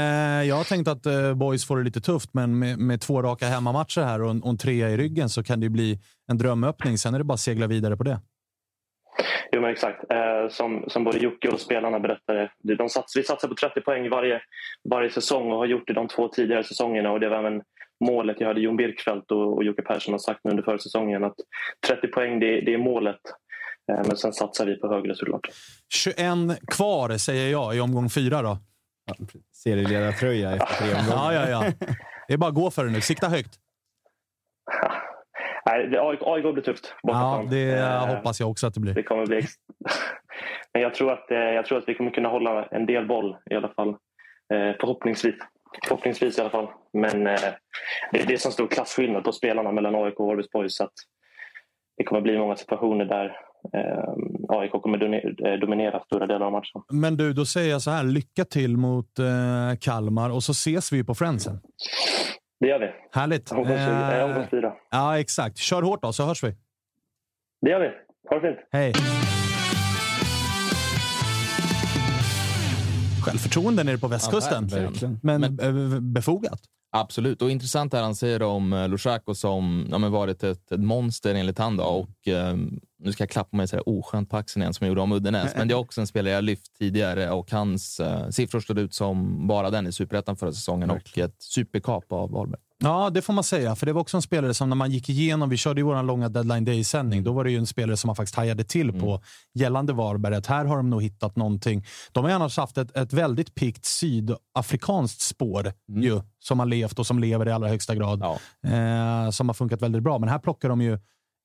jag 0.48 0.56
har 0.56 0.64
tänkt 0.64 0.88
att 0.88 1.06
eh, 1.06 1.34
boys 1.34 1.66
får 1.66 1.76
det 1.78 1.84
lite 1.84 2.00
tufft, 2.00 2.30
men 2.34 2.58
med, 2.58 2.78
med 2.78 3.00
två 3.00 3.22
raka 3.22 3.46
hemmamatcher 3.46 4.00
här 4.00 4.22
och 4.22 4.30
en, 4.30 4.42
och 4.42 4.50
en 4.50 4.58
trea 4.58 4.90
i 4.90 4.96
ryggen 4.96 5.28
så 5.28 5.42
kan 5.42 5.60
det 5.60 5.64
ju 5.64 5.70
bli 5.70 5.98
en 6.30 6.38
drömöppning. 6.38 6.98
Sen 6.98 7.14
är 7.14 7.18
det 7.18 7.24
bara 7.24 7.34
att 7.34 7.40
segla 7.40 7.66
vidare 7.66 7.96
på 7.96 8.02
det. 8.04 8.20
Jo, 9.52 9.60
men 9.60 9.70
exakt. 9.70 10.10
Eh, 10.12 10.48
som, 10.50 10.84
som 10.88 11.04
både 11.04 11.18
Jocke 11.18 11.48
och 11.48 11.60
spelarna 11.60 12.00
berättade. 12.00 12.50
de- 12.62 12.74
De 12.74 12.88
sats, 12.88 13.16
vi 13.16 13.22
satsar 13.22 13.48
på 13.48 13.54
30 13.54 13.80
poäng 13.80 14.10
varje, 14.10 14.40
varje 14.90 15.10
säsong 15.10 15.50
och 15.52 15.58
har 15.58 15.66
gjort 15.66 15.86
det 15.86 15.92
de 15.92 16.08
två 16.08 16.28
tidigare 16.28 16.64
säsongerna. 16.64 17.10
Och 17.12 17.20
det 17.20 17.28
var 17.28 17.38
även 17.38 17.62
målet. 18.04 18.36
Jag 18.40 18.46
hörde 18.46 18.60
Jon 18.60 18.76
Birkfeldt 18.76 19.30
och, 19.30 19.56
och 19.56 19.64
Jocke 19.64 19.82
Persson 19.82 20.14
ha 20.14 20.18
sagt 20.18 20.40
nu 20.44 20.50
under 20.50 20.62
förra 20.64 20.78
säsongen 20.78 21.24
att 21.24 21.34
30 21.86 22.06
poäng 22.08 22.40
det, 22.40 22.60
det 22.60 22.74
är 22.74 22.78
målet. 22.78 23.20
Eh, 23.92 24.00
men 24.06 24.16
sen 24.16 24.32
satsar 24.32 24.66
vi 24.66 24.80
på 24.80 24.88
högre 24.88 25.14
såklart. 25.14 25.48
21 25.94 26.16
kvar 26.66 27.16
säger 27.18 27.52
jag 27.52 27.76
i 27.76 27.80
omgång 27.80 28.10
fyra 28.10 28.42
då. 28.42 28.58
Serieledartröja 29.52 30.50
efter 30.52 30.66
tre 30.74 30.94
omgångar. 30.94 31.32
Ja, 31.32 31.48
ja, 31.48 31.64
ja. 31.66 31.86
Det 32.28 32.34
är 32.34 32.38
bara 32.38 32.48
att 32.48 32.54
gå 32.54 32.70
för 32.70 32.84
det 32.84 32.90
nu. 32.90 33.00
Sikta 33.00 33.28
högt. 33.28 33.54
Nej, 35.66 35.86
det- 35.88 36.00
AIK, 36.00 36.20
AIK 36.22 36.52
blir 36.54 36.62
tufft. 36.62 36.94
Ja, 37.02 37.44
det 37.50 37.72
Eh, 37.78 38.06
hoppas 38.16 38.40
jag 38.40 38.50
också 38.50 38.66
att 38.66 38.74
det 38.74 38.80
blir. 38.80 38.94
Det 38.94 39.02
kommer 39.02 39.26
bli 39.26 39.40
Men 40.72 40.82
jag 40.82 40.94
tror, 40.94 41.12
att, 41.12 41.30
eh, 41.30 41.38
jag 41.38 41.66
tror 41.66 41.78
att 41.78 41.88
vi 41.88 41.94
kommer 41.94 42.10
kunna 42.10 42.28
hålla 42.28 42.66
en 42.66 42.86
del 42.86 43.06
boll 43.06 43.36
i 43.50 43.54
alla 43.54 43.68
fall. 43.68 43.88
Eh, 44.54 44.76
förhoppningsvis. 44.80 45.34
Förhoppningsvis 45.88 46.38
i 46.38 46.40
alla 46.40 46.50
fall. 46.50 46.68
Men 46.92 47.24
det, 47.24 47.56
det 48.12 48.32
är 48.32 48.36
så 48.36 48.50
stor 48.50 48.66
klasskillnad 48.66 49.24
på 49.24 49.32
spelarna 49.32 49.72
mellan 49.72 49.94
AIK 49.94 50.20
och 50.20 50.26
Århus 50.26 50.50
Boys 50.50 50.76
så 50.76 50.84
att 50.84 50.92
det 51.96 52.04
kommer 52.04 52.20
bli 52.20 52.38
många 52.38 52.56
situationer 52.56 53.04
där 53.04 53.36
AIK 54.48 54.70
kommer 54.82 55.04
eh, 55.52 55.60
dominera 55.60 56.00
stora 56.04 56.26
delar 56.26 56.46
av 56.46 56.52
matchen. 56.52 56.82
Men 56.92 57.16
du, 57.16 57.32
då 57.32 57.44
säger 57.46 57.70
jag 57.70 57.82
så 57.82 57.90
här. 57.90 58.04
Lycka 58.04 58.44
till 58.44 58.76
mot 58.76 59.18
eh, 59.18 59.24
Kalmar 59.80 60.30
och 60.30 60.42
så 60.44 60.52
ses 60.52 60.92
vi 60.92 61.04
på 61.04 61.14
Friendsen. 61.14 61.60
Det 62.60 62.66
gör 62.68 62.78
vi. 62.78 62.86
Härligt. 63.12 63.52
Omgång 63.52 63.66
fyra- 63.66 64.66
eh, 64.66 64.72
ja, 64.90 65.18
exakt. 65.18 65.58
Kör 65.58 65.82
hårt 65.82 66.02
då, 66.02 66.12
så 66.12 66.24
hörs 66.24 66.44
vi. 66.44 66.54
Det 67.60 67.70
gör 67.70 67.80
vi. 67.80 67.88
Ha 68.30 68.40
det 68.40 68.48
fint. 68.48 68.68
Hej. 68.72 68.92
Självförtroende 73.24 73.84
nere 73.84 73.98
på 73.98 74.08
västkusten. 74.08 74.68
Ja, 74.70 75.08
men 75.22 75.56
befogat. 76.12 76.60
Absolut. 76.90 77.42
Och 77.42 77.50
intressant 77.50 77.94
är 77.94 78.02
han 78.02 78.14
säger 78.14 78.42
om 78.42 78.72
eh, 78.72 78.88
Lushaku 78.88 79.34
som 79.34 79.86
ja, 79.90 79.98
men 79.98 80.12
varit 80.12 80.42
ett, 80.42 80.72
ett 80.72 80.80
monster 80.80 81.34
enligt 81.34 81.58
han. 81.58 81.76
Då. 81.76 81.84
Och, 81.84 82.28
eh, 82.28 82.56
nu 82.98 83.12
ska 83.12 83.22
jag 83.22 83.30
klappa 83.30 83.56
mig 83.56 83.68
så 83.68 83.76
här 83.76 83.88
oskönt 83.88 84.30
på 84.30 84.36
axeln 84.36 84.62
igen 84.62 84.74
som 84.74 84.84
jag 84.84 84.88
gjorde 84.88 85.00
om 85.00 85.12
Uddenäs. 85.12 85.52
Men 85.56 85.68
det 85.68 85.74
är 85.74 85.78
också 85.78 86.00
en 86.00 86.06
spelare 86.06 86.34
jag 86.34 86.44
lyft 86.44 86.78
tidigare 86.78 87.30
och 87.30 87.50
hans 87.50 88.00
eh, 88.00 88.28
siffror 88.28 88.60
stod 88.60 88.78
ut 88.78 88.94
som 88.94 89.46
bara 89.46 89.70
den 89.70 89.86
i 89.86 89.92
Superettan 89.92 90.36
förra 90.36 90.52
säsongen 90.52 90.90
och 90.90 91.18
ett 91.18 91.36
superkap 91.42 92.12
av 92.12 92.30
Wahlberg. 92.30 92.60
Ja, 92.78 93.10
det 93.10 93.22
får 93.22 93.32
man 93.32 93.44
säga. 93.44 93.76
För 93.76 93.86
det 93.86 93.92
var 93.92 94.00
också 94.00 94.16
en 94.16 94.22
spelare 94.22 94.54
som 94.54 94.68
när 94.68 94.76
man 94.76 94.90
gick 94.90 95.08
igenom, 95.08 95.48
vi 95.48 95.56
körde 95.56 95.80
ju 95.80 95.84
vår 95.84 96.02
långa 96.02 96.28
deadline 96.28 96.64
day-sändning, 96.64 97.24
då 97.24 97.32
var 97.32 97.44
det 97.44 97.50
ju 97.50 97.58
en 97.58 97.66
spelare 97.66 97.96
som 97.96 98.08
man 98.08 98.16
faktiskt 98.16 98.36
hajade 98.36 98.64
till 98.64 98.92
på 99.00 99.22
gällande 99.54 99.92
Varberg. 99.92 100.34
Att 100.34 100.46
här 100.46 100.64
har 100.64 100.76
de 100.76 100.90
nog 100.90 101.02
hittat 101.02 101.36
någonting. 101.36 101.86
De 102.12 102.24
har 102.24 102.30
annars 102.30 102.56
haft 102.56 102.78
ett, 102.78 102.96
ett 102.96 103.12
väldigt 103.12 103.54
pikt 103.54 103.84
sydafrikanskt 103.84 105.20
spår 105.20 105.72
ju, 105.88 106.20
som 106.38 106.58
har 106.58 106.66
levt 106.66 106.98
och 106.98 107.06
som 107.06 107.18
lever 107.18 107.48
i 107.48 107.52
allra 107.52 107.68
högsta 107.68 107.94
grad. 107.94 108.22
Eh, 108.66 109.30
som 109.30 109.48
har 109.48 109.54
funkat 109.54 109.82
väldigt 109.82 110.02
bra. 110.02 110.18
Men 110.18 110.28
här 110.28 110.38
plockar 110.38 110.68
de 110.68 110.80
ju 110.80 110.98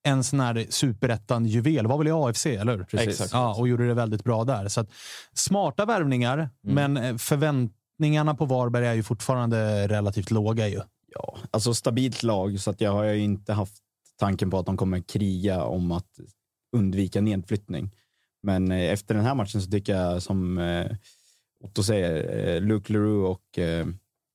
en 0.04 0.24
sån 0.24 0.40
här 0.40 0.66
superettan-juvel. 0.70 1.88
var 1.88 1.98
väl 1.98 2.08
i 2.08 2.12
AFC, 2.12 2.46
eller 2.46 2.78
hur? 2.78 2.84
Precis. 2.84 3.08
Exakt. 3.08 3.34
Ja, 3.34 3.56
och 3.56 3.68
gjorde 3.68 3.88
det 3.88 3.94
väldigt 3.94 4.24
bra 4.24 4.44
där. 4.44 4.68
Så 4.68 4.82
att, 4.82 4.90
smarta 5.34 5.86
värvningar, 5.86 6.50
men 6.64 6.98
eh, 6.98 7.18
förväntningarna 7.18 8.36
på 8.36 8.46
Varberg 8.46 8.88
är 8.88 8.94
ju 8.94 9.04
fortfarande 9.04 9.88
relativt 9.88 10.32
låga. 10.32 10.68
ju. 10.68 10.82
Ja, 11.14 11.38
alltså 11.52 11.74
stabilt 11.74 12.24
lag, 12.24 12.60
så 12.60 12.70
att 12.70 12.82
jag 12.82 12.92
har 12.92 13.04
ju 13.04 13.20
inte 13.20 13.54
haft 13.54 13.78
tanken 14.20 14.50
på 14.50 14.60
att 14.60 14.66
de 14.66 14.78
kommer 14.78 15.00
kriga 15.00 15.64
om 15.64 15.92
att 15.92 16.20
undvika 16.76 17.22
nedflyttning. 17.22 17.92
Men 18.44 18.72
eh, 18.72 18.92
efter 18.92 19.16
den 19.16 19.24
här 19.24 19.36
matchen 19.36 19.62
så 19.62 19.72
tycker 19.72 19.96
jag, 19.96 20.22
som 20.22 20.58
eh, 20.58 20.92
Otto 21.64 21.84
säger, 21.84 22.38
eh, 22.48 22.62
Luke 22.62 22.94
Leroux 22.94 23.30
och 23.30 23.60
eh, 23.60 23.88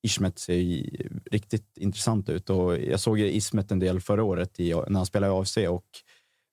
Ismet 0.03 0.39
ser 0.39 0.55
ju 0.55 1.09
riktigt 1.31 1.79
intressant 1.79 2.29
ut. 2.29 2.51
Och 2.51 2.79
jag 2.79 3.01
såg 3.01 3.21
Ismet 3.21 3.71
en 3.71 3.79
del 3.79 4.01
förra 4.01 4.25
året 4.25 4.61
i, 4.61 4.75
när 4.75 4.95
han 4.95 5.07
spelade 5.07 5.33
i 5.33 5.37
AFC 5.37 5.57
och 5.57 5.87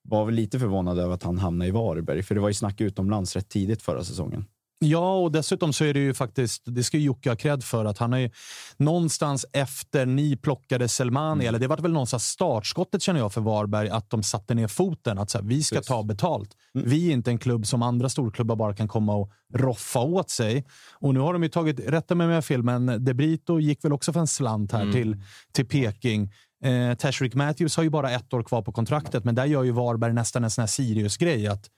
var 0.04 0.26
väl 0.26 0.36
lite 0.36 0.60
förvånad 0.60 1.00
över 1.00 1.14
att 1.14 1.24
han 1.24 1.38
hamnade 1.38 1.70
i 1.70 1.72
Varberg, 1.72 2.24
för 2.24 2.36
det 2.36 2.42
var 2.42 2.50
ju 2.50 2.54
snack 2.54 2.82
utomlands 2.82 3.36
rätt 3.36 3.50
tidigt 3.50 3.82
förra 3.82 4.04
säsongen. 4.04 4.46
Ja, 4.84 5.16
och 5.16 5.32
dessutom 5.32 5.74
så 5.74 5.84
är 5.86 5.94
det 5.94 6.00
ju 6.00 6.14
faktiskt, 6.14 6.64
det 6.66 6.84
ska 6.84 6.98
ju 6.98 7.04
Jocke 7.04 7.30
ha 7.30 7.36
cred 7.36 7.64
för, 7.64 7.86
att 7.86 7.98
han 7.98 8.14
är 8.14 8.18
ju 8.18 8.30
någonstans 8.78 9.46
efter 9.54 10.06
ni 10.06 10.36
plockade 10.36 10.88
Selmani, 10.88 11.46
eller 11.46 11.60
det 11.60 11.68
var 11.68 11.78
väl 11.78 11.92
någonstans 11.92 12.26
startskottet 12.26 13.02
känner 13.02 13.20
jag 13.20 13.34
för 13.34 13.42
Varberg, 13.42 13.90
att 13.90 14.10
de 14.10 14.24
satte 14.24 14.56
ner 14.56 14.68
foten. 14.68 15.18
Att 15.18 15.30
så 15.30 15.38
här, 15.38 15.46
vi 15.46 15.64
ska 15.64 15.76
Precis. 15.76 15.88
ta 15.88 16.04
betalt. 16.04 16.50
Vi 16.74 17.10
är 17.10 17.14
inte 17.14 17.32
en 17.32 17.38
klubb 17.38 17.68
som 17.68 17.82
andra 17.82 18.10
storklubbar 18.10 18.56
bara 18.56 18.76
kan 18.76 18.88
komma 18.88 19.16
och 19.16 19.32
roffa 19.54 20.00
åt 20.00 20.30
sig. 20.30 20.66
Och 20.94 21.14
nu 21.14 21.20
har 21.20 21.34
de 21.34 21.44
ju 21.44 21.50
tagit, 21.50 21.80
rätta 21.80 22.16
mig 22.16 22.26
om 22.26 22.30
jag 22.30 22.38
har 22.38 22.42
fel, 22.42 22.64
men 22.64 23.06
De 23.06 23.14
Brito 23.14 23.60
gick 23.60 23.86
väl 23.86 23.94
också 23.94 24.14
för 24.14 24.20
en 24.20 24.28
slant 24.28 24.72
här 24.72 24.92
till, 24.92 25.18
till 25.52 25.66
Peking. 25.66 26.32
Eh, 26.64 26.96
Tashrik 26.96 27.36
Matthews 27.36 27.76
har 27.78 27.84
ju 27.84 27.90
bara 27.90 28.12
ett 28.12 28.34
år 28.34 28.44
kvar 28.44 28.62
på 28.62 28.72
kontraktet, 28.72 29.24
men 29.24 29.36
där 29.36 29.46
gör 29.46 29.64
ju 29.64 29.72
Varberg 29.72 30.14
nästan 30.14 30.44
en 30.44 30.52
sån 30.52 30.62
här 30.62 30.68
Sirius-grej. 30.68 31.48
att 31.48 31.70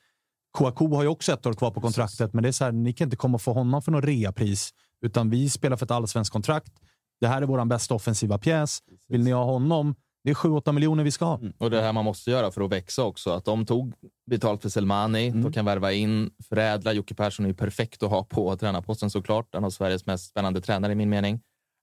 Kouakou 0.55 0.95
har 0.95 1.03
ju 1.03 1.09
också 1.09 1.33
ett 1.33 1.45
år 1.45 1.53
kvar 1.53 1.71
på 1.71 1.81
kontraktet, 1.81 2.33
men 2.33 2.43
det 2.43 2.49
är 2.49 2.51
så 2.51 2.63
här, 2.63 2.71
ni 2.71 2.93
kan 2.93 3.05
inte 3.05 3.17
komma 3.17 3.35
och 3.35 3.41
få 3.41 3.53
honom 3.53 3.81
för 3.81 3.91
något 3.91 4.05
reapris, 4.05 4.69
utan 5.05 5.29
vi 5.29 5.49
spelar 5.49 5.77
för 5.77 5.85
ett 5.85 5.91
allsvenskt 5.91 6.33
kontrakt. 6.33 6.73
Det 7.21 7.27
här 7.27 7.41
är 7.41 7.45
vår 7.45 7.65
bästa 7.65 7.93
offensiva 7.93 8.37
pjäs. 8.37 8.79
Vill 9.07 9.23
ni 9.23 9.31
ha 9.31 9.43
honom? 9.43 9.95
Det 10.23 10.29
är 10.29 10.35
7-8 10.35 10.71
miljoner 10.71 11.03
vi 11.03 11.11
ska 11.11 11.25
ha. 11.25 11.39
Och 11.57 11.69
det 11.69 11.81
här 11.81 11.93
man 11.93 12.05
måste 12.05 12.31
göra 12.31 12.51
för 12.51 12.61
att 12.61 12.71
växa 12.71 13.03
också. 13.03 13.29
Att 13.29 13.45
de 13.45 13.65
tog 13.65 13.93
betalt 14.29 14.61
för 14.61 14.69
Selmani, 14.69 15.31
de 15.43 15.53
kan 15.53 15.65
värva 15.65 15.91
in, 15.91 16.31
förädla. 16.49 16.93
Jocke 16.93 17.15
Persson 17.15 17.45
är 17.45 17.49
ju 17.49 17.55
perfekt 17.55 18.03
att 18.03 18.09
ha 18.09 18.23
på 18.23 18.55
tränarposten 18.57 19.09
såklart. 19.09 19.55
En 19.55 19.63
av 19.63 19.69
Sveriges 19.69 20.05
mest 20.05 20.29
spännande 20.29 20.61
tränare 20.61 20.91
i 20.91 20.95
min 20.95 21.09
mening. 21.09 21.41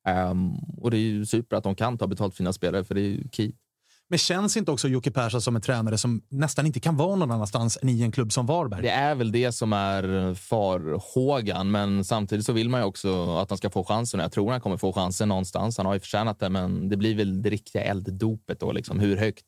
Ehm, 0.08 0.50
och 0.78 0.90
det 0.90 0.96
är 0.96 1.00
ju 1.00 1.26
super 1.26 1.56
att 1.56 1.64
de 1.64 1.74
kan 1.74 1.98
ta 1.98 2.06
betalt 2.06 2.34
för 2.34 2.36
sina 2.36 2.52
spelare, 2.52 2.84
för 2.84 2.94
det 2.94 3.00
är 3.00 3.08
ju 3.08 3.28
key. 3.32 3.52
Men 4.12 4.18
känns 4.18 4.56
inte 4.56 4.70
också 4.70 4.88
Jocke 4.88 5.10
Persson 5.10 5.42
som 5.42 5.56
en 5.56 5.62
tränare 5.62 5.98
som 5.98 6.22
nästan 6.28 6.66
inte 6.66 6.80
kan 6.80 6.96
vara 6.96 7.16
någon 7.16 7.30
annanstans 7.30 7.78
än 7.82 7.88
i 7.88 8.02
en 8.02 8.12
klubb 8.12 8.32
som 8.32 8.46
Varberg? 8.46 8.82
Det 8.82 8.90
är 8.90 9.14
väl 9.14 9.32
det 9.32 9.52
som 9.52 9.72
är 9.72 10.34
farhågan, 10.34 11.70
men 11.70 12.04
samtidigt 12.04 12.46
så 12.46 12.52
vill 12.52 12.68
man 12.68 12.80
ju 12.80 12.86
också 12.86 13.36
att 13.36 13.50
han 13.50 13.58
ska 13.58 13.70
få 13.70 13.84
chansen. 13.84 14.20
Jag 14.20 14.32
tror 14.32 14.50
han 14.50 14.60
kommer 14.60 14.76
få 14.76 14.92
chansen 14.92 15.28
någonstans. 15.28 15.76
Han 15.76 15.86
har 15.86 15.94
ju 15.94 16.00
förtjänat 16.00 16.40
det, 16.40 16.48
men 16.48 16.88
det 16.88 16.96
blir 16.96 17.14
väl 17.14 17.42
det 17.42 17.50
riktiga 17.50 17.82
elddopet 17.82 18.60
då, 18.60 18.72
liksom 18.72 19.00
hur 19.00 19.16
högt 19.16 19.44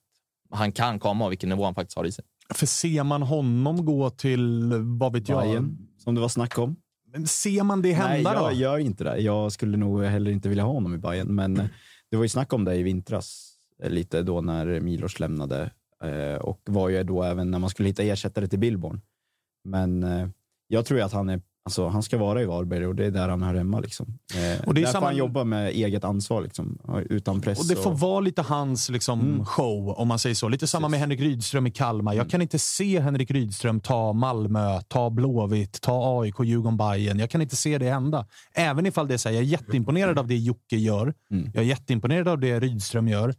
han 0.50 0.72
kan 0.72 0.98
komma 0.98 1.24
och 1.24 1.30
vilken 1.30 1.48
nivå 1.48 1.64
han 1.64 1.74
faktiskt 1.74 1.96
har 1.96 2.04
i 2.04 2.12
sig. 2.12 2.24
För 2.54 2.66
ser 2.66 3.02
man 3.02 3.22
honom 3.22 3.84
gå 3.84 4.10
till, 4.10 4.72
vad 4.98 5.12
vet 5.12 5.28
jag? 5.28 5.42
Bayern, 5.42 5.78
som 5.98 6.14
det 6.14 6.20
var 6.20 6.28
snack 6.28 6.58
om. 6.58 6.76
Men 7.12 7.26
Ser 7.26 7.62
man 7.62 7.82
det 7.82 7.92
hända 7.92 8.30
Nej, 8.30 8.40
då? 8.40 8.44
jag 8.44 8.54
gör 8.54 8.78
inte 8.78 9.04
det. 9.04 9.18
Jag 9.18 9.52
skulle 9.52 9.76
nog 9.76 10.04
heller 10.04 10.30
inte 10.30 10.48
vilja 10.48 10.64
ha 10.64 10.72
honom 10.72 10.94
i 10.94 10.98
Bayern, 10.98 11.34
men 11.34 11.54
det 12.10 12.16
var 12.16 12.22
ju 12.22 12.28
snack 12.28 12.52
om 12.52 12.64
det 12.64 12.74
i 12.74 12.82
vintras. 12.82 13.53
Eh, 13.82 13.90
lite 13.90 14.22
då 14.22 14.40
när 14.40 14.80
Milos 14.80 15.20
lämnade 15.20 15.70
eh, 16.04 16.40
och 16.40 16.60
var 16.64 16.88
ju 16.88 17.02
då 17.02 17.22
även 17.22 17.50
när 17.50 17.58
man 17.58 17.70
skulle 17.70 17.88
hitta 17.88 18.02
ersättare 18.02 18.46
till 18.48 18.58
Billborn. 18.58 19.00
Men 19.64 20.02
eh, 20.02 20.28
jag 20.68 20.86
tror 20.86 20.98
ju 21.00 21.04
att 21.06 21.12
han 21.12 21.28
är 21.28 21.40
Alltså, 21.66 21.88
han 21.88 22.02
ska 22.02 22.18
vara 22.18 22.42
i 22.42 22.44
Varberg 22.44 22.86
och 22.86 22.94
det 22.94 23.04
är 23.06 23.10
där 23.10 23.28
han 23.28 23.42
hör 23.42 23.54
hemma. 23.54 23.80
Liksom. 23.80 24.06
Eh, 24.34 24.66
Och 24.68 24.74
det 24.74 24.80
är 24.80 24.84
där 24.84 24.92
samma- 24.92 25.00
får 25.00 25.06
han 25.06 25.16
jobba 25.16 25.44
med 25.44 25.68
eget 25.70 26.04
ansvar, 26.04 26.42
liksom, 26.42 26.78
utan 27.10 27.40
press. 27.40 27.58
Och 27.60 27.66
det 27.66 27.76
får 27.76 27.94
vara 27.94 28.20
lite 28.20 28.42
hans 28.42 28.90
liksom, 28.90 29.20
Mm. 29.20 29.44
show, 29.44 29.88
om 29.88 30.08
man 30.08 30.18
säger 30.18 30.34
så. 30.34 30.48
Lite 30.48 30.66
samma 30.66 30.88
med 30.88 31.00
Henrik 31.00 31.20
Rydström 31.20 31.66
i 31.66 31.70
Kalmar. 31.70 32.12
Mm. 32.12 32.18
Jag 32.22 32.30
kan 32.30 32.42
inte 32.42 32.58
se 32.58 33.00
Henrik 33.00 33.30
Rydström 33.30 33.80
ta 33.80 34.12
Malmö, 34.12 34.80
ta 34.88 35.10
Blåvitt, 35.10 35.80
ta 35.80 36.20
AIK, 36.22 36.34
Djurgården, 36.44 36.76
Bayern. 36.76 37.18
Jag 37.18 37.30
kan 37.30 37.42
inte 37.42 37.56
se 37.56 37.78
det 37.78 37.90
hända. 37.90 38.26
Även 38.54 38.86
ifall 38.86 39.08
det 39.08 39.14
är 39.14 39.18
så 39.18 39.28
här, 39.28 39.36
jag 39.36 39.42
är 39.44 39.48
jätteimponerad 39.48 40.18
av 40.18 40.26
det 40.26 40.36
Jocke 40.36 40.76
gör. 40.76 41.14
Mm. 41.30 41.50
Jag 41.54 41.62
är 41.64 41.68
jätteimponerad 41.68 42.28
av 42.28 42.38
det 42.38 42.60
Rydström 42.60 43.08
gör. 43.08 43.34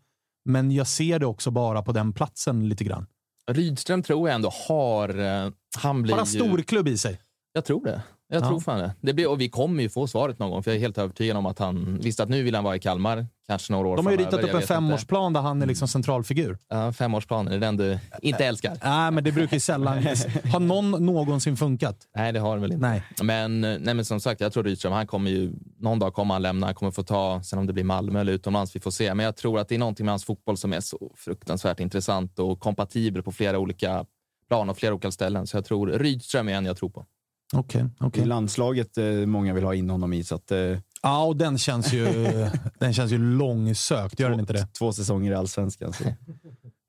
Men 0.45 0.71
jag 0.71 0.87
ser 0.87 1.19
det 1.19 1.25
också 1.25 1.51
bara 1.51 1.81
på 1.81 1.91
den 1.91 2.13
platsen 2.13 2.69
lite 2.69 2.83
grann. 2.83 3.05
Rydström 3.51 4.03
tror 4.03 4.29
jag 4.29 4.35
ändå 4.35 4.51
har... 4.67 5.09
eh, 5.45 5.51
Han 5.77 6.01
blir 6.03 6.13
Har 6.13 6.17
han 6.19 6.27
storklubb 6.27 6.87
i 6.87 6.97
sig? 6.97 7.19
Jag 7.53 7.65
tror 7.65 7.85
det. 7.85 8.01
Jag 8.27 8.41
Ja. 8.43 8.47
tror 8.47 8.59
fan 8.59 8.79
det. 8.79 8.93
det 9.01 9.13
blir, 9.13 9.29
och 9.29 9.41
vi 9.41 9.49
kommer 9.49 9.83
ju 9.83 9.89
få 9.89 10.07
svaret 10.07 10.39
någon 10.39 10.51
gång, 10.51 10.63
för 10.63 10.71
jag 10.71 10.75
är 10.75 10.79
helt 10.79 10.97
övertygad 10.97 11.37
om 11.37 11.45
att 11.45 11.59
han 11.59 11.99
visste 12.01 12.23
att 12.23 12.29
nu 12.29 12.43
vill 12.43 12.55
han 12.55 12.63
vara 12.63 12.75
i 12.75 12.79
Kalmar. 12.79 13.27
Kanske 13.47 13.73
några 13.73 13.87
år 13.87 13.97
De 13.97 14.05
har 14.05 14.13
ju 14.13 14.17
ritat 14.17 14.33
upp 14.33 14.39
en 14.39 14.45
vet 14.45 14.55
inte. 14.55 14.67
femårsplan 14.67 15.33
där 15.33 15.41
han 15.41 15.61
är 15.61 15.65
liksom 15.65 15.87
centralfigur. 15.87 16.57
Ja, 16.69 16.93
femårsplanen 16.93 17.53
är 17.53 17.57
den 17.59 17.77
du 17.77 17.99
inte 18.21 18.45
älskar. 18.45 18.77
Nej, 18.83 19.11
men 19.11 19.23
det 19.23 19.31
brukar 19.31 19.53
ju 19.55 19.59
sällan... 19.59 20.03
Har 20.51 20.59
någon 20.59 20.91
någonsin 21.05 21.57
funkat? 21.57 21.97
Nej, 22.15 22.33
det 22.33 22.39
har 22.39 22.55
det 22.55 22.61
väl 22.61 22.71
inte. 22.71 22.87
Nej. 22.87 23.03
Men, 23.23 23.61
nej, 23.61 23.79
men 23.93 24.05
som 24.05 24.19
sagt, 24.19 24.41
jag 24.41 24.53
tror 24.53 24.63
Rydström, 24.63 24.93
han 24.93 25.07
kommer 25.07 25.31
ju, 25.31 25.51
någon 25.85 25.99
dag 25.99 26.13
kommer 26.13 26.33
han 26.33 26.41
lämna, 26.41 26.65
han 26.67 26.75
kommer 26.75 26.91
få 26.91 27.03
ta, 27.03 27.43
sen 27.43 27.59
om 27.59 27.67
det 27.67 27.73
blir 27.73 27.83
Malmö 27.83 28.19
eller 28.21 28.33
utomlands, 28.33 28.75
vi 28.75 28.79
får 28.79 28.91
se. 28.91 29.13
Men 29.13 29.25
jag 29.25 29.35
tror 29.35 29.59
att 29.59 29.67
det 29.69 29.75
är 29.75 29.79
någonting 29.79 30.05
med 30.05 30.13
hans 30.13 30.25
fotboll 30.25 30.57
som 30.57 30.73
är 30.73 30.79
så 30.79 31.11
fruktansvärt 31.15 31.79
intressant 31.79 32.39
och 32.39 32.59
kompatibel 32.59 33.23
på 33.23 33.31
flera 33.31 33.59
olika 33.59 34.05
plan 34.47 34.69
och 34.69 34.77
flera 34.77 34.93
olika 34.93 35.11
ställen. 35.11 35.47
Så 35.47 35.57
jag 35.57 35.65
tror 35.65 35.87
Rydström 35.87 36.49
är 36.49 36.53
en 36.53 36.65
jag 36.65 36.77
tror 36.77 36.89
på. 36.89 37.05
Okej, 37.53 37.85
okej. 37.99 38.23
I 38.23 38.25
landslaget, 38.25 38.97
eh, 38.97 39.05
många 39.05 39.53
vill 39.53 39.63
ha 39.63 39.75
in 39.75 39.89
honom 39.89 40.13
i, 40.13 40.23
så 40.23 40.35
att, 40.35 40.51
eh, 40.51 40.77
Ja, 41.01 41.23
och 41.23 41.37
den 41.37 41.57
känns 41.57 41.93
ju, 41.93 42.05
den 42.79 42.93
känns 42.93 43.11
ju 43.11 43.17
långsökt. 43.17 44.19
Gör 44.19 44.29
den 44.29 44.39
inte 44.39 44.53
det? 44.53 44.67
två 44.79 44.93
säsonger 44.93 45.31
i 45.31 45.35
allsvenskan. 45.35 45.93
Så. 45.93 46.03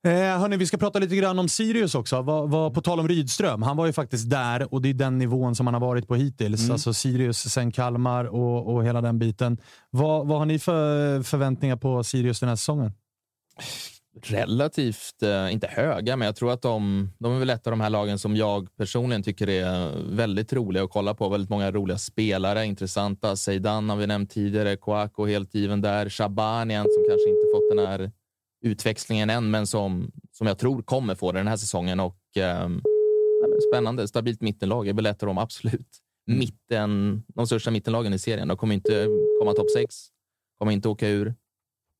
Eh, 0.05 0.11
hörni, 0.11 0.57
vi 0.57 0.65
ska 0.65 0.77
prata 0.77 0.99
lite 0.99 1.15
grann 1.15 1.39
om 1.39 1.49
Sirius 1.49 1.95
också. 1.95 2.21
Vad, 2.21 2.49
vad, 2.49 2.73
på 2.73 2.81
tal 2.81 2.99
om 2.99 3.07
Rydström. 3.07 3.61
Han 3.61 3.77
var 3.77 3.85
ju 3.85 3.93
faktiskt 3.93 4.29
där 4.29 4.73
och 4.73 4.81
det 4.81 4.89
är 4.89 4.93
den 4.93 5.17
nivån 5.17 5.55
som 5.55 5.67
han 5.67 5.73
har 5.73 5.81
varit 5.81 6.07
på 6.07 6.15
hittills. 6.15 6.61
Mm. 6.61 6.71
Alltså 6.71 6.93
Sirius, 6.93 7.53
sen 7.53 7.71
Kalmar 7.71 8.25
och, 8.25 8.75
och 8.75 8.85
hela 8.85 9.01
den 9.01 9.19
biten. 9.19 9.57
Vad, 9.89 10.27
vad 10.27 10.37
har 10.39 10.45
ni 10.45 10.59
för 10.59 11.23
förväntningar 11.23 11.75
på 11.75 12.03
Sirius 12.03 12.39
den 12.39 12.49
här 12.49 12.55
säsongen? 12.55 12.91
relativt, 14.23 15.23
eh, 15.23 15.53
inte 15.53 15.67
höga, 15.67 16.15
men 16.15 16.25
jag 16.25 16.35
tror 16.35 16.51
att 16.51 16.61
de, 16.61 17.09
de 17.19 17.35
är 17.35 17.39
väl 17.39 17.49
ett 17.49 17.67
av 17.67 17.71
de 17.71 17.81
här 17.81 17.89
lagen 17.89 18.19
som 18.19 18.35
jag 18.35 18.77
personligen 18.77 19.23
tycker 19.23 19.49
är 19.49 19.91
väldigt 20.15 20.53
roliga 20.53 20.83
att 20.83 20.89
kolla 20.89 21.13
på. 21.13 21.29
Väldigt 21.29 21.49
många 21.49 21.71
roliga 21.71 21.97
spelare, 21.97 22.65
intressanta. 22.65 23.35
Zeidan 23.35 23.89
har 23.89 23.97
vi 23.97 24.07
nämnt 24.07 24.31
tidigare, 24.31 24.75
Kouakou 24.75 25.27
helt 25.27 25.55
given 25.55 25.81
där. 25.81 26.09
Shabani 26.09 26.73
en 26.73 26.83
som 26.83 27.05
kanske 27.09 27.29
inte 27.29 27.47
fått 27.53 27.77
den 27.77 27.87
här 27.87 28.11
utväxlingen 28.61 29.29
än, 29.29 29.51
men 29.51 29.67
som, 29.67 30.11
som 30.31 30.47
jag 30.47 30.57
tror 30.57 30.81
kommer 30.81 31.15
få 31.15 31.31
det 31.31 31.39
den 31.39 31.47
här 31.47 31.57
säsongen. 31.57 31.99
Och, 31.99 32.37
eh, 32.37 32.69
spännande, 33.71 34.07
stabilt 34.07 34.41
mittenlag 34.41 34.87
är 34.87 34.93
väl 34.93 35.05
ett 35.05 35.23
av 35.23 35.27
de 35.27 35.37
absolut 35.37 35.87
mitten, 36.27 37.23
de 37.27 37.47
största 37.47 37.71
mittenlagen 37.71 38.13
i 38.13 38.19
serien. 38.19 38.47
De 38.47 38.57
kommer 38.57 38.75
inte 38.75 39.07
komma 39.39 39.53
topp 39.53 39.71
sex, 39.77 39.95
kommer 40.59 40.71
inte 40.71 40.89
åka 40.89 41.07
ur. 41.09 41.35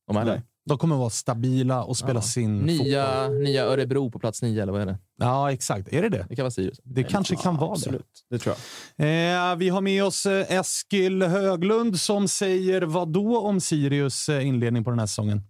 De 0.08 0.18
är 0.18 0.26
där. 0.26 0.42
De 0.66 0.78
kommer 0.78 0.96
vara 0.96 1.10
stabila 1.10 1.84
och 1.84 1.98
spela 1.98 2.14
Ja. 2.14 2.22
sin 2.22 2.60
Nya, 2.60 3.22
fotboll. 3.26 3.40
nya 3.44 3.66
Örebro 3.66 4.12
på 4.12 4.20
plats 4.20 4.42
nio, 4.42 4.62
eller 4.62 4.72
vad 4.74 4.82
är 4.82 4.86
det? 4.86 4.98
Ja, 5.18 5.52
exakt. 5.52 5.94
Är 5.94 6.02
det 6.02 6.10
det? 6.10 6.26
Det 6.30 6.36
kan 6.36 6.44
vara 6.44 6.52
Sirius. 6.52 6.80
Det 6.84 7.04
kanske 7.04 7.36
kan 7.36 7.58
vara 7.58 7.72
Absolut, 7.72 8.26
det 8.30 8.40
tror 8.40 8.56
jag. 8.56 9.08
det. 9.08 9.52
Eh, 9.52 9.56
vi 9.56 9.70
har 9.70 9.82
med 9.82 10.04
oss 10.04 10.26
eh, 10.26 10.52
Eskil 10.52 11.24
Höglund 11.24 12.00
som 12.00 12.28
säger 12.28 12.82
vad 12.82 13.08
då 13.14 13.38
om 13.40 13.62
Sirius 13.62 14.30
eh, 14.30 14.48
inledning 14.48 14.84
på 14.84 14.90
den 14.90 15.00
här 15.00 15.06
säsongen? 15.06 15.42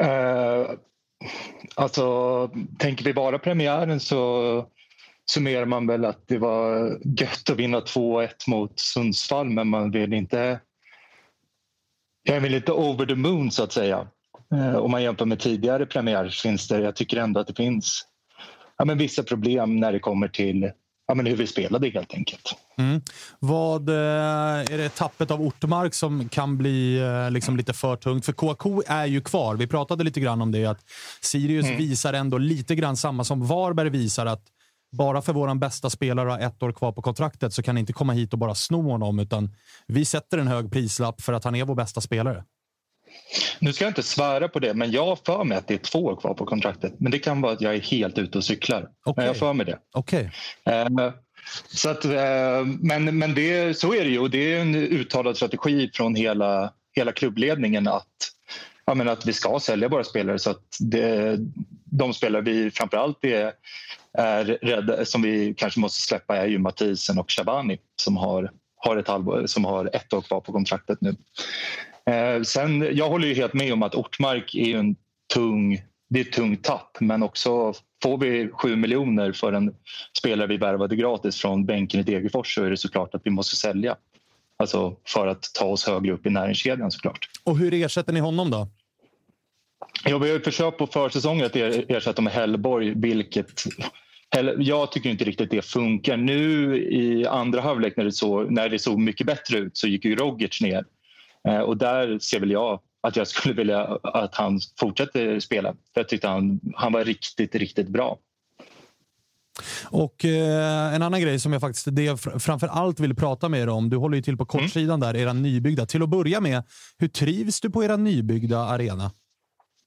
Eh, 0.00 0.70
alltså, 1.74 2.50
tänker 2.78 3.04
vi 3.04 3.14
bara 3.14 3.38
premiären 3.38 4.00
så 4.00 4.66
summerar 5.30 5.66
man 5.66 5.86
väl 5.86 6.04
att 6.04 6.28
det 6.28 6.38
var 6.38 6.98
gött 7.20 7.50
att 7.50 7.56
vinna 7.56 7.80
2-1 7.80 8.28
mot 8.46 8.80
Sundsvall 8.80 9.50
men 9.50 9.68
man 9.68 9.90
vill 9.90 10.12
inte... 10.12 10.60
Jag 12.22 12.40
vill 12.40 12.54
inte 12.54 12.72
over 12.72 13.06
the 13.06 13.14
moon 13.14 13.50
så 13.50 13.62
att 13.62 13.72
säga. 13.72 14.08
Eh, 14.54 14.76
om 14.76 14.90
man 14.90 15.02
jämför 15.02 15.24
med 15.24 15.40
tidigare 15.40 15.86
premiärvinster. 15.86 16.80
Jag 16.80 16.96
tycker 16.96 17.16
ändå 17.16 17.40
att 17.40 17.46
det 17.46 17.56
finns 17.56 18.06
ja, 18.78 18.84
men 18.84 18.98
vissa 18.98 19.22
problem 19.22 19.76
när 19.76 19.92
det 19.92 19.98
kommer 19.98 20.28
till 20.28 20.72
ja, 21.06 21.14
men 21.14 21.26
hur 21.26 21.36
vi 21.36 21.46
spelade 21.46 21.88
helt 21.90 22.14
enkelt. 22.14 22.54
Mm. 22.78 23.00
Vad 23.38 23.88
eh, 23.88 23.94
Är 24.74 24.78
det 24.78 24.88
tappet 24.88 25.30
av 25.30 25.42
Ortmark 25.42 25.94
som 25.94 26.28
kan 26.28 26.58
bli 26.58 26.98
eh, 26.98 27.30
liksom 27.30 27.56
lite 27.56 27.72
för 27.72 27.96
tungt? 27.96 28.24
För 28.26 28.32
KK 28.32 28.82
är 28.86 29.06
ju 29.06 29.20
kvar. 29.20 29.54
Vi 29.56 29.66
pratade 29.66 30.04
lite 30.04 30.20
grann 30.20 30.42
om 30.42 30.52
det. 30.52 30.66
att 30.66 30.80
Sirius 31.20 31.66
Mm. 31.66 31.78
visar 31.78 32.12
ändå 32.12 32.38
lite 32.38 32.74
grann 32.74 32.96
samma 32.96 33.24
som 33.24 33.46
Varberg 33.46 33.90
visar. 33.90 34.26
att 34.26 34.42
bara 34.92 35.22
för 35.22 35.32
vår 35.32 35.54
bästa 35.54 35.90
spelare 35.90 36.30
har 36.30 36.38
ett 36.38 36.62
år 36.62 36.72
kvar 36.72 36.92
på 36.92 37.02
kontraktet 37.02 37.52
så 37.52 37.62
kan 37.62 37.74
ni 37.74 37.80
inte 37.80 37.92
komma 37.92 38.12
hit 38.12 38.32
och 38.32 38.38
bara 38.38 38.54
sno 38.54 38.90
honom. 38.90 39.18
Utan 39.18 39.50
vi 39.86 40.04
sätter 40.04 40.38
en 40.38 40.48
hög 40.48 40.72
prislapp 40.72 41.20
för 41.20 41.32
att 41.32 41.44
han 41.44 41.54
är 41.54 41.64
vår 41.64 41.74
bästa 41.74 42.00
spelare. 42.00 42.44
Nu 43.58 43.72
ska 43.72 43.84
jag 43.84 43.90
inte 43.90 44.02
svära 44.02 44.48
på 44.48 44.58
det, 44.58 44.74
men 44.74 44.90
jag 44.90 45.06
har 45.06 45.18
för 45.26 45.44
mig 45.44 45.58
att 45.58 45.68
det 45.68 45.74
är 45.74 45.78
två 45.78 46.04
år 46.04 46.16
kvar 46.16 46.34
på 46.34 46.46
kontraktet. 46.46 46.92
Men 46.98 47.12
det 47.12 47.18
kan 47.18 47.40
vara 47.40 47.52
att 47.52 47.60
jag 47.60 47.74
är 47.74 47.80
helt 47.80 48.18
ute 48.18 48.38
och 48.38 48.44
cyklar. 48.44 48.88
Men 49.16 49.24
jag 49.24 49.26
har 49.26 49.34
för 49.34 49.52
mig 49.52 49.66
det. 49.66 49.78
Okej. 49.92 50.30
Eh, 50.64 50.88
så 51.68 51.90
att, 51.90 52.04
eh, 52.04 52.64
men 52.80 53.18
men 53.18 53.34
det, 53.34 53.78
så 53.78 53.94
är 53.94 54.04
det 54.04 54.10
ju. 54.10 54.18
Och 54.18 54.30
det 54.30 54.54
är 54.54 54.60
en 54.60 54.74
uttalad 54.74 55.36
strategi 55.36 55.90
från 55.94 56.14
hela, 56.14 56.72
hela 56.92 57.12
klubbledningen 57.12 57.88
att, 57.88 58.08
ja, 58.84 58.94
men 58.94 59.08
att 59.08 59.26
vi 59.26 59.32
ska 59.32 59.60
sälja 59.60 59.88
våra 59.88 60.04
spelare. 60.04 60.38
Så 60.38 60.50
att 60.50 60.76
det, 60.80 61.36
de 61.84 62.14
spelare 62.14 62.42
vi 62.42 62.70
framförallt 62.70 63.24
är, 63.24 63.52
är 64.18 64.44
rädda, 64.44 65.04
som 65.04 65.22
vi 65.22 65.54
kanske 65.56 65.80
måste 65.80 66.02
släppa 66.02 66.36
är 66.36 66.46
ju 66.46 66.58
Mathisen 66.58 67.18
och 67.18 67.30
Shabani 67.30 67.78
som 67.96 68.16
har, 68.16 68.50
har, 68.76 68.96
ett 68.96 69.08
halvår, 69.08 69.46
som 69.46 69.64
har 69.64 69.90
ett 69.92 70.12
år 70.12 70.22
kvar 70.22 70.40
på 70.40 70.52
kontraktet 70.52 70.98
nu. 71.00 71.16
Eh, 72.10 72.42
sen, 72.42 72.96
jag 72.96 73.08
håller 73.08 73.28
ju 73.28 73.34
helt 73.34 73.54
med 73.54 73.72
om 73.72 73.82
att 73.82 73.94
Ortmark 73.94 74.54
är 74.54 74.78
en 74.78 74.96
tung, 75.34 75.82
det 76.08 76.20
är 76.20 76.24
ett 76.24 76.32
tungt 76.32 76.64
tapp 76.64 76.96
men 77.00 77.22
också 77.22 77.72
får 78.02 78.18
vi 78.18 78.50
7 78.52 78.76
miljoner 78.76 79.32
för 79.32 79.52
en 79.52 79.74
spelare 80.18 80.46
vi 80.46 80.56
värvade 80.56 80.96
gratis 80.96 81.40
från 81.40 81.66
bänken 81.66 82.00
i 82.00 82.02
Degerfors 82.02 82.54
så 82.54 82.64
är 82.64 82.70
det 82.70 82.76
såklart 82.76 83.14
att 83.14 83.22
vi 83.24 83.30
måste 83.30 83.56
sälja. 83.56 83.96
Alltså 84.56 84.96
för 85.06 85.26
att 85.26 85.50
ta 85.54 85.64
oss 85.64 85.86
högre 85.86 86.12
upp 86.12 86.26
i 86.26 86.30
näringskedjan 86.30 86.90
såklart. 86.90 87.28
Och 87.44 87.58
hur 87.58 87.74
ersätter 87.74 88.12
ni 88.12 88.20
honom 88.20 88.50
då? 88.50 88.68
Ja, 90.04 90.18
vi 90.18 90.28
har 90.28 90.36
ju 90.36 90.42
försökt 90.42 90.78
på 90.78 90.86
försäsongen 90.86 91.46
att 91.46 91.56
er- 91.56 91.84
ersätta 91.88 92.22
med 92.22 92.32
Hellborg, 92.32 92.94
vilket 92.96 93.64
jag 94.58 94.92
tycker 94.92 95.10
inte 95.10 95.24
riktigt 95.24 95.50
det 95.50 95.62
funkar. 95.62 96.16
Nu 96.16 96.76
i 96.78 97.26
andra 97.26 97.60
halvlek 97.60 97.96
när 97.96 98.04
det, 98.04 98.12
så, 98.12 98.42
när 98.42 98.68
det 98.68 98.78
såg 98.78 98.98
mycket 98.98 99.26
bättre 99.26 99.58
ut 99.58 99.76
så 99.76 99.88
gick 99.88 100.04
ju 100.04 100.16
Rogic 100.16 100.60
ner. 100.60 100.84
Eh, 101.48 101.58
och 101.58 101.76
där 101.76 102.18
ser 102.18 102.40
väl 102.40 102.50
jag 102.50 102.80
att 103.02 103.16
jag 103.16 103.28
skulle 103.28 103.54
vilja 103.54 103.98
att 104.02 104.34
han 104.34 104.60
fortsätter 104.80 105.40
spela. 105.40 105.72
För 105.72 106.00
jag 106.00 106.08
tyckte 106.08 106.28
han, 106.28 106.60
han 106.74 106.92
var 106.92 107.04
riktigt, 107.04 107.54
riktigt 107.54 107.88
bra. 107.88 108.18
Och 109.84 110.24
eh, 110.24 110.94
En 110.94 111.02
annan 111.02 111.20
grej 111.20 111.38
som 111.38 111.52
jag 111.52 111.60
faktiskt 111.60 111.86
det 111.90 112.02
jag 112.02 112.16
fr- 112.18 112.38
framför 112.38 112.66
allt 112.66 113.00
vill 113.00 113.14
prata 113.14 113.48
med 113.48 113.60
er 113.60 113.68
om. 113.68 113.90
Du 113.90 113.96
håller 113.96 114.16
ju 114.16 114.22
till 114.22 114.36
på 114.36 114.44
kortsidan 114.46 115.00
där, 115.00 115.16
era 115.16 115.32
nybyggda. 115.32 115.86
Till 115.86 116.02
att 116.02 116.08
börja 116.08 116.40
med, 116.40 116.62
hur 116.98 117.08
trivs 117.08 117.60
du 117.60 117.70
på 117.70 117.84
era 117.84 117.96
nybyggda 117.96 118.58
arena? 118.58 119.10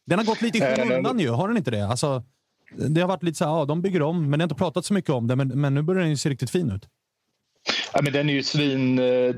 Den 0.06 0.20
har 0.20 0.26
gått 0.26 0.42
lite 0.42 0.58
i 0.58 0.62
Eh, 0.62 0.76
skymundan 0.76 1.20
ju, 1.20 1.30
har 1.30 1.48
den 1.48 1.58
inte 1.58 1.72
det? 1.72 1.88
Alltså, 1.88 2.24
det 2.90 3.02
har 3.02 3.08
varit 3.08 3.24
lite 3.24 3.38
så 3.38 3.46
här, 3.46 3.52
ja, 3.52 3.66
de 3.66 3.82
bygger 3.82 4.02
om, 4.02 4.30
men 4.30 4.40
det 4.40 4.44
har 4.44 4.46
inte 4.46 4.56
pratat 4.56 4.86
så 4.86 4.94
mycket 4.94 5.12
om 5.12 5.28
det. 5.28 5.36
Men, 5.36 5.48
men 5.62 5.74
nu 5.74 5.82
börjar 5.82 6.02
den 6.02 6.10
ju 6.10 6.18
se 6.18 6.30
riktigt 6.30 6.50
fin 6.50 6.72
ut. 6.72 6.88
Ja, 7.94 8.00
men 8.04 8.14
den 8.14 8.30
är 8.30 8.34
ju 8.34 8.44
svin... 8.44 9.00
Eh, 9.00 9.36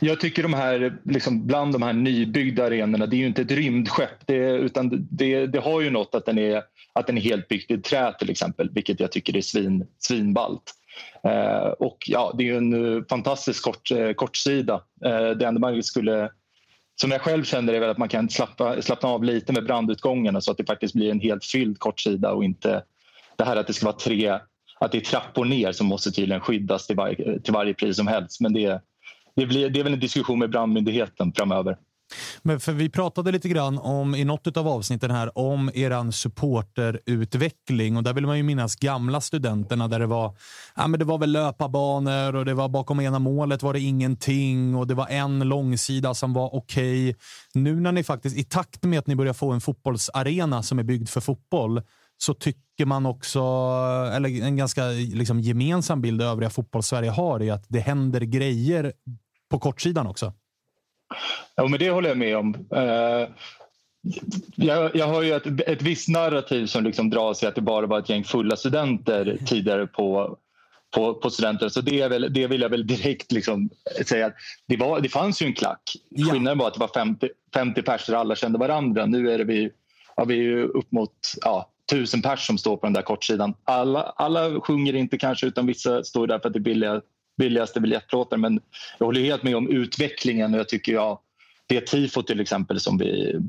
jag 0.00 0.20
tycker 0.20 0.42
de 0.42 0.54
här, 0.54 0.98
liksom, 1.04 1.46
bland 1.46 1.72
de 1.72 1.82
här 1.82 1.92
nybyggda 1.92 2.66
arenorna, 2.66 3.06
det 3.06 3.16
är 3.16 3.18
ju 3.18 3.26
inte 3.26 3.42
ett 3.42 3.50
rymdskepp. 3.50 4.26
Det, 4.26 4.50
utan 4.50 5.08
det, 5.10 5.46
det 5.46 5.58
har 5.58 5.80
ju 5.80 5.90
något 5.90 6.14
att 6.14 6.26
den, 6.26 6.38
är, 6.38 6.62
att 6.92 7.06
den 7.06 7.18
är 7.18 7.22
helt 7.22 7.48
byggd 7.48 7.70
i 7.70 7.78
trä 7.78 8.12
till 8.18 8.30
exempel, 8.30 8.70
vilket 8.72 9.00
jag 9.00 9.12
tycker 9.12 9.36
är 9.36 9.40
svin, 9.40 9.86
svinballt. 9.98 10.74
Eh, 11.24 11.68
och 11.68 11.98
ja, 12.06 12.34
det 12.38 12.44
är 12.44 12.46
ju 12.46 12.56
en 12.56 12.96
eh, 12.96 13.02
fantastisk 13.10 13.64
kort, 13.64 13.90
eh, 13.90 14.12
kortsida. 14.12 14.74
Eh, 15.04 15.30
det 15.30 15.46
enda 15.46 15.60
man 15.60 15.82
skulle... 15.82 16.30
Som 17.00 17.10
jag 17.10 17.20
själv 17.20 17.44
känner 17.44 17.72
är 17.72 17.80
väl 17.80 17.90
att 17.90 17.98
man 17.98 18.08
kan 18.08 18.28
slappa, 18.28 18.82
slappna 18.82 19.08
av 19.08 19.24
lite 19.24 19.52
med 19.52 19.64
brandutgångarna 19.64 20.40
så 20.40 20.50
att 20.50 20.58
det 20.58 20.64
faktiskt 20.64 20.94
blir 20.94 21.10
en 21.10 21.20
helt 21.20 21.44
fylld 21.44 21.78
kortsida 21.78 22.32
och 22.32 22.44
inte 22.44 22.82
det 23.36 23.44
här 23.44 23.56
att 23.56 23.66
det 23.66 23.72
ska 23.72 23.86
vara 23.86 23.96
tre 23.96 24.38
att 24.80 24.92
det 24.92 24.98
är 24.98 25.02
trappor 25.02 25.44
ner 25.44 25.72
som 25.72 25.86
måste 25.86 26.10
tydligen 26.10 26.40
skyddas 26.40 26.86
till, 26.86 26.96
varje, 26.96 27.40
till 27.40 27.52
varje 27.52 27.74
pris 27.74 27.96
som 27.96 28.06
helst. 28.06 28.40
Men 28.40 28.52
det, 28.52 28.82
det, 29.36 29.46
blir, 29.46 29.70
det 29.70 29.80
är 29.80 29.84
väl 29.84 29.92
en 29.92 30.00
diskussion 30.00 30.38
med 30.38 30.50
brandmyndigheten 30.50 31.32
framöver. 31.32 31.76
Men 32.42 32.60
för 32.60 32.72
vi 32.72 32.88
pratade 32.88 33.32
lite 33.32 33.48
grann 33.48 33.78
om 33.78 34.14
i 34.14 34.24
något 34.24 34.56
av 34.56 34.68
avsnitten 34.68 35.10
här 35.10 35.38
om 35.38 35.70
eran 35.74 36.12
supporterutveckling 36.12 37.96
och 37.96 38.02
där 38.02 38.12
vill 38.12 38.26
man 38.26 38.36
ju 38.36 38.42
minnas 38.42 38.76
gamla 38.76 39.20
studenterna 39.20 39.88
där 39.88 39.98
det 39.98 40.06
var, 40.06 40.36
ja 40.76 40.86
men 40.86 40.98
det 40.98 41.04
var 41.04 41.18
väl 41.18 41.32
löparbanor 41.32 42.34
och 42.34 42.44
det 42.44 42.54
var 42.54 42.68
bakom 42.68 43.00
ena 43.00 43.18
målet 43.18 43.62
var 43.62 43.72
det 43.72 43.80
ingenting 43.80 44.74
och 44.76 44.86
det 44.86 44.94
var 44.94 45.08
en 45.08 45.38
långsida 45.40 46.14
som 46.14 46.32
var 46.32 46.54
okej. 46.54 47.10
Okay. 47.10 47.20
Nu 47.54 47.80
när 47.80 47.92
ni 47.92 48.04
faktiskt 48.04 48.36
i 48.36 48.44
takt 48.44 48.82
med 48.82 48.98
att 48.98 49.06
ni 49.06 49.16
börjar 49.16 49.32
få 49.32 49.52
en 49.52 49.60
fotbollsarena 49.60 50.62
som 50.62 50.78
är 50.78 50.82
byggd 50.82 51.08
för 51.08 51.20
fotboll 51.20 51.82
så 52.22 52.34
tycker 52.34 52.86
man 52.86 53.06
också, 53.06 53.40
eller 54.14 54.42
en 54.42 54.56
ganska 54.56 54.86
liksom, 55.14 55.40
gemensam 55.40 56.00
bild 56.02 56.22
övriga 56.22 56.50
fotbollssverige 56.50 57.10
har, 57.10 57.42
är 57.42 57.52
att 57.52 57.64
det 57.68 57.80
händer 57.80 58.20
grejer 58.20 58.92
på 59.50 59.58
kortsidan 59.58 60.06
också. 60.06 60.32
Ja, 61.54 61.66
men 61.66 61.78
det 61.78 61.90
håller 61.90 62.08
jag 62.08 62.18
med 62.18 62.36
om. 62.36 62.54
Uh, 62.54 63.28
jag, 64.54 64.96
jag 64.96 65.06
har 65.06 65.22
ju 65.22 65.32
ett, 65.32 65.46
ett 65.46 65.82
visst 65.82 66.08
narrativ 66.08 66.66
som 66.66 66.84
liksom 66.84 67.10
drar 67.10 67.34
sig 67.34 67.48
att 67.48 67.54
det 67.54 67.60
bara 67.60 67.86
var 67.86 67.98
ett 67.98 68.08
gäng 68.08 68.24
fulla 68.24 68.56
studenter 68.56 69.38
tidigare 69.46 69.86
på, 69.86 70.36
på, 70.94 71.14
på 71.14 71.30
studenter. 71.30 71.68
Så 71.68 71.80
det, 71.80 72.00
är 72.00 72.08
väl, 72.08 72.32
det 72.32 72.46
vill 72.46 72.60
jag 72.60 72.68
väl 72.68 72.86
direkt 72.86 73.32
liksom 73.32 73.70
säga. 74.06 74.26
Att 74.26 74.34
det, 74.66 74.76
var, 74.76 75.00
det 75.00 75.08
fanns 75.08 75.42
ju 75.42 75.46
en 75.46 75.54
klack. 75.54 75.82
Ja. 76.08 76.32
Skillnaden 76.32 76.58
var 76.58 76.66
att 76.66 76.74
det 76.74 76.80
var 76.80 76.90
50, 76.94 77.28
50 77.54 77.82
personer 77.82 78.18
alla 78.18 78.36
kände 78.36 78.58
varandra. 78.58 79.06
Nu 79.06 79.30
är 79.30 79.38
det 79.38 79.44
vi, 79.44 79.70
ja, 80.16 80.24
vi 80.24 80.46
är 80.46 80.62
upp 80.62 80.92
mot 80.92 81.14
ja, 81.40 81.70
tusen 81.90 82.22
pers 82.22 82.46
som 82.46 82.58
står 82.58 82.76
på 82.76 82.86
den 82.86 82.92
där 82.92 83.02
kortsidan. 83.02 83.54
Alla, 83.64 84.02
alla 84.02 84.60
sjunger 84.60 84.94
inte 84.94 85.18
kanske 85.18 85.46
utan 85.46 85.66
vissa 85.66 86.04
står 86.04 86.26
där 86.26 86.38
för 86.38 86.46
att 86.48 86.52
det 86.52 86.58
är 86.58 86.60
billiga 86.60 87.00
billigaste 87.40 87.80
biljettplåtar. 87.80 88.36
Men 88.36 88.60
jag 88.98 89.06
håller 89.06 89.20
helt 89.20 89.42
med 89.42 89.56
om 89.56 89.68
utvecklingen 89.68 90.54
och 90.54 90.60
jag 90.60 90.68
tycker 90.68 90.92
ja, 90.92 91.22
det 91.66 91.80
tifo 91.80 92.22
till 92.22 92.40
exempel 92.40 92.80
som, 92.80 92.98
vi, 92.98 93.40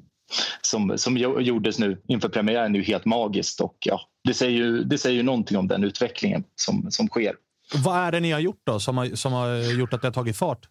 som, 0.61 0.97
som 0.97 1.17
gjordes 1.17 1.79
nu 1.79 2.01
inför 2.07 2.29
premiären 2.29 2.75
är 2.75 2.79
ju 2.79 2.85
helt 2.85 3.05
magiskt 3.05 3.61
och 3.61 3.77
ja, 3.85 4.01
det 4.23 4.33
säger 4.33 4.57
ju, 4.57 4.83
det 4.83 4.97
säger 4.97 5.15
ju 5.15 5.23
någonting 5.23 5.57
om 5.57 5.67
den 5.67 5.83
utvecklingen 5.83 6.43
som, 6.55 6.91
som 6.91 7.07
sker. 7.07 7.35
Vad 7.83 7.97
är 7.97 8.11
det 8.11 8.19
ni 8.19 8.31
har 8.31 8.39
gjort 8.39 8.61
då 8.63 8.79
som 8.79 8.97
har, 8.97 9.15
som 9.15 9.33
har 9.33 9.79
gjort 9.79 9.93
att 9.93 10.01
det 10.01 10.07
har 10.07 10.13
tagit 10.13 10.37
fart? 10.37 10.67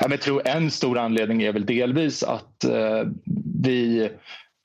Ja, 0.00 0.08
men 0.08 0.10
jag 0.10 0.20
tror 0.20 0.48
en 0.48 0.70
stor 0.70 0.98
anledning 0.98 1.42
är 1.42 1.52
väl 1.52 1.66
delvis 1.66 2.22
att 2.22 2.64
eh, 2.64 3.02
vi 3.62 4.10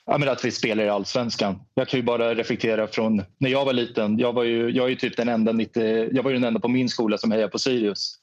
Ja, 0.09 0.17
men 0.17 0.29
att 0.29 0.45
vi 0.45 0.51
spelar 0.51 0.83
i 0.83 0.89
allsvenskan. 0.89 1.59
Jag 1.73 1.87
kan 1.87 1.99
ju 1.99 2.03
bara 2.03 2.35
reflektera 2.35 2.87
från 2.87 3.23
när 3.37 3.49
jag 3.49 3.65
var 3.65 3.73
liten. 3.73 4.19
Jag 4.19 4.33
var 4.33 4.43
ju, 4.43 4.69
jag 4.69 4.85
är 4.85 4.89
ju 4.89 4.95
typ 4.95 5.17
den 5.17 5.29
enda, 5.29 5.51
90, 5.51 6.09
jag 6.15 6.23
var 6.23 6.31
ju 6.31 6.37
den 6.37 6.43
enda 6.43 6.59
på 6.59 6.67
min 6.67 6.89
skola 6.89 7.17
som 7.17 7.31
hejade 7.31 7.51
på 7.51 7.59
Sirius. 7.59 8.15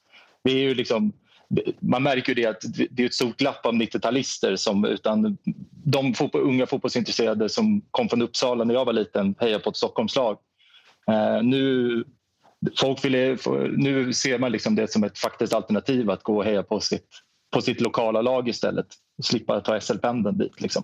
Vi 0.43 0.53
är 0.53 0.59
ju 0.59 0.75
liksom, 0.75 1.13
man 1.79 2.03
märker 2.03 2.35
ju 2.35 2.43
det 2.43 2.49
att 2.49 2.61
det 2.89 3.03
är 3.03 3.05
ett 3.05 3.13
stort 3.13 3.37
glapp 3.37 3.65
av 3.65 3.73
90-talister 3.73 4.55
som 4.55 4.85
utan 4.85 5.37
de 5.85 6.13
fotboll, 6.13 6.41
unga 6.41 6.65
fotbollsintresserade 6.65 7.49
som 7.49 7.81
kom 7.91 8.09
från 8.09 8.21
Uppsala 8.21 8.63
när 8.63 8.73
jag 8.73 8.85
var 8.85 8.93
liten 8.93 9.35
hejade 9.39 9.63
på 9.63 9.69
ett 9.69 9.77
Stockholmslag. 9.77 10.37
Uh, 11.11 11.43
nu, 11.43 12.03
folk 12.79 13.05
vill, 13.05 13.37
nu 13.77 14.13
ser 14.13 14.39
man 14.39 14.51
liksom 14.51 14.75
det 14.75 14.91
som 14.91 15.03
ett 15.03 15.17
faktiskt 15.17 15.53
alternativ 15.53 16.09
att 16.09 16.23
gå 16.23 16.37
och 16.37 16.45
heja 16.45 16.63
på 16.63 16.79
sitt, 16.79 17.09
på 17.53 17.61
sitt 17.61 17.81
lokala 17.81 18.21
lag 18.21 18.49
istället 18.49 18.87
och 19.17 19.25
slippa 19.25 19.61
ta 19.61 19.79
SL-pendeln 19.79 20.37
dit. 20.37 20.61
Liksom. 20.61 20.83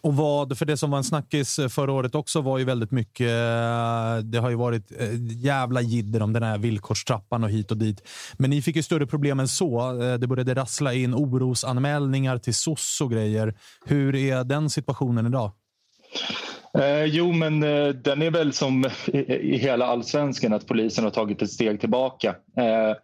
Och 0.00 0.16
vad, 0.16 0.58
för 0.58 0.66
det 0.66 0.76
som 0.76 0.90
var 0.90 0.98
en 0.98 1.04
snackis 1.04 1.58
eh, 1.58 1.68
förra 1.68 1.92
året 1.92 2.14
också 2.14 2.40
var 2.40 2.58
ju 2.58 2.64
väldigt 2.64 2.90
mycket, 2.90 3.26
eh, 3.26 4.16
det 4.24 4.38
har 4.38 4.50
ju 4.50 4.56
varit 4.56 4.92
eh, 5.00 5.08
jävla 5.44 5.80
jidder 5.80 6.22
om 6.22 6.32
den 6.32 6.42
här 6.42 6.58
villkorstrappan 6.58 7.44
och 7.44 7.50
hit 7.50 7.70
och 7.70 7.76
dit. 7.76 8.08
Men 8.38 8.50
ni 8.50 8.62
fick 8.62 8.76
ju 8.76 8.82
större 8.82 9.06
problem 9.06 9.40
än 9.40 9.48
så. 9.48 9.92
Det 10.20 10.26
började 10.26 10.54
rassla 10.54 10.94
in 10.94 11.14
orosanmälningar 11.14 12.38
till 12.38 12.54
SOS 12.54 13.00
och 13.00 13.10
grejer. 13.10 13.54
Hur 13.84 14.14
är 14.14 14.44
den 14.44 14.70
situationen 14.70 15.26
idag? 15.26 15.52
Eh, 16.78 17.04
jo, 17.04 17.32
men 17.32 17.62
eh, 17.62 17.88
den 17.88 18.22
är 18.22 18.30
väl 18.30 18.52
som 18.52 18.84
i, 19.06 19.18
i, 19.18 19.56
hela 19.56 19.86
allsvenskan 19.86 20.52
att 20.52 20.66
polisen 20.66 21.04
har 21.04 21.10
tagit 21.10 21.42
ett 21.42 21.50
steg 21.50 21.80
tillbaka. 21.80 22.34
Eh, 22.56 22.96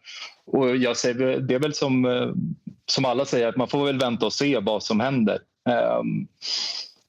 och 0.46 0.76
jag 0.76 0.96
säger, 0.96 1.40
det 1.40 1.54
är 1.54 1.58
väl 1.58 1.74
som, 1.74 2.32
som 2.86 3.04
alla 3.04 3.24
säger, 3.24 3.48
att 3.48 3.56
man 3.56 3.68
får 3.68 3.86
väl 3.86 3.98
vänta 3.98 4.26
och 4.26 4.32
se 4.32 4.58
vad 4.58 4.82
som 4.82 5.00
händer. 5.00 5.38
Ehm, 5.68 6.26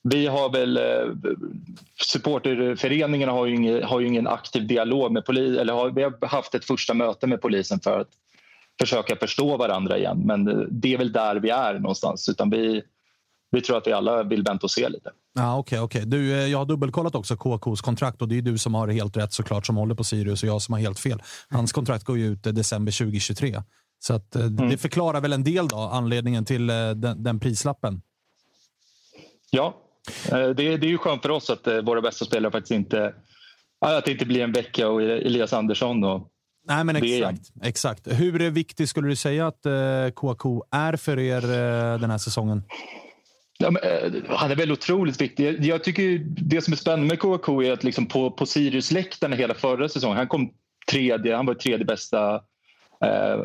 vi 0.03 0.27
har 0.27 0.49
väl... 0.49 0.77
Eh, 0.77 1.31
supporterföreningarna 2.01 3.31
har 3.31 3.45
ju, 3.45 3.55
ingen, 3.55 3.83
har 3.83 3.99
ju 3.99 4.07
ingen 4.07 4.27
aktiv 4.27 4.67
dialog 4.67 5.11
med 5.11 5.25
polisen. 5.25 5.59
Eller 5.59 5.73
har, 5.73 5.89
vi 5.89 6.03
har 6.03 6.27
haft 6.27 6.55
ett 6.55 6.65
första 6.65 6.93
möte 6.93 7.27
med 7.27 7.41
polisen 7.41 7.79
för 7.79 7.99
att 7.99 8.09
försöka 8.79 9.15
förstå 9.15 9.57
varandra 9.57 9.97
igen. 9.97 10.21
Men 10.25 10.47
eh, 10.47 10.57
det 10.69 10.93
är 10.93 10.97
väl 10.97 11.11
där 11.11 11.35
vi 11.35 11.49
är 11.49 11.73
någonstans. 11.73 12.29
Utan 12.29 12.49
vi, 12.49 12.81
vi 13.51 13.61
tror 13.61 13.77
att 13.77 13.87
vi 13.87 13.91
alla 13.91 14.23
vill 14.23 14.43
vänta 14.43 14.65
och 14.65 14.71
se 14.71 14.89
lite. 14.89 15.09
Ah, 15.39 15.57
okay, 15.57 15.79
okay. 15.79 16.05
Du, 16.05 16.33
eh, 16.33 16.47
jag 16.47 16.57
har 16.57 16.65
dubbelkollat 16.65 17.15
också 17.15 17.37
KKs 17.37 17.81
kontrakt 17.81 18.21
och 18.21 18.27
det 18.27 18.37
är 18.37 18.41
du 18.41 18.57
som 18.57 18.75
har 18.75 18.87
helt 18.87 19.17
rätt 19.17 19.33
såklart 19.33 19.65
som 19.65 19.77
håller 19.77 19.95
på 19.95 20.03
Sirius 20.03 20.43
och 20.43 20.49
jag 20.49 20.61
som 20.61 20.73
har 20.73 20.79
helt 20.79 20.99
fel. 20.99 21.21
Hans 21.49 21.71
kontrakt 21.71 22.03
går 22.03 22.17
ju 22.17 22.25
ut 22.25 22.43
december 22.43 22.91
2023. 22.91 23.61
Så 23.99 24.13
att, 24.13 24.35
mm. 24.35 24.69
det 24.69 24.77
förklarar 24.77 25.21
väl 25.21 25.33
en 25.33 25.43
del 25.43 25.67
då, 25.67 25.77
anledningen 25.77 26.45
till 26.45 26.67
den, 26.67 27.23
den 27.23 27.39
prislappen. 27.39 28.01
Ja, 29.55 29.77
eh, 30.31 30.49
det, 30.49 30.77
det 30.77 30.87
är 30.87 30.89
ju 30.89 30.97
skönt 30.97 31.21
för 31.21 31.29
oss 31.29 31.49
att 31.49 31.67
eh, 31.67 31.81
våra 31.81 32.01
bästa 32.01 32.25
spelare 32.25 32.51
faktiskt 32.51 32.71
inte... 32.71 33.13
Att 33.79 34.05
det 34.05 34.11
inte 34.11 34.25
blir 34.25 34.41
en 34.41 34.51
vecka 34.51 34.89
och 34.89 35.01
Elias 35.01 35.53
Andersson 35.53 36.03
och 36.03 36.29
Nej, 36.67 36.83
men 36.83 36.95
exakt, 36.95 37.51
exakt. 37.63 38.07
Hur 38.07 38.51
viktig 38.51 38.89
skulle 38.89 39.07
du 39.07 39.15
säga 39.15 39.47
att 39.47 39.65
KK 40.13 40.65
eh, 40.73 40.79
är 40.79 40.95
för 40.95 41.19
er 41.19 41.41
den 41.97 42.09
här 42.09 42.17
säsongen? 42.17 42.63
Ja, 43.57 43.71
men, 43.71 43.81
han 44.29 44.51
är 44.51 44.55
väl 44.55 44.71
otroligt 44.71 45.21
viktig. 45.21 45.65
Jag 45.65 45.83
tycker 45.83 46.19
det 46.25 46.61
som 46.61 46.73
är 46.73 46.77
spännande 46.77 47.05
med 47.07 47.19
KK 47.19 47.63
är 47.63 47.71
att 47.71 47.83
liksom 47.83 48.05
på, 48.05 48.31
på 48.31 48.45
Sirius-läktarna 48.45 49.35
hela 49.35 49.53
förra 49.53 49.89
säsongen, 49.89 50.17
han 50.17 50.27
kom 50.27 50.53
tredje, 50.91 51.35
han 51.35 51.45
var 51.45 51.53
tredje 51.53 51.85
bästa 51.85 52.41
Eh, 53.03 53.39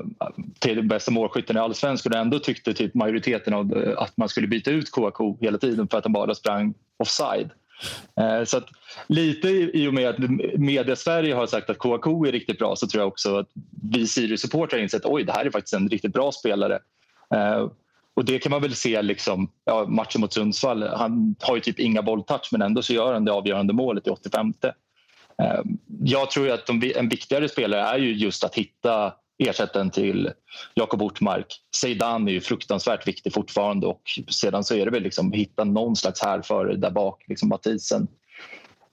till 0.59 0.82
bästa 0.82 1.11
målskytten 1.11 1.56
i 1.56 1.61
allsvenskan 1.61 2.12
och 2.12 2.18
ändå 2.18 2.38
tyckte 2.38 2.74
typ 2.74 2.94
majoriteten 2.94 3.54
av 3.54 3.76
eh, 3.76 3.98
att 3.98 4.16
man 4.16 4.28
skulle 4.28 4.46
byta 4.46 4.70
ut 4.70 4.90
Kouakou 4.90 5.36
hela 5.40 5.59
tiden 5.59 5.88
för 5.88 5.98
att 5.98 6.04
han 6.04 6.12
bara 6.12 6.34
sprang 6.34 6.74
offside. 6.96 7.50
Eh, 8.20 8.44
så 8.44 8.56
att 8.56 8.68
lite 9.06 9.48
i 9.48 9.88
och 9.88 9.94
med 9.94 10.09
att 10.09 10.18
media 10.59 10.96
Sverige 10.96 11.34
har 11.34 11.46
sagt 11.46 11.70
att 11.70 11.78
Kouakou 11.78 12.26
är 12.26 12.32
riktigt 12.32 12.59
bra 12.59 12.76
så 12.76 12.86
tror 12.86 13.00
jag 13.00 13.09
också 13.09 13.36
att 13.38 13.48
vi 13.92 14.06
Sirius-supportrar 14.06 14.76
har 14.76 14.82
insett 14.82 15.04
att 15.04 15.26
det 15.26 15.32
här 15.32 15.46
är 15.46 15.50
faktiskt 15.50 15.74
en 15.74 15.88
riktigt 15.88 16.12
bra 16.12 16.32
spelare. 16.32 16.78
Och 18.14 18.24
det 18.24 18.38
kan 18.38 18.50
man 18.50 18.62
väl 18.62 18.74
se 18.74 19.02
liksom, 19.02 19.50
ja, 19.64 19.86
matchen 19.88 20.20
mot 20.20 20.32
Sundsvall. 20.32 20.82
Han 20.82 21.34
har 21.40 21.54
ju 21.54 21.61
typ 21.61 21.78
inga 21.78 22.02
bolltouch 22.02 22.48
men 22.52 22.62
ändå 22.62 22.82
så 22.82 22.92
gör 22.92 23.12
han 23.12 23.24
det 23.24 23.32
avgörande 23.32 23.72
målet 23.72 24.06
i 24.06 24.11
85. 24.11 24.52
Jag 26.04 26.30
tror 26.30 26.50
att 26.50 26.68
en 26.68 27.09
viktigare 27.09 27.48
spelare 27.48 27.82
är 27.82 27.98
ju 27.98 28.12
just 28.12 28.44
att 28.44 28.54
hitta 28.54 29.12
ersättaren 29.39 29.91
till 29.91 30.32
Jakob 30.74 31.03
Ortmark. 31.03 31.47
Zeidan 31.76 32.28
är 32.28 32.32
ju 32.32 32.41
fruktansvärt 32.41 33.09
viktig 33.09 33.32
fortfarande 33.32 33.86
och 33.86 34.03
sedan 34.30 34.64
så 34.64 34.74
är 34.74 34.84
det 34.84 34.91
väl 34.91 35.03
liksom 35.03 35.32
hitta 35.32 35.64
någon 35.64 35.97
slags 35.97 36.22
härförare 36.22 36.76
där 36.76 36.91
bak, 36.91 37.24
liksom 37.28 37.49
Mathisen. 37.49 38.09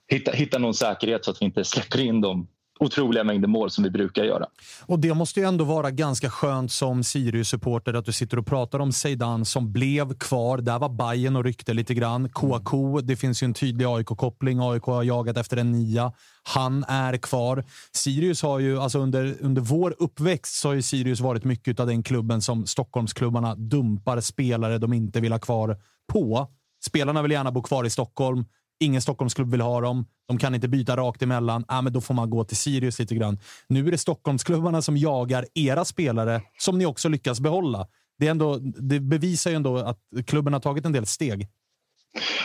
Hitta, 0.08 0.32
hitta 0.32 0.58
någon 0.58 0.74
säkerhet 0.74 1.24
så 1.24 1.30
att 1.30 1.42
vi 1.42 1.46
inte 1.46 1.64
släpper 1.64 2.00
in 2.00 2.20
dem 2.20 2.48
otroliga 2.78 3.24
mängder 3.24 3.48
mål 3.48 3.70
som 3.70 3.84
vi 3.84 3.90
brukar 3.90 4.24
göra. 4.24 4.46
Och 4.86 4.98
Det 4.98 5.14
måste 5.14 5.40
ju 5.40 5.46
ändå 5.46 5.64
vara 5.64 5.90
ganska 5.90 6.30
skönt 6.30 6.72
som 6.72 7.04
Sirius-supporter 7.04 7.94
att 7.94 8.04
du 8.04 8.12
sitter 8.12 8.38
och 8.38 8.46
pratar 8.46 8.78
om 8.78 8.92
Zeidan 8.92 9.44
som 9.44 9.72
blev 9.72 10.18
kvar. 10.18 10.58
Där 10.58 10.78
var 10.78 10.88
Bayern 10.88 11.36
och 11.36 11.44
ryckte 11.44 11.74
lite 11.74 11.94
grann. 11.94 12.28
Kouakou, 12.28 13.00
det 13.00 13.16
finns 13.16 13.42
ju 13.42 13.44
en 13.44 13.54
tydlig 13.54 13.84
AIK-koppling. 13.84 14.60
AIK 14.60 14.82
har 14.82 15.02
jagat 15.02 15.36
efter 15.36 15.56
en 15.56 15.72
nia. 15.72 16.12
Han 16.42 16.84
är 16.88 17.16
kvar. 17.16 17.64
Sirius 17.92 18.42
har 18.42 18.58
ju, 18.58 18.78
alltså 18.78 18.98
under, 18.98 19.36
under 19.40 19.62
vår 19.62 19.94
uppväxt 19.98 20.54
så 20.54 20.68
har 20.68 20.74
ju 20.74 20.82
Sirius 20.82 21.20
varit 21.20 21.44
mycket 21.44 21.80
av 21.80 21.86
den 21.86 22.02
klubben 22.02 22.42
som 22.42 22.66
Stockholmsklubbarna 22.66 23.54
dumpar 23.54 24.20
spelare 24.20 24.78
de 24.78 24.92
inte 24.92 25.20
vill 25.20 25.32
ha 25.32 25.38
kvar 25.38 25.76
på. 26.12 26.48
Spelarna 26.84 27.22
vill 27.22 27.30
gärna 27.32 27.52
bo 27.52 27.62
kvar 27.62 27.84
i 27.84 27.90
Stockholm. 27.90 28.44
Ingen 28.80 29.02
Stockholmsklubb 29.02 29.50
vill 29.50 29.60
ha 29.60 29.80
dem. 29.80 30.06
De 30.28 30.38
kan 30.38 30.54
inte 30.54 30.68
byta 30.68 30.96
rakt 30.96 31.22
emellan. 31.22 31.64
Ah, 31.68 31.82
men 31.82 31.92
då 31.92 32.00
får 32.00 32.14
man 32.14 32.30
gå 32.30 32.44
till 32.44 32.56
Sirius 32.56 32.98
lite 32.98 33.14
grann. 33.14 33.38
Nu 33.68 33.86
är 33.86 33.90
det 33.90 33.98
Stockholmsklubbarna 33.98 34.82
som 34.82 34.96
jagar 34.96 35.46
era 35.54 35.84
spelare 35.84 36.42
som 36.58 36.78
ni 36.78 36.86
också 36.86 37.08
lyckas 37.08 37.40
behålla. 37.40 37.86
Det, 38.18 38.26
är 38.26 38.30
ändå, 38.30 38.56
det 38.60 39.00
bevisar 39.00 39.50
ju 39.50 39.56
ändå 39.56 39.76
att 39.76 39.98
klubben 40.26 40.52
har 40.52 40.60
tagit 40.60 40.84
en 40.84 40.92
del 40.92 41.06
steg. 41.06 41.48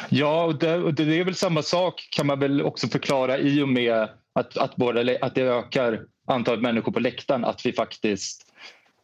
Ja, 0.10 0.44
och 0.44 0.60
det, 0.60 0.78
och 0.78 0.94
det, 0.94 1.20
är 1.20 1.24
väl 1.24 1.36
samma 1.36 1.62
sak 1.62 2.08
kan 2.12 2.28
man 2.28 2.40
väl 2.40 2.62
också 2.62 2.88
förklara 2.88 3.38
i 3.38 3.62
och 3.62 3.70
med 3.70 4.08
att, 4.36 4.58
att, 4.58 4.76
både, 4.76 5.18
att 5.22 5.36
det 5.36 5.42
ökar 5.42 6.02
antalet 6.28 6.62
människor 6.62 6.92
på 6.92 7.00
läktaren. 7.00 7.46
Att 7.46 7.66
vi 7.66 7.74
faktiskt 7.74 8.52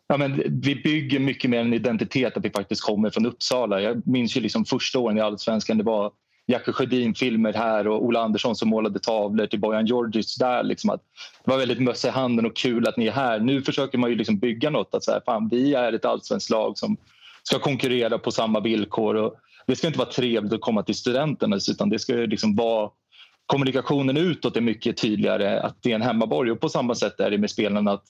Ja, 0.09 0.17
men 0.17 0.61
vi 0.61 0.75
bygger 0.75 1.19
mycket 1.19 1.49
mer 1.49 1.59
en 1.59 1.73
identitet 1.73 2.37
att 2.37 2.45
vi 2.45 2.49
faktiskt 2.49 2.81
kommer 2.81 3.09
från 3.09 3.25
Uppsala. 3.25 3.81
Jag 3.81 4.07
minns 4.07 4.37
ju 4.37 4.41
liksom 4.41 4.65
första 4.65 4.99
åren 4.99 5.17
i 5.17 5.21
Allsvenskan. 5.21 5.77
Det 5.77 5.83
var 5.83 6.11
Jackie 6.47 6.73
Sjödin-filmer 6.73 7.53
här 7.53 7.87
och 7.87 8.05
Ola 8.05 8.19
Andersson 8.19 8.55
som 8.55 8.69
målade 8.69 8.99
tavlor 8.99 9.47
till 9.47 9.59
Bojan 9.59 9.85
Djordjic 9.85 10.35
där. 10.35 10.63
Liksom 10.63 10.89
att 10.89 11.01
det 11.43 11.51
var 11.51 11.57
väldigt 11.57 11.81
mössa 11.81 12.07
i 12.07 12.11
handen 12.11 12.45
och 12.45 12.55
kul 12.55 12.87
att 12.87 12.97
ni 12.97 13.07
är 13.07 13.11
här. 13.11 13.39
Nu 13.39 13.61
försöker 13.61 13.97
man 13.97 14.09
ju 14.09 14.15
liksom 14.15 14.39
bygga 14.39 14.69
något. 14.69 14.95
Att 14.95 15.03
så 15.03 15.11
här, 15.11 15.21
fan, 15.25 15.47
vi 15.47 15.73
är 15.73 15.93
ett 15.93 16.05
allsvenskt 16.05 16.49
lag 16.49 16.77
som, 16.77 16.97
ska 17.43 17.59
konkurrera 17.59 18.17
på 18.17 18.31
samma 18.31 18.59
villkor. 18.59 19.15
Och 19.15 19.35
det 19.67 19.75
ska 19.75 19.87
inte 19.87 19.99
vara 19.99 20.09
trevligt 20.09 20.53
att 20.53 20.61
komma 20.61 20.83
till 20.83 20.95
studenterna 20.95 21.57
utan 21.69 21.89
det 21.89 21.99
ska 21.99 22.13
liksom 22.13 22.55
vara 22.55 22.89
kommunikationen 23.45 24.17
utåt 24.17 24.57
är 24.57 24.61
mycket 24.61 24.97
tydligare 24.97 25.59
att 25.59 25.77
det 25.81 25.91
är 25.91 25.95
en 25.95 26.01
hemmaborg. 26.01 26.51
Och 26.51 26.59
på 26.59 26.69
samma 26.69 26.95
sätt 26.95 27.19
är 27.19 27.31
det 27.31 27.37
med 27.37 27.49
spelarna 27.49 27.91
att 27.91 28.03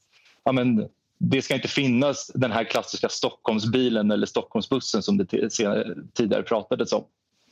ja, 0.43 0.51
men, 0.51 0.87
det 1.19 1.41
ska 1.41 1.55
inte 1.55 1.67
finnas 1.67 2.31
den 2.33 2.51
här 2.51 2.63
klassiska 2.63 3.09
Stockholmsbilen 3.09 4.11
eller 4.11 4.25
Stockholmsbussen 4.25 5.03
som 5.03 5.17
det 5.17 5.25
tidigare 6.13 6.43
pratades 6.43 6.93
om. 6.93 7.03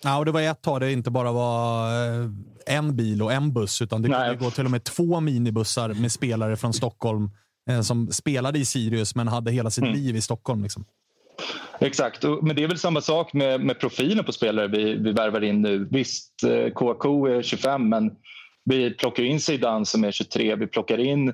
Ja, 0.06 0.18
och 0.18 0.26
det 0.26 0.32
var 0.32 0.42
ett 0.42 0.62
tag 0.62 0.82
det 0.82 0.92
inte 0.92 1.12
bara 1.12 1.32
var 1.32 1.88
eh, 1.88 2.30
en 2.66 2.96
bil 2.96 3.22
och 3.22 3.34
en 3.34 3.54
buss, 3.54 3.82
utan 3.82 4.02
det 4.02 4.10
kunde 4.10 4.36
gå 4.36 4.52
till 4.52 4.66
och 4.66 4.72
med 4.72 4.84
två 4.84 5.20
minibussar 5.20 5.94
med 5.94 6.12
spelare 6.12 6.58
från 6.58 6.74
Stockholm 6.74 7.30
eh, 7.70 7.82
som 7.82 8.12
spelade 8.12 8.60
i 8.60 8.66
Sirius 8.66 9.16
men 9.16 9.28
hade 9.28 9.52
hela 9.52 9.70
sitt 9.70 9.84
mm. 9.84 9.96
liv 9.96 10.16
i 10.16 10.22
Stockholm. 10.22 10.64
Liksom. 10.64 10.86
Exakt, 11.80 12.24
men 12.42 12.56
det 12.56 12.64
är 12.64 12.68
väl 12.68 12.78
samma 12.78 13.02
sak 13.02 13.34
med, 13.34 13.62
med 13.62 13.80
profilen 13.80 14.26
på 14.26 14.32
spelare 14.32 14.68
vi, 14.68 14.96
vi 14.96 15.12
värvar 15.12 15.44
in 15.44 15.62
nu. 15.62 15.88
Visst, 15.92 16.34
KK 16.76 17.28
eh, 17.28 17.38
är 17.38 17.42
25 17.42 17.90
men 17.90 18.12
vi 18.66 18.94
plockar 18.94 19.24
in 19.24 19.40
Zidane 19.40 19.86
som 19.86 20.04
är 20.04 20.12
23. 20.12 20.56
Vi 20.56 20.68
plockar 20.68 20.98
in 20.98 21.34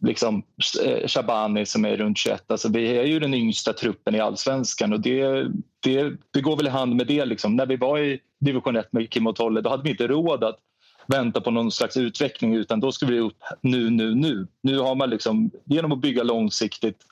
liksom, 0.00 0.42
eh, 0.84 1.08
Shabani 1.08 1.66
som 1.66 1.84
är 1.84 1.96
runt 1.96 2.18
21. 2.18 2.50
Alltså, 2.50 2.68
vi 2.68 2.98
är 2.98 3.04
ju 3.04 3.20
den 3.20 3.34
yngsta 3.34 3.72
truppen 3.72 4.14
i 4.14 4.20
allsvenskan 4.20 4.92
och 4.92 5.00
det, 5.00 5.46
det, 5.80 6.12
det 6.30 6.40
går 6.40 6.56
väl 6.56 6.66
i 6.66 6.70
hand 6.70 6.96
med 6.96 7.06
det. 7.06 7.24
Liksom. 7.24 7.56
När 7.56 7.66
vi 7.66 7.76
var 7.76 7.98
i 7.98 8.20
division 8.38 8.76
1 8.76 8.92
med 8.92 9.10
Kim 9.10 9.26
och 9.26 9.36
Tolle 9.36 9.60
då 9.60 9.70
hade 9.70 9.82
vi 9.82 9.90
inte 9.90 10.06
råd 10.06 10.44
att 10.44 10.58
vänta 11.06 11.40
på 11.40 11.50
någon 11.50 11.70
slags 11.70 11.96
utveckling 11.96 12.54
utan 12.54 12.80
då 12.80 12.92
skulle 12.92 13.12
vi 13.12 13.18
upp 13.18 13.42
nu, 13.60 13.90
nu, 13.90 14.14
nu. 14.14 14.46
Nu 14.62 14.78
har 14.78 14.94
man 14.94 15.10
liksom, 15.10 15.50
genom 15.64 15.92
att 15.92 16.00
bygga 16.00 16.22
långsiktigt 16.22 17.06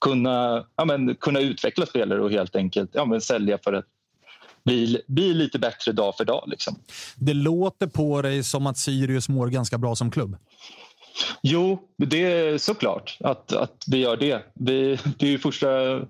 kunna, 0.00 0.64
ja, 0.76 0.84
men, 0.84 1.14
kunna 1.14 1.40
utveckla 1.40 1.86
spelare 1.86 2.22
och 2.22 2.30
helt 2.30 2.56
enkelt 2.56 2.90
ja, 2.92 3.04
men, 3.04 3.20
sälja 3.20 3.58
för 3.64 3.72
att 3.72 3.84
bli, 4.64 5.02
bli 5.06 5.34
lite 5.34 5.58
bättre 5.58 5.92
dag 5.92 6.16
för 6.16 6.24
dag. 6.24 6.44
Liksom. 6.46 6.76
Det 7.16 7.34
låter 7.34 7.86
på 7.86 8.22
dig 8.22 8.42
som 8.42 8.66
att 8.66 8.78
Sirius 8.78 9.28
mår 9.28 9.48
ganska 9.48 9.78
bra 9.78 9.96
som 9.96 10.10
klubb. 10.10 10.36
Jo, 11.42 11.88
det 11.96 12.22
är 12.22 12.58
såklart 12.58 13.16
att, 13.20 13.52
att 13.52 13.84
vi 13.86 13.98
gör 13.98 14.16
det. 14.16 14.42
Vi, 14.54 14.98
det 15.18 15.26
är 15.26 15.30
ju 15.30 15.38
första... 15.38 16.00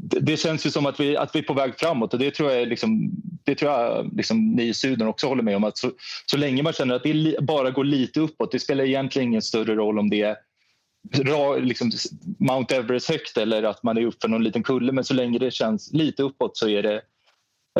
Det 0.00 0.36
känns 0.36 0.66
ju 0.66 0.70
som 0.70 0.86
att 0.86 1.00
vi, 1.00 1.16
att 1.16 1.34
vi 1.34 1.38
är 1.38 1.42
på 1.42 1.52
väg 1.54 1.78
framåt 1.78 2.12
och 2.12 2.20
det 2.20 2.30
tror 2.30 2.52
jag, 2.52 2.68
liksom, 2.68 3.10
det 3.44 3.54
tror 3.54 3.72
jag 3.72 4.16
liksom, 4.16 4.50
ni 4.50 4.62
i 4.62 4.74
Syden 4.74 5.08
också 5.08 5.26
håller 5.26 5.42
med 5.42 5.56
om. 5.56 5.64
Att 5.64 5.78
så, 5.78 5.90
så 6.26 6.36
länge 6.36 6.62
man 6.62 6.72
känner 6.72 6.94
att 6.94 7.02
det 7.02 7.36
bara 7.40 7.70
går 7.70 7.84
lite 7.84 8.20
uppåt, 8.20 8.52
det 8.52 8.60
spelar 8.60 8.84
egentligen 8.84 9.28
ingen 9.28 9.42
större 9.42 9.74
roll 9.74 9.98
om 9.98 10.10
det 10.10 10.22
är 10.22 11.60
liksom 11.60 11.90
Mount 12.38 12.76
Everest 12.76 13.10
högt 13.10 13.36
eller 13.36 13.62
att 13.62 13.82
man 13.82 13.98
är 13.98 14.04
upp 14.04 14.22
för 14.22 14.28
någon 14.28 14.44
liten 14.44 14.62
kulle. 14.62 14.92
Men 14.92 15.04
så 15.04 15.14
länge 15.14 15.38
det 15.38 15.50
känns 15.50 15.92
lite 15.92 16.22
uppåt 16.22 16.56
så 16.56 16.68
är 16.68 16.82
det 16.82 17.02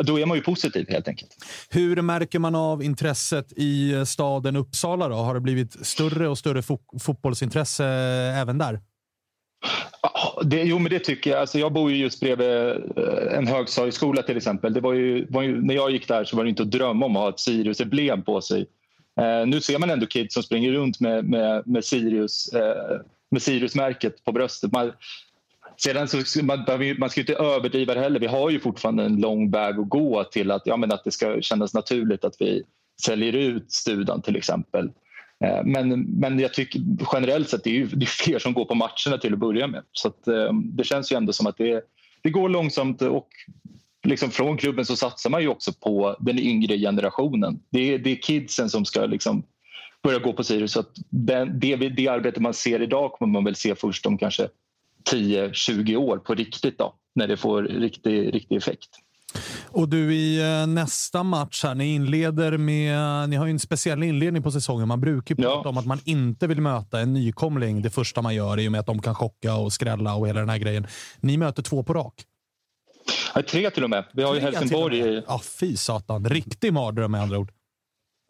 då 0.03 0.19
är 0.19 0.25
man 0.25 0.37
ju 0.37 0.43
positiv 0.43 0.89
helt 0.89 1.07
enkelt. 1.07 1.35
Hur 1.69 2.01
märker 2.01 2.39
man 2.39 2.55
av 2.55 2.83
intresset 2.83 3.53
i 3.55 4.03
staden 4.05 4.55
Uppsala? 4.55 5.07
Då? 5.07 5.15
Har 5.15 5.33
det 5.33 5.39
blivit 5.39 5.85
större 5.85 6.27
och 6.27 6.37
större 6.37 6.61
fo 6.61 6.79
fotbollsintresse 6.99 7.85
även 8.35 8.57
där? 8.57 8.79
Det, 10.43 10.63
jo, 10.63 10.79
men 10.79 10.89
det 10.89 10.99
tycker 10.99 11.31
jag. 11.31 11.39
Alltså, 11.39 11.59
jag 11.59 11.73
bor 11.73 11.91
ju 11.91 11.97
just 11.97 12.19
bredvid 12.19 12.49
eh, 12.49 13.37
en 13.37 13.47
högstadieskola 13.47 14.21
till 14.21 14.37
exempel. 14.37 14.73
Det 14.73 14.81
var 14.81 14.93
ju, 14.93 15.27
var 15.29 15.41
ju, 15.41 15.61
när 15.61 15.75
jag 15.75 15.91
gick 15.91 16.07
där 16.07 16.23
så 16.23 16.37
var 16.37 16.43
det 16.43 16.49
inte 16.49 16.63
att 16.63 16.71
drömma 16.71 17.05
om 17.05 17.15
att 17.15 17.21
ha 17.21 17.29
ett 17.29 17.39
Sirius-emblem 17.39 18.21
på 18.21 18.41
sig. 18.41 18.65
Eh, 19.21 19.47
nu 19.47 19.61
ser 19.61 19.79
man 19.79 19.89
ändå 19.89 20.05
kids 20.05 20.33
som 20.33 20.43
springer 20.43 20.71
runt 20.71 20.99
med, 20.99 21.25
med, 21.25 21.67
med 21.67 21.85
Sirius 21.85 22.53
eh, 22.53 23.01
med 23.31 23.41
Sirius-märket 23.41 24.23
på 24.25 24.31
bröstet. 24.31 24.71
Man, 24.71 24.91
sedan 25.83 26.07
så, 26.07 26.45
man, 26.45 26.65
man 26.97 27.09
ska 27.09 27.21
inte 27.21 27.33
överdriva 27.33 27.93
det 27.93 27.99
heller. 27.99 28.19
Vi 28.19 28.27
har 28.27 28.49
ju 28.49 28.59
fortfarande 28.59 29.03
en 29.03 29.21
lång 29.21 29.51
väg 29.51 29.79
att 29.79 29.89
gå 29.89 30.23
till 30.23 30.51
att, 30.51 30.61
ja, 30.65 30.77
men 30.77 30.91
att 30.91 31.03
det 31.03 31.11
ska 31.11 31.41
kännas 31.41 31.73
naturligt 31.73 32.23
att 32.23 32.35
vi 32.39 32.63
säljer 33.01 33.33
ut 33.33 33.71
Studan 33.71 34.21
till 34.21 34.35
exempel. 34.35 34.91
Eh, 35.45 35.63
men, 35.65 36.01
men 36.01 36.39
jag 36.39 36.53
tycker 36.53 36.81
generellt 37.13 37.49
sett 37.49 37.63
det 37.63 37.69
är 37.69 37.73
ju 37.73 37.85
det 37.85 38.03
är 38.03 38.07
fler 38.07 38.39
som 38.39 38.53
går 38.53 38.65
på 38.65 38.75
matcherna 38.75 39.17
till 39.21 39.33
att 39.33 39.39
börja 39.39 39.67
med. 39.67 39.83
Så 39.91 40.07
att, 40.07 40.27
eh, 40.27 40.53
det 40.53 40.83
känns 40.83 41.11
ju 41.11 41.15
ändå 41.15 41.33
som 41.33 41.47
att 41.47 41.57
det, 41.57 41.83
det 42.23 42.29
går 42.29 42.49
långsamt 42.49 43.01
och 43.01 43.29
liksom 44.03 44.31
från 44.31 44.57
klubben 44.57 44.85
så 44.85 44.95
satsar 44.95 45.29
man 45.29 45.41
ju 45.41 45.47
också 45.47 45.73
på 45.73 46.15
den 46.19 46.39
yngre 46.39 46.77
generationen. 46.77 47.59
Det 47.69 47.93
är, 47.93 47.99
det 47.99 48.11
är 48.11 48.15
kidsen 48.15 48.69
som 48.69 48.85
ska 48.85 49.05
liksom 49.05 49.43
börja 50.03 50.19
gå 50.19 50.33
på 50.33 50.43
Sirius. 50.43 50.71
Så 50.71 50.79
att 50.79 50.91
det, 51.09 51.75
det 51.75 52.07
arbete 52.07 52.41
man 52.41 52.53
ser 52.53 52.81
idag 52.81 53.11
kommer 53.11 53.33
man 53.33 53.43
väl 53.43 53.55
se 53.55 53.75
först 53.75 54.05
om 54.05 54.17
kanske 54.17 54.47
10-20 55.11 55.95
år 55.95 56.17
på 56.17 56.35
riktigt 56.35 56.77
då, 56.77 56.95
när 57.15 57.27
det 57.27 57.37
får 57.37 57.63
riktig, 57.63 58.33
riktig 58.35 58.55
effekt. 58.55 58.89
Och 59.67 59.89
du, 59.89 60.15
i 60.15 60.39
eh, 60.61 60.67
nästa 60.67 61.23
match 61.23 61.63
här, 61.63 61.75
ni 61.75 61.93
inleder 61.95 62.57
med... 62.57 63.29
Ni 63.29 63.35
har 63.35 63.45
ju 63.45 63.51
en 63.51 63.59
speciell 63.59 64.03
inledning 64.03 64.43
på 64.43 64.51
säsongen. 64.51 64.87
Man 64.87 65.01
brukar 65.01 65.35
ju 65.35 65.43
prata 65.43 65.61
ja. 65.63 65.69
om 65.69 65.77
att 65.77 65.85
man 65.85 65.99
inte 66.05 66.47
vill 66.47 66.61
möta 66.61 66.99
en 66.99 67.13
nykomling 67.13 67.81
det 67.81 67.89
första 67.89 68.21
man 68.21 68.35
gör 68.35 68.59
i 68.59 68.67
och 68.67 68.71
med 68.71 68.79
att 68.79 68.85
de 68.85 69.01
kan 69.01 69.15
chocka 69.15 69.55
och 69.55 69.73
skrälla 69.73 70.15
och 70.15 70.27
hela 70.27 70.39
den 70.39 70.49
här 70.49 70.57
grejen. 70.57 70.87
Ni 71.19 71.37
möter 71.37 71.63
två 71.63 71.83
på 71.83 71.93
rak. 71.93 72.13
Ja, 73.35 73.41
tre 73.41 73.69
till 73.69 73.83
och 73.83 73.89
med. 73.89 74.05
Vi 74.13 74.23
har 74.23 74.31
tre 74.31 74.39
ju 74.39 74.45
Helsingborg. 74.45 75.23
Ja, 75.27 75.41
fy 75.59 75.77
satan. 75.77 76.29
Riktig 76.29 76.73
mardröm 76.73 77.11
med 77.11 77.21
andra 77.21 77.37
ord. 77.37 77.51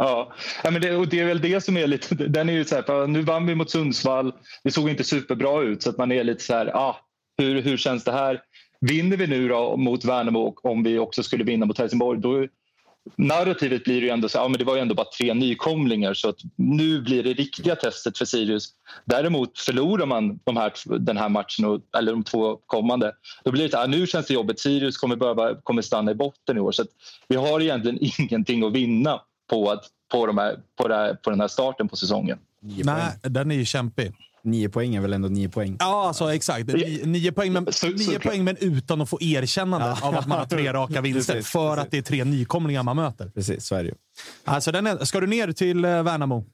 Ja, 0.01 0.33
men 0.63 0.81
det, 0.81 0.95
och 0.95 1.07
det 1.07 1.19
är 1.19 1.25
väl 1.25 1.41
det 1.41 1.61
som 1.61 1.77
är 1.77 1.87
lite... 1.87 2.15
Den 2.27 2.49
är 2.49 2.53
ju 2.53 2.65
så 2.65 2.75
här, 2.75 3.07
nu 3.07 3.21
vann 3.21 3.45
vi 3.45 3.55
mot 3.55 3.69
Sundsvall. 3.69 4.33
Det 4.63 4.71
såg 4.71 4.89
inte 4.89 5.03
superbra 5.03 5.61
ut 5.61 5.83
så 5.83 5.89
att 5.89 5.97
man 5.97 6.11
är 6.11 6.23
lite 6.23 6.43
så 6.43 6.53
här, 6.53 6.71
ah, 6.75 6.97
hur, 7.37 7.61
hur 7.61 7.77
känns 7.77 8.03
det 8.03 8.11
här? 8.11 8.41
Vinner 8.81 9.17
vi 9.17 9.27
nu 9.27 9.47
då 9.47 9.77
mot 9.77 10.05
Värnamo 10.05 10.55
om 10.63 10.83
vi 10.83 10.99
också 10.99 11.23
skulle 11.23 11.43
vinna 11.43 11.65
mot 11.65 11.77
Helsingborg 11.77 12.19
då 12.19 12.47
narrativet 13.15 13.83
blir 13.83 14.01
ju 14.01 14.09
ändå 14.09 14.29
så 14.29 14.37
ja, 14.37 14.47
men 14.47 14.57
det 14.57 14.65
var 14.65 14.75
ju 14.75 14.81
ändå 14.81 14.95
bara 14.95 15.07
tre 15.17 15.33
nykomlingar 15.33 16.13
så 16.13 16.29
att 16.29 16.37
nu 16.55 17.01
blir 17.01 17.23
det 17.23 17.33
riktiga 17.33 17.75
testet 17.75 18.17
för 18.17 18.25
Sirius. 18.25 18.69
Däremot 19.05 19.59
förlorar 19.59 20.05
man 20.05 20.39
de 20.43 20.57
här, 20.57 20.73
den 20.99 21.17
här 21.17 21.29
matchen, 21.29 21.65
och, 21.65 21.81
eller 21.97 22.11
de 22.11 22.23
två 22.23 22.55
kommande, 22.65 23.13
då 23.43 23.51
blir 23.51 23.63
det 23.63 23.69
så 23.69 23.77
här, 23.77 23.83
ah, 23.83 23.87
nu 23.87 24.07
känns 24.07 24.27
det 24.27 24.33
jobbigt. 24.33 24.59
Sirius 24.59 24.97
kommer, 24.97 25.15
behöva, 25.15 25.55
kommer 25.55 25.81
stanna 25.81 26.11
i 26.11 26.15
botten 26.15 26.57
i 26.57 26.59
år 26.59 26.71
så 26.71 26.83
vi 27.27 27.35
har 27.35 27.61
egentligen 27.61 27.97
ingenting 28.19 28.63
att 28.63 28.73
vinna 28.73 29.21
på, 29.49 29.71
att, 29.71 29.83
på, 30.11 30.25
de 30.25 30.37
här, 30.37 30.59
på, 30.75 30.87
här, 30.87 31.13
på 31.13 31.29
den 31.29 31.41
här 31.41 31.47
starten 31.47 31.87
på 31.87 31.95
säsongen. 31.95 32.37
Nej, 32.61 33.11
den 33.21 33.51
är 33.51 33.55
ju 33.55 33.65
kämpig. 33.65 34.13
Nio 34.41 34.69
poäng 34.69 34.95
är 34.95 35.01
väl 35.01 35.13
ändå 35.13 35.27
nio 35.27 35.49
poäng? 35.49 35.77
Ja, 35.79 36.07
alltså, 36.07 36.33
exakt. 36.33 36.67
Nio, 36.67 37.05
nio 37.05 37.31
poäng, 37.31 37.53
men, 37.53 37.73
så, 37.73 37.87
nio 37.87 37.97
så, 37.97 38.19
poäng 38.19 38.43
men 38.43 38.57
utan 38.59 39.01
att 39.01 39.09
få 39.09 39.17
erkännande 39.21 39.97
ja. 40.01 40.07
av 40.07 40.15
att 40.15 40.27
man 40.27 40.39
har 40.39 40.45
tre 40.45 40.73
raka 40.73 41.01
vinster. 41.01 41.33
Precis, 41.33 41.51
för 41.51 41.69
precis. 41.69 41.85
att 41.85 41.91
det 41.91 41.97
är 41.97 42.01
tre 42.01 42.23
nykomlingar 42.23 42.83
man 42.83 42.95
möter. 42.95 43.31
Precis, 43.35 43.65
så 43.65 43.75
är 43.75 43.83
det 43.83 43.89
ju. 43.89 43.95
Alltså, 44.45 44.71
den 44.71 44.87
är, 44.87 45.05
ska 45.05 45.19
du 45.19 45.27
ner 45.27 45.51
till 45.51 45.85
eh, 45.85 46.03
Värnamo? 46.03 46.45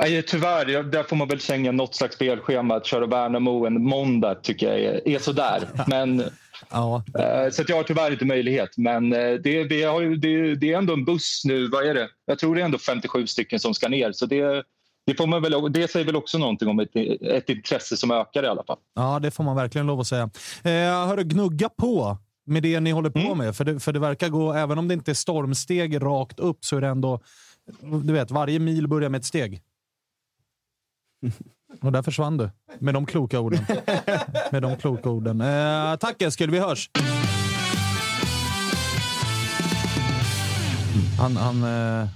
Nej, 0.00 0.22
tyvärr, 0.22 0.82
där 0.82 1.02
får 1.02 1.16
man 1.16 1.28
väl 1.28 1.40
slänga 1.40 1.72
något 1.72 1.94
slags 1.94 2.14
spelschema. 2.14 2.76
Att 2.76 2.86
köra 2.86 3.06
Värnamo 3.06 3.66
en 3.66 3.82
måndag 3.82 4.34
tycker 4.34 4.66
jag 4.66 4.80
är, 4.80 5.08
är 5.08 5.18
sådär. 5.18 5.68
Men 5.86 6.24
Ja. 6.70 7.04
Eh, 7.18 7.50
så 7.50 7.62
jag 7.68 7.76
har 7.76 7.82
tyvärr 7.82 8.10
inte 8.10 8.24
möjlighet. 8.24 8.76
Men 8.76 9.12
eh, 9.12 9.32
det, 9.32 9.64
vi 9.64 9.82
har, 9.82 10.02
det, 10.16 10.54
det, 10.54 10.72
är 10.72 10.78
ändå 10.78 10.92
en 10.92 11.04
buss 11.04 11.42
nu. 11.44 11.68
Vad 11.68 11.86
är 11.86 11.94
det? 11.94 12.08
Jag 12.26 12.38
tror 12.38 12.54
det 12.54 12.60
är 12.60 12.64
ändå 12.64 12.78
57 12.78 13.26
stycken 13.26 13.60
som 13.60 13.74
ska 13.74 13.88
ner. 13.88 14.12
Så 14.12 14.26
det, 14.26 14.64
det, 15.06 15.14
får 15.14 15.26
man 15.26 15.42
väl, 15.42 15.72
det 15.72 15.90
säger 15.90 16.06
väl 16.06 16.16
också 16.16 16.38
någonting 16.38 16.68
om 16.68 16.80
ett, 16.80 16.96
ett 17.20 17.48
intresse 17.48 17.96
som 17.96 18.10
ökar 18.10 18.42
i 18.42 18.46
alla 18.46 18.64
fall. 18.64 18.78
Ja, 18.94 19.18
det 19.18 19.30
får 19.30 19.44
man 19.44 19.56
verkligen 19.56 19.86
lov 19.86 20.00
att 20.00 20.06
säga. 20.06 20.30
Eh, 20.64 21.06
hörru, 21.08 21.24
gnugga 21.24 21.68
på 21.68 22.18
med 22.46 22.62
det 22.62 22.80
ni 22.80 22.90
håller 22.90 23.10
på 23.10 23.18
mm. 23.18 23.38
med. 23.38 23.56
För 23.56 23.64
det, 23.64 23.80
för 23.80 23.92
det 23.92 23.98
verkar 23.98 24.28
gå, 24.28 24.52
även 24.52 24.78
om 24.78 24.88
det 24.88 24.94
inte 24.94 25.10
är 25.10 25.14
stormsteg 25.14 26.02
rakt 26.02 26.40
upp, 26.40 26.64
så 26.64 26.76
är 26.76 26.80
det 26.80 26.88
ändå... 26.88 27.20
Du 28.04 28.12
vet, 28.12 28.30
varje 28.30 28.58
mil 28.58 28.88
börjar 28.88 29.08
med 29.08 29.18
ett 29.18 29.24
steg. 29.24 29.62
Och 31.80 31.92
där 31.92 32.02
försvann 32.02 32.36
du. 32.36 32.50
Med 32.78 32.94
de 32.94 33.06
kloka 33.06 33.40
orden. 33.40 33.60
med 34.52 34.62
de 34.62 34.76
kloka 34.76 35.10
orden. 35.10 35.40
Eh, 35.40 35.96
tack 35.96 36.22
Eskil, 36.22 36.50
vi 36.50 36.58
hörs! 36.58 36.90
Han, 41.18 41.36
han, 41.36 41.62
eh, 41.62 42.08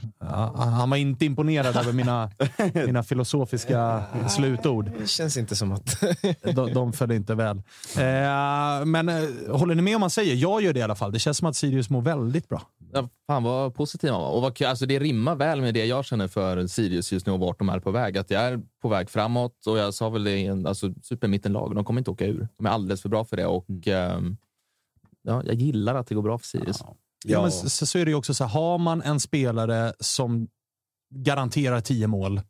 han 0.57 0.91
var 0.91 0.97
inte 0.97 1.25
imponerad 1.25 1.77
över 1.77 1.93
mina, 1.93 2.31
mina 2.87 3.03
filosofiska 3.03 4.03
slutord. 4.29 4.91
Det 4.99 5.07
känns 5.07 5.37
inte 5.37 5.57
som 5.57 5.73
att... 5.73 6.01
de, 6.55 6.73
de 6.75 6.93
föll 6.93 7.13
inte 7.13 7.35
väl. 7.35 7.57
Eh, 7.97 8.85
men 8.85 9.09
eh, 9.09 9.57
håller 9.57 9.75
ni 9.75 9.83
med 9.83 9.95
om 9.95 10.01
man 10.01 10.11
säger? 10.11 10.35
Jag 10.35 10.63
gör 10.63 10.73
det 10.73 10.81
i 10.81 10.83
alla 10.83 10.95
fall. 10.95 11.13
Det 11.13 11.19
känns 11.19 11.39
som 11.39 11.49
att 11.49 11.57
Sirius 11.57 11.91
mår 11.91 12.03
väldigt 12.03 12.49
bra. 12.49 12.63
Ja, 12.93 13.09
fan 13.27 13.43
vad 13.43 13.75
positiv 13.75 14.11
man 14.11 14.21
var. 14.21 14.31
Och 14.31 14.43
vad, 14.43 14.63
alltså 14.63 14.87
det 14.87 14.99
rimmar 14.99 15.35
väl 15.35 15.61
med 15.61 15.75
det 15.75 15.87
jag 15.87 16.05
känner 16.05 16.29
för 16.29 16.67
Sirius 16.67 17.13
just 17.13 17.27
nu 17.27 17.33
och 17.33 17.41
vart 17.41 17.59
de 17.59 17.69
är 17.69 17.81
på 17.81 17.91
väg. 17.91 18.19
Att 18.19 18.31
jag 18.31 18.43
är 18.43 18.61
på 18.83 18.89
väg 18.89 19.11
framåt 19.11 19.67
och 19.67 19.79
jag 19.79 19.95
sa 19.95 20.09
väl 20.09 20.25
det, 20.25 20.49
alltså 20.67 20.93
supermittenlag. 21.03 21.75
De 21.75 21.85
kommer 21.85 22.01
inte 22.01 22.11
åka 22.11 22.27
ur. 22.27 22.49
De 22.57 22.67
är 22.67 22.71
alldeles 22.71 23.03
för 23.03 23.09
bra 23.09 23.25
för 23.25 23.37
det 23.37 23.47
och 23.47 23.67
mm. 23.87 24.27
eh, 24.27 24.37
ja, 25.23 25.43
jag 25.45 25.55
gillar 25.55 25.95
att 25.95 26.07
det 26.07 26.15
går 26.15 26.23
bra 26.23 26.39
för 26.39 26.47
Sirius. 26.47 26.77
Ja. 26.81 26.97
Ja. 27.25 27.43
men 27.43 27.53
så, 27.53 27.87
så, 27.87 27.99
är 27.99 28.05
det 28.05 28.11
ju 28.11 28.15
också 28.15 28.35
så 28.35 28.45
här, 28.45 28.51
har 28.51 28.79
man 28.79 29.03
en 29.03 29.21
spelare 29.21 29.93
som 30.01 30.49
garanterar 31.15 31.81
tio 31.81 32.07
mål 32.07 32.41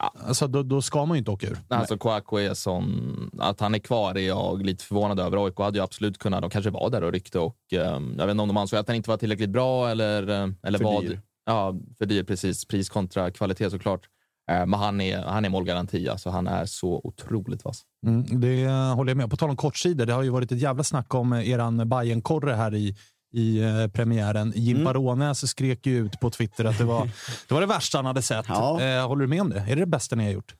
Alltså, 0.00 0.46
då, 0.46 0.62
då 0.62 0.82
ska 0.82 1.06
man 1.06 1.14
ju 1.14 1.18
inte 1.18 1.30
åka 1.30 1.46
ur. 1.46 1.58
Alltså 1.68 1.98
Kouakou 1.98 2.38
är 2.38 2.54
sån... 2.54 3.30
Att 3.38 3.60
han 3.60 3.74
är 3.74 3.78
kvar 3.78 4.14
är 4.14 4.28
jag 4.28 4.62
lite 4.62 4.84
förvånad 4.84 5.20
över. 5.20 5.44
AIK 5.44 5.58
hade 5.58 5.78
ju 5.78 5.84
absolut 5.84 6.18
kunnat... 6.18 6.40
De 6.40 6.50
kanske 6.50 6.70
var 6.70 6.90
där 6.90 7.04
och 7.04 7.12
ryckte 7.12 7.38
och 7.38 7.56
eh, 7.72 7.78
jag 7.78 8.26
vet 8.26 8.30
inte 8.30 8.42
om 8.42 8.48
de 8.48 8.56
ansåg 8.56 8.78
att 8.78 8.86
han 8.86 8.96
inte 8.96 9.10
var 9.10 9.16
tillräckligt 9.16 9.50
bra 9.50 9.88
eller, 9.88 10.28
eh, 10.28 10.48
eller 10.62 10.78
För 10.78 10.84
vad. 10.84 11.02
dyr. 11.02 11.20
Ja, 11.44 11.74
för 11.98 12.06
dyr. 12.06 12.22
Precis. 12.22 12.64
Pris 12.64 12.88
kontra 12.88 13.30
kvalitet 13.30 13.70
såklart. 13.70 14.08
Eh, 14.50 14.66
men 14.66 14.74
han 14.74 15.00
är, 15.00 15.18
han 15.18 15.44
är 15.44 15.48
målgaranti. 15.48 16.08
Alltså, 16.08 16.30
han 16.30 16.46
är 16.46 16.66
så 16.66 17.00
otroligt 17.04 17.64
vass. 17.64 17.82
Mm, 18.06 18.40
det 18.40 18.68
håller 18.70 19.10
jag 19.10 19.16
med 19.16 19.30
På 19.30 19.36
tal 19.36 19.50
om 19.50 19.56
kortsidor, 19.56 20.06
det 20.06 20.12
har 20.12 20.22
ju 20.22 20.30
varit 20.30 20.52
ett 20.52 20.60
jävla 20.60 20.84
snack 20.84 21.14
om 21.14 21.32
eh, 21.32 21.50
eran 21.50 21.88
bayern 21.88 22.22
korre 22.22 22.52
här 22.52 22.74
i, 22.74 22.96
i 23.32 23.60
eh, 23.62 23.86
premiären. 23.88 24.52
Jimpa 24.56 24.92
Rånäs 24.94 25.48
skrek 25.50 25.86
ju 25.86 25.98
ut 26.06 26.20
på 26.20 26.30
Twitter 26.30 26.64
att 26.64 26.78
det 26.78 26.84
var 26.84 27.04
det, 27.48 27.54
var 27.54 27.60
det 27.60 27.66
värsta 27.66 27.98
han 27.98 28.06
hade 28.06 28.22
sett. 28.22 28.46
Ja. 28.48 28.80
Eh, 28.82 29.06
håller 29.08 29.22
du 29.22 29.28
med 29.28 29.40
om 29.40 29.50
det? 29.50 29.60
Är 29.60 29.66
det 29.76 29.82
det 29.82 29.86
bästa 29.86 30.16
ni 30.16 30.24
har 30.24 30.30
gjort? 30.30 30.54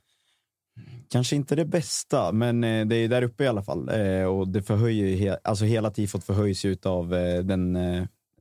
Kanske 1.11 1.37
inte 1.37 1.57
det 1.57 1.65
bästa, 1.65 2.33
men 2.33 2.65
eh, 2.65 2.87
det 2.87 2.97
är 2.97 3.09
där 3.09 3.23
uppe 3.23 3.45
i 3.45 3.47
alla 3.49 3.63
fall. 3.63 3.89
Och 4.29 4.49
det 4.49 4.63
förhöjer, 4.63 5.07
he- 5.17 5.39
alltså 5.45 5.65
hela 5.65 5.91
tifot 5.91 6.25
förhöjs 6.25 6.65
ju 6.65 6.77
av 6.85 7.09
den 7.45 7.79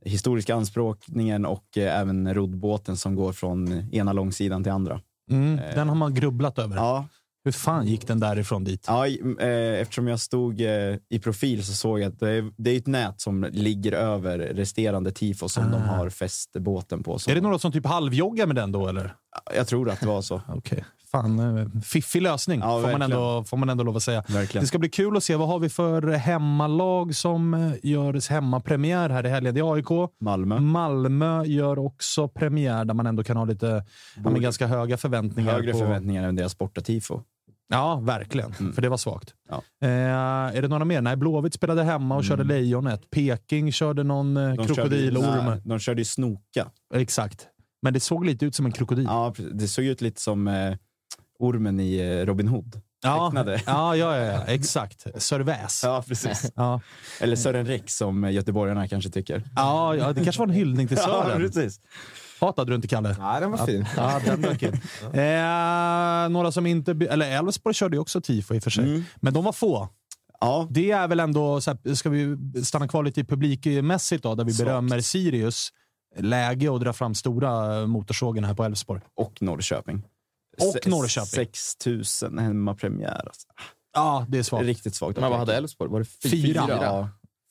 historiska 0.04 0.54
anspråkningen 0.54 1.46
och 1.46 1.78
även 1.78 2.34
roddbåten 2.34 2.96
som 2.96 3.14
går 3.14 3.32
från 3.32 3.88
ena 3.94 4.12
långsidan 4.12 4.62
till 4.62 4.72
andra. 4.72 5.00
Mm, 5.30 5.56
den 5.74 5.88
har 5.88 5.94
man 5.96 6.14
grubblat 6.14 6.58
över. 6.58 6.76
Ja, 6.76 7.06
Hur 7.48 7.52
fan 7.52 7.86
gick 7.86 8.06
den 8.06 8.20
därifrån 8.20 8.64
dit? 8.64 8.84
ja 8.86 9.06
eh, 9.06 9.80
eftersom 9.80 10.08
jag 10.08 10.20
stod 10.20 10.60
eh, 10.60 10.96
i 11.08 11.18
profil 11.22 11.64
så 11.64 11.72
såg 11.72 12.00
jag 12.00 12.12
att 12.12 12.20
det 12.20 12.72
är, 12.72 12.76
ett 12.76 12.86
nät 12.86 13.20
som 13.20 13.46
ligger 13.52 13.92
över 13.92 14.38
resterande 14.38 15.12
tifo 15.12 15.48
som 15.48 15.70
de 15.70 15.82
har 15.82 16.10
fäst 16.10 16.52
båten 16.52 17.02
på. 17.02 17.18
Är 17.28 17.34
det 17.34 17.40
några 17.40 17.58
som 17.58 17.72
typ 17.72 17.86
halvjoggar 17.86 18.46
med 18.46 18.56
den 18.56 18.72
då 18.72 18.88
eller? 18.88 19.14
Jag 19.56 19.66
tror 19.66 19.90
att 19.90 20.00
det 20.00 20.06
var 20.06 20.22
så. 20.22 20.40
Okej. 20.48 20.84
Fan, 21.10 21.58
eh, 21.58 21.66
fiffig 21.82 22.22
lösning 22.22 22.60
Ja, 22.60 22.82
får, 22.82 22.92
man 22.92 23.02
ändå, 23.02 23.44
får 23.44 23.56
man 23.56 23.68
ändå 23.68 23.84
lov 23.84 23.96
att 23.96 24.02
säga. 24.02 24.24
Verkligen. 24.28 24.62
Det 24.62 24.68
ska 24.68 24.78
bli 24.78 24.88
kul 24.88 25.16
att 25.16 25.24
se. 25.24 25.36
Vad 25.36 25.48
har 25.48 25.58
vi 25.58 25.68
för 25.68 26.12
hemmalag 26.12 27.14
som 27.14 27.72
gör 27.82 28.30
hemmapremiär 28.30 29.10
här 29.10 29.26
i 29.26 29.28
helgen? 29.28 29.54
Det 29.54 29.60
är 29.60 29.74
AIK. 29.74 30.10
Malmö. 30.20 30.60
Malmö 30.60 31.44
gör 31.44 31.78
också 31.78 32.28
premiär 32.28 32.84
där 32.84 32.94
man 32.94 33.06
ändå 33.06 33.24
kan 33.24 33.36
ha 33.36 33.44
lite 33.44 33.84
ja, 34.24 34.30
ganska 34.30 34.66
höga 34.66 34.96
förväntningar. 34.96 35.52
Högre 35.52 35.72
på... 35.72 35.78
förväntningar 35.78 36.28
än 36.28 36.36
deras 36.36 36.58
bortatifo. 36.58 37.22
Ja, 37.68 38.00
verkligen. 38.00 38.52
För 38.74 38.82
det 38.82 38.88
var 38.88 38.96
svagt. 38.96 39.34
Ja. 39.48 39.62
Eh, 39.82 39.90
är 40.56 40.62
det 40.62 40.68
några 40.68 40.84
mer? 40.84 41.00
Nej, 41.00 41.16
Blåvitt 41.16 41.54
spelade 41.54 41.84
hemma 41.84 42.16
och 42.16 42.24
körde 42.24 42.44
Lejonet. 42.44 43.10
Peking 43.10 43.72
körde 43.72 44.02
någon 44.04 44.36
eh, 44.36 44.48
De 44.54 44.56
körde, 44.56 44.74
krokodilorm. 44.74 45.44
nej, 45.46 45.60
de 45.64 45.78
körde 45.78 46.00
ju 46.00 46.04
snoka. 46.04 46.70
Exakt. 46.94 47.46
Men 47.82 47.92
det 47.92 48.00
såg 48.00 48.24
lite 48.26 48.46
ut 48.46 48.54
som 48.54 48.66
en 48.66 48.72
krokodil. 48.72 49.04
Ja, 49.04 49.34
det 49.52 49.68
såg 49.68 49.84
ut 49.84 50.00
lite 50.00 50.20
som 50.20 50.48
eh, 50.48 50.74
ormen 51.38 51.80
i 51.80 51.96
eh, 51.96 52.26
Robin 52.26 52.48
Hood. 52.48 52.80
Ja, 53.02 53.32
ja, 53.34 53.56
ja, 53.66 53.96
ja, 53.96 54.16
ja, 54.16 54.44
exakt. 54.46 55.06
Sir 55.22 55.40
Väs. 55.40 55.80
Ja, 55.84 56.04
precis. 56.08 56.52
Ja. 56.56 56.80
Eller 57.20 57.36
Sören 57.36 57.66
Rex 57.66 57.96
som 57.96 58.32
göteborgarna 58.32 58.88
kanske 58.88 59.10
tycker. 59.10 59.42
Ja, 59.56 59.94
ja, 59.96 60.12
det 60.12 60.24
kanske 60.24 60.40
var 60.40 60.46
en 60.46 60.54
hyllning 60.54 60.88
till 60.88 60.96
Ja, 61.00 61.04
Sören. 61.24 61.40
precis. 61.40 61.80
Hatade 62.40 62.70
du 62.72 62.74
inte, 62.76 62.88
Kalle? 62.88 63.16
Nej, 63.18 63.40
den 63.40 63.50
var 63.50 63.66
fin. 63.66 63.86
Ja, 63.96 64.20
den 64.24 64.42
dök 64.42 64.62
in. 64.62 64.72
Eh, 65.20 66.28
några 66.28 66.52
som 66.52 66.66
inte... 66.66 66.90
Eller 67.10 67.30
Elfsborg 67.38 67.74
körde 67.74 67.96
ju 67.96 68.00
också 68.00 68.20
tifo 68.20 68.54
i 68.54 68.58
och 68.58 68.62
för 68.62 68.70
sig. 68.70 68.84
Mm. 68.84 69.04
Men 69.16 69.34
de 69.34 69.44
var 69.44 69.52
få. 69.52 69.88
Ja, 70.40 70.66
Det 70.70 70.90
är 70.90 71.08
väl 71.08 71.20
ändå, 71.20 71.60
så 71.60 71.70
här, 71.70 71.94
ska 71.94 72.10
vi 72.10 72.36
stanna 72.64 72.88
kvar 72.88 73.02
lite 73.02 73.20
i 73.20 73.24
publikmässigt 73.24 74.22
då, 74.22 74.34
där 74.34 74.44
vi 74.44 74.52
Svagt. 74.52 74.66
berömmer 74.66 75.00
Sirius. 75.00 75.68
Läge 76.18 76.74
att 76.74 76.80
dra 76.80 76.92
fram 76.92 77.14
stora 77.14 77.86
motorsågen 77.86 78.44
här 78.44 78.54
på 78.54 78.64
Elfsborg. 78.64 79.00
och 79.16 79.42
Norrköping. 79.42 80.02
Och 80.60 80.86
Norrköping. 80.88 81.26
6 81.26 81.76
000 82.22 82.38
hemmapremiär. 82.38 83.22
Alltså. 83.26 83.46
Ja, 83.94 84.26
det 84.28 84.38
är 84.38 84.42
svagt. 84.42 84.64
riktigt 84.64 84.94
svagt. 84.94 85.18
Men 85.20 85.30
vad 85.30 85.38
hade 85.38 85.56
Elfsborg? 85.56 85.90
Var 85.90 85.98
det 86.00 86.04
fy- 86.04 86.30
Fyra. 86.30 86.64
Ja. 86.68 87.08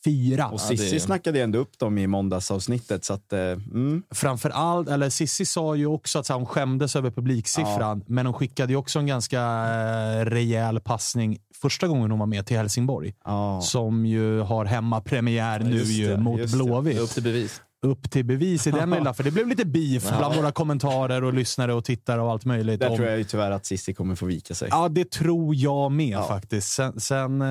Fyra. 0.08 0.48
Och 0.48 0.60
Ja, 0.70 0.76
det 0.76 1.00
snackade 1.00 1.38
ju 1.38 1.44
ändå 1.44 1.60
upp 1.60 1.80
dem 1.80 1.98
i 1.98 2.08
måndagsavsnittet. 2.08 3.06
Så 3.06 3.14
att, 3.14 3.34
eh, 3.34 3.40
mm. 3.40 4.04
Framför 4.12 4.50
allt, 4.50 4.90
eller 4.90 5.10
Sissi 5.10 5.46
sa 5.46 5.76
ju 5.76 5.86
också 5.86 6.20
att 6.20 6.30
här, 6.30 6.36
hon 6.36 6.46
skämdes 6.46 6.96
över 6.96 7.12
publiksiffran, 7.12 8.04
men 8.08 8.26
hon 8.26 8.34
skickade 8.34 8.74
ju 8.74 8.78
också 8.78 9.00
en 9.00 9.08
ganska 9.08 9.40
eh, 9.40 10.26
rejäl 10.26 10.80
passning 10.80 11.38
första 11.62 11.88
gången 11.88 12.12
hon 12.12 12.20
var 12.20 12.26
med 12.26 12.46
till 12.46 12.58
Helsingborg. 12.58 13.14
ja. 13.26 13.62
Som 13.62 14.06
ju 14.06 14.40
har 14.40 14.66
hemmapremiär 14.66 15.60
nu 15.60 15.84
ju 15.84 16.18
mot. 16.18 16.52
Blåvitt. 16.52 17.00
Upp 17.00 17.10
till 17.10 17.24
bevis. 17.24 17.62
Upp 17.88 18.12
till 18.12 18.26
bevis 18.26 18.68
i 18.68 18.72
den 18.72 18.90
lilla, 18.98 19.14
för 19.14 19.24
det 19.24 19.32
blev 19.32 19.48
lite 19.48 19.66
beef 19.66 20.18
bland 20.18 20.36
våra 20.36 20.52
kommentarer 20.52 21.24
och 21.24 21.34
lyssnare 21.34 21.74
och 21.74 21.86
tittare 21.86 22.22
och 22.22 22.32
allt 22.32 22.46
möjligt. 22.46 22.80
Där 22.80 22.90
om- 22.90 22.96
tror 22.96 23.08
jag 23.10 23.18
ju 23.18 23.24
tyvärr 23.24 23.52
att 23.52 23.66
Cissi 23.66 23.94
kommer 23.94 24.16
få 24.16 24.26
vika 24.26 24.54
sig. 24.56 24.68
Ja, 24.72 24.90
det 24.90 25.12
tror 25.12 25.56
jag 25.56 25.92
med 25.92 26.10
Ja. 26.18 26.28
faktiskt. 26.28 26.68
Sen, 26.68 27.00
sen, 27.00 27.42
eh, 27.42 27.48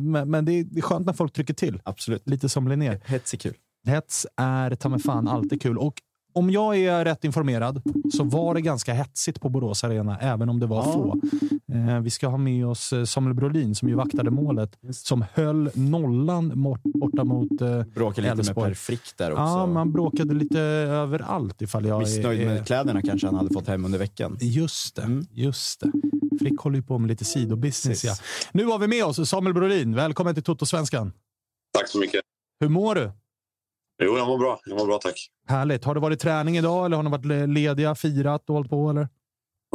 men 0.00 0.30
men 0.30 0.44
det 0.44 0.52
är, 0.52 0.80
skönt 0.80 1.06
när 1.06 1.12
folk 1.12 1.32
trycker 1.32 1.54
till. 1.54 1.80
Absolut. 1.84 2.28
Lite 2.28 2.48
som 2.48 2.68
Linnér. 2.68 3.00
Hets 3.04 3.32
är 3.34 3.38
kul. 3.38 3.54
Hets 3.86 4.26
är 4.36 4.74
ta 4.74 4.98
fan 4.98 5.28
alltid 5.28 5.62
kul. 5.62 5.78
Och 5.78 5.94
om 6.32 6.50
jag 6.50 6.76
är 6.78 7.04
rätt 7.04 7.24
informerad 7.24 7.82
så 8.12 8.24
var 8.24 8.54
det 8.54 8.60
ganska 8.60 8.92
hetsigt 8.94 9.40
på 9.40 9.48
Borås 9.48 9.84
Arena, 9.84 10.18
även 10.18 10.48
om 10.48 10.60
det 10.60 10.66
var 10.66 10.76
Ja. 10.76 10.92
få. 10.92 11.20
Eh, 11.72 12.00
vi 12.00 12.10
ska 12.10 12.28
ha 12.28 12.36
med 12.38 12.66
oss 12.66 12.92
eh, 12.92 13.04
Samuel 13.04 13.34
Brolin 13.34 13.74
som 13.74 13.88
ju 13.88 13.94
vaktade 13.94 14.30
målet, 14.30 14.78
som 14.90 15.24
höll 15.34 15.70
nollan 15.74 16.62
borta 16.84 17.24
mot... 17.24 17.60
Eh, 17.60 17.82
Bråkar 17.82 18.22
lite 18.22 18.32
Elfsborg. 18.34 18.68
med 18.68 18.70
Per 18.70 18.74
Frick 18.74 19.16
där 19.16 19.30
också. 19.32 19.40
ja, 19.42 19.66
man 19.66 19.92
bråkade 19.92 20.34
lite 20.34 20.60
överallt 20.60 21.62
ifall 21.62 21.86
jag 21.86 21.98
Missnöjd 22.00 22.40
är, 22.40 22.46
med 22.46 22.66
kläderna 22.66 23.02
kanske 23.02 23.26
han 23.26 23.36
hade 23.36 23.54
fått 23.54 23.66
hem 23.68 23.84
under 23.84 23.98
veckan. 23.98 24.36
Just 24.40 24.96
det, 24.96 25.02
Mm. 25.02 25.26
just 25.30 25.80
det. 25.80 25.92
Frick 26.40 26.60
håller 26.60 26.76
ju 26.76 26.82
på 26.82 26.98
med 26.98 27.08
lite 27.08 27.24
sidobusiness. 27.24 28.04
Ja. 28.04 28.14
Nu 28.52 28.64
har 28.64 28.78
vi 28.78 28.86
med 28.86 29.04
oss 29.04 29.28
Samuel 29.28 29.54
Brolin. 29.54 29.94
Välkommen 29.94 30.34
till 30.34 30.42
Toto-svenskan. 30.44 31.12
Tack 31.78 31.88
så 31.88 31.98
mycket. 31.98 32.20
Hur 32.60 32.68
mår 32.68 32.94
du? 32.94 33.12
Jo, 34.00 34.18
jag 34.18 34.26
mår 34.28 34.38
bra. 34.38 34.60
Jag 34.64 34.78
mår 34.78 34.86
bra, 34.86 34.98
tack. 34.98 35.28
Härligt. 35.48 35.84
Har 35.84 35.94
det 35.94 36.00
varit 36.00 36.20
träning 36.20 36.56
idag 36.56 36.86
eller 36.86 36.96
har 36.96 37.02
ni 37.02 37.10
varit 37.10 37.48
lediga, 37.48 37.94
firat 37.94 38.50
och 38.50 38.54
hållit 38.54 38.70
på? 38.70 38.90
Eller? 38.90 39.08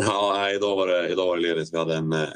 Ja, 0.01 0.33
nej, 0.37 0.55
idag, 0.55 0.75
var 0.75 0.87
det, 0.87 1.09
idag 1.09 1.27
var 1.27 1.35
det 1.37 1.41
ledigt. 1.41 1.73
Vi, 1.73 1.77
hade 1.77 1.95
en, 1.95 2.13
eh, 2.13 2.27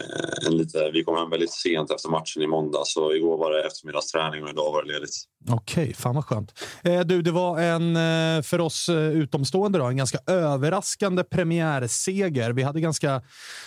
en 0.47 0.57
lite, 0.57 0.91
vi 0.93 1.03
kom 1.03 1.17
hem 1.17 1.29
väldigt 1.29 1.51
sent 1.51 1.91
efter 1.91 2.09
matchen 2.09 2.43
i 2.43 2.47
måndag, 2.47 2.81
så 2.83 3.13
igår 3.13 3.37
var 3.37 3.51
det 3.51 3.67
eftermiddagsträning 3.67 4.43
och 4.43 4.49
idag 4.49 4.71
var 4.71 4.83
det 4.83 4.93
ledigt. 4.93 5.09
Okej, 5.49 5.93
fan 5.93 6.15
vad 6.15 6.25
skönt. 6.25 6.53
Eh, 6.83 6.99
du, 6.99 7.21
det 7.21 7.31
var 7.31 7.59
en, 7.59 7.95
eh, 7.95 8.41
för 8.41 8.61
oss 8.61 8.89
eh, 8.89 8.95
utomstående, 8.95 9.79
då, 9.79 9.85
en 9.85 9.97
ganska 9.97 10.17
överraskande 10.27 11.23
premiärseger. 11.23 12.51
Vi 12.51 12.63
hade 12.63 12.81
ganska, 12.81 13.21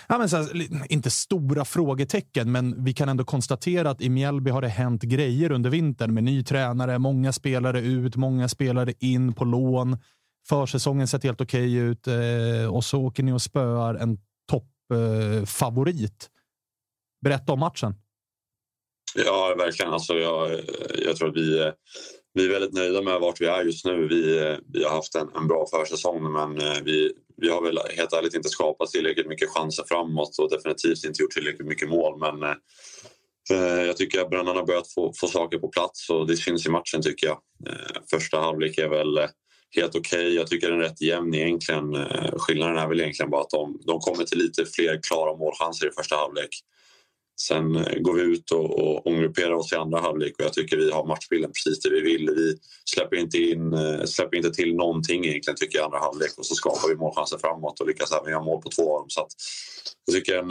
ja, 0.09 0.19
men 0.19 0.28
så 0.28 0.36
här, 0.36 0.48
inte 0.93 1.10
stora 1.10 1.64
frågetecken, 1.64 2.52
men 2.52 2.85
vi 2.85 2.93
kan 2.93 3.09
ändå 3.09 3.24
konstatera 3.24 3.90
att 3.90 4.02
i 4.02 4.09
Mjällby 4.09 4.51
har 4.51 4.62
det 4.62 4.69
hänt 4.69 5.02
grejer 5.02 5.52
under 5.52 5.70
vintern 5.70 6.14
med 6.14 6.24
ny 6.24 6.44
tränare, 6.44 6.98
många 6.98 7.32
spelare 7.32 7.81
ut, 7.81 8.16
många 8.16 8.48
spelare 8.48 8.93
in 9.01 9.35
på 9.35 9.44
lån. 9.44 9.98
Försäsongen 10.48 11.09
sett 11.09 11.24
helt 11.24 11.40
okej 11.40 11.74
ut 11.74 12.06
eh, 12.06 12.74
och 12.74 12.85
så 12.85 13.01
åker 13.01 13.23
ni 13.23 13.32
och 13.32 13.43
spöar 13.43 13.94
en 13.94 14.19
toppfavorit. 14.51 16.02
Eh. 16.02 16.28
Berätta 17.24 17.52
om 17.52 17.60
matchen. 17.60 17.94
Ja, 19.14 19.55
verkligen. 19.59 19.93
Alltså, 19.93 20.14
jag, 20.14 20.60
jag 20.98 21.16
tror 21.16 21.28
att 21.28 21.36
vi, 21.36 21.60
eh, 21.60 21.73
vi 22.35 22.44
är 22.44 22.48
väldigt 22.48 22.73
nöjda 22.73 23.02
med 23.02 23.20
vart 23.20 23.40
vi 23.40 23.47
är 23.47 23.64
just 23.64 23.85
nu. 23.85 24.09
Vi, 24.09 24.39
eh, 24.39 24.56
vi 24.73 24.85
har 24.85 24.90
haft 24.90 25.14
en, 25.14 25.28
en 25.36 25.48
bra 25.48 25.66
försäsong, 25.70 26.32
men 26.32 26.60
eh, 26.60 26.82
vi, 26.85 27.12
vi 27.36 27.48
har 27.48 27.62
väl 27.62 27.78
helt 27.97 28.12
ärligt 28.12 28.35
inte 28.35 28.48
skapat 28.48 28.89
tillräckligt 28.89 29.28
mycket 29.28 29.51
chanser 29.51 29.85
framåt 29.89 30.39
och 30.39 30.51
definitivt 30.51 31.05
inte 31.05 31.23
gjort 31.23 31.31
tillräckligt 31.31 31.69
mycket 31.69 31.89
mål. 31.89 32.19
Men 32.19 32.43
eh, 33.51 33.82
jag 33.86 33.97
tycker 33.97 34.20
att 34.20 34.31
Brännan 34.31 34.56
har 34.56 34.66
börjat 34.66 34.93
få, 34.93 35.12
få 35.16 35.27
saker 35.27 35.59
på 35.59 35.69
plats 35.69 36.10
och 36.10 36.27
det 36.27 36.36
syns 36.36 36.66
i 36.66 36.70
matchen 36.70 37.02
tycker 37.02 37.27
jag. 37.27 37.39
Eh, 37.66 38.02
Första 38.10 38.40
halvlek 38.40 38.78
är 38.78 38.89
väl 38.89 39.19
eh, 39.19 39.28
helt 39.77 39.94
okej. 39.94 40.35
Jag 40.35 40.47
tycker 40.47 40.70
den 40.70 40.81
är 40.81 40.85
rätt 40.85 41.01
jämn 41.01 41.35
egentligen. 41.35 41.94
Eh, 41.94 42.32
skillnaden 42.36 42.77
är 42.77 42.89
väl 42.89 43.01
egentligen 43.01 43.31
bara 43.31 43.40
att 43.40 43.51
de, 43.51 43.81
de 43.86 44.01
kommer 44.01 44.24
till 44.24 44.39
lite 44.39 44.65
fler 44.66 45.01
klara 45.03 45.36
målchanser 45.36 45.86
i 45.86 45.90
första 45.90 46.16
halvlek. 46.16 46.49
Sen 47.48 47.77
eh, 47.77 47.98
går 48.01 48.14
vi 48.14 48.23
ut 48.23 48.51
och, 48.51 48.78
och 48.78 49.06
omgrupperar 49.06 49.52
oss 49.52 49.73
i 49.73 49.77
andra 49.77 50.01
halvlek 50.01 50.32
och 50.39 50.44
jag 50.44 50.52
tycker 50.52 50.77
vi 50.77 50.90
har 50.90 51.06
matchbilden 51.06 51.51
precis 51.52 51.81
det 51.82 51.90
vi 51.90 52.01
vill. 52.01 52.31
Vi 52.36 52.56
släpper 52.85 53.16
inte, 53.16 53.39
in, 53.39 53.73
eh, 53.73 54.05
släpper 54.05 54.36
inte 54.36 54.51
till 54.51 54.74
någonting 54.74 55.24
egentligen 55.24 55.56
tycker 55.56 55.78
jag 55.78 55.82
i 55.82 55.85
andra 55.85 55.98
halvlek 55.98 56.31
och 56.39 56.47
så 56.47 56.55
skapar 56.55 56.89
vi 56.89 56.97
målchanser 56.97 57.39
framåt 57.39 57.81
och 57.81 57.86
lyckas 57.86 58.12
även 58.12 58.31
göra 58.31 58.44
mål 58.44 58.62
på 58.62 58.70
två 58.70 58.94
av 58.94 59.01
dem. 59.01 59.10
Så 59.10 59.20
att 59.20 59.32
jag 60.06 60.14
tycker 60.14 60.39
en, 60.39 60.51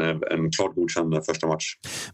en, 0.00 0.22
en 0.30 0.50
klart 0.50 0.74
godkänd 0.74 1.24
första 1.26 1.46
match. 1.46 1.64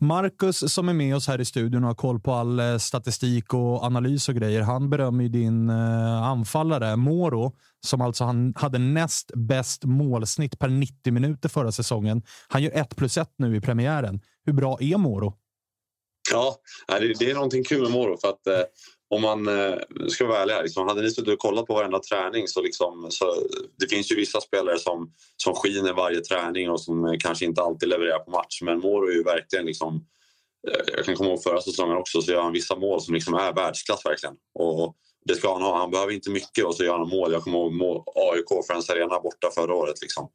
Marcus 0.00 0.72
som 0.74 0.88
är 0.88 0.92
med 0.92 1.16
oss 1.16 1.28
här 1.28 1.40
i 1.40 1.44
studion 1.44 1.84
och 1.84 1.88
har 1.88 1.94
koll 1.94 2.20
på 2.20 2.32
all 2.32 2.60
eh, 2.60 2.78
statistik 2.78 3.54
och 3.54 3.82
analys 3.82 4.28
och 4.28 4.34
grejer. 4.34 4.60
Han 4.62 4.90
berömmer 4.90 5.22
ju 5.22 5.28
din 5.28 5.70
anfallare 5.70 6.96
Moro 6.96 7.52
som 7.84 8.00
alltså 8.00 8.24
han 8.24 8.52
hade 8.56 8.78
näst 8.78 9.30
bäst 9.34 9.84
målsnitt 9.84 10.58
per 10.58 10.68
90 10.68 11.12
minuter 11.12 11.48
förra 11.48 11.72
säsongen. 11.72 12.22
Han 12.48 12.62
gör 12.62 12.70
1 12.70 12.96
plus 12.96 13.18
1 13.18 13.28
nu 13.36 13.56
i 13.56 13.60
premiären. 13.60 14.20
Hur 14.46 14.52
bra 14.52 14.78
är 14.80 14.96
Moro? 14.96 15.34
Ja, 16.32 16.56
det, 16.86 17.14
det 17.18 17.30
är 17.30 17.34
någonting 17.34 17.64
kul 17.64 17.82
med 17.82 17.90
Moro 17.90 18.16
för 18.16 18.28
att 18.28 18.46
eh, 18.46 18.62
om 19.14 19.22
man 19.22 19.48
eh, 19.48 19.78
ska 20.08 20.26
vara 20.26 20.38
ärlig 20.38 20.54
här, 20.54 20.62
liksom, 20.62 20.88
hade 20.88 21.02
ni 21.02 21.10
suttit 21.10 21.32
och 21.32 21.38
kollat 21.38 21.66
på 21.66 21.74
varenda 21.74 21.98
träning 21.98 22.48
så, 22.48 22.62
liksom, 22.62 23.06
så 23.10 23.34
det 23.78 23.86
finns 23.86 24.12
ju 24.12 24.16
vissa 24.16 24.40
spelare 24.40 24.78
som, 24.78 25.12
som 25.36 25.54
skiner 25.54 25.92
varje 25.92 26.20
träning 26.20 26.70
och 26.70 26.80
som 26.80 27.04
eh, 27.04 27.14
kanske 27.18 27.44
inte 27.44 27.62
alltid 27.62 27.88
levererar 27.88 28.18
på 28.18 28.30
match. 28.30 28.62
Men 28.62 28.78
Moro 28.78 29.08
är 29.08 29.12
ju 29.12 29.22
verkligen 29.22 29.66
liksom, 29.66 30.06
eh, 30.68 30.94
jag 30.96 31.04
kan 31.04 31.16
komma 31.16 31.30
ihåg 31.30 31.42
förra 31.42 31.60
säsongen 31.60 31.96
också 31.96 32.22
så 32.22 32.32
gör 32.32 32.42
han 32.42 32.52
vissa 32.52 32.76
mål 32.76 33.00
som 33.00 33.14
liksom 33.14 33.34
är 33.34 33.52
världsklass 33.52 34.04
verkligen. 34.04 34.34
Och 34.54 34.96
det 35.24 35.34
ska 35.34 35.52
han 35.52 35.62
ha. 35.62 35.78
Han 35.78 35.90
behöver 35.90 36.12
inte 36.12 36.30
mycket 36.30 36.64
och 36.64 36.74
så 36.74 36.84
gör 36.84 36.98
han 36.98 37.08
mål. 37.08 37.32
Jag 37.32 37.42
kommer 37.42 37.58
ihåg 37.58 37.72
mål, 37.72 38.02
AIK 38.14 38.66
Friends 38.66 38.90
Arena 38.90 39.20
borta 39.20 39.50
förra 39.54 39.74
året. 39.74 40.00
Liksom. 40.02 40.28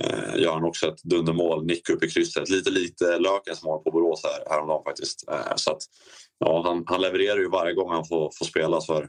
Eh, 0.00 0.42
gör 0.42 0.52
han 0.52 0.64
också 0.64 0.88
ett 0.88 1.02
dundermål, 1.02 1.66
nick 1.66 1.90
upp 1.90 2.02
i 2.02 2.10
krysset. 2.10 2.48
Lite 2.48 2.70
lite 2.70 3.18
Lökens 3.18 3.62
mål 3.62 3.82
på 3.82 3.90
Borås 3.90 4.22
här, 4.24 4.50
häromdagen 4.50 4.84
faktiskt. 4.84 5.28
Eh, 5.30 5.56
så 5.56 5.70
att, 5.70 5.82
ja, 6.38 6.62
han, 6.64 6.84
han 6.86 7.00
levererar 7.00 7.38
ju 7.38 7.48
varje 7.48 7.74
gång 7.74 7.90
han 7.90 8.06
får, 8.06 8.30
får 8.38 8.44
spela. 8.44 8.80
Så 8.80 8.94
här. 8.94 9.08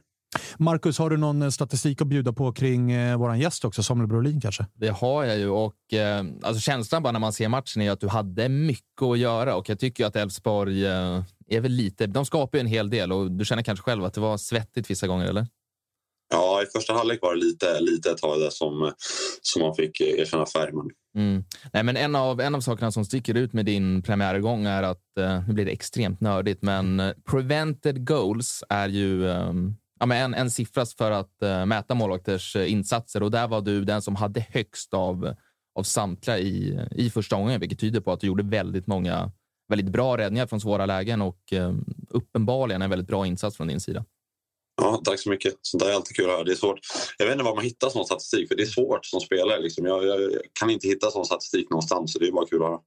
Marcus, 0.57 0.99
har 0.99 1.09
du 1.09 1.17
någon 1.17 1.41
eh, 1.41 1.49
statistik 1.49 2.01
att 2.01 2.07
bjuda 2.07 2.33
på 2.33 2.53
kring 2.53 2.91
eh, 2.91 3.17
vår 3.17 3.35
gäst 3.35 3.65
också, 3.65 3.83
Samuel 3.83 4.07
Brolin 4.07 4.41
kanske? 4.41 4.65
Det 4.73 4.89
har 4.89 5.23
jag 5.23 5.37
ju 5.37 5.49
och 5.49 5.93
eh, 5.93 6.25
alltså 6.43 6.61
känslan 6.61 7.03
bara 7.03 7.11
när 7.11 7.19
man 7.19 7.33
ser 7.33 7.49
matchen 7.49 7.81
är 7.81 7.91
att 7.91 7.99
du 7.99 8.07
hade 8.07 8.49
mycket 8.49 9.01
att 9.01 9.19
göra 9.19 9.55
och 9.55 9.69
jag 9.69 9.79
tycker 9.79 10.05
att 10.05 10.15
Elfsborg 10.15 10.85
eh, 10.85 11.23
är 11.47 11.61
väl 11.61 11.71
lite. 11.71 12.07
De 12.07 12.25
skapar 12.25 12.57
ju 12.57 12.59
en 12.59 12.67
hel 12.67 12.89
del 12.89 13.11
och 13.11 13.31
du 13.31 13.45
känner 13.45 13.63
kanske 13.63 13.83
själv 13.83 14.03
att 14.03 14.13
det 14.13 14.21
var 14.21 14.37
svettigt 14.37 14.89
vissa 14.89 15.07
gånger, 15.07 15.25
eller? 15.25 15.47
Ja, 16.29 16.63
i 16.63 16.65
första 16.65 16.93
halvlek 16.93 17.19
var 17.21 17.35
det 17.35 17.41
lite, 17.41 17.79
lite 17.79 18.11
ett 18.11 18.17
tag 18.17 18.39
där 18.39 18.49
som, 18.49 18.91
som 19.41 19.61
man 19.61 19.75
fick 19.75 20.01
erkänna 20.01 20.45
färg. 20.45 20.71
Men... 20.73 20.89
Mm. 21.17 21.43
Nej, 21.73 21.83
men 21.83 21.97
en, 21.97 22.15
av, 22.15 22.41
en 22.41 22.55
av 22.55 22.61
sakerna 22.61 22.91
som 22.91 23.05
sticker 23.05 23.37
ut 23.37 23.53
med 23.53 23.65
din 23.65 24.01
premiärgång 24.01 24.65
är 24.65 24.83
att, 24.83 25.17
eh, 25.19 25.47
nu 25.47 25.53
blir 25.53 25.65
det 25.65 25.71
extremt 25.71 26.21
nördigt, 26.21 26.61
men 26.61 26.99
eh, 26.99 27.13
prevented 27.31 28.07
goals 28.07 28.63
är 28.69 28.89
ju 28.89 29.23
um, 29.23 29.75
ja, 29.99 30.05
men 30.05 30.17
en, 30.17 30.33
en 30.33 30.51
siffra 30.51 30.85
för 30.85 31.11
att 31.11 31.33
uh, 31.43 31.65
mäta 31.65 31.95
målvakters 31.95 32.55
uh, 32.55 32.71
insatser 32.71 33.23
och 33.23 33.31
där 33.31 33.47
var 33.47 33.61
du 33.61 33.85
den 33.85 34.01
som 34.01 34.15
hade 34.15 34.45
högst 34.49 34.93
av, 34.93 35.35
av 35.75 35.83
samtliga 35.83 36.39
i, 36.39 36.79
i 36.91 37.09
första 37.09 37.35
gången, 37.35 37.59
vilket 37.59 37.79
tyder 37.79 38.01
på 38.01 38.11
att 38.11 38.19
du 38.19 38.27
gjorde 38.27 38.43
väldigt 38.43 38.87
många 38.87 39.31
väldigt 39.69 39.91
bra 39.91 40.17
räddningar 40.17 40.47
från 40.47 40.61
svåra 40.61 40.85
lägen 40.85 41.21
och 41.21 41.39
uh, 41.53 41.73
uppenbarligen 42.09 42.81
en 42.81 42.89
väldigt 42.89 43.07
bra 43.07 43.27
insats 43.27 43.57
från 43.57 43.67
din 43.67 43.79
sida. 43.79 44.05
Ja, 44.81 45.01
tack 45.05 45.19
så 45.19 45.29
mycket. 45.29 45.53
Sånt 45.61 45.83
där 45.83 45.89
är 45.89 45.93
alltid 45.93 46.15
kul 46.15 46.25
att 46.25 46.31
höra. 46.31 46.43
Det 46.43 46.51
är 46.51 46.55
svårt. 46.55 46.79
Jag 47.17 47.25
vet 47.25 47.33
inte 47.33 47.43
var 47.43 47.55
man 47.55 47.63
hittar 47.63 47.89
sån 47.89 48.05
statistik, 48.05 48.47
för 48.47 48.55
det 48.55 48.63
är 48.63 48.67
svårt 48.67 49.05
som 49.05 49.19
spelare. 49.19 49.61
Liksom. 49.61 49.85
Jag, 49.85 50.05
jag, 50.05 50.21
jag, 50.21 50.41
kan 50.59 50.69
inte 50.69 50.87
hitta 50.87 51.11
sån 51.11 51.25
statistik 51.25 51.69
någonstans, 51.69 52.13
så 52.13 52.19
det 52.19 52.27
är 52.27 52.31
bara 52.31 52.45
kul 52.45 52.63
att 52.63 52.67
höra. 52.67 52.79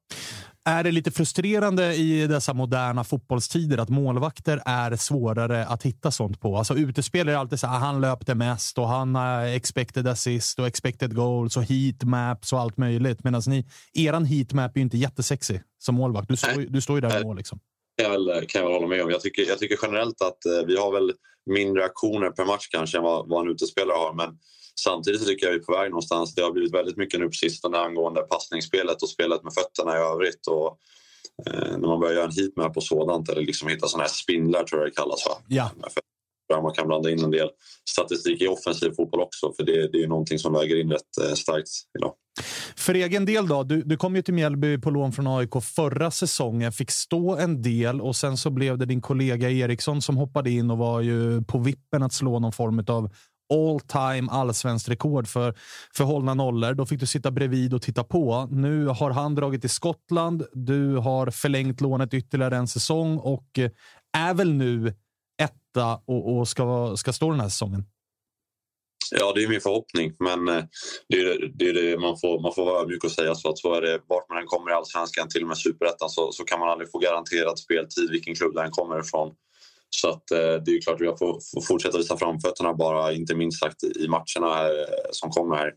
Är 0.65 0.85
det 0.85 0.93
lite 0.93 1.11
frustrerande 1.11 1.95
i 1.95 2.27
dessa 2.27 2.55
moderna 2.55 3.05
fotbollstider 3.05 3.79
att 3.79 3.89
målvakter 3.89 4.63
är 4.67 4.97
svårare 4.97 5.67
att 5.67 5.83
hitta 5.83 6.11
sånt 6.11 6.41
på? 6.41 6.57
Alltså 6.57 6.75
utespelare 6.75 7.35
är 7.35 7.39
alltid 7.39 7.61
så 7.61 7.67
här, 7.67 7.79
han 7.79 8.01
löpte 8.01 8.35
mest 8.35 8.79
och 8.79 8.89
han 8.89 9.15
har 9.15 9.43
expected 9.43 10.09
assist 10.09 10.59
och 10.59 10.67
expected 10.67 11.15
goals 11.15 11.57
och 11.57 11.65
heatmaps 11.65 12.53
och 12.53 12.61
allt 12.61 12.77
möjligt. 12.77 13.25
Medan 13.25 13.43
ni, 13.47 13.67
eran 13.93 14.25
heatmap 14.25 14.77
är 14.77 14.81
ju 14.81 14.83
inte 14.83 14.99
jättesexig 14.99 15.63
som 15.79 15.95
målvakt. 15.95 16.29
Du, 16.29 16.37
står, 16.37 16.67
du 16.71 16.81
står 16.81 16.97
ju 16.97 17.01
där 17.01 17.21
i 17.21 17.25
mål. 17.25 17.37
Liksom. 17.37 17.61
Kan 18.01 18.13
jag, 18.13 18.25
väl, 18.25 18.47
kan 18.47 18.61
jag 18.61 18.69
väl 18.69 18.77
hålla 18.77 18.87
med 18.87 19.03
om. 19.03 19.11
Jag 19.11 19.21
tycker, 19.21 19.43
jag 19.43 19.59
tycker 19.59 19.79
generellt 19.83 20.23
att 20.23 20.47
eh, 20.47 20.67
vi 20.67 20.77
har 20.77 20.93
väl 20.93 21.13
mindre 21.51 21.85
aktioner 21.85 22.31
per 22.31 22.45
match 22.45 22.69
kanske 22.71 22.99
än 22.99 23.05
vad, 23.05 23.29
vad 23.29 23.47
en 23.47 23.53
utespelare 23.53 23.97
har. 23.97 24.15
Men 24.15 24.39
samtidigt 24.85 25.27
tycker 25.27 25.47
jag 25.47 25.53
vi 25.53 25.59
är 25.59 25.63
på 25.63 25.73
väg 25.73 25.91
någonstans. 25.91 26.35
Det 26.35 26.43
har 26.43 26.53
blivit 26.53 26.75
väldigt 26.75 26.97
mycket 26.97 27.21
nu 27.21 27.27
på 27.27 27.33
sistone 27.33 27.79
angående 27.79 28.21
passningsspelet 28.21 29.03
och 29.03 29.09
spelet 29.09 29.43
med 29.43 29.53
fötterna 29.55 29.97
i 29.97 30.01
övrigt. 30.01 30.47
Och, 30.47 30.79
eh, 31.47 31.79
när 31.79 31.89
man 31.89 32.01
börjar 32.01 32.15
göra 32.15 32.25
en 32.25 32.37
heatmap 32.37 32.75
på 32.75 32.81
sådant 32.81 33.29
eller 33.29 33.43
liksom 33.43 33.69
hitta 33.69 33.89
sådana 33.89 34.05
här 34.05 34.11
spindlar 34.11 34.65
tror 34.65 34.81
jag 34.81 34.91
det 34.91 34.95
kallas. 34.95 35.27
Va? 35.27 35.35
Ja. 35.49 35.71
Man 36.51 36.73
kan 36.73 36.87
blanda 36.87 37.11
in 37.11 37.25
en 37.25 37.31
del 37.31 37.49
statistik 37.91 38.43
i 38.43 38.47
offensiv 38.47 38.91
fotboll 38.97 39.21
också 39.21 39.53
för 39.57 39.63
det, 39.63 39.93
det 39.93 40.03
är 40.03 40.09
någonting 40.09 40.39
som 40.39 40.53
väger 40.53 40.81
in 40.81 40.91
rätt 40.91 41.19
eh, 41.23 41.35
starkt 41.35 41.69
idag. 41.99 42.15
För 42.77 42.95
egen 42.95 43.25
del 43.25 43.49
då? 43.49 43.63
Du, 43.63 43.83
du 43.83 43.97
kom 43.97 44.17
ju 44.17 44.23
till 44.23 44.35
Mjällby 44.35 44.79
på 44.79 44.91
lån 44.91 45.13
från 45.13 45.27
AIK 45.27 45.51
förra 45.63 46.11
säsongen, 46.11 46.73
fick 46.73 46.91
stå 46.91 47.37
en 47.37 47.63
del 47.63 48.01
och 48.01 48.17
sen 48.17 48.37
så 48.37 48.51
blev 48.51 48.79
det 48.79 48.87
din 48.87 49.01
kollega 49.01 49.51
Eriksson 49.51 50.03
som 50.03 50.17
hoppade 50.17 50.51
in 50.51 50.71
och 50.71 50.79
var 50.79 51.01
ju 51.01 51.43
på 51.43 51.59
vippen 51.59 52.03
att 52.03 52.13
slå 52.13 52.39
någon 52.39 52.53
form 52.53 52.85
av 52.89 53.11
all 53.53 53.81
time 53.81 54.29
allsvenskt 54.31 54.89
rekord 54.89 55.29
för, 55.29 55.55
för 55.95 56.05
hållna 56.05 56.35
nollor. 56.35 56.75
Då 56.75 56.87
fick 56.87 57.01
du 57.01 57.07
sitta 57.07 57.31
bredvid 57.31 57.75
och 57.75 57.83
titta 57.83 58.05
på. 58.05 58.49
Nu 58.51 58.87
har 58.87 59.11
han 59.11 59.35
dragit 59.35 59.61
till 59.61 59.71
Skottland. 59.71 60.45
Du 60.53 60.97
har 60.97 61.31
förlängt 61.31 61.81
lånet 61.81 62.15
ytterligare 62.15 62.57
en 62.57 62.69
säsong 62.69 63.19
och 63.19 63.59
eh, 63.59 63.71
är 64.13 64.35
väl 64.35 64.53
nu 64.53 64.95
etta 65.71 66.01
och, 66.07 66.39
och 66.39 66.49
ska, 66.49 66.97
ska 66.97 67.13
stå 67.13 67.31
den 67.31 67.41
här 67.41 67.49
säsongen. 67.49 67.85
Ja, 69.11 69.33
det 69.35 69.45
är 69.45 69.49
min 69.49 69.61
förhoppning. 69.61 70.13
Men 70.19 70.49
eh, 70.49 70.65
det 71.09 71.17
är 71.17 71.51
det, 71.55 71.69
är 71.69 71.73
det 71.73 71.99
man, 71.99 72.19
får, 72.21 72.43
man 72.43 72.55
får 72.55 72.65
vara 72.65 72.81
ödmjuk 72.81 73.05
och 73.05 73.11
säga 73.11 73.35
så 73.35 73.49
att 73.49 73.59
så 73.59 73.75
är 73.75 73.81
det. 73.83 74.01
Vart 74.09 74.29
man 74.29 74.39
än 74.39 74.47
kommer 74.47 74.71
i 74.71 74.75
allsvenskan, 74.75 75.29
till 75.29 75.43
och 75.43 75.49
med 75.49 75.59
superettan, 75.59 76.11
så, 76.11 76.33
så 76.33 76.45
kan 76.45 76.61
man 76.61 76.69
aldrig 76.69 76.91
få 76.91 76.99
garanterad 76.99 77.59
speltid 77.59 78.11
vilken 78.11 78.35
klubb 78.35 78.55
den 78.55 78.71
kommer 78.71 79.01
ifrån. 79.01 79.35
Så 79.91 80.09
att, 80.09 80.31
eh, 80.31 80.55
det 80.65 80.71
är 80.71 80.81
klart 80.81 81.01
att 81.01 81.07
jag 81.07 81.19
får, 81.19 81.41
får 81.55 81.61
fortsätta 81.61 81.99
visa 81.99 82.17
framfötterna 82.17 82.75
bara, 82.75 83.13
inte 83.13 83.35
minst 83.35 83.61
sagt 83.61 83.83
i 83.83 84.09
matcherna 84.09 84.55
här, 84.55 84.87
som 85.11 85.31
kommer 85.31 85.57
här. 85.57 85.73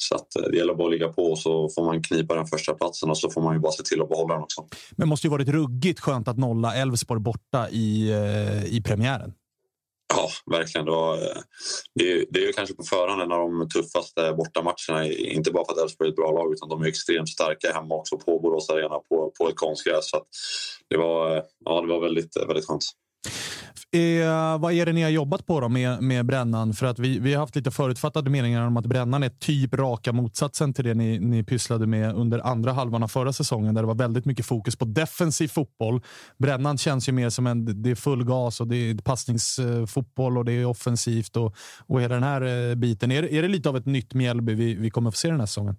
Så 0.00 0.14
att 0.14 0.26
det 0.50 0.56
gäller 0.56 0.74
bara 0.74 0.86
att 0.86 0.92
ligga 0.92 1.08
på 1.08 1.22
och 1.22 1.38
så 1.38 1.68
får 1.68 1.84
man 1.84 2.02
knipa 2.02 2.34
den 2.34 2.46
första 2.46 2.74
platsen 2.74 3.10
och 3.10 3.18
så 3.18 3.30
får 3.30 3.42
man 3.42 3.54
ju 3.54 3.60
bara 3.60 3.72
se 3.72 3.82
till 3.82 4.02
att 4.02 4.08
behålla 4.08 4.34
den 4.34 4.42
också. 4.42 4.60
Men 4.90 5.06
det 5.06 5.06
måste 5.06 5.26
ju 5.26 5.30
varit 5.30 5.48
ruggigt 5.48 6.00
skönt 6.00 6.28
att 6.28 6.38
nolla 6.38 6.74
Elfsborg 6.74 7.20
borta 7.20 7.70
i, 7.70 8.12
i 8.66 8.82
premiären. 8.82 9.32
Ja, 10.14 10.30
verkligen. 10.56 10.84
Det, 10.84 10.90
var, 10.90 11.18
det, 11.94 12.12
är, 12.12 12.24
det 12.30 12.44
är 12.44 12.52
kanske 12.52 12.74
på 12.74 12.82
förhand 12.82 13.22
en 13.22 13.32
av 13.32 13.38
de 13.38 13.68
tuffaste 13.68 14.32
bortamatcherna. 14.32 15.06
Inte 15.12 15.50
bara 15.50 15.64
för 15.64 15.72
att 15.72 15.78
Elfsborg 15.78 16.08
är 16.08 16.12
ett 16.12 16.16
bra 16.16 16.32
lag 16.32 16.52
utan 16.52 16.68
de 16.68 16.82
är 16.82 16.86
extremt 16.86 17.28
starka 17.28 17.72
hemma 17.72 17.94
också 17.94 18.18
på 18.18 18.38
Borås 18.38 18.70
Arena 18.70 18.98
på, 19.08 19.32
på 19.38 19.48
ett 19.48 19.56
konstgräs. 19.56 20.10
Så 20.10 20.22
det, 20.90 20.96
var, 20.96 21.42
ja, 21.64 21.80
det 21.80 21.88
var 21.88 22.00
väldigt, 22.00 22.36
väldigt 22.36 22.66
skönt 22.66 22.84
är, 23.92 24.58
vad 24.58 24.72
är 24.72 24.86
det 24.86 24.92
ni 24.92 25.02
har 25.02 25.10
jobbat 25.10 25.46
på 25.46 25.60
då 25.60 25.68
med, 25.68 26.02
med 26.02 26.26
Brännan? 26.26 26.74
För 26.74 26.86
att 26.86 26.98
vi, 26.98 27.18
vi 27.18 27.34
har 27.34 27.40
haft 27.40 27.56
lite 27.56 27.70
förutfattade 27.70 28.30
meningar 28.30 28.66
om 28.66 28.76
att 28.76 28.86
Brännan 28.86 29.22
är 29.22 29.28
typ 29.28 29.74
raka 29.74 30.12
motsatsen 30.12 30.72
till 30.72 30.84
det 30.84 30.94
ni, 30.94 31.18
ni 31.18 31.44
pysslade 31.44 31.86
med 31.86 32.14
under 32.14 32.38
andra 32.38 32.72
halvan 32.72 33.02
av 33.02 33.08
förra 33.08 33.32
säsongen 33.32 33.74
där 33.74 33.82
det 33.82 33.86
var 33.86 33.94
väldigt 33.94 34.24
mycket 34.24 34.46
fokus 34.46 34.76
på 34.76 34.84
defensiv 34.84 35.48
fotboll. 35.48 36.00
Brännan 36.38 36.78
känns 36.78 37.08
ju 37.08 37.12
mer 37.12 37.30
som 37.30 37.46
en 37.46 37.82
det 37.82 37.90
är 37.90 37.94
full 37.94 38.24
gas 38.24 38.60
och 38.60 38.68
det 38.68 38.76
är 38.76 38.94
passningsfotboll 38.94 40.38
och 40.38 40.44
det 40.44 40.52
är 40.52 40.66
offensivt 40.66 41.36
och, 41.36 41.54
och 41.86 42.02
hela 42.02 42.14
den 42.14 42.24
här 42.24 42.70
eh, 42.70 42.74
biten. 42.74 43.12
Är, 43.12 43.22
är 43.22 43.42
det 43.42 43.48
lite 43.48 43.68
av 43.68 43.76
ett 43.76 43.86
nytt 43.86 44.14
Mjällby 44.14 44.54
vi, 44.54 44.74
vi 44.74 44.90
kommer 44.90 45.10
få 45.10 45.16
se 45.16 45.28
den 45.28 45.40
här 45.40 45.46
säsongen? 45.46 45.76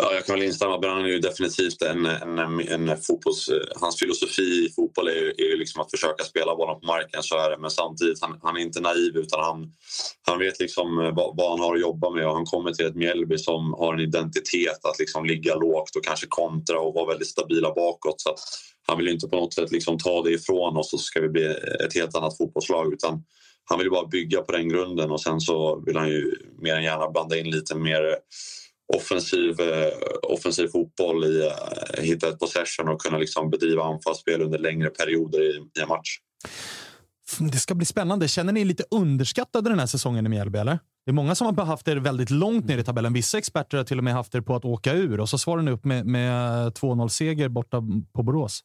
Ja, 0.00 0.14
jag 0.14 0.26
kan 0.26 0.34
väl 0.34 0.44
instämma. 0.44 0.78
Brann 0.78 1.04
är 1.04 1.08
ju 1.08 1.18
definitivt 1.18 1.82
en, 1.82 2.06
en, 2.06 2.60
en, 2.60 2.96
fotbolls... 3.02 3.50
Hans 3.80 3.98
filosofi 3.98 4.66
i 4.66 4.72
fotboll 4.76 5.08
är 5.08 5.14
ju, 5.14 5.34
är 5.38 5.50
ju 5.50 5.56
liksom 5.56 5.82
att 5.82 5.90
försöka 5.90 6.24
spela 6.24 6.56
bollen 6.56 6.80
på 6.80 6.86
marken. 6.86 7.22
Så 7.22 7.38
är 7.38 7.50
det. 7.50 7.58
Men 7.58 7.70
samtidigt, 7.70 8.18
han, 8.20 8.38
han 8.42 8.56
är 8.56 8.60
inte 8.60 8.80
naiv 8.80 9.16
utan 9.16 9.40
han, 9.40 9.72
han 10.26 10.38
vet 10.38 10.60
liksom 10.60 10.96
vad, 10.96 11.36
vad, 11.36 11.50
han 11.50 11.60
har 11.60 11.74
att 11.74 11.80
jobba 11.80 12.10
med. 12.10 12.26
Och 12.28 12.34
han 12.34 12.44
kommer 12.44 12.72
till 12.72 12.86
ett 12.86 12.94
Mjällby 12.94 13.38
som 13.38 13.72
har 13.72 13.94
en 13.94 14.00
identitet 14.00 14.84
att 14.84 14.98
liksom 14.98 15.24
ligga 15.24 15.54
lågt 15.54 15.96
och 15.96 16.04
kanske 16.04 16.26
kontra 16.28 16.80
och 16.80 16.94
vara 16.94 17.06
väldigt 17.06 17.28
stabila 17.28 17.74
bakåt. 17.74 18.20
Så 18.20 18.34
han 18.86 18.98
vill 18.98 19.08
inte 19.08 19.28
på 19.28 19.36
något 19.36 19.54
sätt 19.54 19.72
liksom 19.72 19.98
ta 19.98 20.22
det 20.22 20.30
ifrån 20.32 20.76
oss 20.76 20.92
och 20.92 21.00
så 21.00 21.04
ska 21.04 21.20
vi 21.20 21.28
bli 21.28 21.44
ett 21.84 21.94
helt 21.94 22.16
annat 22.16 22.36
fotbollslag. 22.36 22.92
Utan 22.92 23.24
han 23.64 23.78
vill 23.78 23.90
bara 23.90 24.06
bygga 24.06 24.42
på 24.42 24.52
den 24.52 24.68
grunden 24.68 25.10
och 25.10 25.20
sen 25.20 25.40
så 25.40 25.82
vill 25.86 25.96
han 25.96 26.08
ju 26.08 26.34
mer 26.62 26.74
än 26.74 26.84
gärna 26.84 27.10
blanda 27.10 27.38
in 27.38 27.50
lite 27.50 27.74
mer 27.74 28.02
offensiv, 28.96 29.60
eh, 29.60 29.92
offensiv 30.22 30.68
fotboll 30.68 31.24
i 31.24 31.46
eh, 31.46 32.02
hitta 32.04 32.28
ett 32.28 32.38
possession 32.38 32.88
och 32.88 33.00
kunna 33.00 33.18
liksom 33.18 33.50
bedriva 33.50 33.84
anfallsspel 33.84 34.42
under 34.42 34.58
längre 34.58 34.90
perioder 34.90 35.40
i, 35.40 35.56
i 35.78 35.82
en 35.82 35.88
match. 35.88 36.18
Det 37.38 37.58
ska 37.58 37.74
bli 37.74 37.86
spännande. 37.86 38.28
Känner 38.28 38.52
ni 38.52 38.64
lite 38.64 38.84
underskattade 38.90 39.70
den 39.70 39.78
här 39.78 39.86
säsongen 39.86 40.26
i 40.26 40.28
Mjällby? 40.28 40.58
Eller? 40.58 40.78
Det 41.04 41.10
är 41.10 41.14
många 41.14 41.34
som 41.34 41.56
har 41.58 41.64
haft 41.64 41.88
er 41.88 41.96
väldigt 41.96 42.30
långt 42.30 42.66
ner 42.66 42.78
i 42.78 42.84
tabellen. 42.84 43.12
Vissa 43.12 43.38
experter 43.38 43.76
har 43.78 43.84
till 43.84 43.98
och 43.98 44.04
med 44.04 44.14
haft 44.14 44.34
er 44.34 44.40
på 44.40 44.56
att 44.56 44.64
åka 44.64 44.92
ur 44.92 45.20
och 45.20 45.28
så 45.28 45.38
svarar 45.38 45.62
ni 45.62 45.70
upp 45.70 45.84
med, 45.84 46.06
med 46.06 46.68
2-0-seger 46.72 47.48
borta 47.48 47.82
på 48.12 48.22
Borås. 48.22 48.60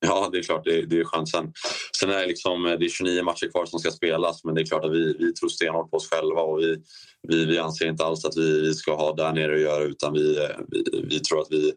Ja, 0.00 0.28
det 0.32 0.38
är 0.38 0.42
klart. 0.42 0.64
Det, 0.64 0.86
det 0.86 1.00
är 1.00 1.04
chansen. 1.04 1.52
Sen 2.00 2.10
är 2.10 2.20
det, 2.20 2.26
liksom, 2.26 2.62
det 2.62 2.84
är 2.84 2.88
29 2.88 3.22
matcher 3.22 3.50
kvar 3.50 3.66
som 3.66 3.78
ska 3.78 3.90
spelas 3.90 4.44
men 4.44 4.54
det 4.54 4.60
är 4.60 4.64
klart 4.66 4.84
att 4.84 4.92
vi, 4.92 5.16
vi 5.18 5.32
tror 5.32 5.48
stenhårt 5.48 5.90
på 5.90 5.96
oss 5.96 6.10
själva 6.10 6.40
och 6.40 6.58
vi, 6.58 6.76
vi, 7.28 7.44
vi 7.44 7.58
anser 7.58 7.88
inte 7.88 8.04
alls 8.04 8.24
att 8.24 8.36
vi, 8.36 8.60
vi 8.60 8.74
ska 8.74 8.96
ha 8.96 9.14
där 9.14 9.32
nere 9.32 9.54
att 9.54 9.60
göra 9.60 9.84
utan 9.84 10.12
vi, 10.12 10.48
vi, 10.68 11.06
vi 11.10 11.20
tror 11.20 11.40
att 11.40 11.48
vi 11.50 11.72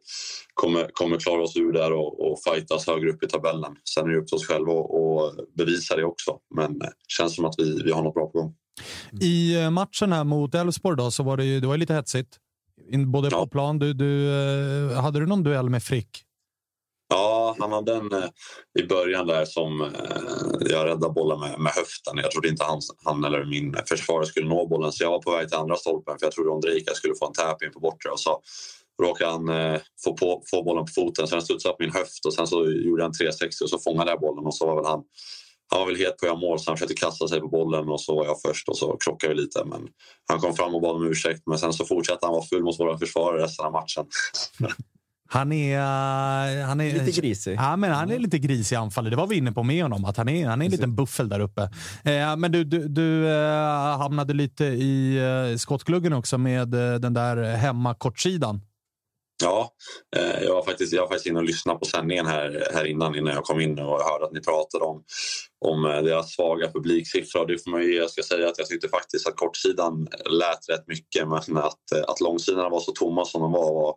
kommer, 0.53 0.89
kommer 0.93 1.19
klara 1.19 1.43
oss 1.43 1.57
ur 1.57 1.71
där 1.71 1.93
och, 1.93 2.31
och 2.31 2.39
fightas 2.43 2.87
högre 2.87 3.09
upp 3.09 3.23
i 3.23 3.27
tabellen. 3.27 3.75
Sen 3.95 4.07
är 4.07 4.11
det 4.11 4.17
upp 4.17 4.27
till 4.27 4.35
oss 4.35 4.47
själva 4.47 4.71
att 4.73 5.55
bevisa 5.57 5.95
det 5.95 6.03
också 6.03 6.37
men 6.55 6.79
det 6.79 6.91
känns 7.07 7.35
som 7.35 7.45
att 7.45 7.55
vi, 7.57 7.83
vi 7.83 7.91
har 7.91 8.03
något 8.03 8.13
bra 8.13 8.25
på 8.27 8.39
gång. 8.39 8.55
I 9.21 9.61
eh, 9.61 9.69
matchen 9.69 10.11
här 10.11 10.23
mot 10.23 10.55
Elfsborg 10.55 11.11
så 11.11 11.23
var 11.23 11.37
det, 11.37 11.59
det 11.59 11.67
var 11.67 11.77
lite 11.77 11.93
hetsigt. 11.93 12.37
Både 13.07 13.29
på 13.29 13.35
ja. 13.35 13.47
plan. 13.47 13.79
Du, 13.79 13.93
du, 13.93 14.31
eh, 14.91 15.01
hade 15.01 15.19
du 15.19 15.25
någon 15.25 15.43
duell 15.43 15.69
med 15.69 15.83
Frick? 15.83 16.25
Ja, 17.09 17.55
han 17.59 17.71
hade 17.71 17.95
en 17.95 18.11
eh, 18.11 18.29
i 18.79 18.83
början 18.83 19.27
där 19.27 19.45
som 19.45 19.81
eh, 19.81 20.69
jag 20.69 20.85
räddade 20.85 21.13
bollen 21.13 21.39
med, 21.39 21.59
med 21.59 21.71
höften. 21.71 22.17
Jag 22.17 22.31
trodde 22.31 22.49
inte 22.49 22.63
han, 22.63 22.81
han 23.05 23.23
eller 23.23 23.45
min 23.45 23.75
försvarare 23.85 24.25
skulle 24.25 24.49
nå 24.49 24.67
bollen 24.67 24.91
så 24.91 25.03
jag 25.03 25.11
var 25.11 25.21
på 25.21 25.31
väg 25.31 25.47
till 25.47 25.57
andra 25.57 25.75
stolpen 25.75 26.19
för 26.19 26.25
jag 26.25 26.33
trodde 26.33 26.49
Ondrejka 26.49 26.93
skulle 26.93 27.13
få 27.19 27.27
en 27.27 27.33
tap 27.33 27.63
in 27.63 27.71
på 27.71 27.79
bortre 27.79 28.09
och 28.09 28.19
så 28.19 28.41
råkade 29.01 29.31
han 29.31 29.49
eh, 29.49 29.81
få, 30.03 30.13
på, 30.13 30.43
få 30.51 30.63
bollen 30.63 30.85
på 30.85 30.91
foten. 30.95 31.27
Sen 31.27 31.41
studsade 31.41 31.73
på 31.73 31.83
min 31.83 31.93
höft 31.93 32.25
och 32.25 32.33
sen 32.33 32.47
så 32.47 32.71
gjorde 32.71 33.03
han 33.03 33.13
360 33.13 33.63
och 33.63 33.69
så 33.69 33.79
fångade 33.79 34.11
jag 34.11 34.19
bollen 34.19 34.45
och 34.45 34.55
så 34.55 34.65
var 34.65 34.75
väl 34.75 34.85
han 34.85 35.03
han 35.71 35.79
var 35.79 35.87
väl 35.87 35.95
het 35.95 36.17
på 36.17 36.25
att 36.25 36.29
göra 36.29 36.39
mål 36.39 36.59
så 36.59 36.71
han 36.71 36.77
försökte 36.77 36.95
kasta 36.95 37.27
sig 37.27 37.39
på 37.39 37.47
bollen 37.47 37.89
och 37.89 38.01
så 38.01 38.15
var 38.15 38.25
jag 38.25 38.41
först 38.41 38.69
och 38.69 38.77
så 38.77 38.97
krockade 38.97 39.33
vi 39.33 39.41
lite. 39.41 39.65
Men 39.65 39.87
han 40.29 40.39
kom 40.39 40.55
fram 40.55 40.75
och 40.75 40.81
bad 40.81 40.95
om 40.95 41.07
ursäkt 41.07 41.41
men 41.45 41.59
sen 41.59 41.73
så 41.73 41.85
fortsatte 41.85 42.25
han 42.25 42.33
vara 42.33 42.45
full 42.45 42.63
mot 42.63 42.79
våra 42.79 42.97
försvarare 42.97 43.43
resten 43.43 43.65
av 43.65 43.71
matchen. 43.71 44.05
Han 45.31 45.51
är... 45.51 45.79
Han 46.63 46.81
är 46.81 47.05
Lite 47.05 47.21
grisig. 47.21 47.55
Ja, 47.55 47.75
men 47.75 47.91
han 47.91 48.11
är 48.11 48.19
lite 48.19 48.37
grisig 48.37 48.75
i 48.75 48.77
anfallet. 48.77 49.11
Det 49.11 49.17
var 49.17 49.27
vi 49.27 49.35
inne 49.35 49.51
på 49.51 49.63
med 49.63 49.83
honom. 49.83 50.05
Att 50.05 50.17
han, 50.17 50.29
är, 50.29 50.47
han 50.47 50.61
är 50.61 50.65
en 50.65 50.71
liten 50.71 50.95
buffel 50.95 51.29
där 51.29 51.39
uppe. 51.39 51.61
Eh, 52.03 52.35
men 52.37 52.51
du, 52.51 52.63
du, 52.63 52.87
du 52.87 53.29
eh, 53.29 53.97
hamnade 53.97 54.33
lite 54.33 54.65
i 54.65 55.17
eh, 55.17 55.57
skottgluggen 55.57 56.13
också 56.13 56.37
med 56.37 56.73
eh, 56.73 56.99
den 56.99 57.13
där 57.13 57.55
hemma-kortsidan. 57.55 58.61
Ja, 59.43 59.71
eh, 60.15 60.43
jag 60.43 60.53
var 60.53 60.63
faktiskt, 60.63 60.93
jag 60.93 61.01
var 61.01 61.07
faktiskt 61.07 61.25
inne 61.25 61.39
och 61.39 61.45
lyssnade 61.45 61.79
på 61.79 61.85
sändningen 61.85 62.25
här, 62.25 62.67
här 62.73 62.85
innan, 62.85 63.15
innan 63.15 63.33
jag 63.33 63.43
kom 63.43 63.59
in 63.59 63.79
och 63.79 64.01
hörde 64.01 64.25
att 64.25 64.31
ni 64.33 64.41
pratade 64.41 64.83
om, 64.85 65.03
om 65.65 65.85
eh, 65.85 66.01
deras 66.01 66.33
svaga 66.35 66.71
publiksiffror. 66.71 67.47
Det 67.47 67.63
får 67.63 67.71
man 67.71 67.81
ju, 67.81 67.95
jag 67.95 68.09
ska 68.09 68.23
säga 68.23 68.47
att 68.47 68.57
jag 68.57 68.67
tyckte 68.67 68.89
faktiskt 68.89 69.27
att 69.27 69.35
kortsidan 69.35 70.07
lät 70.29 70.69
rätt 70.69 70.87
mycket 70.87 71.27
men 71.27 71.57
att, 71.57 71.91
eh, 71.95 72.03
att 72.07 72.21
långsidorna 72.21 72.69
var 72.69 72.79
så 72.79 72.91
tomma 72.91 73.25
som 73.25 73.41
de 73.41 73.51
var 73.51 73.73
var 73.73 73.95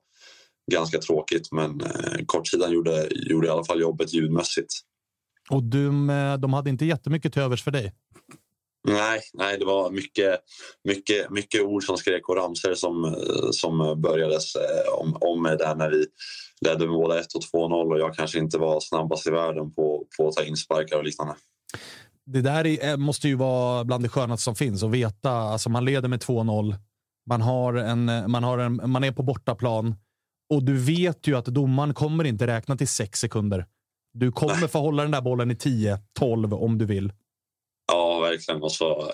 ganska 0.73 0.99
tråkigt. 0.99 1.53
Men 1.53 1.81
eh, 1.81 2.25
kortsidan 2.27 2.73
gjorde, 2.73 3.09
gjorde 3.13 3.47
i 3.47 3.51
alla 3.51 3.65
fall 3.65 3.81
jobbet 3.81 4.13
ljudmässigt. 4.13 4.75
Och 5.51 5.63
de, 5.63 6.11
eh, 6.11 6.35
de 6.37 6.53
hade 6.53 6.71
inte 6.71 6.85
jättemycket 6.85 7.33
till 7.33 7.43
övers 7.43 7.63
för 7.63 7.71
dig? 7.71 7.93
Nej, 8.89 9.21
nej, 9.33 9.59
det 9.59 9.65
var 9.65 9.91
mycket, 9.91 10.41
mycket, 10.85 11.31
mycket 11.31 11.63
ord 11.63 11.85
som 11.85 11.97
skrek 11.97 12.29
och 12.29 12.37
ramsor 12.37 12.75
som, 12.75 13.17
som 13.53 14.01
börjades 14.01 14.57
eh, 14.57 14.93
om, 15.01 15.17
om 15.21 15.43
mig 15.43 15.57
där 15.57 15.75
när 15.75 15.91
vi 15.91 16.07
ledde 16.61 16.87
med 16.87 16.95
båda 16.95 17.21
1 17.21 17.27
och 17.35 17.61
2-0 17.61 17.93
och 17.93 17.99
jag 17.99 18.15
kanske 18.15 18.39
inte 18.39 18.59
var 18.59 18.81
snabbast 18.81 19.27
i 19.27 19.31
världen 19.31 19.73
på, 19.75 20.07
på 20.17 20.29
att 20.29 20.35
ta 20.35 20.45
insparkar 20.45 20.99
och 20.99 21.05
liknande. 21.05 21.35
Det 22.27 22.41
där 22.41 22.67
är, 22.67 22.97
måste 22.97 23.29
ju 23.29 23.35
vara 23.35 23.85
bland 23.85 24.05
det 24.05 24.09
skönaste 24.09 24.45
som 24.45 24.55
finns 24.55 24.83
att 24.83 24.91
veta. 24.91 25.31
Alltså 25.31 25.71
man 25.71 25.85
leder 25.85 26.09
med 26.09 26.23
2-0. 26.23 26.75
Man, 27.27 27.41
har 27.41 27.75
en, 27.75 28.31
man, 28.31 28.45
har 28.45 28.59
en, 28.59 28.91
man 28.91 29.05
är 29.05 29.13
på 29.13 29.23
bortaplan 29.23 29.95
och 30.53 30.63
du 30.63 30.79
vet 30.79 31.29
ju 31.29 31.37
att 31.37 31.45
domaren 31.45 31.95
kommer 31.95 32.25
inte 32.25 32.47
räkna 32.47 32.77
till 32.77 32.89
sex 32.89 33.21
sekunder. 33.21 33.67
Du 34.15 34.33
kommer 34.33 34.69
få 34.69 34.79
hålla 34.79 35.03
den 35.03 35.13
där 35.13 35.21
bollen 35.21 35.51
i 35.51 35.55
10-12 35.55 36.55
om 36.55 36.79
du 36.79 36.87
vill. 36.87 37.13
Ja, 37.93 38.21
verkligen. 38.21 38.63
Och 38.63 38.73
så, 38.73 39.01
eh, 39.01 39.07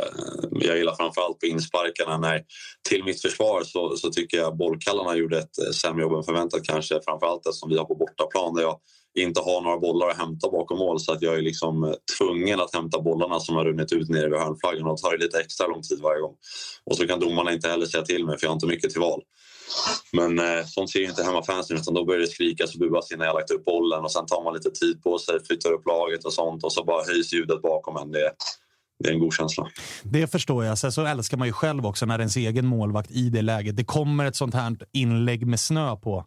jag 0.50 0.76
gillar 0.78 0.94
framförallt 0.94 1.38
på 1.40 1.46
insparkarna. 1.46 2.18
När, 2.18 2.44
till 2.88 3.04
mitt 3.04 3.22
försvar 3.22 3.62
så, 3.64 3.96
så 3.96 4.10
tycker 4.10 4.36
jag 4.36 4.56
bollkallarna 4.56 5.16
gjorde 5.16 5.38
ett 5.38 5.58
eh, 5.58 5.70
sämre 5.70 6.02
jobb 6.02 6.12
än 6.12 6.22
förväntat 6.22 6.64
kanske. 6.64 7.00
Framförallt 7.04 7.46
eftersom 7.46 7.70
vi 7.70 7.78
har 7.78 7.84
på 7.84 7.94
bortaplan 7.94 8.54
där 8.54 8.62
jag 8.62 8.78
inte 9.18 9.40
har 9.40 9.60
några 9.62 9.78
bollar 9.78 10.08
att 10.08 10.18
hämta 10.18 10.50
bakom 10.50 10.78
mål 10.78 11.00
så 11.00 11.12
att 11.12 11.22
jag 11.22 11.34
är 11.34 11.42
liksom 11.42 11.84
eh, 11.84 11.92
tvungen 12.18 12.60
att 12.60 12.74
hämta 12.74 13.00
bollarna 13.00 13.40
som 13.40 13.56
har 13.56 13.64
runnit 13.64 13.92
ut 13.92 14.08
nere 14.08 14.28
vid 14.28 14.38
hörnflaggan 14.38 14.86
och 14.86 14.96
det 14.96 15.02
tar 15.02 15.18
lite 15.18 15.40
extra 15.40 15.66
lång 15.66 15.82
tid 15.82 16.00
varje 16.00 16.20
gång. 16.20 16.36
Och 16.84 16.96
så 16.96 17.06
kan 17.06 17.20
domarna 17.20 17.52
inte 17.52 17.68
heller 17.68 17.86
säga 17.86 18.04
till 18.04 18.26
mig 18.26 18.38
för 18.38 18.46
jag 18.46 18.50
har 18.50 18.56
inte 18.56 18.66
mycket 18.66 18.90
till 18.90 19.00
val. 19.00 19.22
Men 20.12 20.38
eh, 20.38 20.64
sånt 20.66 20.90
ser 20.90 20.98
ju 20.98 21.08
inte 21.08 21.22
hemmafansen 21.22 21.76
utan 21.76 21.94
då 21.94 22.04
börjar 22.04 22.20
det 22.20 22.26
skrikas 22.26 22.74
och 22.74 22.80
buas 22.80 23.12
innan 23.12 23.26
jag 23.26 23.34
lagt 23.34 23.50
upp 23.50 23.64
bollen 23.64 24.04
och 24.04 24.12
sen 24.12 24.26
tar 24.26 24.44
man 24.44 24.54
lite 24.54 24.70
tid 24.70 25.02
på 25.02 25.18
sig, 25.18 25.44
flyttar 25.46 25.72
upp 25.72 25.86
laget 25.86 26.24
och 26.24 26.32
sånt 26.32 26.64
och 26.64 26.72
så 26.72 26.84
bara 26.84 27.04
höjs 27.04 27.32
ljudet 27.32 27.62
bakom 27.62 27.96
en. 27.96 28.10
Det, 28.10 28.30
det 29.04 29.08
är 29.08 29.12
en 29.12 29.20
god 29.20 29.34
känsla. 29.34 29.68
Det 30.02 30.26
förstår 30.26 30.64
jag. 30.64 30.78
Sen 30.78 30.92
så 30.92 31.06
älskar 31.06 31.36
man 31.36 31.46
ju 31.46 31.52
själv 31.52 31.86
också 31.86 32.06
när 32.06 32.18
ens 32.18 32.36
egen 32.36 32.66
målvakt 32.66 33.10
i 33.10 33.28
det 33.28 33.42
läget. 33.42 33.76
Det 33.76 33.84
kommer 33.84 34.24
ett 34.24 34.36
sånt 34.36 34.54
här 34.54 34.76
inlägg 34.92 35.46
med 35.46 35.60
snö 35.60 35.96
på 35.96 36.24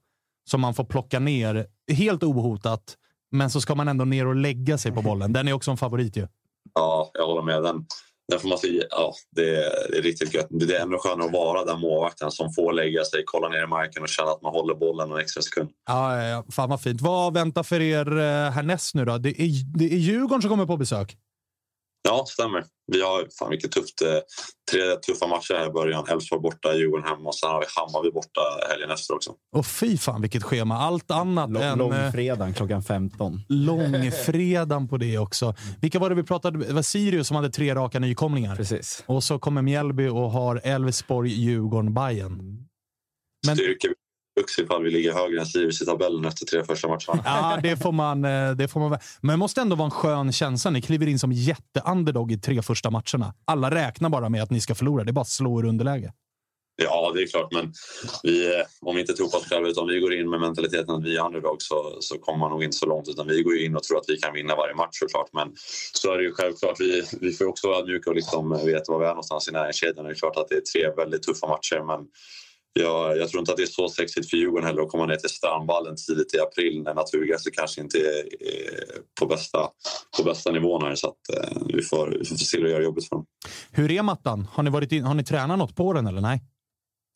som 0.49 0.61
man 0.61 0.73
får 0.73 0.83
plocka 0.83 1.19
ner 1.19 1.65
helt 1.91 2.23
ohotat. 2.23 2.97
Men 3.31 3.49
så 3.49 3.61
ska 3.61 3.75
man 3.75 3.87
ändå 3.87 4.05
ner 4.05 4.27
och 4.27 4.35
lägga 4.35 4.77
sig 4.77 4.91
på 4.91 5.01
bollen. 5.01 5.33
Den 5.33 5.47
är 5.47 5.53
också 5.53 5.71
en 5.71 5.77
favorit 5.77 6.17
ju. 6.17 6.27
Ja, 6.73 7.11
jag 7.13 7.25
håller 7.25 7.41
med. 7.41 7.63
Den, 7.63 7.85
den 8.31 8.39
får 8.39 8.49
man 8.49 8.57
se, 8.57 8.83
ja, 8.89 9.13
det, 9.35 9.55
är, 9.55 9.91
det 9.91 9.97
är 9.97 10.01
riktigt 10.01 10.33
gött. 10.33 10.47
Det 10.49 10.75
är 10.75 10.81
ännu 10.81 10.97
skönare 10.97 11.25
att 11.25 11.33
vara 11.33 11.65
den 11.65 11.79
målvakten 11.79 12.31
som 12.31 12.53
får 12.53 12.73
lägga 12.73 13.03
sig, 13.03 13.23
kolla 13.25 13.49
ner 13.49 13.63
i 13.63 13.67
marken 13.67 14.03
och 14.03 14.09
känna 14.09 14.31
att 14.31 14.41
man 14.41 14.51
håller 14.51 14.75
bollen 14.75 15.11
en 15.11 15.17
extra 15.17 15.41
sekund. 15.41 15.69
Ja, 15.87 16.23
ja, 16.23 16.45
fan 16.51 16.69
vad 16.69 16.81
fint. 16.81 17.01
Vad 17.01 17.33
väntar 17.33 17.63
för 17.63 17.81
er 17.81 18.17
eh, 18.17 18.51
härnäst 18.51 18.95
nu 18.95 19.05
då? 19.05 19.17
Det 19.17 19.29
är, 19.29 19.77
det 19.77 19.85
är 19.85 19.97
Djurgården 19.97 20.41
som 20.41 20.49
kommer 20.49 20.65
på 20.65 20.77
besök. 20.77 21.17
Ja, 22.03 22.25
stämmer. 22.27 22.63
Vi 22.91 23.01
har 23.01 23.27
fan 23.39 23.49
vilket 23.49 23.71
tufft, 23.71 24.01
eh, 24.01 24.07
tre 24.71 24.95
tuffa 24.95 25.27
matcher 25.27 25.53
här 25.53 25.67
i 25.67 25.69
början. 25.69 26.07
Elfsborg 26.07 26.41
borta, 26.41 26.75
Djurgården 26.75 27.05
hemma 27.07 27.29
och 27.29 27.35
sen 27.35 27.49
har 27.49 27.59
vi 27.59 27.65
Hammarby 27.75 28.11
borta 28.11 28.41
helgen 28.69 28.91
efter 28.91 29.15
också. 29.15 29.33
Och 29.55 29.65
fy 29.65 29.97
fan 29.97 30.21
vilket 30.21 30.43
schema. 30.43 30.77
Allt 30.77 31.11
annat 31.11 31.49
Lång, 31.49 31.63
än... 31.63 31.77
långfredagen 31.77 32.53
klockan 32.53 32.83
15. 32.83 33.41
Långfredagen 33.49 34.87
på 34.87 34.97
det 34.97 35.17
också. 35.17 35.55
Vilka 35.81 35.99
var 35.99 36.09
det 36.09 36.15
vi 36.15 36.23
pratade 36.23 36.65
Det 36.65 36.73
var 36.73 36.81
Sirius 36.81 37.27
som 37.27 37.35
hade 37.35 37.49
tre 37.49 37.75
raka 37.75 37.99
nykomlingar. 37.99 38.55
Precis. 38.55 39.03
Och 39.05 39.23
så 39.23 39.39
kommer 39.39 39.61
Mjällby 39.61 40.07
och 40.07 40.31
har 40.31 40.61
Elfsborg, 40.63 41.31
Djurgården, 41.31 41.93
Bayern. 41.93 42.67
Men... 43.47 43.57
Styrka 44.39 44.61
ifall 44.65 44.83
vi 44.83 44.91
ligger 44.91 45.13
högre 45.13 45.39
än 45.39 45.45
Sirius 45.45 45.81
i 45.81 45.85
tabellen 45.85 46.25
efter 46.25 46.45
tre 46.45 46.63
första 46.63 46.87
matcherna. 46.87 47.21
Ja, 47.25 47.59
det 47.63 47.77
får 47.77 47.91
man. 47.91 48.25
eh, 48.25 48.51
Det 48.51 48.67
får 48.67 48.79
man. 48.79 48.97
Men 49.21 49.33
det 49.33 49.37
måste 49.37 49.61
ändå 49.61 49.75
vara 49.75 49.85
en 49.85 49.91
skön 49.91 50.31
känsla. 50.31 50.71
Ni 50.71 50.81
kliver 50.81 51.07
in 51.07 51.19
som 51.19 51.31
jätteunderdog 51.31 52.31
i 52.31 52.37
tre 52.37 52.61
första 52.61 52.89
matcherna. 52.89 53.33
Alla 53.45 53.71
räknar 53.71 54.09
bara 54.09 54.29
med 54.29 54.43
att 54.43 54.49
ni 54.51 54.61
ska 54.61 54.75
förlora. 54.75 55.03
Det 55.03 55.11
är 55.11 55.13
bara 55.13 55.21
att 55.21 55.27
slå 55.27 55.59
ur 55.59 55.65
underläge. 55.65 56.13
Ja, 56.83 57.11
det 57.15 57.21
är 57.21 57.27
klart. 57.27 57.51
Men 57.51 57.73
vi, 58.23 58.55
eh, 58.55 58.61
om 58.81 58.95
vi 58.95 59.01
inte 59.01 59.13
tror 59.13 59.27
på 59.29 59.37
oss 59.37 59.49
själva 59.49 59.69
utan 59.69 59.87
vi 59.87 59.99
går 59.99 60.13
in 60.13 60.29
med 60.29 60.39
mentaliteten 60.39 60.95
att 60.95 61.03
vi 61.03 61.17
är 61.17 61.25
underdog 61.25 61.55
så, 61.61 61.97
så 61.99 62.17
kommer 62.17 62.39
man 62.39 62.49
nog 62.51 62.63
inte 62.63 62.77
så 62.77 62.85
långt. 62.85 63.09
Utan 63.09 63.27
vi 63.27 63.41
går 63.43 63.57
in 63.57 63.75
och 63.75 63.83
tror 63.83 63.97
att 63.97 64.05
vi 64.07 64.17
kan 64.17 64.33
vinna 64.33 64.55
varje 64.55 64.75
match 64.75 64.89
såklart. 64.99 65.29
Men 65.33 65.47
så 65.93 66.13
är 66.13 66.17
det 66.17 66.23
ju 66.23 66.31
självklart. 66.33 66.79
Vi, 66.79 67.03
vi 67.21 67.31
får 67.33 67.45
också 67.45 67.67
vara 67.67 67.79
ödmjuka 67.79 68.09
och 68.09 68.15
liksom 68.15 68.49
veta 68.65 68.91
var 68.91 68.99
vi 68.99 69.05
är 69.05 69.09
någonstans 69.09 69.47
i 69.47 69.51
näringskedjan. 69.51 70.05
Det 70.05 70.11
är 70.11 70.15
klart 70.15 70.37
att 70.37 70.47
det 70.49 70.55
är 70.55 70.61
tre 70.61 70.91
väldigt 71.03 71.23
tuffa 71.23 71.47
matcher. 71.47 71.83
Men 71.87 71.99
jag, 72.73 73.17
jag 73.17 73.29
tror 73.29 73.39
inte 73.39 73.51
att 73.51 73.57
det 73.57 73.63
är 73.63 73.67
så 73.67 73.89
sexigt 73.89 74.29
för 74.29 74.37
Djurgården 74.37 74.67
heller 74.67 74.81
att 74.81 74.89
komma 74.89 75.05
ner 75.05 75.15
till 75.15 75.29
Strandvallen 75.29 75.95
tidigt 76.07 76.33
i 76.33 76.39
april 76.39 76.83
när 76.83 76.93
naturgräset 76.93 77.53
kanske 77.53 77.81
inte 77.81 77.97
är, 77.97 78.23
på, 79.19 79.25
bästa, 79.25 79.69
på 80.17 80.23
bästa 80.23 80.51
nivån 80.51 80.81
här. 80.81 80.95
Så 80.95 81.07
att, 81.07 81.37
eh, 81.37 81.61
vi, 81.73 81.81
får, 81.81 82.07
vi 82.19 82.25
får 82.25 82.35
se 82.35 82.57
hur 82.57 82.67
göra 82.67 82.83
jobbet 82.83 83.07
för 83.07 83.15
dem. 83.15 83.25
Hur 83.71 83.91
är 83.91 84.03
mattan? 84.03 84.47
Har 84.51 84.63
ni, 84.63 84.69
varit 84.69 84.91
in, 84.91 85.03
har 85.03 85.13
ni 85.13 85.23
tränat 85.23 85.59
något 85.59 85.75
på 85.75 85.93
den 85.93 86.07
eller 86.07 86.21
nej? 86.21 86.43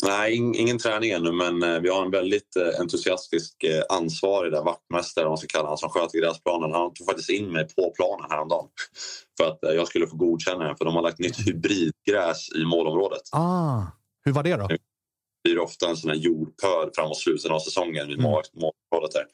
Nej, 0.04 0.36
in, 0.36 0.56
ingen 0.56 0.78
träning 0.78 1.12
ännu, 1.12 1.32
men 1.32 1.64
eh, 1.64 1.80
vi 1.80 1.90
har 1.90 2.06
en 2.06 2.12
väldigt 2.12 2.56
eh, 2.56 2.82
entusiastisk 2.82 3.56
ansvarig 3.90 4.52
där, 4.52 4.64
vaktmästare 4.64 5.28
man 5.28 5.38
ska 5.38 5.48
kalla 5.48 5.68
han, 5.68 5.78
som 5.78 5.90
sköter 5.90 6.20
gräsplanen. 6.20 6.72
Han 6.72 6.94
tog 6.94 7.08
faktiskt 7.08 7.30
in 7.30 7.52
mig 7.52 7.68
på 7.76 7.94
planen 7.96 8.26
häromdagen 8.30 8.68
för 9.38 9.48
att 9.48 9.60
jag 9.62 9.88
skulle 9.88 10.08
få 10.08 10.16
godkänna 10.16 10.64
den, 10.64 10.78
för 10.78 10.86
de 10.86 10.96
har 10.96 11.02
lagt 11.02 11.20
nytt 11.20 11.40
hybridgräs 11.48 12.50
i 12.56 12.66
målområdet. 12.66 13.22
Ah, 13.32 13.82
hur 14.26 14.32
var 14.32 14.44
det 14.44 14.56
då? 14.56 14.68
Blir 15.46 15.60
ofta 15.60 15.90
en 15.90 15.98
sån 15.98 16.10
här 16.10 16.18
jordpöl 16.18 16.90
framåt 16.96 17.18
slutet 17.18 17.52
av 17.52 17.60
säsongen 17.60 18.08
vid 18.08 18.20
mm. 18.20 18.32
målområdet 18.32 19.12
där. 19.14 19.26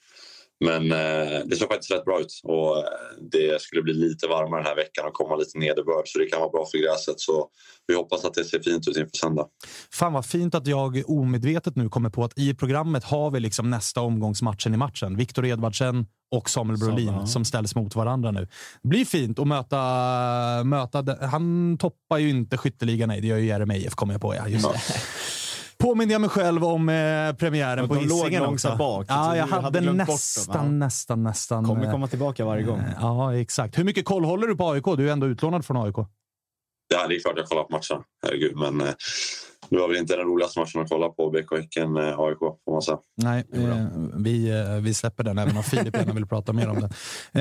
Men 0.66 0.92
eh, 0.92 1.40
det 1.46 1.56
såg 1.56 1.68
faktiskt 1.68 1.92
rätt 1.92 2.06
bra 2.06 2.20
ut 2.20 2.42
och 2.44 2.78
eh, 2.78 2.84
det 3.32 3.62
skulle 3.62 3.82
bli 3.82 3.94
lite 3.94 4.28
varmare 4.28 4.60
den 4.60 4.68
här 4.68 4.76
veckan 4.76 5.06
och 5.08 5.14
komma 5.14 5.36
lite 5.36 5.58
nederbörd 5.58 6.04
så 6.06 6.20
det 6.20 6.26
kan 6.26 6.40
vara 6.40 6.50
bra 6.50 6.66
för 6.72 6.78
gräset. 6.78 7.20
Så 7.20 7.48
vi 7.88 7.96
hoppas 7.96 8.26
att 8.26 8.34
det 8.34 8.44
ser 8.44 8.60
fint 8.60 8.88
ut 8.88 8.98
inför 8.98 9.18
söndag. 9.18 9.48
Fan 9.92 10.14
vad 10.14 10.26
fint 10.26 10.56
att 10.56 10.68
jag 10.68 11.04
omedvetet 11.08 11.76
nu 11.76 11.90
kommer 11.90 12.10
på 12.10 12.24
att 12.24 12.40
i 12.40 12.54
programmet 12.54 13.04
har 13.04 13.32
vi 13.32 13.40
liksom 13.40 13.70
nästa 13.70 14.02
omgångsmatchen 14.02 14.74
i 14.74 14.78
matchen. 14.78 15.18
Viktor 15.18 15.46
Edvardsen 15.46 16.06
och 16.32 16.50
Samuel 16.50 16.80
Brolin 16.80 17.14
som, 17.14 17.28
som 17.28 17.46
ställs 17.46 17.76
mot 17.76 17.96
varandra 17.96 18.32
nu. 18.32 18.48
Det 18.82 18.90
blir 18.90 19.06
fint 19.06 19.40
att 19.40 19.48
möta, 19.48 19.78
möta 20.64 21.18
han 21.22 21.78
toppar 21.78 22.18
ju 22.18 22.30
inte 22.30 22.58
skytteligan, 22.58 23.10
nej 23.10 23.22
det 23.22 23.28
gör 23.28 23.38
ju 23.38 23.46
Jeremejeff 23.46 23.96
kommer 23.96 24.14
jag 24.14 24.22
på. 24.22 24.36
Ja, 24.36 24.48
just 24.48 24.70
det. 24.74 24.80
Påminner 25.82 26.14
jag 26.14 26.22
mig 26.22 26.30
själv 26.30 26.66
om 26.66 26.90
eh, 26.90 27.34
premiären 27.34 27.88
på 27.88 27.96
Hisingen 27.96 28.46
också. 28.46 28.76
bak. 28.76 29.06
Ja, 29.10 29.38
jag 29.38 29.48
hade, 29.48 29.64
hade 29.64 29.94
nästan, 29.94 30.80
nästan, 30.80 31.24
nästan. 31.24 31.66
Kommer 31.66 31.86
eh, 31.86 31.92
komma 31.92 32.08
tillbaka 32.08 32.46
varje 32.46 32.64
gång. 32.64 32.80
Eh, 32.80 32.94
ja, 33.02 33.36
exakt. 33.36 33.78
Hur 33.78 33.84
mycket 33.84 34.06
koll 34.06 34.26
håller 34.26 34.48
du 34.48 34.56
på 34.56 34.70
AIK? 34.70 34.86
Du 34.98 35.10
är 35.10 35.14
ändå 35.14 35.28
utlånad 35.28 35.66
från 35.66 35.78
AIK. 35.78 35.96
Ja, 36.94 37.08
det 37.08 37.16
är 37.16 37.20
klart 37.20 37.34
jag 37.38 37.46
kollar 37.46 37.64
på 37.64 37.72
matchen. 37.72 38.04
Herregud, 38.26 38.56
men 38.58 38.82
eh, 38.82 38.94
det 39.70 39.78
var 39.78 39.88
väl 39.88 39.98
inte 39.98 40.16
den 40.16 40.26
roligaste 40.26 40.60
matchen 40.60 40.82
att 40.82 40.90
kolla 40.90 41.10
på. 41.10 41.30
BK 41.30 41.58
Häcken, 41.58 41.98
eh, 41.98 42.20
AIK, 42.20 42.40
får 42.40 42.72
man 42.72 42.82
säga. 42.82 42.98
Nej, 43.18 43.46
eh, 43.54 43.86
vi, 44.18 44.50
eh, 44.50 44.76
vi 44.82 44.94
släpper 44.94 45.24
den, 45.24 45.38
även 45.38 45.58
om 45.58 45.64
Filip 45.64 45.98
gärna 45.98 46.14
vill 46.14 46.28
prata 46.28 46.54
mer 46.54 46.70
om 46.70 46.76
den. 46.80 46.90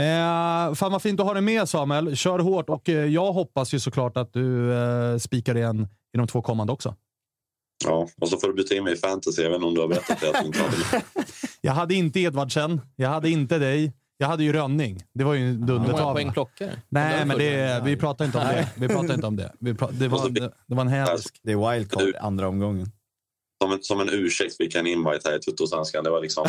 Eh, 0.02 0.74
fan 0.74 0.92
vad 0.92 1.02
fint 1.02 1.20
att 1.20 1.26
ha 1.26 1.32
dig 1.34 1.42
med, 1.42 1.68
Samuel. 1.68 2.16
Kör 2.16 2.38
hårt 2.38 2.68
och 2.68 2.88
eh, 2.88 3.04
jag 3.06 3.32
hoppas 3.32 3.74
ju 3.74 3.78
såklart 3.80 4.16
att 4.16 4.32
du 4.32 4.72
eh, 4.74 5.18
spikar 5.18 5.56
igen 5.56 5.88
i 6.14 6.18
de 6.18 6.26
två 6.26 6.42
kommande 6.42 6.72
också. 6.72 6.94
Ja, 7.84 8.08
och 8.20 8.28
så 8.28 8.38
får 8.38 8.48
du 8.48 8.54
byta 8.54 8.74
in 8.74 8.84
mig 8.84 8.92
i 8.92 8.96
fantasy. 8.96 9.42
Jag 9.42 9.50
vet 9.50 9.56
inte 9.56 9.66
om 9.66 9.74
du 9.74 9.80
har 9.80 9.88
berättat 9.88 10.20
det. 10.20 10.42
Inte 10.46 10.62
hade 10.62 10.76
Jag 11.60 11.72
hade 11.72 11.94
inte 11.94 12.20
Edvardsen, 12.20 12.80
jag 12.96 13.08
hade 13.08 13.30
inte 13.30 13.58
dig. 13.58 13.92
Jag 14.16 14.28
hade 14.28 14.44
ju 14.44 14.52
Rönning. 14.52 15.02
Det 15.14 15.24
var 15.24 15.34
ju 15.34 15.40
en 15.40 15.46
Hur 15.46 15.58
många 15.58 15.66
dundertavla. 15.66 16.46
du? 16.58 16.70
Nej, 16.88 17.24
men 17.24 17.38
det, 17.38 17.82
vi 17.84 17.96
pratar 17.96 18.24
inte 18.24 18.38
om 18.38 18.44
det. 18.44 18.68
Vi 18.76 18.88
pratar 18.88 19.14
inte 19.14 19.26
om 19.26 19.36
det. 19.36 19.52
Vi 19.60 19.74
pra, 19.74 19.88
det, 19.92 20.08
var, 20.08 20.28
det, 20.28 20.52
det 20.66 20.74
var 20.74 20.80
en 20.80 20.88
hädisk. 20.88 21.40
Det 21.42 21.52
är 21.52 21.72
wildcard 21.72 22.14
andra 22.20 22.48
omgången. 22.48 22.90
Som 23.62 23.72
en, 23.72 23.82
som 23.82 24.00
en 24.00 24.08
ursäkt 24.10 24.56
fick 24.56 24.74
jag 24.74 24.80
en 24.80 24.86
invite 24.86 25.28
här 25.28 25.36
i 25.36 25.40
Tuttosvenskan. 25.40 26.04
Det 26.04 26.10
var 26.10 26.20
liksom... 26.20 26.46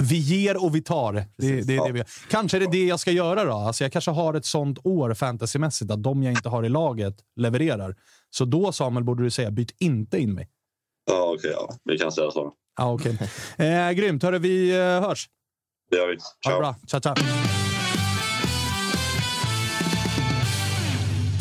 Vi 0.00 0.16
ger 0.16 0.64
och 0.64 0.74
vi 0.74 0.82
tar. 0.82 1.12
Det, 1.12 1.26
det, 1.62 1.76
är 1.76 1.86
det 1.86 1.92
vi. 1.92 2.02
Kanske 2.30 2.56
är 2.56 2.60
det 2.60 2.70
det 2.70 2.84
jag 2.86 3.00
ska 3.00 3.10
göra 3.10 3.44
då. 3.44 3.52
Alltså 3.52 3.84
jag 3.84 3.92
kanske 3.92 4.10
har 4.10 4.34
ett 4.34 4.44
sånt 4.44 4.78
år 4.84 5.14
fantasymässigt 5.14 5.90
att 5.90 6.02
de 6.02 6.22
jag 6.22 6.32
inte 6.32 6.48
har 6.48 6.64
i 6.64 6.68
laget 6.68 7.14
levererar. 7.36 7.96
Så 8.30 8.44
då, 8.44 8.72
Samuel, 8.72 9.04
borde 9.04 9.22
du 9.22 9.30
säga 9.30 9.50
byt 9.50 9.74
inte 9.78 10.18
in 10.18 10.34
mig. 10.34 10.48
ja, 11.06 11.34
okej. 11.38 11.50
ja. 11.50 11.74
Vi 11.84 11.98
kan 11.98 12.12
säga 12.12 12.30
så. 12.30 12.52
Ja, 12.78 12.92
okej. 12.92 13.18
Eh, 13.58 13.90
grymt. 13.92 14.22
Hörru, 14.22 14.38
vi 14.38 14.70
eh, 14.70 14.76
hörs. 15.00 15.28
Det 15.90 15.96
gör 15.96 16.08
vi. 16.08 16.12
Ha 16.14 16.16
det 16.16 16.48
Ciao. 16.50 16.58
bra. 16.58 16.76
Ciao, 16.86 17.00
ciao. 17.00 17.14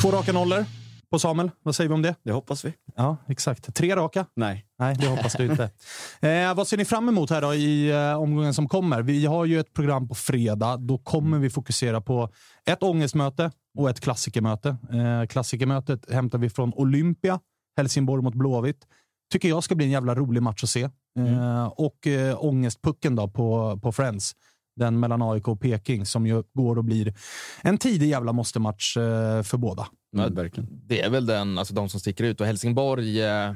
Två 0.02 0.12
raka 0.12 0.32
nollor 0.34 0.66
på 1.12 1.20
Samuel. 1.20 1.52
Vad 1.64 1.76
säger 1.76 1.88
vi 1.88 1.94
om 1.94 2.02
det? 2.02 2.16
Det 2.24 2.32
hoppas 2.32 2.66
vi. 2.66 2.74
Ja, 2.96 3.18
exakt. 3.28 3.76
Tre 3.76 3.96
raka? 3.96 4.26
Nej. 4.36 4.66
Nej, 4.80 4.96
det 5.00 5.08
hoppas 5.08 5.34
du 5.34 5.46
inte. 5.46 5.70
Eh, 6.22 6.54
vad 6.56 6.68
ser 6.68 6.78
ni 6.78 6.86
fram 6.86 7.10
emot 7.10 7.30
här 7.30 7.42
då 7.42 7.54
i 7.54 7.90
eh, 7.92 8.22
omgången 8.22 8.54
som 8.54 8.70
kommer? 8.70 9.02
Vi 9.02 9.26
har 9.26 9.46
ju 9.46 9.60
ett 9.60 9.74
program 9.74 10.08
på 10.08 10.16
fredag. 10.16 10.78
Då 10.78 10.98
kommer 10.98 11.40
vi 11.40 11.50
fokusera 11.50 12.02
på 12.02 12.30
ett 12.66 12.84
ångestmöte 12.84 13.52
och 13.78 13.90
ett 13.90 14.00
klassikermöte. 14.00 14.70
Eh, 14.70 15.28
klassikermötet 15.28 16.12
hämtar 16.12 16.38
vi 16.38 16.50
från 16.50 16.74
Olympia, 16.74 17.40
Helsingborg 17.78 18.24
mot 18.24 18.36
Blåvitt. 18.36 18.88
Tycker 19.32 19.50
jag 19.50 19.64
ska 19.64 19.76
bli 19.76 19.86
en 19.86 19.92
jävla 19.92 20.16
rolig 20.16 20.44
match 20.44 20.64
att 20.64 20.70
se. 20.70 20.90
Eh, 21.20 21.66
och 21.66 22.08
eh, 22.08 22.46
ångestpucken 22.46 23.16
då 23.16 23.28
på, 23.28 23.80
på 23.84 23.92
Friends. 23.92 24.36
Den 24.76 25.00
mellan 25.00 25.22
AIK 25.22 25.48
och 25.48 25.62
Peking 25.62 26.06
som 26.06 26.28
ju 26.28 26.44
går 26.54 26.78
och 26.78 26.84
blir 26.84 27.14
en 27.62 27.78
tidig 27.78 28.10
jävla 28.10 28.34
måste-match 28.34 28.98
eh, 28.98 29.44
för 29.44 29.58
båda. 29.58 29.88
Mm, 30.18 30.34
verkligen. 30.36 30.70
Det 30.88 31.02
är 31.02 31.10
väl 31.10 31.26
den, 31.26 31.58
alltså 31.58 31.74
de 31.74 31.90
som 31.90 32.00
sticker 32.00 32.24
ut. 32.24 32.42
Och 32.42 32.48
Helsingborg, 32.48 33.22
eh, 33.24 33.54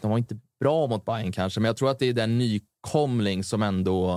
de 0.00 0.10
var 0.10 0.18
inte 0.18 0.38
bra 0.60 0.86
mot 0.86 1.04
Bayern 1.04 1.32
kanske, 1.32 1.60
men 1.60 1.66
jag 1.66 1.76
tror 1.76 1.90
att 1.90 1.98
det 1.98 2.06
är 2.06 2.12
den 2.12 2.38
nykomling 2.38 3.44
som 3.44 3.62
ändå, 3.62 4.08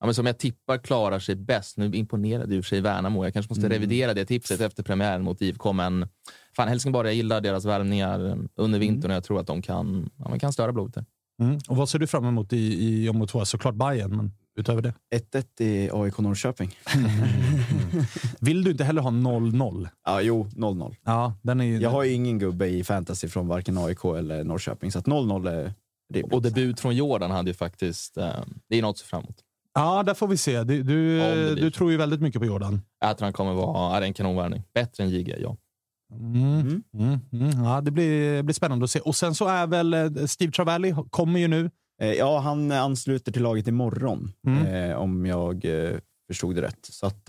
ja, 0.00 0.06
men 0.06 0.14
som 0.14 0.26
jag 0.26 0.38
tippar 0.38 0.78
klarar 0.78 1.18
sig 1.18 1.34
bäst. 1.36 1.76
Nu 1.76 1.90
imponerade 1.94 2.54
ju 2.54 2.62
för 2.62 2.68
sig 2.68 2.80
Värnamo. 2.80 3.24
Jag 3.24 3.32
kanske 3.32 3.50
måste 3.50 3.66
Mm. 3.66 3.72
revidera 3.72 4.14
det 4.14 4.24
tipset 4.24 4.60
efter 4.60 4.82
premiären 4.82 5.22
mot 5.22 5.42
IFK, 5.42 5.72
men 5.72 6.08
fan 6.56 6.68
Helsingborg, 6.68 7.08
jag 7.08 7.14
gillar 7.14 7.40
deras 7.40 7.64
värvningar 7.64 8.38
under 8.54 8.78
vintern 8.78 9.10
och 9.10 9.16
jag 9.16 9.24
tror 9.24 9.40
att 9.40 9.46
de 9.46 9.62
kan, 9.62 10.10
ja, 10.18 10.28
man 10.28 10.38
kan 10.38 10.52
störa 10.52 10.72
blodet. 10.72 11.06
Mm. 11.42 11.58
Och 11.68 11.76
vad 11.76 11.88
ser 11.88 11.98
du 11.98 12.06
fram 12.06 12.24
emot 12.24 12.52
i, 12.52 12.84
i 13.04 13.08
omgång 13.08 13.28
två? 13.28 13.44
Såklart 13.44 13.74
Bayern, 13.74 14.16
men 14.16 14.32
utöver 14.56 14.82
det? 14.82 14.94
1-1 15.14 15.62
i 15.62 15.90
AIK 15.92 16.18
Norrköping. 16.18 16.78
Vill 18.40 18.64
du 18.64 18.70
inte 18.70 18.84
heller 18.84 19.02
ha 19.02 19.10
0-0? 19.10 19.88
Ja, 20.04 20.20
jo, 20.20 20.46
0-0. 20.56 20.94
Ja, 21.04 21.34
den 21.42 21.60
är 21.60 21.64
ju, 21.64 21.78
Jag 21.78 21.90
har 21.90 22.04
ju 22.04 22.12
ingen 22.12 22.38
gubbe 22.38 22.66
i 22.66 22.84
fantasy 22.84 23.28
från 23.28 23.48
varken 23.48 23.78
AIK 23.78 24.04
eller 24.04 24.44
Norrköping, 24.44 24.92
så 24.92 24.98
att 24.98 25.06
0-0 25.06 25.48
är 25.48 25.72
rimligt. 26.14 26.32
Och 26.32 26.42
debut 26.42 26.80
från 26.80 26.96
Jordan 26.96 27.30
hade 27.30 27.50
ju 27.50 27.54
faktiskt, 27.54 28.16
eh, 28.16 28.30
det 28.68 28.78
är 28.78 28.82
något 28.82 28.90
att 28.94 28.98
se 28.98 29.04
fram 29.06 29.22
emot. 29.22 29.36
Ja, 29.74 30.02
där 30.02 30.14
får 30.14 30.28
vi 30.28 30.36
se. 30.36 30.62
Du, 30.64 30.82
du, 30.82 31.16
Ja, 31.18 31.32
om 31.32 31.38
det 31.38 31.52
blir 31.54 31.64
du 31.64 31.70
så. 31.70 31.76
tror 31.76 31.90
ju 31.90 31.96
väldigt 31.96 32.20
mycket 32.20 32.40
på 32.40 32.46
Jordan. 32.46 32.80
Jag 33.00 33.18
tror 33.18 33.26
han 33.26 33.32
kommer 33.32 33.52
vara, 33.52 33.96
är 33.96 34.02
en 34.02 34.14
kanonvärvning. 34.14 34.62
Bättre 34.74 35.04
än 35.04 35.10
JG, 35.10 35.34
ja. 35.40 35.56
Mm. 36.12 36.82
Mm. 36.94 37.18
Mm. 37.32 37.64
Ja, 37.64 37.80
det 37.80 37.90
blir, 37.90 38.42
blir 38.42 38.54
spännande 38.54 38.84
att 38.84 38.90
se. 38.90 39.00
Och 39.00 39.16
sen 39.16 39.34
så 39.34 39.48
är 39.48 39.66
väl 39.66 39.94
eh, 39.94 40.10
Steve 40.26 40.52
Travelli, 40.52 40.94
kommer 41.10 41.40
ju 41.40 41.48
nu. 41.48 41.70
Eh, 42.04 42.12
Ja, 42.18 42.38
han 42.38 42.72
ansluter 42.72 43.32
till 43.32 43.42
laget 43.42 43.66
imorgon, 43.68 44.32
Mm. 44.46 44.90
eh, 44.90 44.96
om 44.96 45.26
jag 45.26 45.64
eh, 45.64 45.96
förstod 46.28 46.54
det 46.54 46.62
rätt. 46.62 46.78
Så 46.90 47.06
att, 47.06 47.28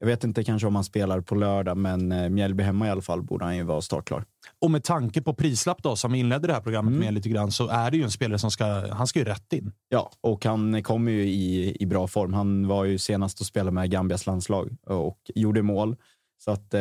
jag 0.00 0.06
vet 0.06 0.24
inte 0.24 0.44
kanske 0.44 0.66
om 0.68 0.74
han 0.74 0.84
spelar 0.84 1.20
på 1.20 1.34
lördag, 1.34 1.76
men 1.76 2.12
eh, 2.12 2.28
Mjällby 2.28 2.62
hemma 2.62 2.86
i 2.86 2.90
alla 2.90 3.00
fall 3.02 3.22
borde 3.22 3.44
han 3.44 3.56
ju 3.56 3.62
vara 3.62 3.80
startklar. 3.80 4.24
Och 4.60 4.70
med 4.70 4.84
tanke 4.84 5.22
på 5.22 5.34
prislapp 5.34 5.82
då, 5.82 5.96
som 5.96 6.12
vi 6.12 6.18
inledde 6.18 6.46
det 6.46 6.52
här 6.52 6.60
programmet 6.60 6.92
Mm. 6.92 7.04
med 7.04 7.14
lite 7.14 7.28
grann, 7.28 7.52
så 7.52 7.68
är 7.68 7.90
det 7.90 7.96
ju 7.96 8.02
en 8.02 8.10
spelare 8.10 8.38
som 8.38 8.50
ska, 8.50 8.64
han 8.94 9.06
ska 9.06 9.18
ju 9.18 9.24
rätt 9.24 9.52
in. 9.52 9.72
Ja, 9.88 10.10
och 10.20 10.44
han 10.44 10.82
kommer 10.82 11.12
ju 11.12 11.22
i, 11.22 11.76
i 11.82 11.86
bra 11.86 12.06
form. 12.06 12.32
Han 12.32 12.66
var 12.68 12.84
ju 12.84 12.98
senast 12.98 13.40
och 13.40 13.46
spelade 13.46 13.70
med 13.70 13.90
Gambias 13.90 14.26
landslag 14.26 14.76
och 14.86 15.18
gjorde 15.34 15.62
mål. 15.62 15.96
Så 16.44 16.50
att, 16.50 16.74
eh, 16.74 16.80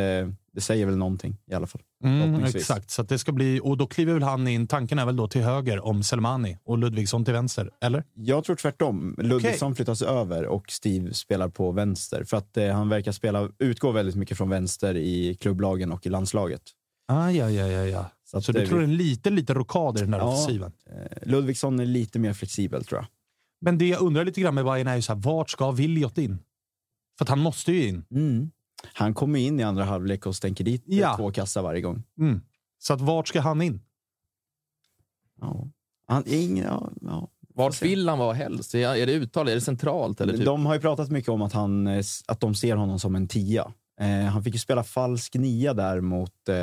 det 0.54 0.62
säger 0.62 0.86
väl 0.86 0.98
någonting 0.98 1.38
i 1.52 1.54
alla 1.54 1.68
fall. 1.68 1.82
Mm, 2.04 2.44
exakt, 2.44 2.90
så 2.92 3.04
det 3.04 3.18
ska 3.20 3.32
bli, 3.32 3.60
och 3.64 3.78
då 3.78 3.88
kliver 3.88 4.14
väl 4.14 4.24
han 4.24 4.48
in, 4.48 4.68
tanken 4.68 5.00
är 5.00 5.06
väl 5.06 5.16
då 5.16 5.28
till 5.28 5.42
höger 5.42 5.86
om 5.86 6.04
Selmani 6.04 6.58
och 6.64 6.78
Ludvigsson 6.78 7.26
till 7.26 7.34
vänster, 7.34 7.70
eller? 7.82 8.04
Jag 8.14 8.44
tror 8.44 8.56
tvärtom. 8.56 9.16
Ludvigsson 9.18 9.76
flyttas 9.76 10.02
över 10.02 10.46
och 10.46 10.72
Steve 10.72 11.14
spelar 11.14 11.50
på 11.50 11.72
vänster. 11.72 12.24
För 12.24 12.38
att 12.38 12.58
eh, 12.58 12.68
han 12.74 12.90
verkar 12.90 13.12
spela, 13.12 13.50
utgå 13.60 13.92
väldigt 13.92 14.16
mycket 14.16 14.38
från 14.38 14.50
vänster 14.50 14.96
i 14.98 15.38
klubblagen 15.42 15.92
och 15.92 16.06
i 16.06 16.10
landslaget. 16.10 16.62
Ah, 17.08 17.30
ja, 17.30 17.50
ja, 17.50 17.68
ja, 17.68 17.86
ja. 17.86 18.12
Så 18.42 18.52
det 18.52 18.60
du 18.60 18.68
tror 18.68 18.78
vi- 18.80 18.84
en 18.86 18.98
liten, 18.98 19.36
liten 19.36 19.56
rockad 19.56 19.98
i 19.98 20.02
den 20.02 20.12
där 20.12 20.18
Ja. 20.18 20.24
offensiven? 20.34 20.72
Eh, 20.90 21.28
Ludvigsson 21.30 21.80
är 21.80 21.86
lite 21.86 22.20
mer 22.20 22.34
flexibel 22.34 22.84
tror 22.86 23.00
jag. 23.00 23.08
Men 23.62 23.78
det 23.78 23.88
jag 23.88 24.02
undrar 24.02 24.26
lite 24.26 24.42
grann 24.42 24.56
med 24.56 24.66
Bayern 24.66 24.88
är 24.88 24.96
ju 24.96 25.02
så 25.02 25.14
här, 25.14 25.20
vart 25.20 25.50
ska 25.50 25.72
Williot 25.72 26.18
in? 26.18 26.38
För 27.18 27.26
att 27.26 27.30
han 27.30 27.40
måste 27.40 27.72
ju 27.72 27.88
in. 27.88 28.06
Han 28.94 29.14
kommer 29.14 29.40
in 29.40 29.60
i 29.60 29.64
andra 29.64 29.84
halvlek 29.84 30.26
och 30.26 30.36
stänker 30.36 30.64
dit 30.64 30.84
eh, 30.90 30.98
Ja. 31.00 31.18
två 31.18 31.32
kassar 31.32 31.62
varje 31.62 31.82
gång. 31.82 32.04
Mm. 32.20 32.42
Så 32.80 32.94
att 32.94 33.02
vart 33.02 33.28
ska 33.28 33.42
han 33.42 33.62
in? 33.62 33.82
Ja. 35.42 35.68
Han, 36.08 36.24
ingen, 36.28 36.66
ja, 36.66 36.92
ja. 37.02 37.28
Vart 37.54 37.82
vill 37.82 38.10
han 38.10 38.20
vara 38.20 38.34
helst? 38.34 38.76
Är 38.76 39.06
det 39.06 39.14
uttal? 39.14 39.48
Är 39.48 39.56
det 39.56 39.62
centralt? 39.62 40.22
Eller 40.22 40.34
typ? 40.38 40.46
De 40.46 40.66
har 40.66 40.74
ju 40.74 40.80
pratat 40.82 41.10
mycket 41.10 41.30
om 41.30 41.42
att, 41.42 41.54
han, 41.54 41.88
eh, 41.88 42.04
att 42.28 42.40
de 42.40 42.56
ser 42.56 42.76
honom 42.76 43.00
som 43.00 43.16
en 43.16 43.28
tia. 43.28 43.74
Eh, 44.00 44.08
han 44.26 44.44
fick 44.44 44.54
ju 44.54 44.60
spela 44.60 44.84
falsk 44.84 45.36
nia 45.36 45.74
där 45.74 46.02
mot, 46.02 46.50
eh, 46.50 46.56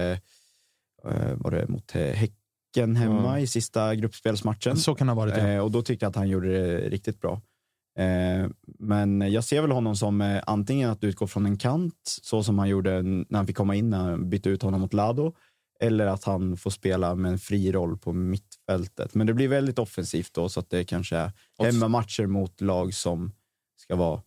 eh, 1.12 1.35
var 1.36 1.51
det 1.51 1.69
mot 1.69 1.90
Häcken 1.93 2.97
hemma 2.97 3.28
Mm. 3.31 3.43
i 3.43 3.47
sista 3.47 3.95
gruppspelsmatchen. 3.95 4.77
Så 4.77 4.95
kan 4.95 5.07
det 5.07 5.12
ha 5.12 5.20
varit, 5.20 5.36
ja. 5.36 5.47
Eh, 5.49 5.61
och 5.61 5.70
då 5.70 5.82
tyckte 5.82 6.05
jag 6.05 6.11
att 6.11 6.16
han 6.16 6.28
gjorde 6.28 6.49
det 6.49 6.89
riktigt 6.89 7.20
bra. 7.20 7.40
Eh, 7.99 8.51
men 8.79 9.33
jag 9.33 9.45
ser 9.45 9.62
väl 9.62 9.70
honom 9.70 9.97
som 9.97 10.20
eh, 10.20 10.43
antingen 10.47 10.91
att 10.91 11.05
utgå 11.05 11.27
från 11.27 11.47
en 11.47 11.57
kant, 11.57 12.19
så 12.23 12.43
som 12.43 12.59
han 12.59 12.69
gjorde 12.69 13.03
när 13.03 13.37
han 13.37 13.47
fick 13.47 13.57
komma 13.57 13.75
in 13.75 13.91
när 13.91 13.99
han 13.99 14.31
bytte 14.31 14.49
ut 14.49 14.62
honom 14.62 14.81
mot 14.81 14.93
Lado, 14.93 15.35
eller 15.81 16.07
att 16.07 16.25
han 16.25 16.57
får 16.57 16.70
spela 16.70 17.15
med 17.15 17.33
en 17.33 17.39
fri 17.39 17.73
roll 17.73 17.99
på 17.99 18.12
mittfältet. 18.12 19.15
Men 19.15 19.27
det 19.27 19.35
blir 19.35 19.49
väldigt 19.49 19.79
offensivt 19.79 20.35
då, 20.35 20.49
så 20.49 20.61
att 20.61 20.70
det 20.70 20.85
kanske 20.85 21.16
är 21.16 21.33
hemmamatcher 21.62 22.27
mot 22.27 22.61
lag 22.61 22.95
som 22.95 23.33
ska 23.77 23.97
vara 23.97 24.23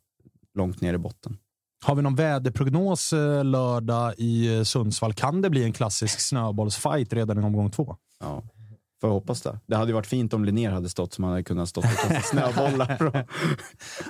långt 0.54 0.82
ner 0.82 0.94
i 0.94 0.98
botten. 0.98 1.38
Har 1.84 1.96
vi 1.96 2.02
någon 2.02 2.16
väderprognos 2.16 3.14
eh, 3.14 3.46
lördag 3.46 4.14
i 4.18 4.66
Sundsvall? 4.66 5.14
Kan 5.14 5.42
det 5.42 5.50
bli 5.50 5.64
en 5.64 5.74
klassisk 5.74 6.20
snöbollsfight 6.20 7.14
redan 7.14 7.40
i 7.40 7.42
omgång 7.42 7.72
två? 7.72 7.96
Ja, 8.20 8.44
får 9.02 9.10
jag 9.10 9.14
hoppas 9.14 9.42
det. 9.42 9.60
Det 9.66 9.76
hade 9.76 9.90
ju 9.90 9.94
varit 9.94 10.08
fint 10.08 10.34
om 10.34 10.46
Linnér 10.46 10.72
hade 10.72 10.90
stått 10.90 11.14
så 11.14 11.22
man 11.22 11.30
hade 11.32 11.44
kunnat 11.44 11.70
stå 11.70 11.82
och 11.82 12.24
snöbollar. 12.24 13.26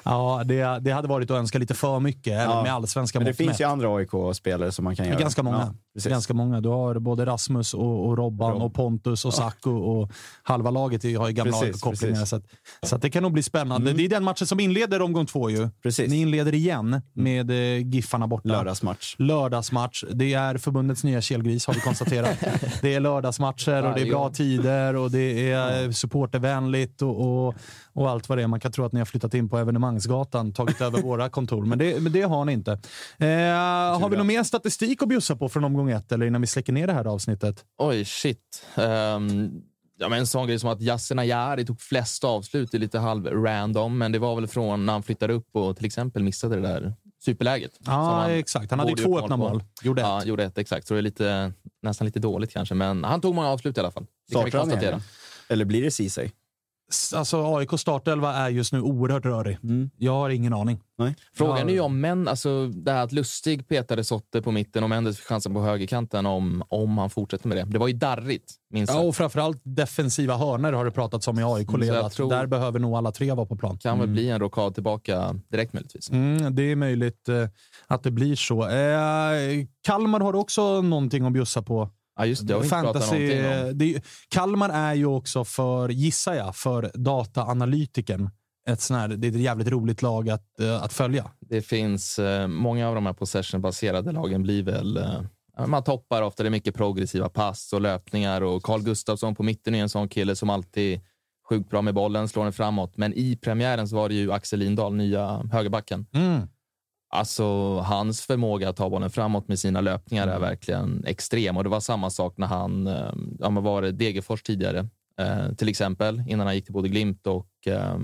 Ja, 0.03 0.41
det, 0.45 0.79
det 0.81 0.91
hade 0.91 1.07
varit 1.07 1.31
att 1.31 1.37
önska 1.37 1.59
lite 1.59 1.73
för 1.73 1.99
mycket, 1.99 2.33
även 2.33 2.49
Ja. 2.49 2.63
med 2.63 2.73
allsvenska 2.73 3.19
Men 3.19 3.25
det 3.25 3.33
finns 3.33 3.61
ju 3.61 3.65
andra 3.65 3.95
AIK-spelare 3.95 4.71
som 4.71 4.83
man 4.83 4.95
kan 4.95 5.05
göra. 5.07 5.19
Ganska 5.19 5.43
många. 5.43 5.73
Ja. 5.93 6.09
Ganska 6.09 6.33
många. 6.33 6.61
Du 6.61 6.69
har 6.69 6.99
både 6.99 7.25
Rasmus 7.25 7.73
och, 7.73 8.07
och 8.07 8.17
Robban 8.17 8.51
Rob. 8.51 8.61
och 8.61 8.73
Pontus 8.73 9.25
och 9.25 9.33
Sacco 9.33 9.71
och 9.71 10.11
halva 10.43 10.69
laget 10.69 11.03
har 11.03 11.27
ju 11.27 11.33
gamla 11.33 11.57
AIK-kopplingar. 11.57 12.25
Så, 12.25 12.35
att, 12.35 12.43
så 12.83 12.95
att 12.95 13.01
det 13.01 13.09
kan 13.09 13.23
nog 13.23 13.33
bli 13.33 13.43
spännande. 13.43 13.89
Mm. 13.89 13.97
Det 13.97 14.05
är 14.05 14.09
den 14.09 14.23
matchen 14.23 14.47
som 14.47 14.59
inleder 14.59 15.01
omgång 15.01 15.25
två 15.25 15.49
ju. 15.49 15.69
Precis. 15.83 16.09
Ni 16.09 16.21
inleder 16.21 16.53
igen 16.53 17.01
med 17.13 17.51
eh, 17.51 17.87
Giffarna 17.87 18.27
borta. 18.27 18.47
Lördagsmatch. 18.49 19.15
Lördagsmatch. 19.17 20.03
Det 20.13 20.33
är 20.33 20.57
förbundets 20.57 21.03
nya 21.03 21.21
kelgris 21.21 21.67
har 21.67 21.73
vi 21.73 21.79
konstaterat. 21.79 22.37
det 22.81 22.95
är 22.95 22.99
lördagsmatcher 22.99 23.85
och 23.85 23.93
det 23.95 24.01
är 24.01 24.09
bra 24.09 24.23
gång. 24.23 24.33
Tider 24.81 24.95
och 24.95 25.11
det 25.11 25.51
är 25.51 25.83
eh, 25.83 25.91
supportervänligt 25.91 27.01
och, 27.01 27.47
och, 27.47 27.55
och 27.93 28.09
allt 28.09 28.29
vad 28.29 28.37
det 28.37 28.43
är. 28.43 28.47
Man 28.47 28.59
kan 28.59 28.71
tro 28.71 28.85
att 28.85 28.93
ni 28.93 28.99
har 28.99 29.05
flyttat 29.05 29.33
in 29.33 29.49
på 29.49 29.57
evenemangsgatan, 29.57 30.53
tagit 30.53 30.81
över 30.81 31.01
våra 31.03 31.29
kontor, 31.29 31.65
men 31.65 31.77
det, 31.77 32.01
men 32.01 32.11
det 32.11 32.21
har 32.21 32.45
ni 32.45 32.53
inte. 32.53 32.71
Eh, 33.17 33.99
har 33.99 34.09
vi 34.09 34.17
någon 34.17 34.27
mer 34.27 34.43
statistik 34.43 35.01
att 35.01 35.09
bjussa 35.09 35.35
på 35.35 35.49
från 35.49 35.63
omgång 35.63 35.91
ett 35.91 36.11
eller 36.11 36.25
innan 36.25 36.41
vi 36.41 36.47
släcker 36.47 36.73
ner 36.73 36.87
det 36.87 36.93
här 36.93 37.05
avsnittet? 37.05 37.65
Oj, 37.77 38.05
shit. 38.05 38.65
Ehm, 38.75 39.51
ja, 39.97 40.09
men 40.09 40.19
en 40.19 40.27
sån 40.27 40.47
grej 40.47 40.59
som 40.59 40.69
att 40.69 40.81
Yasin 40.81 41.19
Ayari 41.19 41.65
tog 41.65 41.81
flest 41.81 42.23
avslut, 42.23 42.73
är 42.73 42.79
lite 42.79 42.99
halv-random, 42.99 43.97
men 43.97 44.11
det 44.11 44.19
var 44.19 44.35
väl 44.35 44.47
från 44.47 44.85
när 44.85 44.93
han 44.93 45.03
flyttade 45.03 45.33
upp 45.33 45.55
och 45.55 45.77
till 45.77 45.85
exempel 45.85 46.23
missade 46.23 46.55
det 46.55 46.61
där 46.61 46.93
superläget. 47.23 47.71
Ja, 47.79 48.29
exakt. 48.29 48.71
Han 48.71 48.79
hade 48.79 48.91
ju 48.91 48.97
två 48.97 49.19
öppna 49.19 49.37
mål. 49.37 49.63
Gjorde 49.83 50.01
ett. 50.01 50.07
Ja, 50.07 50.23
gjorde 50.23 50.43
ett, 50.43 50.57
exakt. 50.57 50.87
Så 50.87 50.93
det 50.93 50.99
är 50.99 51.01
lite, 51.01 51.53
nästan 51.81 52.05
lite 52.05 52.19
dåligt 52.19 52.53
kanske, 52.53 52.75
men 52.75 53.03
han 53.03 53.21
tog 53.21 53.35
många 53.35 53.47
avslut 53.49 53.77
i 53.77 53.79
alla 53.79 53.91
fall. 53.91 54.05
Det 54.27 54.33
kan 54.33 54.45
vi 54.45 54.51
konstatera. 54.51 55.01
Eller 55.47 55.65
blir 55.65 55.81
det 55.81 55.91
Ceesay? 55.91 56.29
Alltså 57.15 57.55
AIK 57.57 57.79
startelva 57.79 58.33
är 58.33 58.49
just 58.49 58.73
nu 58.73 58.81
oerhört 58.81 59.25
rörig. 59.25 59.57
Jag 59.97 60.11
har 60.11 60.29
ingen 60.29 60.53
aning. 60.53 60.79
Nej. 60.97 61.15
Frågan 61.33 61.69
är 61.69 61.73
ju 61.73 61.79
om 61.79 62.01
män, 62.01 62.27
alltså 62.27 62.67
det 62.67 62.91
här 62.91 63.03
att 63.03 63.11
Lustig 63.11 63.67
petade 63.67 64.03
Sotte 64.03 64.41
på 64.41 64.51
mitten 64.51 64.83
och 64.83 64.89
Mendes 64.89 65.17
fick 65.17 65.25
chansen 65.25 65.53
på 65.53 65.61
högerkanten 65.61 66.25
om, 66.25 66.63
om 66.69 66.97
han 66.97 67.09
fortsätter 67.09 67.47
med 67.47 67.57
det. 67.57 67.63
Det 67.63 67.77
var 67.77 67.87
ju 67.87 67.93
darrigt, 67.93 68.53
minst 68.69 68.93
Ja, 68.93 68.99
och 68.99 69.15
framförallt 69.15 69.61
defensiva 69.63 70.37
hörnor 70.37 70.71
har 70.73 70.85
det 70.85 70.91
pratats 70.91 71.27
om 71.27 71.39
i 71.39 71.41
Så 71.41 71.55
AIK-led. 71.55 71.89
jag 71.89 72.05
att 72.05 72.13
tror- 72.13 72.29
Där 72.29 72.45
behöver 72.45 72.79
nog 72.79 72.95
alla 72.95 73.11
tre 73.11 73.31
vara 73.33 73.45
på 73.45 73.55
plan. 73.55 73.77
Kan 73.77 73.99
väl 73.99 74.07
bli 74.07 74.29
en 74.29 74.39
rockad 74.39 74.73
tillbaka 74.73 75.35
direkt 75.51 75.73
möjligtvis. 75.73 76.09
Mm, 76.09 76.55
det 76.55 76.63
är 76.71 76.75
möjligt 76.75 77.29
eh, 77.29 77.47
att 77.87 78.03
det 78.03 78.11
blir 78.11 78.35
så. 78.35 78.67
Eh, 78.69 79.65
Kalmar 79.81 80.19
har 80.19 80.35
också 80.35 80.81
någonting 80.81 81.25
att 81.25 81.33
bjussa 81.33 81.61
på. 81.61 81.89
Ja, 82.21 82.25
just 82.25 82.47
det. 82.47 82.63
Fantasy, 82.63 83.41
det, 83.73 84.03
Kalmar 84.29 84.69
är 84.69 84.93
ju 84.93 85.05
också 85.05 85.45
för, 85.45 85.89
gissar 85.89 86.33
jag, 86.33 86.55
för 86.55 86.91
dataanalytiken. 86.93 88.29
Ett 88.69 88.81
sån 88.81 88.97
här, 88.97 89.07
det 89.07 89.27
är 89.27 89.29
ett 89.29 89.39
jävligt 89.39 89.67
roligt 89.67 90.01
lag 90.01 90.29
att, 90.29 90.59
eh, 90.59 90.83
att 90.83 90.93
följa. 90.93 91.31
Det 91.39 91.61
finns 91.61 92.19
eh, 92.19 92.47
många 92.47 92.89
av 92.89 92.95
de 92.95 93.05
här 93.05 93.13
possession-baserade 93.13 94.11
lagen 94.11 94.43
blir 94.43 94.63
väl... 94.63 94.97
Eh, 94.97 95.67
man 95.67 95.83
toppar 95.83 96.21
ofta, 96.21 96.43
det 96.43 96.49
är 96.49 96.51
mycket 96.51 96.75
progressiva 96.75 97.29
pass 97.29 97.73
och 97.73 97.81
löpningar 97.81 98.41
och 98.41 98.63
Carl 98.63 98.83
Gustafsson 98.83 99.35
på 99.35 99.43
mitten 99.43 99.75
är 99.75 99.81
en 99.81 99.89
sån 99.89 100.09
kille 100.09 100.35
som 100.35 100.49
alltid 100.49 101.01
sjukt 101.49 101.69
bra 101.69 101.81
med 101.81 101.93
bollen, 101.93 102.27
slår 102.27 102.43
den 102.43 102.53
framåt. 102.53 102.97
Men 102.97 103.13
i 103.13 103.35
premiären 103.35 103.87
så 103.87 103.95
var 103.95 104.09
det 104.09 104.15
ju 104.15 104.31
Axel 104.31 104.59
Lindahl, 104.59 104.95
nya 104.95 105.49
högerbacken. 105.51 106.05
Mm. 106.13 106.47
Alltså, 107.13 107.77
hans 107.79 108.21
förmåga 108.21 108.69
att 108.69 108.75
ta 108.75 108.89
bollen 108.89 109.09
framåt 109.09 109.47
med 109.47 109.59
sina 109.59 109.81
löpningar 109.81 110.27
är 110.27 110.39
verkligen 110.39 111.03
extrem. 111.07 111.57
Och 111.57 111.63
Det 111.63 111.69
var 111.69 111.79
samma 111.79 112.09
sak 112.09 112.37
när 112.37 112.47
han 112.47 112.87
eh, 112.87 113.13
ja, 113.39 113.49
men 113.49 113.63
var 113.63 113.81
det 113.81 113.91
Degerfors 113.91 114.43
tidigare, 114.43 114.87
eh, 115.19 115.53
till 115.53 115.69
exempel, 115.69 116.23
innan 116.27 116.47
han 116.47 116.55
gick 116.55 116.65
till 116.65 116.73
både 116.73 116.89
Glimt 116.89 117.27
och 117.27 117.67
eh, 117.67 117.97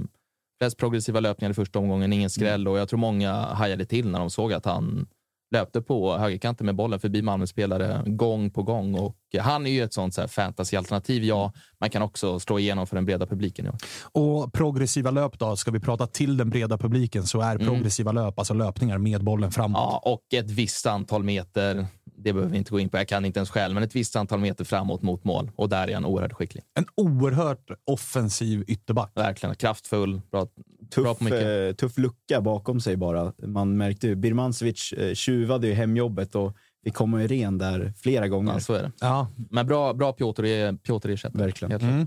flest 0.60 0.78
progressiva 0.78 1.20
löpningar 1.20 1.52
i 1.52 1.54
första 1.54 1.80
omgången, 1.80 2.14
ingen 2.14 2.30
skräll. 2.30 2.68
Och 2.68 2.78
jag 2.78 2.90
tror 2.90 3.00
många 3.00 3.34
hajade 3.34 3.86
till 3.86 4.08
när 4.10 4.20
de 4.20 4.30
såg 4.30 4.54
att 4.54 4.66
han 4.66 5.08
löpte 5.52 5.82
på 5.82 6.18
högerkanten 6.18 6.66
med 6.66 6.76
bollen 6.76 7.00
förbi 7.00 7.22
Malmö-spelare 7.22 8.04
gång 8.06 8.50
på 8.50 8.64
gång. 8.64 8.96
Och 8.96 9.16
han 9.40 9.68
är 9.68 9.72
ju 9.72 9.84
ett 9.84 9.94
sånt 9.94 10.14
så 10.14 10.28
fantasy-alternativ. 10.28 11.24
Ja, 11.24 11.54
man 11.80 11.90
kan 11.90 12.02
också 12.02 12.40
slå 12.40 12.60
igenom 12.60 12.88
för 12.88 12.96
den 12.96 13.06
breda 13.06 13.26
publiken. 13.26 13.66
Ja. 13.66 13.78
Och 14.22 14.54
progressiva 14.54 15.12
löp 15.12 15.40
då, 15.40 15.56
ska 15.56 15.72
vi 15.72 15.80
prata 15.80 16.08
till 16.08 16.38
den 16.38 16.50
breda 16.50 16.78
publiken 16.78 17.24
så 17.24 17.42
är 17.42 17.58
progressiva 17.58 18.12
löp 18.12 18.40
alltså 18.40 18.54
löpningar 18.54 18.98
med 18.98 19.24
bollen 19.24 19.52
framåt. 19.52 19.80
Ja, 19.80 20.02
och 20.06 20.34
ett 20.34 20.52
visst 20.52 20.86
antal 20.86 21.24
meter. 21.24 21.88
Det 22.20 22.34
behöver 22.34 22.52
vi 22.52 22.58
inte 22.58 22.72
gå 22.72 22.80
in 22.80 22.90
på. 22.90 22.98
Jag 22.98 23.08
kan 23.08 23.26
inte 23.26 23.40
ens 23.40 23.50
själv, 23.50 23.74
men 23.74 23.84
ett 23.84 23.96
visst 23.96 24.16
antal 24.16 24.40
meter 24.40 24.64
framåt 24.66 25.02
mot 25.02 25.24
mål. 25.24 25.52
Och 25.56 25.70
där 25.70 25.88
är 25.90 25.94
han 25.94 26.06
oerhört 26.06 26.34
skicklig. 26.34 26.64
En 26.74 26.86
oerhört 26.96 27.72
offensiv 27.86 28.64
ytterback. 28.68 29.12
Verkligen 29.16 29.56
kraftfull. 29.56 30.22
Bra 30.32 30.48
Tuff, 30.92 31.22
eh, 31.32 31.74
tuff 31.74 31.98
lucka 31.98 32.42
bakom 32.42 32.80
sig 32.80 32.98
bara. 32.98 33.34
Man 33.44 33.78
märkte 33.78 34.08
ju, 34.08 34.16
Birmancevic 34.16 34.94
eh, 34.94 35.14
tjuvade 35.14 35.68
ju 35.68 35.74
hemjobbet 35.74 36.36
och 36.36 36.56
fick 36.84 36.94
komma 36.94 37.24
i 37.24 37.28
ren 37.28 37.58
där 37.58 37.94
flera 37.98 38.28
gånger. 38.28 38.54
Ja, 38.54 38.60
så 38.60 38.74
är 38.74 38.84
det. 38.84 38.92
Ja. 39.02 39.28
Men 39.50 39.68
bra, 39.68 39.94
bra 39.94 40.14
Piotr, 40.14 40.46
är- 40.46 40.74
Piotr 40.74 41.10
ersättare. 41.10 41.44
Verkligen. 41.44 41.82
Mm. 41.82 42.00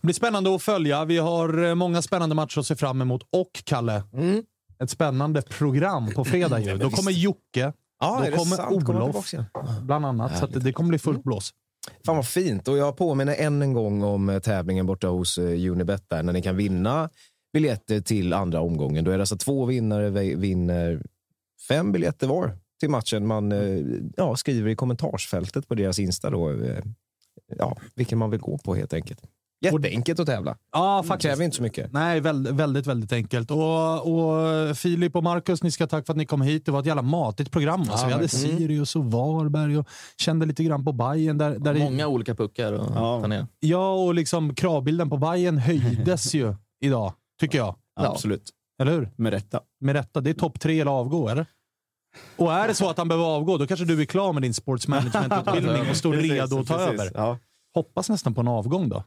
Det 0.00 0.06
blir 0.06 0.14
spännande 0.14 0.54
att 0.54 0.62
följa. 0.62 1.04
Vi 1.04 1.18
har 1.18 1.64
eh, 1.64 1.74
många 1.74 2.02
spännande 2.02 2.34
matcher 2.34 2.58
att 2.58 2.66
se 2.66 2.76
fram 2.76 3.00
emot. 3.02 3.22
Och, 3.32 3.50
Kalle, 3.64 4.02
ett 4.82 4.90
spännande 4.90 5.42
program 5.42 6.12
på 6.14 6.24
fredag. 6.24 6.58
Ju. 6.60 6.76
Då 6.76 6.90
kommer 6.90 7.10
Jocke, 7.12 7.72
Ja, 8.00 8.16
då 8.24 8.30
det 8.30 8.36
kommer 8.36 8.56
sant? 8.56 8.84
Kommer 8.86 9.02
Olof, 9.02 9.32
igen? 9.34 9.44
bland 9.82 10.06
annat. 10.06 10.38
Så 10.38 10.44
att 10.44 10.52
det, 10.52 10.60
det 10.60 10.72
kommer 10.72 10.88
bli 10.88 10.98
fullt 10.98 11.22
blås. 11.24 11.50
Fan 12.06 12.16
vad 12.16 12.26
fint. 12.26 12.68
Och 12.68 12.78
jag 12.78 12.96
påminner 12.96 13.34
än 13.34 13.62
en 13.62 13.72
gång 13.72 14.02
om 14.02 14.28
eh, 14.28 14.38
tävlingen 14.38 14.86
borta 14.86 15.08
hos 15.08 15.38
eh, 15.38 15.70
Unibet 15.72 16.04
där, 16.08 16.22
när 16.22 16.32
ni 16.32 16.42
kan 16.42 16.56
vinna 16.56 17.08
biljetter 17.62 18.00
till 18.00 18.32
andra 18.32 18.60
omgången. 18.60 19.04
Då 19.04 19.10
är 19.10 19.16
det 19.18 19.22
alltså 19.22 19.36
två 19.36 19.64
vinnare 19.64 20.10
vi- 20.10 20.34
vinner 20.34 21.02
fem 21.68 21.92
biljetter 21.92 22.26
var 22.26 22.56
till 22.80 22.90
matchen. 22.90 23.26
Man 23.26 23.52
eh, 23.52 23.80
ja, 24.16 24.36
skriver 24.36 24.70
i 24.70 24.76
kommentarsfältet 24.76 25.68
på 25.68 25.74
deras 25.74 25.98
Insta 25.98 26.30
då, 26.30 26.50
eh, 26.50 26.78
ja, 27.58 27.76
vilken 27.94 28.18
man 28.18 28.30
vill 28.30 28.40
gå 28.40 28.58
på 28.58 28.74
helt 28.74 28.92
enkelt. 28.92 29.20
Jätteenkelt 29.60 30.20
att 30.20 30.26
tävla. 30.26 30.56
Ja, 30.72 31.00
Det 31.02 31.08
faktiskt. 31.08 31.28
kräver 31.30 31.44
inte 31.44 31.56
så 31.56 31.62
mycket. 31.62 31.92
Nej, 31.92 32.20
väldigt, 32.20 32.54
väldigt, 32.54 32.86
väldigt 32.86 33.12
enkelt. 33.12 33.50
Och, 33.50 34.06
och 34.14 34.76
Filip 34.76 35.16
och 35.16 35.22
Marcus, 35.22 35.62
ni 35.62 35.70
ska 35.70 35.86
tack 35.86 36.06
för 36.06 36.12
att 36.12 36.16
ni 36.16 36.26
kom 36.26 36.42
hit. 36.42 36.66
Det 36.66 36.72
var 36.72 36.80
ett 36.80 36.86
jävla 36.86 37.02
matigt 37.02 37.50
program. 37.50 37.80
Alltså, 37.80 38.06
vi 38.06 38.12
hade 38.12 38.24
verkligen. 38.24 38.58
Sirius 38.58 38.96
och 38.96 39.04
Varberg 39.04 39.78
och 39.78 39.88
kände 40.16 40.46
lite 40.46 40.64
grann 40.64 40.84
på 40.84 40.92
Bayern 40.92 41.38
där, 41.38 41.58
där 41.58 41.74
det- 41.74 41.80
Många 41.80 42.06
olika 42.08 42.34
puckar 42.34 42.72
att 42.72 42.90
Ja. 42.94 43.20
ta 43.20 43.26
ner. 43.26 43.46
Ja, 43.60 43.92
och 44.04 44.14
liksom 44.14 44.54
kravbilden 44.54 45.10
på 45.10 45.16
Bayern 45.16 45.58
höjdes 45.58 46.34
ju 46.34 46.54
idag, 46.80 47.12
tycker 47.40 47.58
jag. 47.58 47.76
Absolut. 48.00 48.50
Eller 48.80 48.92
hur? 48.92 49.10
Med 49.16 49.32
rätta. 49.32 49.60
Med 49.80 49.94
rätta. 49.96 50.20
Det 50.20 50.30
är 50.30 50.34
topp 50.34 50.60
tre 50.60 50.80
eller 50.80 50.90
avgå, 50.90 51.28
eller? 51.28 51.46
Och 52.36 52.52
är 52.52 52.68
det 52.68 52.74
så 52.74 52.90
att 52.90 52.98
han 52.98 53.08
behöver 53.08 53.26
avgå, 53.26 53.56
då 53.58 53.66
kanske 53.66 53.84
du 53.86 54.00
är 54.00 54.04
klar 54.04 54.32
med 54.32 54.42
din 54.42 54.54
sports 54.54 54.88
management-utbildning 54.88 55.90
och 55.90 55.96
står 55.96 56.12
Precis, 56.12 56.30
redo 56.32 56.58
att 56.60 56.66
ta 56.66 56.74
precis. 56.76 57.00
över. 57.00 57.10
Ja, 57.14 57.38
Hoppas 57.74 58.08
nästan 58.08 58.34
på 58.34 58.40
en 58.40 58.48
avgång 58.48 58.88
då. 58.88 59.04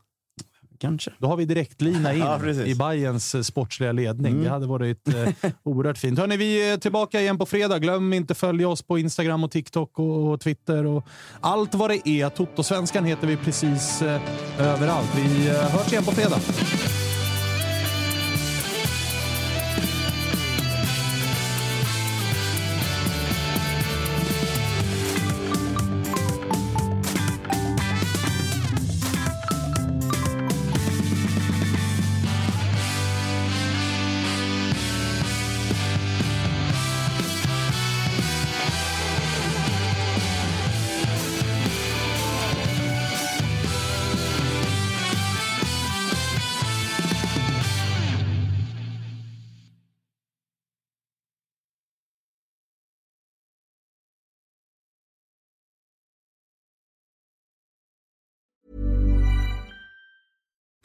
kanske. 0.79 1.11
Då 1.19 1.27
har 1.27 1.37
vi 1.37 1.45
direktlina 1.45 2.13
in 2.13 2.19
Ja, 2.55 2.65
i 2.65 2.75
Bayerns 2.75 3.35
eh, 3.35 3.41
sportsliga 3.41 3.91
ledning. 3.91 4.31
Mm. 4.31 4.43
Det 4.43 4.49
hade 4.49 4.67
varit 4.67 5.07
eh, 5.07 5.29
oerhört 5.63 5.97
fint. 5.97 6.19
Hörrni, 6.19 6.37
vi 6.37 6.69
är 6.71 6.77
tillbaka 6.77 7.21
igen 7.21 7.37
på 7.37 7.45
fredag. 7.45 7.79
Glöm 7.79 8.13
inte 8.13 8.35
följa 8.35 8.69
oss 8.69 8.81
på 8.81 8.99
Instagram 8.99 9.43
och 9.43 9.51
TikTok 9.51 9.99
och, 9.99 10.31
och 10.31 10.41
Twitter 10.41 10.85
och 10.85 11.05
allt 11.39 11.75
vad 11.75 11.89
det 11.89 12.09
är. 12.09 12.29
Toto-svenskan 12.29 13.05
heter 13.05 13.27
vi 13.27 13.37
precis 13.37 14.01
eh, 14.01 14.21
överallt. 14.59 15.15
Vi 15.15 15.47
eh, 15.49 15.53
hörs 15.55 15.91
igen 15.91 16.03
på 16.03 16.11
fredag. 16.11 16.37